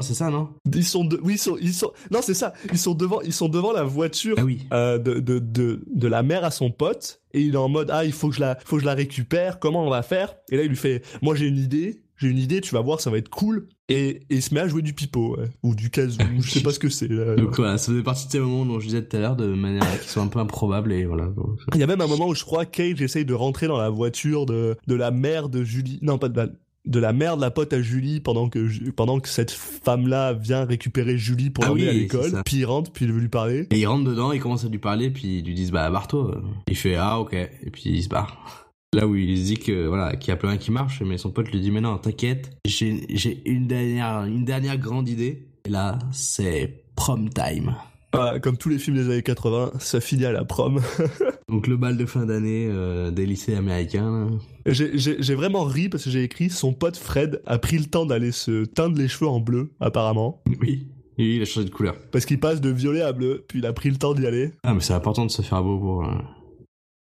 c'est 0.00 0.14
ça 0.14 0.28
non? 0.28 0.48
Ils 0.74 0.84
sont 0.84 1.04
de... 1.04 1.20
oui 1.22 1.34
ils 1.34 1.38
sont 1.38 1.56
ils 1.60 1.72
sont 1.72 1.92
non 2.10 2.18
c'est 2.20 2.34
ça 2.34 2.52
ils 2.72 2.78
sont 2.78 2.94
devant 2.94 3.20
ils 3.20 3.32
sont 3.32 3.48
devant 3.48 3.70
la 3.72 3.84
voiture 3.84 4.34
Ah 4.40 4.44
oui. 4.44 4.66
euh, 4.72 4.98
de, 4.98 5.20
de, 5.20 5.38
de, 5.38 5.84
de 5.86 6.08
la 6.08 6.24
mère 6.24 6.42
à 6.44 6.50
son 6.50 6.72
pote 6.72 7.20
et 7.32 7.42
il 7.42 7.54
est 7.54 7.58
en 7.58 7.68
mode 7.68 7.90
ah 7.92 8.04
il 8.04 8.12
faut 8.12 8.28
que 8.28 8.34
je 8.34 8.40
la 8.40 8.58
faut 8.64 8.74
que 8.76 8.82
je 8.82 8.86
la 8.86 8.94
récupère 8.94 9.60
comment 9.60 9.86
on 9.86 9.90
va 9.90 10.02
faire? 10.02 10.34
Et 10.50 10.56
là 10.56 10.64
il 10.64 10.68
lui 10.70 10.76
fait 10.76 11.02
moi 11.22 11.36
j'ai 11.36 11.46
une 11.46 11.58
idée 11.58 12.02
j'ai 12.18 12.28
une 12.28 12.38
idée 12.38 12.60
tu 12.60 12.74
vas 12.74 12.80
voir 12.80 13.00
ça 13.00 13.10
va 13.10 13.18
être 13.18 13.30
cool 13.30 13.66
et, 13.88 14.08
et 14.08 14.22
il 14.30 14.42
se 14.42 14.52
met 14.52 14.60
à 14.60 14.68
jouer 14.68 14.82
du 14.82 14.92
pipeau 14.92 15.36
ouais. 15.36 15.46
ou 15.62 15.74
du 15.74 15.88
kazoo 15.90 16.18
je 16.40 16.50
sais 16.50 16.60
pas 16.60 16.72
ce 16.72 16.78
que 16.78 16.90
c'est. 16.90 17.08
Donc 17.08 17.56
voilà, 17.56 17.78
ça 17.78 17.90
faisait 17.90 18.02
partie 18.02 18.26
de 18.26 18.32
ces 18.32 18.38
moments 18.40 18.66
dont 18.66 18.80
je 18.80 18.86
disais 18.86 19.02
tout 19.02 19.16
à 19.16 19.20
l'heure 19.20 19.36
de 19.36 19.46
manière 19.46 20.00
qui 20.02 20.08
sont 20.08 20.20
un 20.20 20.26
peu 20.26 20.38
improbables 20.38 20.92
et 20.92 21.06
voilà. 21.06 21.26
Donc, 21.26 21.58
il 21.74 21.80
y 21.80 21.82
a 21.82 21.86
même 21.86 22.00
un 22.00 22.06
moment 22.06 22.28
où 22.28 22.34
je 22.34 22.44
crois 22.44 22.66
Cage 22.66 23.00
essaye 23.00 23.24
de 23.24 23.34
rentrer 23.34 23.66
dans 23.66 23.78
la 23.78 23.88
voiture 23.88 24.44
de, 24.44 24.76
de 24.86 24.94
la 24.94 25.10
mère 25.10 25.48
de 25.48 25.64
Julie 25.64 25.98
non 26.02 26.18
pas 26.18 26.28
de 26.28 26.36
la 26.36 26.48
de 26.86 27.00
la 27.00 27.12
mère 27.12 27.36
de 27.36 27.42
la 27.42 27.50
pote 27.50 27.72
à 27.72 27.82
Julie 27.82 28.20
pendant 28.20 28.48
que 28.48 28.90
pendant 28.90 29.20
que 29.20 29.28
cette 29.28 29.50
femme 29.50 30.08
là 30.08 30.32
vient 30.32 30.64
récupérer 30.64 31.18
Julie 31.18 31.50
pour 31.50 31.64
Ah 31.64 31.68
l'emmener 31.68 31.84
oui, 31.84 31.88
à 31.88 31.92
l'école 31.92 32.42
puis 32.44 32.58
il 32.58 32.64
rentre 32.64 32.90
puis 32.92 33.04
il 33.04 33.12
veut 33.12 33.20
lui 33.20 33.28
parler 33.28 33.66
Et 33.70 33.78
il 33.78 33.86
rentre 33.86 34.04
dedans, 34.04 34.32
il 34.32 34.40
commence 34.40 34.64
à 34.64 34.68
lui 34.68 34.78
parler, 34.78 35.10
puis 35.10 35.38
ils 35.38 35.44
lui 35.44 35.54
disent 35.54 35.70
bah 35.70 35.90
barre-toi. 35.90 36.40
Il 36.68 36.76
fait 36.76 36.94
ah 36.96 37.20
ok, 37.20 37.34
et 37.34 37.70
puis 37.70 37.90
il 37.90 38.02
se 38.02 38.08
barre. 38.08 38.67
Là 38.94 39.06
où 39.06 39.14
il 39.16 39.36
se 39.36 39.42
dit 39.44 39.58
que 39.58 39.86
voilà, 39.86 40.16
qu'il 40.16 40.30
y 40.30 40.32
a 40.32 40.36
plein 40.36 40.56
qui 40.56 40.70
marche, 40.70 41.02
mais 41.02 41.18
son 41.18 41.30
pote 41.30 41.50
lui 41.50 41.60
dit 41.60 41.70
mais 41.70 41.82
non, 41.82 41.98
t'inquiète, 41.98 42.56
j'ai 42.64 43.42
une 43.44 43.66
dernière 43.66 44.24
une 44.24 44.44
dernière 44.46 44.78
grande 44.78 45.08
idée. 45.08 45.46
Et 45.66 45.68
là, 45.70 45.98
c'est 46.10 46.84
prom 46.96 47.28
time. 47.28 47.74
Voilà, 48.14 48.40
comme 48.40 48.56
tous 48.56 48.70
les 48.70 48.78
films 48.78 48.96
des 48.96 49.04
années 49.04 49.22
80 49.22 49.72
ça 49.78 50.00
finit 50.00 50.24
à 50.24 50.32
la 50.32 50.46
prom 50.46 50.80
Donc 51.50 51.66
le 51.66 51.76
bal 51.76 51.98
de 51.98 52.06
fin 52.06 52.24
d'année 52.24 52.66
euh, 52.70 53.10
des 53.10 53.26
lycées 53.26 53.54
américains. 53.54 54.30
J'ai- 54.64 55.34
vraiment 55.34 55.64
ri 55.64 55.90
parce 55.90 56.04
que 56.04 56.10
j'ai 56.10 56.22
écrit 56.22 56.48
son 56.48 56.72
pote 56.72 56.96
Fred 56.96 57.42
a 57.44 57.58
pris 57.58 57.76
le 57.76 57.84
temps 57.84 58.06
d'aller 58.06 58.32
se 58.32 58.64
teindre 58.64 58.96
les 58.98 59.08
cheveux 59.08 59.28
en 59.28 59.40
bleu, 59.40 59.70
apparemment. 59.80 60.42
Oui. 60.62 60.88
Oui, 61.18 61.34
il 61.36 61.42
a 61.42 61.44
changé 61.44 61.66
de 61.68 61.74
couleur. 61.74 61.96
Parce 62.12 62.24
qu'il 62.24 62.38
passe 62.40 62.60
de 62.62 62.70
violet 62.70 63.02
à 63.02 63.12
bleu, 63.12 63.44
puis 63.48 63.58
il 63.58 63.66
a 63.66 63.72
pris 63.72 63.90
le 63.90 63.96
temps 63.96 64.14
d'y 64.14 64.26
aller. 64.26 64.52
Ah 64.62 64.72
mais 64.72 64.80
c'est 64.80 64.92
important 64.94 65.26
de 65.26 65.30
se 65.30 65.42
faire 65.42 65.62
beau 65.62 65.78
pour. 65.78 66.08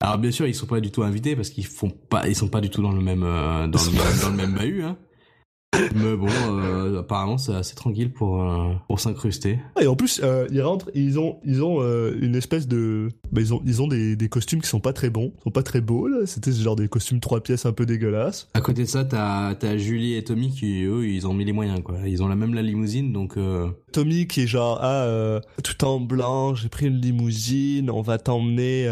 Alors 0.01 0.19
bien 0.19 0.31
sûr 0.31 0.47
ils 0.47 0.55
sont 0.55 0.67
pas 0.67 0.81
du 0.81 0.91
tout 0.91 1.03
invités 1.03 1.37
parce 1.37 1.51
qu'ils 1.51 1.67
font 1.67 1.91
pas 1.91 2.29
ils 2.29 2.35
sont 2.37 2.49
pas 2.49 2.61
du 2.61 2.71
tout 2.71 2.83
dans 2.83 2.93
le 2.93 3.01
même 3.01 3.23
euh, 3.23 3.67
dans, 3.67 3.79
le 3.83 3.91
même, 3.93 4.21
dans 4.21 4.31
le 4.31 4.37
même 4.37 4.55
bahut 4.55 4.83
hein. 4.83 4.97
Mais 5.95 6.17
bon 6.17 6.29
euh, 6.51 7.01
apparemment 7.01 7.39
c'est 7.39 7.55
assez 7.55 7.75
tranquille 7.75 8.13
pour 8.13 8.43
euh, 8.43 8.73
pour 8.89 9.01
s'incruster. 9.01 9.59
Ah, 9.77 9.83
Et 9.83 9.87
en 9.87 9.97
plus, 9.97 10.21
euh, 10.23 10.47
ils 10.53 10.61
rentrent, 10.63 10.91
ils 10.95 11.19
ont, 11.19 11.37
ils 11.45 11.63
ont 11.63 11.81
une 12.21 12.35
espèce 12.37 12.69
de, 12.69 13.09
bah, 13.33 13.41
ils 13.41 13.53
ont, 13.55 13.61
ils 13.65 13.83
ont 13.83 13.87
des, 13.89 14.17
des 14.17 14.29
costumes 14.29 14.61
qui 14.61 14.69
sont 14.69 14.81
pas 14.81 14.93
très 14.93 15.11
bons, 15.11 15.33
sont 15.43 15.51
pas 15.51 15.63
très 15.63 15.81
beaux 15.81 16.07
là. 16.09 16.27
C'était 16.27 16.53
genre 16.53 16.77
des 16.77 16.89
costumes 16.89 17.21
trois 17.21 17.41
pièces 17.43 17.67
un 17.67 17.73
peu 17.73 17.87
dégueulasses. 17.87 18.49
À 18.55 18.61
côté 18.61 18.83
de 18.83 18.89
ça 18.89 19.05
t'as 19.05 19.55
t'as 19.55 19.77
Julie 19.77 20.15
et 20.15 20.25
Tommy 20.25 20.51
qui 20.51 20.85
eux 20.85 21.07
ils 21.07 21.27
ont 21.27 21.35
mis 21.35 21.45
les 21.45 21.53
moyens 21.53 21.81
quoi. 21.83 21.97
Ils 22.07 22.23
ont 22.23 22.29
la 22.29 22.37
même 22.37 22.55
la 22.55 22.63
limousine 22.63 23.13
donc 23.13 23.37
Tommy 23.93 24.27
qui 24.27 24.43
est 24.43 24.47
genre 24.47 24.79
ah 24.83 25.41
tout 25.63 25.85
en 25.85 26.01
blanc, 26.01 26.55
j'ai 26.55 26.69
pris 26.69 26.87
une 26.87 27.01
limousine, 27.01 27.91
on 27.91 28.03
va 28.03 28.19
t'emmener 28.19 28.87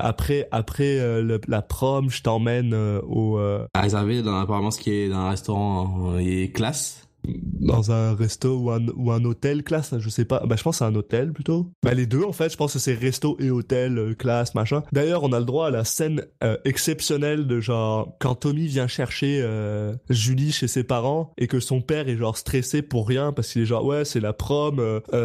après 0.00 0.48
après 0.50 0.96
le- 1.22 1.40
la 1.48 1.62
prom, 1.62 2.10
je 2.10 2.22
t'emmène 2.22 2.74
au 3.08 3.38
à 3.38 3.80
réserver 3.80 4.22
dans 4.22 4.36
apparemment 4.38 4.70
ce 4.70 4.78
qui 4.78 4.90
est 4.90 5.08
dans 5.08 5.16
un 5.18 5.30
restaurant 5.30 6.12
euh, 6.14 6.17
et 6.18 6.52
classe. 6.52 7.07
Dans 7.24 7.90
un 7.90 8.14
resto 8.14 8.56
ou 8.58 8.70
un, 8.70 8.86
ou 8.96 9.10
un 9.12 9.24
hôtel 9.24 9.62
classe, 9.62 9.94
je 9.98 10.08
sais 10.08 10.24
pas. 10.24 10.42
Bah, 10.46 10.56
je 10.56 10.62
pense 10.62 10.78
c'est 10.78 10.84
un 10.84 10.94
hôtel 10.94 11.32
plutôt. 11.32 11.70
Bah, 11.82 11.94
les 11.94 12.06
deux 12.06 12.22
en 12.22 12.32
fait, 12.32 12.50
je 12.50 12.56
pense 12.56 12.72
que 12.74 12.78
c'est 12.78 12.94
resto 12.94 13.36
et 13.40 13.50
hôtel, 13.50 13.98
euh, 13.98 14.14
classe, 14.14 14.54
machin. 14.54 14.82
D'ailleurs, 14.92 15.24
on 15.24 15.32
a 15.32 15.38
le 15.38 15.44
droit 15.44 15.66
à 15.66 15.70
la 15.70 15.84
scène 15.84 16.24
euh, 16.44 16.56
exceptionnelle 16.64 17.46
de 17.46 17.60
genre 17.60 18.16
quand 18.20 18.36
Tommy 18.36 18.66
vient 18.66 18.86
chercher 18.86 19.40
euh, 19.42 19.94
Julie 20.08 20.52
chez 20.52 20.68
ses 20.68 20.84
parents 20.84 21.32
et 21.38 21.46
que 21.46 21.60
son 21.60 21.80
père 21.80 22.08
est 22.08 22.16
genre 22.16 22.36
stressé 22.36 22.82
pour 22.82 23.08
rien 23.08 23.32
parce 23.32 23.52
qu'il 23.52 23.62
est 23.62 23.66
genre 23.66 23.84
ouais 23.84 24.04
c'est 24.04 24.20
la 24.20 24.32
prom, 24.32 24.80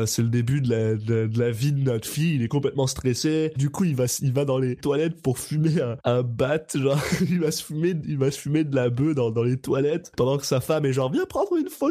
c'est 0.06 0.22
le 0.22 0.30
début 0.30 0.62
de 0.62 0.70
la, 0.70 0.96
de, 0.96 1.28
de 1.28 1.40
la 1.40 1.52
vie 1.52 1.72
de 1.72 1.82
notre 1.82 2.08
fille, 2.08 2.36
il 2.36 2.44
est 2.44 2.48
complètement 2.48 2.88
stressé. 2.88 3.52
Du 3.56 3.70
coup, 3.70 3.84
il 3.84 3.96
va 3.96 4.06
il 4.22 4.34
va 4.34 4.46
dans 4.46 4.58
les 4.58 4.76
toilettes 4.76 5.22
pour 5.22 5.38
fumer 5.38 5.82
un, 5.82 5.98
un 6.04 6.24
bat, 6.24 6.64
genre 6.74 7.00
il 7.22 7.40
va 7.40 7.52
se 7.52 7.64
fumer 7.64 7.94
il 8.06 8.18
va 8.18 8.32
se 8.32 8.40
fumer 8.40 8.64
de 8.64 8.76
la 8.76 8.90
bœuf 8.90 9.16
dans, 9.16 9.32
dans 9.32 9.44
les 9.44 9.58
toilettes 9.58 10.12
pendant 10.18 10.38
que 10.38 10.46
sa 10.46 10.60
femme 10.60 10.86
est 10.86 10.94
genre 10.94 11.12
viens 11.12 11.26
prendre 11.26 11.56
une 11.56 11.70
photo. 11.70 11.83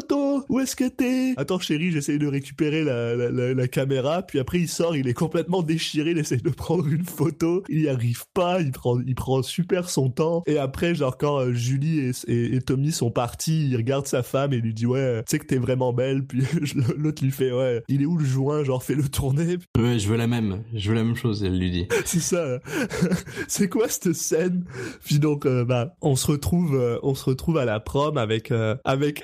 Où 0.49 0.59
est-ce 0.59 0.75
que 0.75 0.87
t'es? 0.87 1.33
Attends 1.37 1.59
chérie, 1.59 1.91
j'essaye 1.91 2.19
de 2.19 2.27
récupérer 2.27 2.83
la, 2.83 3.15
la, 3.15 3.29
la, 3.29 3.53
la 3.53 3.67
caméra, 3.67 4.21
puis 4.21 4.39
après 4.39 4.59
il 4.59 4.67
sort, 4.67 4.95
il 4.95 5.07
est 5.07 5.13
complètement 5.13 5.61
déchiré, 5.61 6.11
il 6.11 6.17
essaye 6.17 6.41
de 6.41 6.49
prendre 6.49 6.87
une 6.87 7.05
photo, 7.05 7.63
il 7.69 7.81
y 7.81 7.89
arrive 7.89 8.23
pas, 8.33 8.61
il 8.61 8.71
prend 8.71 8.99
il 8.99 9.15
prend 9.15 9.41
super 9.41 9.89
son 9.89 10.09
temps 10.09 10.43
et 10.47 10.57
après 10.57 10.95
genre 10.95 11.17
quand 11.17 11.39
euh, 11.39 11.53
Julie 11.53 11.99
et, 11.99 12.11
et, 12.27 12.55
et 12.55 12.61
Tommy 12.61 12.91
sont 12.91 13.11
partis, 13.11 13.67
il 13.69 13.77
regarde 13.77 14.07
sa 14.07 14.23
femme 14.23 14.53
et 14.53 14.57
lui 14.57 14.73
dit 14.73 14.85
ouais, 14.85 15.21
tu 15.27 15.31
sais 15.31 15.39
que 15.39 15.45
t'es 15.45 15.57
vraiment 15.57 15.93
belle, 15.93 16.25
puis 16.25 16.43
l'autre 16.97 17.23
lui 17.23 17.31
fait 17.31 17.51
ouais, 17.51 17.83
il 17.87 18.01
est 18.01 18.05
où 18.05 18.17
le 18.17 18.25
joint, 18.25 18.63
genre 18.63 18.83
fais 18.83 18.95
le 18.95 19.07
tourner, 19.07 19.57
Ouais, 19.77 19.99
je 19.99 20.07
veux 20.07 20.17
la 20.17 20.27
même. 20.27 20.63
Je 20.73 20.89
veux 20.89 20.95
la 20.95 21.03
même 21.03 21.15
chose, 21.15 21.43
elle 21.43 21.57
lui 21.57 21.71
dit. 21.71 21.87
c'est 22.05 22.19
ça. 22.19 22.59
c'est 23.47 23.69
quoi 23.69 23.87
cette 23.89 24.13
scène? 24.13 24.65
Puis 25.03 25.19
donc, 25.19 25.45
euh, 25.45 25.65
bah, 25.65 25.95
on 26.01 26.15
se 26.15 26.27
retrouve, 26.27 26.75
euh, 26.75 26.99
on 27.03 27.15
se 27.15 27.25
retrouve 27.25 27.57
à 27.57 27.65
la 27.65 27.79
prom 27.79 28.17
avec, 28.17 28.51
euh, 28.51 28.75
avec. 28.83 29.23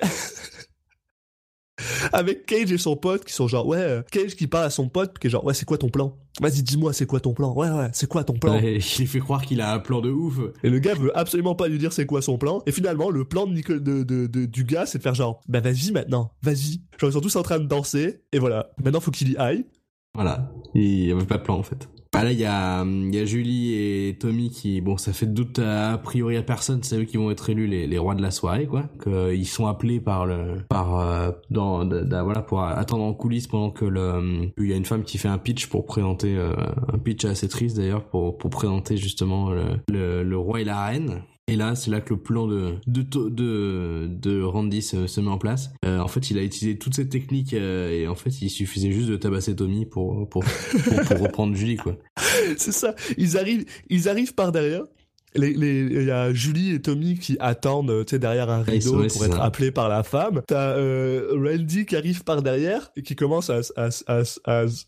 Avec 2.12 2.46
Cage 2.46 2.70
et 2.72 2.78
son 2.78 2.96
pote 2.96 3.24
qui 3.24 3.32
sont 3.32 3.48
genre 3.48 3.66
ouais 3.66 3.78
euh, 3.78 4.02
Cage 4.10 4.36
qui 4.36 4.46
parle 4.46 4.64
à 4.66 4.70
son 4.70 4.88
pote 4.88 5.18
qui 5.18 5.26
est 5.26 5.30
genre 5.30 5.44
ouais 5.44 5.54
c'est 5.54 5.64
quoi 5.64 5.78
ton 5.78 5.88
plan? 5.88 6.16
Vas-y 6.40 6.62
dis-moi 6.62 6.92
c'est 6.92 7.06
quoi 7.06 7.20
ton 7.20 7.32
plan? 7.34 7.52
Ouais 7.54 7.70
ouais 7.70 7.88
c'est 7.92 8.08
quoi 8.08 8.24
ton 8.24 8.34
plan? 8.34 8.54
Ouais, 8.54 8.76
il 8.98 9.06
fait 9.08 9.20
croire 9.20 9.42
qu'il 9.42 9.60
a 9.60 9.72
un 9.74 9.78
plan 9.78 10.00
de 10.00 10.10
ouf. 10.10 10.38
et 10.62 10.70
le 10.70 10.78
gars 10.78 10.94
veut 10.94 11.16
absolument 11.16 11.54
pas 11.54 11.68
lui 11.68 11.78
dire 11.78 11.92
c'est 11.92 12.06
quoi 12.06 12.22
son 12.22 12.38
plan. 12.38 12.62
Et 12.66 12.72
finalement 12.72 13.10
le 13.10 13.24
plan 13.24 13.46
de, 13.46 13.52
Nico- 13.54 13.78
de, 13.78 14.02
de, 14.02 14.26
de- 14.26 14.46
du 14.46 14.64
gars 14.64 14.86
c'est 14.86 14.98
de 14.98 15.02
faire 15.02 15.14
genre 15.14 15.40
bah 15.48 15.60
vas-y 15.60 15.90
maintenant. 15.92 16.32
Vas-y. 16.42 16.80
Genre 16.98 17.10
ils 17.10 17.12
sont 17.12 17.20
tous 17.20 17.36
en 17.36 17.42
train 17.42 17.58
de 17.58 17.66
danser. 17.66 18.22
Et 18.32 18.38
voilà. 18.38 18.70
Maintenant 18.82 19.00
faut 19.00 19.10
qu'il 19.10 19.30
y 19.32 19.36
aille. 19.36 19.64
Voilà. 20.14 20.50
Il 20.74 21.06
y 21.06 21.12
avait 21.12 21.24
pas 21.24 21.36
de 21.38 21.42
plan 21.42 21.58
en 21.58 21.62
fait. 21.62 21.88
Bah 22.20 22.24
là, 22.26 22.32
il 22.32 22.38
y 22.38 22.44
a, 22.44 22.84
y 22.84 23.18
a 23.18 23.24
Julie 23.24 23.72
et 23.74 24.16
Tommy 24.20 24.50
qui, 24.50 24.82
bon, 24.82 24.98
ça 24.98 25.12
fait 25.14 25.24
doute 25.26 25.58
à, 25.58 25.92
a 25.92 25.98
priori 25.98 26.36
à 26.36 26.42
personne, 26.42 26.82
c'est 26.82 26.98
eux 26.98 27.04
qui 27.04 27.16
vont 27.16 27.30
être 27.30 27.48
élus 27.48 27.66
les, 27.66 27.86
les 27.86 27.96
rois 27.98 28.14
de 28.14 28.20
la 28.20 28.30
soirée, 28.30 28.66
quoi. 28.66 28.82
Que, 28.98 29.34
ils 29.34 29.46
sont 29.46 29.66
appelés 29.66 30.00
par 30.00 30.26
le, 30.26 30.56
par, 30.68 30.98
euh, 31.00 31.30
dans, 31.50 31.84
da- 31.86 32.02
da- 32.02 32.22
voilà, 32.22 32.42
pour 32.42 32.62
attendre 32.62 33.04
en 33.04 33.14
coulisses 33.14 33.46
pendant 33.46 33.70
que 33.70 33.86
le, 33.86 34.50
il 34.58 34.66
y 34.66 34.72
a 34.74 34.76
une 34.76 34.84
femme 34.84 35.02
qui 35.04 35.16
fait 35.16 35.28
un 35.28 35.38
pitch 35.38 35.68
pour 35.68 35.86
présenter, 35.86 36.36
euh, 36.36 36.52
un 36.92 36.98
pitch 36.98 37.24
assez 37.24 37.48
triste 37.48 37.78
d'ailleurs, 37.78 38.04
pour, 38.04 38.36
pour 38.36 38.50
présenter 38.50 38.98
justement 38.98 39.50
le, 39.50 39.62
le, 39.90 40.22
le 40.22 40.36
roi 40.38 40.60
et 40.60 40.64
la 40.64 40.84
reine. 40.84 41.22
Et 41.50 41.56
là, 41.56 41.74
c'est 41.74 41.90
là 41.90 42.00
que 42.00 42.14
le 42.14 42.20
plan 42.20 42.46
de 42.46 42.76
de 42.86 43.02
de, 43.02 44.06
de 44.08 44.42
Randy 44.42 44.82
se, 44.82 45.08
se 45.08 45.20
met 45.20 45.28
en 45.28 45.38
place. 45.38 45.70
Euh, 45.84 45.98
en 45.98 46.06
fait, 46.06 46.30
il 46.30 46.38
a 46.38 46.42
utilisé 46.42 46.78
toutes 46.78 46.94
ces 46.94 47.08
techniques 47.08 47.54
euh, 47.54 47.90
et 47.90 48.06
en 48.06 48.14
fait, 48.14 48.40
il 48.40 48.48
suffisait 48.50 48.92
juste 48.92 49.08
de 49.08 49.16
tabasser 49.16 49.56
Tommy 49.56 49.84
pour 49.84 50.28
pour 50.28 50.44
pour, 50.44 51.00
pour 51.02 51.18
reprendre 51.22 51.56
Julie 51.56 51.76
quoi. 51.76 51.96
c'est 52.56 52.72
ça. 52.72 52.94
Ils 53.18 53.36
arrivent, 53.36 53.64
ils 53.88 54.08
arrivent 54.08 54.34
par 54.34 54.52
derrière. 54.52 54.84
Il 55.36 56.02
y 56.06 56.10
a 56.10 56.32
Julie 56.32 56.74
et 56.74 56.80
Tommy 56.80 57.16
qui 57.18 57.36
attendent, 57.40 58.04
tu 58.06 58.10
sais, 58.10 58.18
derrière 58.18 58.50
un 58.50 58.64
Ouais, 58.64 58.72
rideau 58.72 59.06
pour 59.08 59.24
être 59.24 59.40
appelés 59.40 59.70
par 59.70 59.88
la 59.88 60.02
femme. 60.02 60.42
T'as 60.46 60.76
euh, 60.76 61.28
Randy 61.34 61.86
qui 61.86 61.96
arrive 61.96 62.24
par 62.24 62.42
derrière 62.42 62.90
et 62.96 63.02
qui 63.02 63.14
commence 63.16 63.48
à, 63.50 63.60
à, 63.76 63.88
à, 64.06 64.22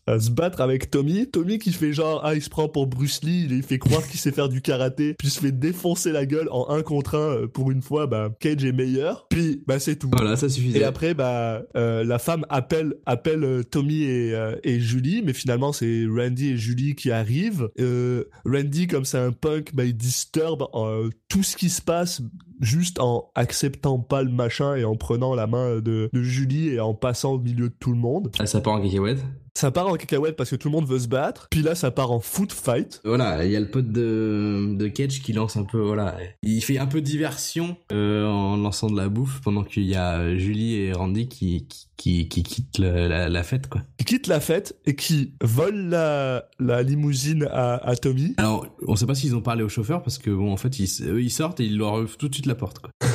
à, 0.07 0.19
se 0.19 0.29
battre 0.31 0.61
avec 0.61 0.91
Tommy. 0.91 1.29
Tommy 1.29 1.59
qui 1.59 1.71
fait 1.71 1.93
genre, 1.93 2.21
ah, 2.23 2.35
il 2.35 2.41
se 2.41 2.49
prend 2.49 2.67
pour 2.67 2.87
Bruce 2.87 3.21
Lee, 3.23 3.47
il 3.49 3.63
fait 3.63 3.79
croire 3.79 4.05
qu'il 4.07 4.19
sait 4.19 4.31
faire 4.31 4.49
du 4.49 4.61
karaté, 4.61 5.13
puis 5.17 5.27
il 5.29 5.31
se 5.31 5.39
fait 5.39 5.51
défoncer 5.51 6.11
la 6.11 6.25
gueule 6.25 6.47
en 6.51 6.69
un 6.69 6.81
contre 6.81 7.15
un. 7.15 7.37
euh, 7.43 7.47
Pour 7.47 7.71
une 7.71 7.81
fois, 7.81 8.07
bah, 8.07 8.29
Cage 8.39 8.63
est 8.65 8.71
meilleur. 8.73 9.27
Puis, 9.29 9.63
bah, 9.67 9.79
c'est 9.79 9.95
tout. 9.95 10.09
Voilà, 10.11 10.35
ça 10.35 10.49
suffisait. 10.49 10.79
Et 10.79 10.83
après, 10.83 11.13
bah, 11.13 11.63
euh, 11.75 12.03
la 12.03 12.19
femme 12.19 12.45
appelle, 12.49 12.95
appelle 13.05 13.43
euh, 13.43 13.63
Tommy 13.63 14.03
et, 14.03 14.33
euh, 14.35 14.55
et 14.63 14.79
Julie, 14.79 15.21
mais 15.25 15.33
finalement 15.33 15.71
c'est 15.73 16.05
Randy 16.09 16.49
et 16.49 16.57
Julie 16.57 16.95
qui 16.95 17.11
arrivent. 17.11 17.69
Euh, 17.79 18.25
Randy, 18.45 18.87
comme 18.87 19.05
c'est 19.05 19.17
un 19.19 19.31
punk, 19.31 19.73
bah, 19.73 19.85
il 19.85 19.95
euh, 20.37 21.09
tout 21.29 21.43
ce 21.43 21.55
qui 21.55 21.69
se 21.69 21.81
passe 21.81 22.21
juste 22.59 22.99
en 22.99 23.31
acceptant 23.35 23.99
pas 23.99 24.23
le 24.23 24.31
machin 24.31 24.75
et 24.75 24.85
en 24.85 24.95
prenant 24.95 25.35
la 25.35 25.47
main 25.47 25.79
de, 25.79 26.09
Julie 26.13 26.69
et 26.69 26.79
en 26.79 26.93
passant 26.93 27.33
au 27.33 27.39
milieu 27.39 27.69
de 27.69 27.75
tout 27.79 27.91
le 27.91 27.97
monde. 27.97 28.31
Là, 28.39 28.45
ça 28.45 28.61
part 28.61 28.73
en 28.73 28.81
cacahuète. 28.81 29.23
Ça 29.55 29.69
part 29.69 29.87
en 29.87 29.95
cacahuète 29.95 30.35
parce 30.35 30.49
que 30.49 30.55
tout 30.55 30.67
le 30.67 30.71
monde 30.71 30.87
veut 30.87 30.97
se 30.99 31.07
battre. 31.07 31.47
Puis 31.51 31.61
là, 31.61 31.75
ça 31.75 31.91
part 31.91 32.11
en 32.11 32.19
foot 32.19 32.51
fight. 32.51 33.01
Voilà, 33.05 33.45
il 33.45 33.51
y 33.51 33.55
a 33.55 33.59
le 33.59 33.69
pote 33.69 33.91
de 33.91 34.73
de 34.75 34.87
Cage 34.87 35.21
qui 35.21 35.31
lance 35.33 35.57
un 35.57 35.63
peu, 35.63 35.79
voilà, 35.79 36.17
il 36.41 36.61
fait 36.63 36.79
un 36.79 36.87
peu 36.87 37.01
diversion 37.01 37.77
euh, 37.91 38.25
en 38.25 38.57
lançant 38.57 38.89
de 38.89 38.97
la 38.97 39.09
bouffe 39.09 39.41
pendant 39.41 39.63
qu'il 39.63 39.83
y 39.83 39.95
a 39.95 40.35
Julie 40.37 40.75
et 40.75 40.93
Randy 40.93 41.27
qui 41.27 41.67
qui 41.67 41.87
qui, 41.97 42.27
qui 42.27 42.43
quittent 42.43 42.79
le- 42.79 43.07
la, 43.07 43.29
la 43.29 43.43
fête 43.43 43.67
quoi. 43.67 43.81
Qui 43.99 44.05
quitte 44.05 44.27
la 44.27 44.39
fête 44.39 44.75
et 44.85 44.95
qui 44.95 45.33
vole 45.41 45.75
la, 45.89 46.45
la 46.59 46.81
limousine 46.83 47.47
à, 47.51 47.75
à 47.75 47.95
Tommy. 47.95 48.33
Alors, 48.37 48.65
on 48.87 48.95
sait 48.95 49.05
pas 49.05 49.15
s'ils 49.15 49.35
ont 49.35 49.41
parlé 49.41 49.63
au 49.63 49.69
chauffeur 49.69 50.01
parce 50.01 50.17
que 50.17 50.29
bon, 50.31 50.51
en 50.51 50.57
fait, 50.57 50.79
ils, 50.79 50.89
eux, 51.07 51.21
ils 51.21 51.29
sortent 51.31 51.59
et 51.59 51.65
ils 51.65 51.77
leur 51.77 51.93
ouvrent 51.93 52.17
tout 52.17 52.27
de 52.27 52.33
suite 52.33 52.47
la 52.47 52.55
porte, 52.55 52.79
quoi. 52.79 52.89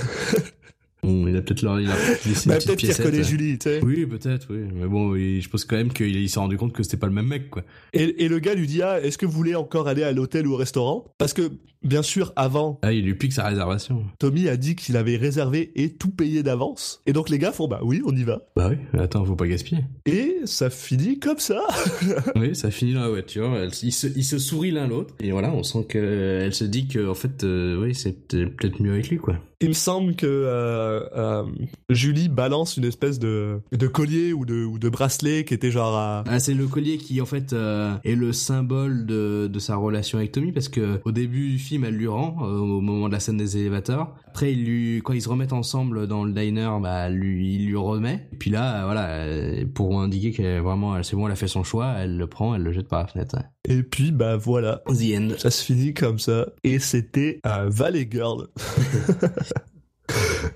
bon, 1.03 1.27
il 1.29 1.37
a 1.37 1.43
peut-être 1.43 1.63
leur, 1.63 1.81
il 1.81 1.91
a 1.91 1.95
laissé 2.27 2.49
Bah, 2.49 2.55
une 2.55 2.59
petite 2.59 2.67
peut-être 2.69 2.79
qu'il 2.79 2.89
piécette. 2.89 3.07
reconnaît 3.07 3.23
Julie, 3.25 3.59
tu 3.59 3.69
sais. 3.69 3.81
Oui, 3.83 4.07
peut-être, 4.07 4.47
oui. 4.51 4.61
Mais 4.75 4.87
bon, 4.87 5.15
je 5.17 5.49
pense 5.49 5.65
quand 5.65 5.77
même 5.77 5.93
qu'il 5.93 6.17
il 6.17 6.29
s'est 6.29 6.41
rendu 6.41 6.57
compte 6.57 6.73
que 6.73 6.83
c'était 6.83 6.97
pas 6.97 7.07
le 7.07 7.13
même 7.13 7.27
mec, 7.27 7.51
quoi. 7.51 7.63
Et, 7.93 8.25
et 8.25 8.29
le 8.29 8.39
gars 8.39 8.55
lui 8.55 8.67
dit 8.67 8.83
ah 8.83 9.01
est-ce 9.01 9.19
que 9.19 9.27
vous 9.27 9.33
voulez 9.33 9.55
encore 9.55 9.89
aller 9.89 10.03
à 10.03 10.13
l'hôtel 10.13 10.47
ou 10.47 10.53
au 10.55 10.57
restaurant? 10.57 11.07
Parce 11.19 11.33
que 11.33 11.51
bien 11.85 12.03
sûr 12.03 12.33
avant 12.35 12.81
Ah, 12.83 12.93
il 12.93 13.05
lui 13.05 13.15
pique 13.15 13.33
sa 13.33 13.45
réservation. 13.47 14.05
Tommy 14.19 14.49
a 14.49 14.57
dit 14.57 14.75
qu'il 14.75 14.97
avait 14.97 15.17
réservé 15.17 15.71
et 15.77 15.91
tout 15.91 16.11
payé 16.11 16.43
d'avance. 16.43 17.03
Et 17.07 17.13
donc 17.13 17.29
les 17.31 17.39
gars 17.39 17.53
font 17.53 17.69
bah 17.69 17.81
oui 17.83 18.03
on 18.05 18.15
y 18.17 18.25
va. 18.25 18.43
Bah 18.57 18.71
oui, 18.71 18.77
attends, 19.01 19.25
faut 19.25 19.37
pas 19.37 19.47
gaspiller. 19.47 19.83
Et 20.07 20.39
ça 20.45 20.71
finit 20.71 21.19
comme 21.21 21.39
ça. 21.39 21.61
oui, 22.37 22.55
ça 22.57 22.71
finit 22.71 22.95
dans 22.95 23.03
la 23.03 23.09
voiture. 23.09 23.55
Elle- 23.57 23.71
ils, 23.83 23.93
se, 23.93 24.07
ils 24.09 24.25
se 24.25 24.39
sourient 24.39 24.73
l'un 24.73 24.89
l'autre. 24.89 25.15
Et 25.21 25.31
voilà, 25.31 25.53
on 25.53 25.63
sent 25.63 25.85
que 25.89 26.43
elle 26.45 26.55
se 26.55 26.65
dit 26.65 26.89
que, 26.89 27.09
en 27.09 27.15
fait, 27.15 27.45
euh, 27.45 27.81
oui, 27.81 27.95
c'est 27.95 28.27
peut- 28.27 28.51
peut-être 28.51 28.81
mieux 28.83 28.93
avec 28.93 29.09
lui, 29.09 29.19
quoi. 29.19 29.37
Il 29.61 29.69
me 29.69 29.75
semble 29.75 30.15
que 30.15 30.27
euh, 30.27 30.88
euh, 30.89 31.45
Julie 31.91 32.29
balance 32.29 32.77
une 32.77 32.85
espèce 32.85 33.19
de, 33.19 33.61
de 33.73 33.87
collier 33.87 34.33
ou 34.33 34.45
de, 34.45 34.65
ou 34.65 34.79
de 34.79 34.89
bracelet 34.89 35.45
qui 35.45 35.55
était 35.55 35.71
genre 35.71 35.97
à... 35.97 36.25
Ah, 36.27 36.39
c'est 36.39 36.55
le 36.55 36.67
collier 36.67 36.99
qui 36.99 37.21
en 37.21 37.27
fait 37.27 37.53
euh, 37.53 37.95
est 38.05 38.15
le 38.15 38.33
symbole 38.33 39.07
de, 39.07 39.49
de 39.53 39.59
sa 39.59 39.77
relation 39.77 40.19
avec 40.19 40.33
Tommy 40.33 40.53
parce 40.53 40.69
que 40.69 41.01
au 41.05 41.13
début 41.13 41.51
du 41.51 41.59
film 41.59 41.85
elle 41.85 41.95
lui 41.95 42.09
rend 42.09 42.37
euh, 42.43 42.59
au 42.59 42.81
moment 42.81 43.09
de 43.09 43.13
la 43.13 43.21
scène 43.21 43.37
des 43.37 43.57
élévateurs. 43.57 44.15
Après 44.27 44.53
il 44.53 44.65
lui 44.65 45.03
quand 45.03 45.13
ils 45.13 45.23
se 45.23 45.29
remettent 45.29 45.53
ensemble 45.53 46.07
dans 46.07 46.25
le 46.25 46.33
diner 46.33 46.71
bah 46.81 47.09
lui 47.09 47.55
il 47.55 47.67
lui 47.67 47.77
remet. 47.77 48.29
Et 48.33 48.37
puis 48.37 48.51
là 48.51 48.81
euh, 48.81 48.85
voilà 48.85 49.09
euh, 49.09 49.65
pour 49.75 50.01
indiquer 50.01 50.33
que 50.33 50.61
vraiment 50.61 51.03
c'est 51.03 51.17
bon 51.17 51.27
elle 51.27 51.33
a 51.33 51.37
fait 51.37 51.49
son 51.49 51.65
choix 51.65 51.95
elle 51.99 52.17
le 52.17 52.27
prend 52.27 52.55
elle 52.55 52.63
le 52.63 52.73
jette 52.73 52.89
par 52.89 53.01
la 53.01 53.07
fenêtre. 53.07 53.37
Et 53.69 53.83
puis 53.83 54.13
bah 54.13 54.37
voilà. 54.37 54.83
The 54.87 55.17
end. 55.17 55.29
Ça 55.39 55.51
se 55.51 55.63
finit 55.65 55.93
comme 55.93 56.19
ça. 56.19 56.47
Et 56.65 56.79
c'était 56.79 57.41
un 57.45 57.69
Valley 57.69 58.09
Girl. 58.11 58.49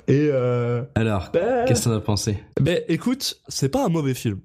et 0.09 0.29
euh, 0.33 0.83
Alors 0.95 1.31
bah, 1.33 1.65
qu'est-ce 1.67 1.85
que 1.85 1.89
t'en 1.89 1.97
as 1.97 2.01
pensé? 2.01 2.39
Ben 2.61 2.81
écoute, 2.89 3.41
c'est 3.49 3.69
pas 3.69 3.85
un 3.85 3.89
mauvais 3.89 4.15
film. 4.15 4.41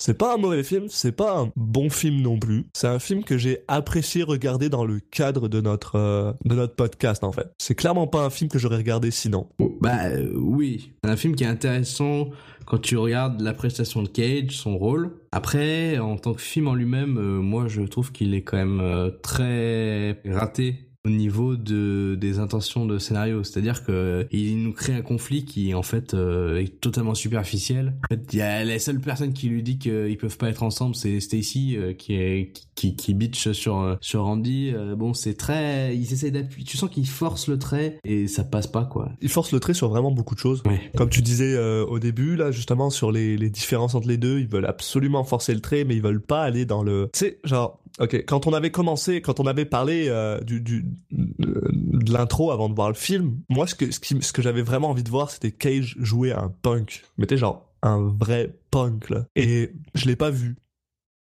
C'est 0.00 0.16
pas 0.16 0.34
un 0.34 0.36
mauvais 0.36 0.62
film, 0.62 0.86
c'est 0.88 1.10
pas 1.10 1.40
un 1.40 1.50
bon 1.56 1.90
film 1.90 2.22
non 2.22 2.38
plus. 2.38 2.66
C'est 2.72 2.86
un 2.86 3.00
film 3.00 3.24
que 3.24 3.36
j'ai 3.36 3.64
apprécié 3.66 4.22
regarder 4.22 4.68
dans 4.68 4.84
le 4.84 5.00
cadre 5.00 5.48
de 5.48 5.60
notre 5.60 5.96
euh, 5.96 6.32
de 6.44 6.54
notre 6.54 6.76
podcast 6.76 7.24
en 7.24 7.32
fait. 7.32 7.48
C'est 7.58 7.74
clairement 7.74 8.06
pas 8.06 8.24
un 8.24 8.30
film 8.30 8.48
que 8.48 8.60
j'aurais 8.60 8.76
regardé 8.76 9.10
sinon. 9.10 9.48
Bah 9.80 10.04
euh, 10.04 10.30
oui, 10.36 10.92
c'est 11.02 11.10
un 11.10 11.16
film 11.16 11.34
qui 11.34 11.42
est 11.42 11.48
intéressant 11.48 12.28
quand 12.64 12.78
tu 12.78 12.96
regardes 12.96 13.40
la 13.40 13.52
prestation 13.54 14.04
de 14.04 14.08
Cage, 14.08 14.52
son 14.52 14.78
rôle. 14.78 15.16
Après, 15.32 15.98
en 15.98 16.16
tant 16.16 16.32
que 16.32 16.42
film 16.42 16.68
en 16.68 16.74
lui-même, 16.74 17.18
euh, 17.18 17.40
moi 17.40 17.66
je 17.66 17.82
trouve 17.82 18.12
qu'il 18.12 18.34
est 18.34 18.42
quand 18.42 18.56
même 18.56 19.12
très 19.20 20.20
raté 20.26 20.87
au 21.04 21.10
niveau 21.10 21.56
de 21.56 22.16
des 22.20 22.38
intentions 22.38 22.84
de 22.84 22.98
scénario, 22.98 23.44
c'est-à-dire 23.44 23.84
que 23.84 24.26
il 24.32 24.62
nous 24.62 24.72
crée 24.72 24.94
un 24.94 25.02
conflit 25.02 25.44
qui 25.44 25.74
en 25.74 25.82
fait 25.82 26.14
euh, 26.14 26.58
est 26.58 26.80
totalement 26.80 27.14
superficiel. 27.14 27.94
En 28.04 28.14
fait, 28.14 28.32
il 28.32 28.38
y 28.38 28.42
a 28.42 28.64
la 28.64 28.78
seule 28.78 29.00
personne 29.00 29.32
qui 29.32 29.48
lui 29.48 29.62
dit 29.62 29.78
qu'ils 29.78 30.18
peuvent 30.18 30.36
pas 30.36 30.48
être 30.48 30.62
ensemble, 30.62 30.94
c'est 30.94 31.20
Stacy 31.20 31.76
euh, 31.76 31.92
qui 31.92 32.14
est 32.14 32.52
qui 32.78 32.94
qui 32.94 33.14
bitch 33.14 33.50
sur 33.52 33.80
euh, 33.80 33.96
sur 34.00 34.22
Randy. 34.24 34.72
Euh, 34.74 34.94
bon, 34.94 35.12
c'est 35.12 35.34
très, 35.34 35.96
ils 35.96 36.12
essayent 36.12 36.32
d'appuyer. 36.32 36.64
Tu 36.64 36.76
sens 36.76 36.90
qu'ils 36.90 37.08
forcent 37.08 37.48
le 37.48 37.58
trait 37.58 37.98
et 38.04 38.28
ça 38.28 38.44
passe 38.44 38.66
pas 38.66 38.84
quoi. 38.84 39.10
Il 39.20 39.28
force 39.28 39.52
le 39.52 39.60
trait 39.60 39.74
sur 39.74 39.88
vraiment 39.88 40.12
beaucoup 40.12 40.34
de 40.34 40.40
choses. 40.40 40.62
Ouais. 40.64 40.80
Comme 40.96 41.10
tu 41.10 41.22
disais 41.22 41.54
euh, 41.54 41.84
au 41.84 41.98
début 41.98 42.36
là 42.36 42.52
justement 42.52 42.90
sur 42.90 43.10
les, 43.10 43.36
les 43.36 43.50
différences 43.50 43.94
entre 43.94 44.08
les 44.08 44.16
deux, 44.16 44.38
ils 44.38 44.48
veulent 44.48 44.66
absolument 44.66 45.24
forcer 45.24 45.54
le 45.54 45.60
trait 45.60 45.84
mais 45.84 45.96
ils 45.96 46.02
veulent 46.02 46.22
pas 46.22 46.42
aller 46.42 46.64
dans 46.66 46.82
le 46.82 47.08
tu 47.12 47.18
sais 47.18 47.38
genre 47.44 47.77
Ok, 47.98 48.24
quand 48.26 48.46
on 48.46 48.52
avait 48.52 48.70
commencé, 48.70 49.20
quand 49.20 49.40
on 49.40 49.46
avait 49.46 49.64
parlé 49.64 50.06
euh, 50.08 50.40
du, 50.40 50.60
du 50.60 50.84
de 51.10 52.12
l'intro 52.12 52.50
avant 52.50 52.68
de 52.68 52.74
voir 52.74 52.88
le 52.88 52.94
film, 52.94 53.38
moi 53.48 53.66
ce 53.66 53.74
que 53.74 53.90
ce, 53.90 54.00
ce 54.00 54.32
que 54.32 54.42
j'avais 54.42 54.62
vraiment 54.62 54.90
envie 54.90 55.02
de 55.02 55.10
voir, 55.10 55.30
c'était 55.30 55.52
Cage 55.52 55.96
jouer 55.98 56.32
un 56.32 56.52
punk, 56.62 57.04
mais 57.16 57.26
t'es 57.26 57.36
genre 57.36 57.68
un 57.82 58.00
vrai 58.18 58.54
punk 58.70 59.10
là. 59.10 59.26
Et 59.36 59.72
je 59.94 60.06
l'ai 60.06 60.16
pas 60.16 60.30
vu. 60.30 60.56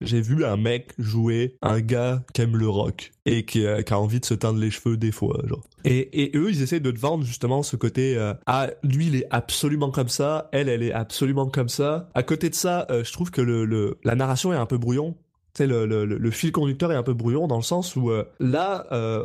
J'ai 0.01 0.21
vu 0.21 0.45
un 0.45 0.57
mec 0.57 0.93
jouer 0.99 1.57
un 1.63 1.81
gars 1.81 2.25
qui 2.35 2.43
aime 2.43 2.57
le 2.57 2.69
rock 2.69 3.13
et 3.25 3.45
qui, 3.47 3.65
euh, 3.65 3.81
a 3.89 3.99
envie 3.99 4.21
de 4.21 4.25
se 4.25 4.35
teindre 4.35 4.59
les 4.59 4.71
cheveux 4.71 4.97
des 4.97 5.13
fois. 5.13 5.41
Et, 5.85 6.25
et 6.25 6.37
eux, 6.37 6.51
ils 6.51 6.63
essaient 6.63 6.81
de 6.81 6.91
te 6.91 6.99
vendre 6.99 7.25
justement 7.25 7.63
ce 7.63 7.77
côté 7.77 8.17
euh, 8.17 8.35
ah 8.47 8.69
lui 8.83 9.07
il 9.07 9.17
est 9.17 9.27
absolument 9.31 9.91
comme 9.91 10.09
ça, 10.09 10.49
elle 10.53 10.69
elle 10.69 10.83
est 10.83 10.93
absolument 10.93 11.47
comme 11.47 11.69
ça. 11.69 12.11
À 12.15 12.23
côté 12.23 12.51
de 12.51 12.55
ça, 12.55 12.87
je 12.91 13.11
trouve 13.13 13.31
que 13.31 13.41
le, 13.41 13.65
le 13.65 13.99
la 14.05 14.15
narration 14.15 14.53
est 14.53 14.57
un 14.57 14.67
peu 14.67 14.79
brouillon. 14.79 15.17
Le, 15.61 15.87
le, 15.87 16.05
le 16.05 16.31
fil 16.31 16.51
conducteur 16.51 16.91
est 16.91 16.97
un 16.97 17.03
peu 17.05 17.15
brouillon 17.15 17.47
dans 17.47 17.57
le 17.57 17.63
sens 17.63 17.95
où 17.95 18.11
euh, 18.11 18.25
là, 18.41 18.87
euh, 18.91 19.25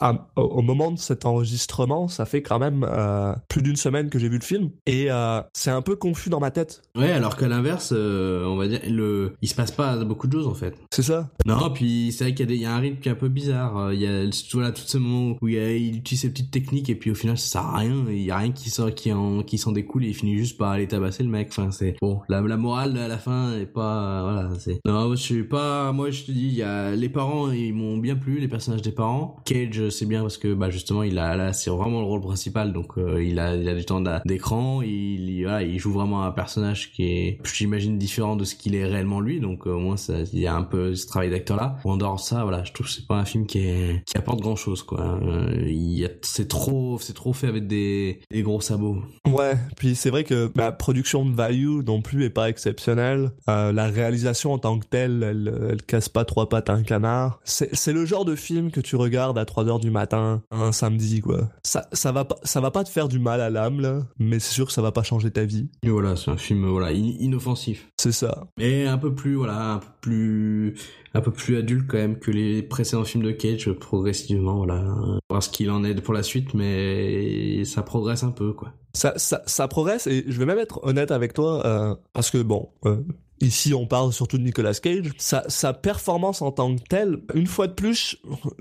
à- 0.00 0.28
au, 0.36 0.62
moment 0.62 0.90
de 0.90 0.98
cet 0.98 1.24
enregistrement, 1.26 2.08
ça 2.08 2.24
fait 2.26 2.42
quand 2.42 2.58
même 2.58 2.86
euh, 2.88 3.34
plus 3.48 3.62
d'une 3.62 3.76
semaine 3.76 4.10
que 4.10 4.18
j'ai 4.18 4.28
vu 4.28 4.38
le 4.38 4.44
film 4.44 4.70
et 4.86 5.10
euh, 5.10 5.40
c'est 5.52 5.70
un 5.70 5.82
peu 5.82 5.96
confus 5.96 6.30
dans 6.30 6.40
ma 6.40 6.50
tête. 6.50 6.82
Ouais, 6.96 7.10
alors 7.12 7.36
qu'à 7.36 7.48
l'inverse, 7.48 7.92
euh, 7.94 8.44
on 8.46 8.56
va 8.56 8.68
dire, 8.68 8.80
le, 8.88 9.34
il 9.42 9.48
se 9.48 9.54
passe 9.54 9.70
pas 9.72 9.96
beaucoup 10.04 10.26
de 10.26 10.32
choses 10.32 10.46
en 10.46 10.54
fait. 10.54 10.74
C'est 10.90 11.02
ça 11.02 11.30
Non, 11.46 11.70
puis 11.70 12.12
c'est 12.12 12.24
vrai 12.24 12.34
qu'il 12.34 12.40
y, 12.40 12.42
a 12.44 12.46
des- 12.48 12.56
il 12.56 12.62
y 12.62 12.66
a 12.66 12.74
un 12.74 12.78
rythme 12.78 13.00
qui 13.00 13.08
est 13.08 13.12
un 13.12 13.16
peu 13.16 13.28
bizarre. 13.28 13.92
Il 13.92 14.00
y 14.00 14.06
a 14.06 14.24
voilà, 14.52 14.72
tout 14.72 14.82
ce 14.84 14.98
moment 14.98 15.36
où 15.40 15.48
il, 15.48 15.54
y 15.54 15.58
a- 15.58 15.72
il 15.76 15.96
utilise 15.96 16.22
ses 16.22 16.30
petites 16.30 16.50
techniques 16.50 16.88
et 16.90 16.94
puis 16.94 17.10
au 17.10 17.14
final 17.14 17.36
ça 17.38 17.46
sert 17.60 17.62
à 17.66 17.78
rien. 17.78 18.04
Il 18.08 18.22
y 18.22 18.30
a 18.30 18.36
rien 18.38 18.52
qui 18.52 18.70
sort, 18.70 18.94
qui 18.94 19.12
en, 19.12 19.42
qui 19.42 19.58
s'en 19.58 19.72
découle 19.72 20.04
et 20.04 20.08
il 20.08 20.14
finit 20.14 20.36
juste 20.36 20.56
par 20.58 20.70
aller 20.70 20.88
tabasser 20.88 21.22
le 21.22 21.28
mec. 21.28 21.48
Enfin, 21.50 21.70
c'est 21.70 21.96
bon. 22.00 22.20
La, 22.28 22.40
la 22.40 22.56
morale 22.56 22.96
à 22.98 23.08
la 23.08 23.18
fin 23.18 23.54
est 23.58 23.66
pas, 23.66 24.22
voilà, 24.22 24.50
c'est. 24.58 24.80
Non, 24.86 25.10
je 25.10 25.16
suis 25.20 25.44
pas, 25.44 25.92
moi 25.92 26.10
je 26.10 26.22
te 26.24 26.32
dis, 26.32 26.46
il 26.46 26.54
y 26.54 26.62
a 26.62 26.94
les 26.94 27.08
parents, 27.08 27.50
ils 27.50 27.74
m'ont 27.74 27.98
bien 27.98 28.16
plu, 28.16 28.38
les 28.40 28.48
personnages 28.48 28.82
des 28.82 28.92
parents. 28.92 29.36
Cage, 29.44 29.89
c'est 29.90 30.06
bien 30.06 30.22
parce 30.22 30.38
que 30.38 30.54
bah 30.54 30.70
justement, 30.70 31.02
il 31.02 31.18
a 31.18 31.36
là, 31.36 31.52
c'est 31.52 31.70
vraiment 31.70 32.00
le 32.00 32.06
rôle 32.06 32.20
principal, 32.20 32.72
donc 32.72 32.98
euh, 32.98 33.22
il 33.22 33.38
a, 33.38 33.54
il 33.56 33.68
a 33.68 33.74
du 33.74 33.84
temps 33.84 34.02
d'écran. 34.24 34.82
Il, 34.82 35.28
il, 35.30 35.78
joue 35.78 35.92
vraiment 35.92 36.24
un 36.24 36.30
personnage 36.30 36.92
qui 36.92 37.04
est, 37.04 37.38
j'imagine, 37.44 37.98
différent 37.98 38.36
de 38.36 38.44
ce 38.44 38.54
qu'il 38.54 38.74
est 38.74 38.84
réellement 38.84 39.20
lui. 39.20 39.40
Donc 39.40 39.66
euh, 39.66 39.70
au 39.70 39.78
moins, 39.78 39.96
ça, 39.96 40.14
il 40.32 40.38
y 40.38 40.46
a 40.46 40.54
un 40.54 40.62
peu 40.62 40.94
ce 40.94 41.06
travail 41.06 41.30
d'acteur 41.30 41.56
là. 41.56 41.78
En 41.84 41.96
dehors 41.96 42.16
de 42.16 42.20
ça, 42.20 42.42
voilà, 42.42 42.64
je 42.64 42.72
trouve 42.72 42.88
c'est 42.88 43.06
pas 43.06 43.16
un 43.16 43.24
film 43.24 43.46
qui 43.46 43.58
est, 43.58 44.04
qui 44.04 44.16
apporte 44.16 44.40
grand 44.40 44.56
chose, 44.56 44.82
quoi. 44.82 45.18
Euh, 45.22 45.64
il 45.66 45.98
y 45.98 46.04
a, 46.04 46.08
c'est 46.22 46.48
trop, 46.48 46.98
c'est 47.00 47.14
trop 47.14 47.32
fait 47.32 47.48
avec 47.48 47.66
des, 47.66 48.20
des 48.30 48.42
gros 48.42 48.60
sabots. 48.60 49.02
Ouais, 49.26 49.54
puis 49.76 49.94
c'est 49.94 50.10
vrai 50.10 50.24
que 50.24 50.50
la 50.54 50.72
production 50.72 51.24
de 51.24 51.34
value 51.34 51.80
non 51.86 52.02
plus 52.02 52.24
est 52.24 52.30
pas 52.30 52.48
exceptionnelle. 52.48 53.32
La 53.46 53.86
réalisation 53.88 54.52
en 54.52 54.58
tant 54.58 54.78
que 54.78 54.86
telle, 54.86 55.22
elle, 55.22 55.68
elle 55.70 55.82
casse 55.82 56.08
pas 56.08 56.24
trois 56.24 56.48
pattes 56.48 56.70
à 56.70 56.74
un 56.74 56.82
canard. 56.82 57.40
C'est 57.44 57.74
c'est 57.80 57.92
le 57.92 58.04
genre 58.04 58.24
de 58.24 58.36
film 58.36 58.70
que 58.70 58.80
tu 58.80 58.96
regardes 58.96 59.38
à 59.38 59.44
3 59.44 59.68
heures 59.68 59.79
du 59.80 59.90
matin, 59.90 60.42
un 60.50 60.72
samedi, 60.72 61.20
quoi. 61.20 61.48
Ça, 61.64 61.88
ça 61.92 62.12
va 62.12 62.24
pas, 62.24 62.36
ça 62.42 62.60
va 62.60 62.70
pas 62.70 62.84
te 62.84 62.88
faire 62.88 63.08
du 63.08 63.18
mal 63.18 63.40
à 63.40 63.50
l'âme, 63.50 63.80
là, 63.80 64.02
mais 64.18 64.38
c'est 64.38 64.52
sûr 64.52 64.66
que 64.66 64.72
ça 64.72 64.82
va 64.82 64.92
pas 64.92 65.02
changer 65.02 65.30
ta 65.30 65.44
vie. 65.44 65.68
Et 65.82 65.90
voilà, 65.90 66.16
c'est 66.16 66.30
un 66.30 66.36
film, 66.36 66.66
voilà, 66.68 66.88
in- 66.88 67.16
inoffensif. 67.18 67.88
C'est 68.00 68.12
ça. 68.12 68.46
Mais 68.58 68.86
un 68.86 68.98
peu 68.98 69.14
plus, 69.14 69.34
voilà, 69.34 69.74
un 69.74 69.78
peu 69.78 69.88
plus, 70.00 70.74
un 71.14 71.20
peu 71.20 71.30
plus 71.30 71.56
adulte 71.56 71.86
quand 71.88 71.96
même 71.98 72.18
que 72.18 72.30
les 72.30 72.62
précédents 72.62 73.04
films 73.04 73.24
de 73.24 73.32
Cage, 73.32 73.70
progressivement, 73.72 74.58
voilà. 74.58 74.84
Voir 75.28 75.42
ce 75.42 75.48
qu'il 75.50 75.70
en 75.70 75.84
est 75.84 75.94
pour 76.00 76.14
la 76.14 76.22
suite, 76.22 76.54
mais 76.54 77.64
ça 77.64 77.82
progresse 77.82 78.22
un 78.22 78.30
peu, 78.30 78.52
quoi. 78.52 78.72
Ça, 78.92 79.12
ça, 79.16 79.42
ça 79.46 79.68
progresse 79.68 80.06
et 80.08 80.24
je 80.26 80.36
vais 80.38 80.46
même 80.46 80.58
être 80.58 80.80
honnête 80.84 81.12
avec 81.12 81.32
toi, 81.32 81.64
euh, 81.64 81.94
parce 82.12 82.30
que 82.30 82.38
bon, 82.42 82.70
euh, 82.86 82.96
ici 83.40 83.74
on 83.74 83.86
parle 83.86 84.12
surtout 84.12 84.38
de 84.38 84.42
Nicolas 84.42 84.74
Cage. 84.74 85.10
Sa, 85.18 85.44
sa 85.48 85.72
performance 85.72 86.42
en 86.42 86.52
tant 86.52 86.74
que 86.74 86.82
telle, 86.88 87.18
une 87.34 87.46
fois 87.46 87.66
de 87.66 87.72
plus, 87.72 88.16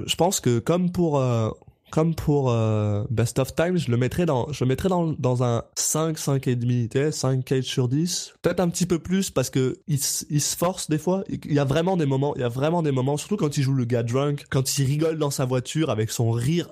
je 0.05 0.15
pense 0.15 0.39
que 0.39 0.59
comme 0.59 0.91
pour 0.91 1.19
euh, 1.19 1.49
comme 1.91 2.13
pour 2.13 2.51
euh, 2.51 3.03
Best 3.09 3.39
of 3.39 3.55
Time, 3.55 3.77
je 3.77 3.89
le 3.89 3.97
mettrais 3.97 4.25
dans 4.25 4.51
je 4.51 4.63
le 4.63 4.67
mettrais 4.67 4.89
dans, 4.89 5.13
dans 5.13 5.43
un 5.43 5.63
5 5.75 6.17
5 6.17 6.47
et 6.47 6.55
demi, 6.55 6.87
tu 6.89 6.99
sais, 6.99 7.11
5 7.11 7.43
Cage 7.43 7.63
sur 7.63 7.87
10. 7.87 8.33
Peut-être 8.41 8.59
un 8.59 8.69
petit 8.69 8.85
peu 8.85 8.99
plus 8.99 9.29
parce 9.31 9.49
que 9.49 9.79
il, 9.87 9.99
il 10.29 10.41
se 10.41 10.55
force 10.55 10.89
des 10.89 10.99
fois. 10.99 11.23
Il 11.29 11.53
y 11.53 11.59
a 11.59 11.65
vraiment 11.65 11.97
des 11.97 12.05
moments, 12.05 12.35
il 12.35 12.41
y 12.41 12.45
a 12.45 12.49
vraiment 12.49 12.83
des 12.83 12.91
moments 12.91 13.17
surtout 13.17 13.37
quand 13.37 13.57
il 13.57 13.63
joue 13.63 13.73
le 13.73 13.85
gars 13.85 14.03
drunk, 14.03 14.45
quand 14.49 14.77
il 14.77 14.85
rigole 14.85 15.17
dans 15.17 15.31
sa 15.31 15.45
voiture 15.45 15.89
avec 15.89 16.11
son 16.11 16.31
rire 16.31 16.67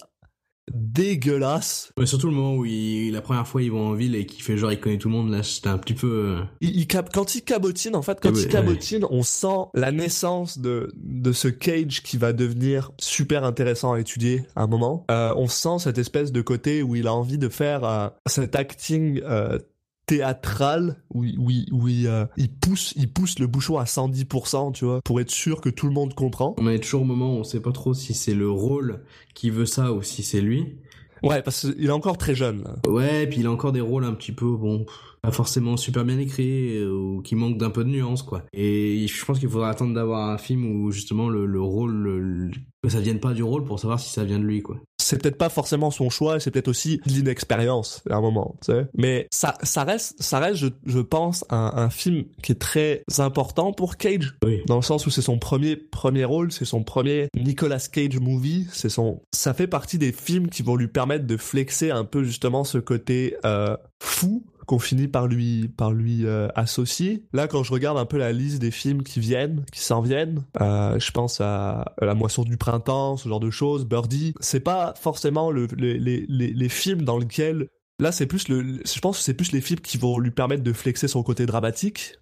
dégueulasse. 0.73 1.91
Mais 1.97 2.05
surtout 2.05 2.27
le 2.27 2.33
moment 2.33 2.55
où 2.55 2.65
il, 2.65 3.11
la 3.11 3.21
première 3.21 3.47
fois 3.47 3.61
ils 3.61 3.71
vont 3.71 3.87
en 3.87 3.93
ville 3.93 4.15
et 4.15 4.25
qu'il 4.25 4.43
fait 4.43 4.57
genre 4.57 4.71
il 4.71 4.79
connaît 4.79 4.97
tout 4.97 5.09
le 5.09 5.15
monde, 5.15 5.31
là 5.31 5.43
c'était 5.43 5.69
un 5.69 5.77
petit 5.77 5.93
peu... 5.93 6.07
euh, 6.07 6.41
il, 6.61 6.75
il 6.77 6.87
cap- 6.87 7.09
quand 7.13 7.35
il 7.35 7.41
cabotine, 7.41 7.95
en 7.95 8.01
fait, 8.01 8.19
quand 8.21 8.37
il 8.37 8.47
cabotine, 8.47 9.05
on 9.09 9.23
sent 9.23 9.69
la 9.73 9.91
naissance 9.91 10.59
de, 10.59 10.91
de 10.95 11.31
ce 11.31 11.47
Cage 11.47 12.03
qui 12.03 12.17
va 12.17 12.33
devenir 12.33 12.91
super 12.99 13.43
intéressant 13.43 13.93
à 13.93 13.99
étudier 13.99 14.43
à 14.55 14.63
un 14.63 14.67
moment. 14.67 15.05
Euh, 15.11 15.33
on 15.35 15.47
sent 15.47 15.79
cette 15.79 15.97
espèce 15.97 16.31
de 16.31 16.41
côté 16.41 16.83
où 16.83 16.95
il 16.95 17.07
a 17.07 17.13
envie 17.13 17.37
de 17.37 17.49
faire 17.49 17.83
euh, 17.83 18.07
cet 18.25 18.55
acting 18.55 19.21
euh, 19.23 19.59
théâtral 20.07 20.95
où, 21.13 21.19
où, 21.37 21.49
il- 21.51 21.67
où 21.71 21.87
il, 21.87 22.07
euh, 22.07 22.25
il 22.37 22.49
pousse 22.49 22.93
il 22.95 23.11
pousse 23.11 23.37
le 23.39 23.45
bouchon 23.47 23.77
à 23.77 23.85
110% 23.85 24.71
tu 24.71 24.85
vois 24.85 25.01
pour 25.03 25.19
être 25.21 25.29
sûr 25.31 25.61
que 25.61 25.69
tout 25.69 25.85
le 25.87 25.93
monde 25.93 26.13
comprend 26.15 26.55
On 26.57 26.67
est 26.67 26.79
toujours 26.79 27.01
au 27.03 27.05
moment 27.05 27.35
où 27.35 27.37
on 27.39 27.43
sait 27.43 27.59
pas 27.61 27.71
trop 27.71 27.93
si 27.93 28.13
c'est 28.13 28.33
le 28.33 28.49
rôle 28.49 29.03
qui 29.35 29.49
veut 29.51 29.65
ça 29.65 29.93
ou 29.93 30.01
si 30.01 30.23
c'est 30.23 30.41
lui. 30.41 30.77
ouais 31.23 31.41
parce 31.43 31.61
qu'il 31.71 31.85
est 31.85 31.91
encore 31.91 32.17
très 32.17 32.33
jeune 32.35 32.63
là. 32.63 32.75
Ouais, 32.89 33.23
et 33.23 33.27
puis 33.27 33.39
il 33.41 33.45
a 33.45 33.51
encore 33.51 33.71
des 33.73 33.81
rôles 33.81 34.05
un 34.05 34.13
petit 34.13 34.31
peu, 34.31 34.45
bon, 34.55 34.85
pas 35.21 35.31
forcément 35.31 35.75
super 35.77 36.05
bien 36.05 36.17
écrits, 36.19 36.77
euh, 36.77 36.91
ou 36.91 37.21
qui 37.21 37.35
manquent 37.35 37.57
d'un 37.57 37.69
peu 37.71 37.83
de 37.83 37.89
nuance, 37.89 38.21
quoi. 38.23 38.43
Et 38.53 39.05
je 39.07 39.25
pense 39.25 39.39
qu'il 39.39 39.49
faudra 39.49 39.69
attendre 39.69 39.93
d'avoir 39.93 40.29
un 40.29 40.37
film 40.37 40.65
où 40.65 40.91
justement 40.91 41.27
le, 41.27 41.45
le 41.45 41.61
rôle, 41.61 41.91
le- 41.93 42.19
le- 42.19 42.51
que 42.83 42.89
ça 42.89 43.01
vienne 43.01 43.19
pas 43.19 43.33
du 43.33 43.43
rôle 43.43 43.65
pour 43.65 43.79
savoir 43.79 43.99
si 43.99 44.11
ça 44.11 44.23
vient 44.23 44.39
de 44.39 44.45
lui, 44.45 44.61
quoi. 44.61 44.79
C'est 45.07 45.21
peut-être 45.21 45.37
pas 45.37 45.49
forcément 45.49 45.89
son 45.89 46.09
choix, 46.09 46.39
c'est 46.39 46.51
peut-être 46.51 46.67
aussi 46.67 46.99
l'inexpérience 47.05 48.03
à 48.09 48.15
un 48.15 48.21
moment, 48.21 48.55
tu 48.65 48.73
sais. 48.73 48.87
Mais 48.93 49.27
ça, 49.31 49.53
ça 49.63 49.83
reste, 49.83 50.21
ça 50.21 50.39
reste, 50.39 50.57
je, 50.57 50.67
je 50.85 50.99
pense, 50.99 51.45
un, 51.49 51.71
un 51.75 51.89
film 51.89 52.25
qui 52.43 52.51
est 52.51 52.55
très 52.59 53.03
important 53.17 53.71
pour 53.71 53.95
Cage, 53.97 54.35
Oui. 54.43 54.61
dans 54.67 54.75
le 54.75 54.81
sens 54.81 55.05
où 55.05 55.09
c'est 55.09 55.21
son 55.21 55.37
premier 55.39 55.75
premier 55.77 56.25
rôle, 56.25 56.51
c'est 56.51 56.65
son 56.65 56.83
premier 56.83 57.29
Nicolas 57.35 57.79
Cage 57.91 58.19
movie, 58.19 58.67
c'est 58.73 58.89
son, 58.89 59.21
ça 59.33 59.53
fait 59.53 59.67
partie 59.67 59.97
des 59.97 60.11
films 60.11 60.49
qui 60.49 60.61
vont 60.63 60.75
lui 60.75 60.87
permettre 60.87 61.25
de 61.25 61.37
flexer 61.37 61.91
un 61.91 62.03
peu 62.03 62.23
justement 62.23 62.63
ce 62.63 62.77
côté 62.77 63.35
euh, 63.45 63.77
fou 64.03 64.43
qu'on 64.67 64.79
finit 64.79 65.07
par 65.07 65.25
lui 65.25 65.69
par 65.69 65.91
lui 65.91 66.25
euh, 66.25 66.49
associer. 66.53 67.23
Là, 67.33 67.47
quand 67.47 67.63
je 67.63 67.71
regarde 67.71 67.97
un 67.97 68.05
peu 68.05 68.17
la 68.17 68.31
liste 68.31 68.59
des 68.59 68.69
films 68.69 69.01
qui 69.01 69.19
viennent, 69.19 69.65
qui 69.71 69.79
s'en 69.79 70.01
viennent, 70.01 70.43
euh, 70.61 70.99
je 70.99 71.11
pense 71.11 71.41
à 71.41 71.93
La 72.01 72.13
Moisson 72.13 72.43
du 72.43 72.57
printemps, 72.57 73.17
ce 73.17 73.27
genre 73.27 73.39
de 73.39 73.49
choses, 73.49 73.85
Birdie. 73.85 74.35
C'est 74.39 74.59
pas 74.59 74.93
forcément 74.99 75.49
le, 75.49 75.65
les, 75.77 76.69
films 76.69 77.03
dans 77.03 77.17
lesquels 77.17 77.69
là 77.99 78.11
c'est 78.11 78.25
plus 78.25 78.49
le, 78.49 78.81
je 78.85 78.99
pense 78.99 79.17
que 79.17 79.23
c'est 79.23 79.33
plus 79.33 79.53
les 79.53 79.61
films 79.61 79.79
qui 79.79 79.97
vont 79.97 80.19
lui 80.19 80.31
permettre 80.31 80.63
de 80.63 80.73
flexer 80.73 81.07
son 81.07 81.23
côté 81.23 81.45
dramatique. 81.45 82.15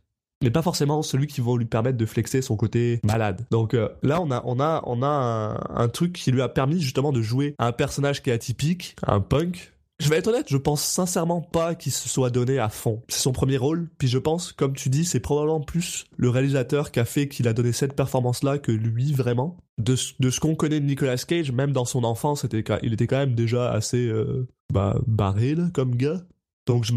Mais 0.44 0.52
pas 0.52 0.62
forcément 0.62 1.02
celui 1.02 1.28
qui 1.28 1.42
vont 1.42 1.56
lui 1.56 1.66
permettre 1.66 1.98
de 1.98 2.06
flexer 2.06 2.42
son 2.42 2.58
côté 2.58 3.00
malade. 3.04 3.48
Donc 3.50 3.74
euh, 3.74 3.90
là, 4.04 4.22
on 4.22 4.30
a, 4.30 4.44
on 4.46 4.60
a, 4.60 4.84
on 4.86 5.02
a 5.02 5.66
un 5.74 5.88
truc 5.88 6.14
qui 6.14 6.32
lui 6.32 6.42
a 6.42 6.50
permis 6.50 6.80
justement 6.80 7.12
de 7.12 7.22
jouer 7.22 7.56
un 7.58 7.72
personnage 7.72 8.22
qui 8.22 8.30
est 8.30 8.34
atypique, 8.34 8.96
un 9.08 9.22
punk, 9.22 9.75
je 10.00 10.10
vais 10.10 10.18
être 10.18 10.28
honnête, 10.28 10.48
je 10.50 10.58
pense 10.58 10.84
sincèrement 10.84 11.42
pas 11.42 11.74
qu'il 11.76 11.92
se 11.92 12.10
soit 12.10 12.30
donné 12.30 12.60
à 12.60 12.70
fond. 12.70 13.02
C'est 13.08 13.20
son 13.22 13.32
premier 13.32 13.58
rôle, 13.58 13.90
puis 13.98 14.08
je 14.08 14.18
pense, 14.18 14.52
comme 14.52 14.74
tu 14.76 14.90
dis, 14.90 15.06
c'est 15.06 15.20
probablement 15.22 15.62
plus 15.62 16.06
le 16.18 16.30
réalisateur 16.30 16.92
qui 16.92 17.00
a 17.00 17.06
fait 17.06 17.28
qu'il 17.30 17.48
a 17.48 17.54
donné 17.54 17.72
cette 17.72 17.94
performance-là 17.94 18.58
que 18.60 18.72
lui 18.72 19.14
vraiment. 19.14 19.58
De, 19.78 19.96
ce- 19.96 20.14
de 20.20 20.30
ce 20.30 20.40
qu'on 20.40 20.56
connaît 20.56 20.80
de 20.80 20.86
Nicolas 20.86 21.18
Cage, 21.18 21.52
même 21.52 21.72
dans 21.72 21.86
son 21.86 22.04
enfance, 22.04 22.46
il 22.84 22.94
était 22.94 23.08
quand 23.08 23.18
même 23.18 23.36
déjà 23.36 23.72
assez 23.72 24.08
euh, 24.08 24.48
bah, 24.74 25.00
barré 25.08 25.56
comme 25.74 25.96
gars. 25.96 26.22
Donc 26.68 26.84
je 26.84 26.94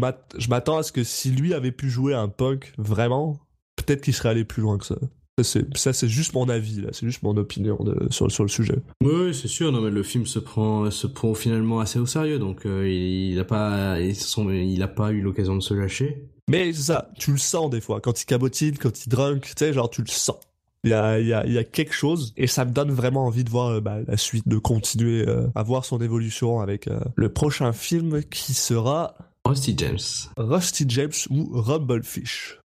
m'attends 0.49 0.77
à 0.77 0.83
ce 0.83 0.91
que 0.91 1.03
si 1.03 1.29
lui 1.31 1.53
avait 1.53 1.71
pu 1.71 1.89
jouer 1.89 2.13
un 2.15 2.27
punk 2.27 2.73
vraiment, 2.77 3.39
peut-être 3.75 4.01
qu'il 4.01 4.13
serait 4.13 4.29
allé 4.29 4.43
plus 4.43 4.61
loin 4.61 4.77
que 4.77 4.85
ça. 4.85 4.95
Ça, 5.43 5.93
c'est, 5.93 6.07
juste 6.07 6.33
mon 6.33 6.49
avis, 6.49 6.81
là. 6.81 6.89
C'est 6.91 7.05
juste 7.05 7.23
mon 7.23 7.35
opinion 7.37 7.77
de- 7.83 8.07
sur, 8.11 8.31
sur 8.31 8.43
le 8.43 8.49
sujet. 8.49 8.75
Oui, 9.03 9.33
c'est 9.33 9.47
sûr. 9.47 9.71
Non, 9.71 9.81
mais 9.81 9.91
le 9.91 10.03
film 10.03 10.25
se 10.25 10.39
prend, 10.39 10.89
se 10.91 11.07
prend 11.07 11.33
finalement 11.33 11.79
assez 11.79 11.99
au 11.99 12.05
sérieux, 12.05 12.39
donc 12.39 12.65
euh, 12.65 12.87
il, 12.87 13.31
il 13.33 13.39
a 13.39 13.45
pas, 13.45 13.97
il 13.99 14.83
a 14.83 14.87
pas 14.87 15.11
eu 15.11 15.21
l'occasion 15.21 15.55
de 15.55 15.61
se 15.61 15.73
lâcher. 15.73 16.25
Mais 16.49 16.73
c'est 16.73 16.83
ça, 16.83 17.11
tu 17.19 17.31
le 17.31 17.37
sens 17.37 17.69
des 17.69 17.81
fois. 17.81 18.01
Quand 18.01 18.21
il 18.21 18.25
cabotine, 18.25 18.77
quand 18.77 19.05
il 19.05 19.09
drunk, 19.09 19.43
tu 19.43 19.53
sais, 19.57 19.71
genre, 19.71 19.89
tu 19.89 20.01
le 20.01 20.07
sens. 20.07 20.39
Il 20.83 20.91
y 20.91 20.93
a, 20.93 21.19
il 21.19 21.27
y, 21.27 21.33
a, 21.33 21.45
il 21.45 21.51
y 21.51 21.57
a 21.57 21.65
quelque 21.65 21.93
chose 21.93 22.33
et 22.37 22.47
ça 22.47 22.63
me 22.63 22.71
donne 22.71 22.91
vraiment 22.91 23.25
envie 23.25 23.43
de 23.43 23.49
voir 23.49 23.67
euh, 23.67 23.81
bah, 23.81 23.97
la 24.07 24.15
suite, 24.15 24.47
de 24.47 24.57
continuer 24.57 25.27
euh, 25.27 25.47
à 25.53 25.61
voir 25.61 25.83
son 25.83 25.99
évolution 25.99 26.61
avec 26.61 26.87
euh, 26.87 27.01
le 27.17 27.27
prochain 27.27 27.73
film 27.73 28.23
qui 28.23 28.53
sera 28.53 29.15
Rusty 29.49 29.73
James. 29.75 30.29
Rusty 30.37 30.85
James 30.87 31.11
ou 31.31 31.49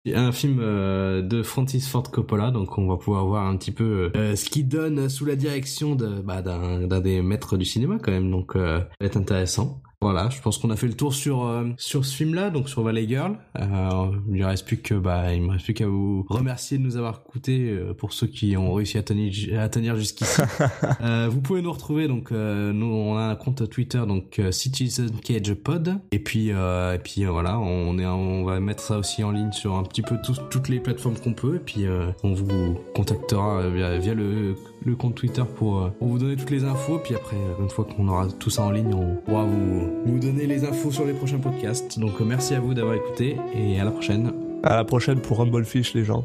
y 0.04 0.12
a 0.12 0.20
un 0.20 0.32
film 0.32 0.58
euh, 0.60 1.22
de 1.22 1.42
Francis 1.42 1.88
Ford 1.88 2.10
Coppola, 2.10 2.50
donc 2.50 2.76
on 2.76 2.86
va 2.86 2.98
pouvoir 2.98 3.24
voir 3.24 3.46
un 3.46 3.56
petit 3.56 3.72
peu 3.72 4.12
euh, 4.14 4.36
ce 4.36 4.50
qu'il 4.50 4.68
donne 4.68 5.08
sous 5.08 5.24
la 5.24 5.34
direction 5.34 5.96
de 5.96 6.20
bah, 6.20 6.42
d'un 6.42 6.86
d'un 6.86 7.00
des 7.00 7.22
maîtres 7.22 7.56
du 7.56 7.64
cinéma 7.64 7.96
quand 8.02 8.12
même, 8.12 8.30
donc 8.30 8.54
euh, 8.54 8.80
ça 8.80 8.86
va 9.00 9.06
être 9.06 9.16
intéressant. 9.16 9.80
Voilà, 10.04 10.28
je 10.28 10.38
pense 10.42 10.58
qu'on 10.58 10.68
a 10.68 10.76
fait 10.76 10.86
le 10.86 10.92
tour 10.94 11.14
sur 11.14 11.46
euh, 11.46 11.64
sur 11.78 12.04
ce 12.04 12.14
film-là, 12.14 12.50
donc 12.50 12.68
sur 12.68 12.82
Valley 12.82 13.08
Girl. 13.08 13.38
Euh, 13.58 14.10
il 14.30 14.40
ne 14.40 14.44
reste 14.44 14.66
plus 14.66 14.76
que 14.76 14.92
bah, 14.94 15.32
il 15.32 15.40
me 15.42 15.52
reste 15.52 15.64
plus 15.64 15.72
qu'à 15.72 15.86
vous 15.86 16.26
remercier 16.28 16.76
de 16.76 16.82
nous 16.82 16.98
avoir 16.98 17.22
écoutés 17.26 17.70
euh, 17.70 17.94
pour 17.94 18.12
ceux 18.12 18.26
qui 18.26 18.54
ont 18.56 18.74
réussi 18.74 18.98
à 18.98 19.02
tenir 19.02 19.32
à 19.58 19.68
tenir 19.70 19.96
jusqu'ici. 19.96 20.42
vous 21.30 21.40
pouvez 21.40 21.62
nous 21.62 21.72
retrouver 21.72 22.06
donc 22.06 22.30
nous 22.32 22.86
on 22.86 23.16
a 23.16 23.22
un 23.22 23.34
compte 23.34 23.68
Twitter 23.70 24.02
donc 24.06 24.40
Citizen 24.50 25.10
Cage 25.22 25.54
Pod 25.54 25.94
et 26.12 26.18
puis 26.18 26.48
et 26.50 26.98
puis 27.02 27.24
voilà 27.24 27.58
on 27.58 27.98
est 27.98 28.06
on 28.06 28.44
va 28.44 28.60
mettre 28.60 28.82
ça 28.82 28.98
aussi 28.98 29.24
en 29.24 29.30
ligne 29.30 29.52
sur 29.52 29.74
un 29.74 29.84
petit 29.84 30.02
peu 30.02 30.16
tous- 30.22 30.40
toutes 30.50 30.68
les 30.68 30.80
plateformes 30.80 31.16
qu'on 31.16 31.32
peut 31.32 31.56
et 31.56 31.60
puis 31.60 31.86
on 32.22 32.34
vous 32.34 32.78
contactera 32.94 33.68
via, 33.70 33.98
via 33.98 34.12
le 34.14 34.54
le 34.84 34.96
compte 34.96 35.14
Twitter 35.14 35.42
pour, 35.56 35.82
euh, 35.82 35.88
pour 35.98 36.08
vous 36.08 36.18
donner 36.18 36.36
toutes 36.36 36.50
les 36.50 36.64
infos. 36.64 36.98
Puis 36.98 37.14
après, 37.14 37.36
euh, 37.36 37.62
une 37.62 37.70
fois 37.70 37.84
qu'on 37.84 38.08
aura 38.08 38.26
tout 38.38 38.50
ça 38.50 38.62
en 38.62 38.70
ligne, 38.70 38.94
on 38.94 39.16
pourra 39.16 39.44
vous, 39.44 40.18
donner 40.18 40.46
les 40.46 40.64
infos 40.64 40.90
sur 40.90 41.04
les 41.04 41.12
prochains 41.12 41.38
podcasts. 41.38 41.98
Donc 41.98 42.20
euh, 42.20 42.24
merci 42.24 42.54
à 42.54 42.60
vous 42.60 42.74
d'avoir 42.74 42.94
écouté 42.94 43.36
et 43.54 43.80
à 43.80 43.84
la 43.84 43.90
prochaine. 43.90 44.32
À 44.62 44.76
la 44.76 44.84
prochaine 44.84 45.20
pour 45.20 45.38
Rumblefish, 45.38 45.94
les 45.94 46.04
gens. 46.04 46.24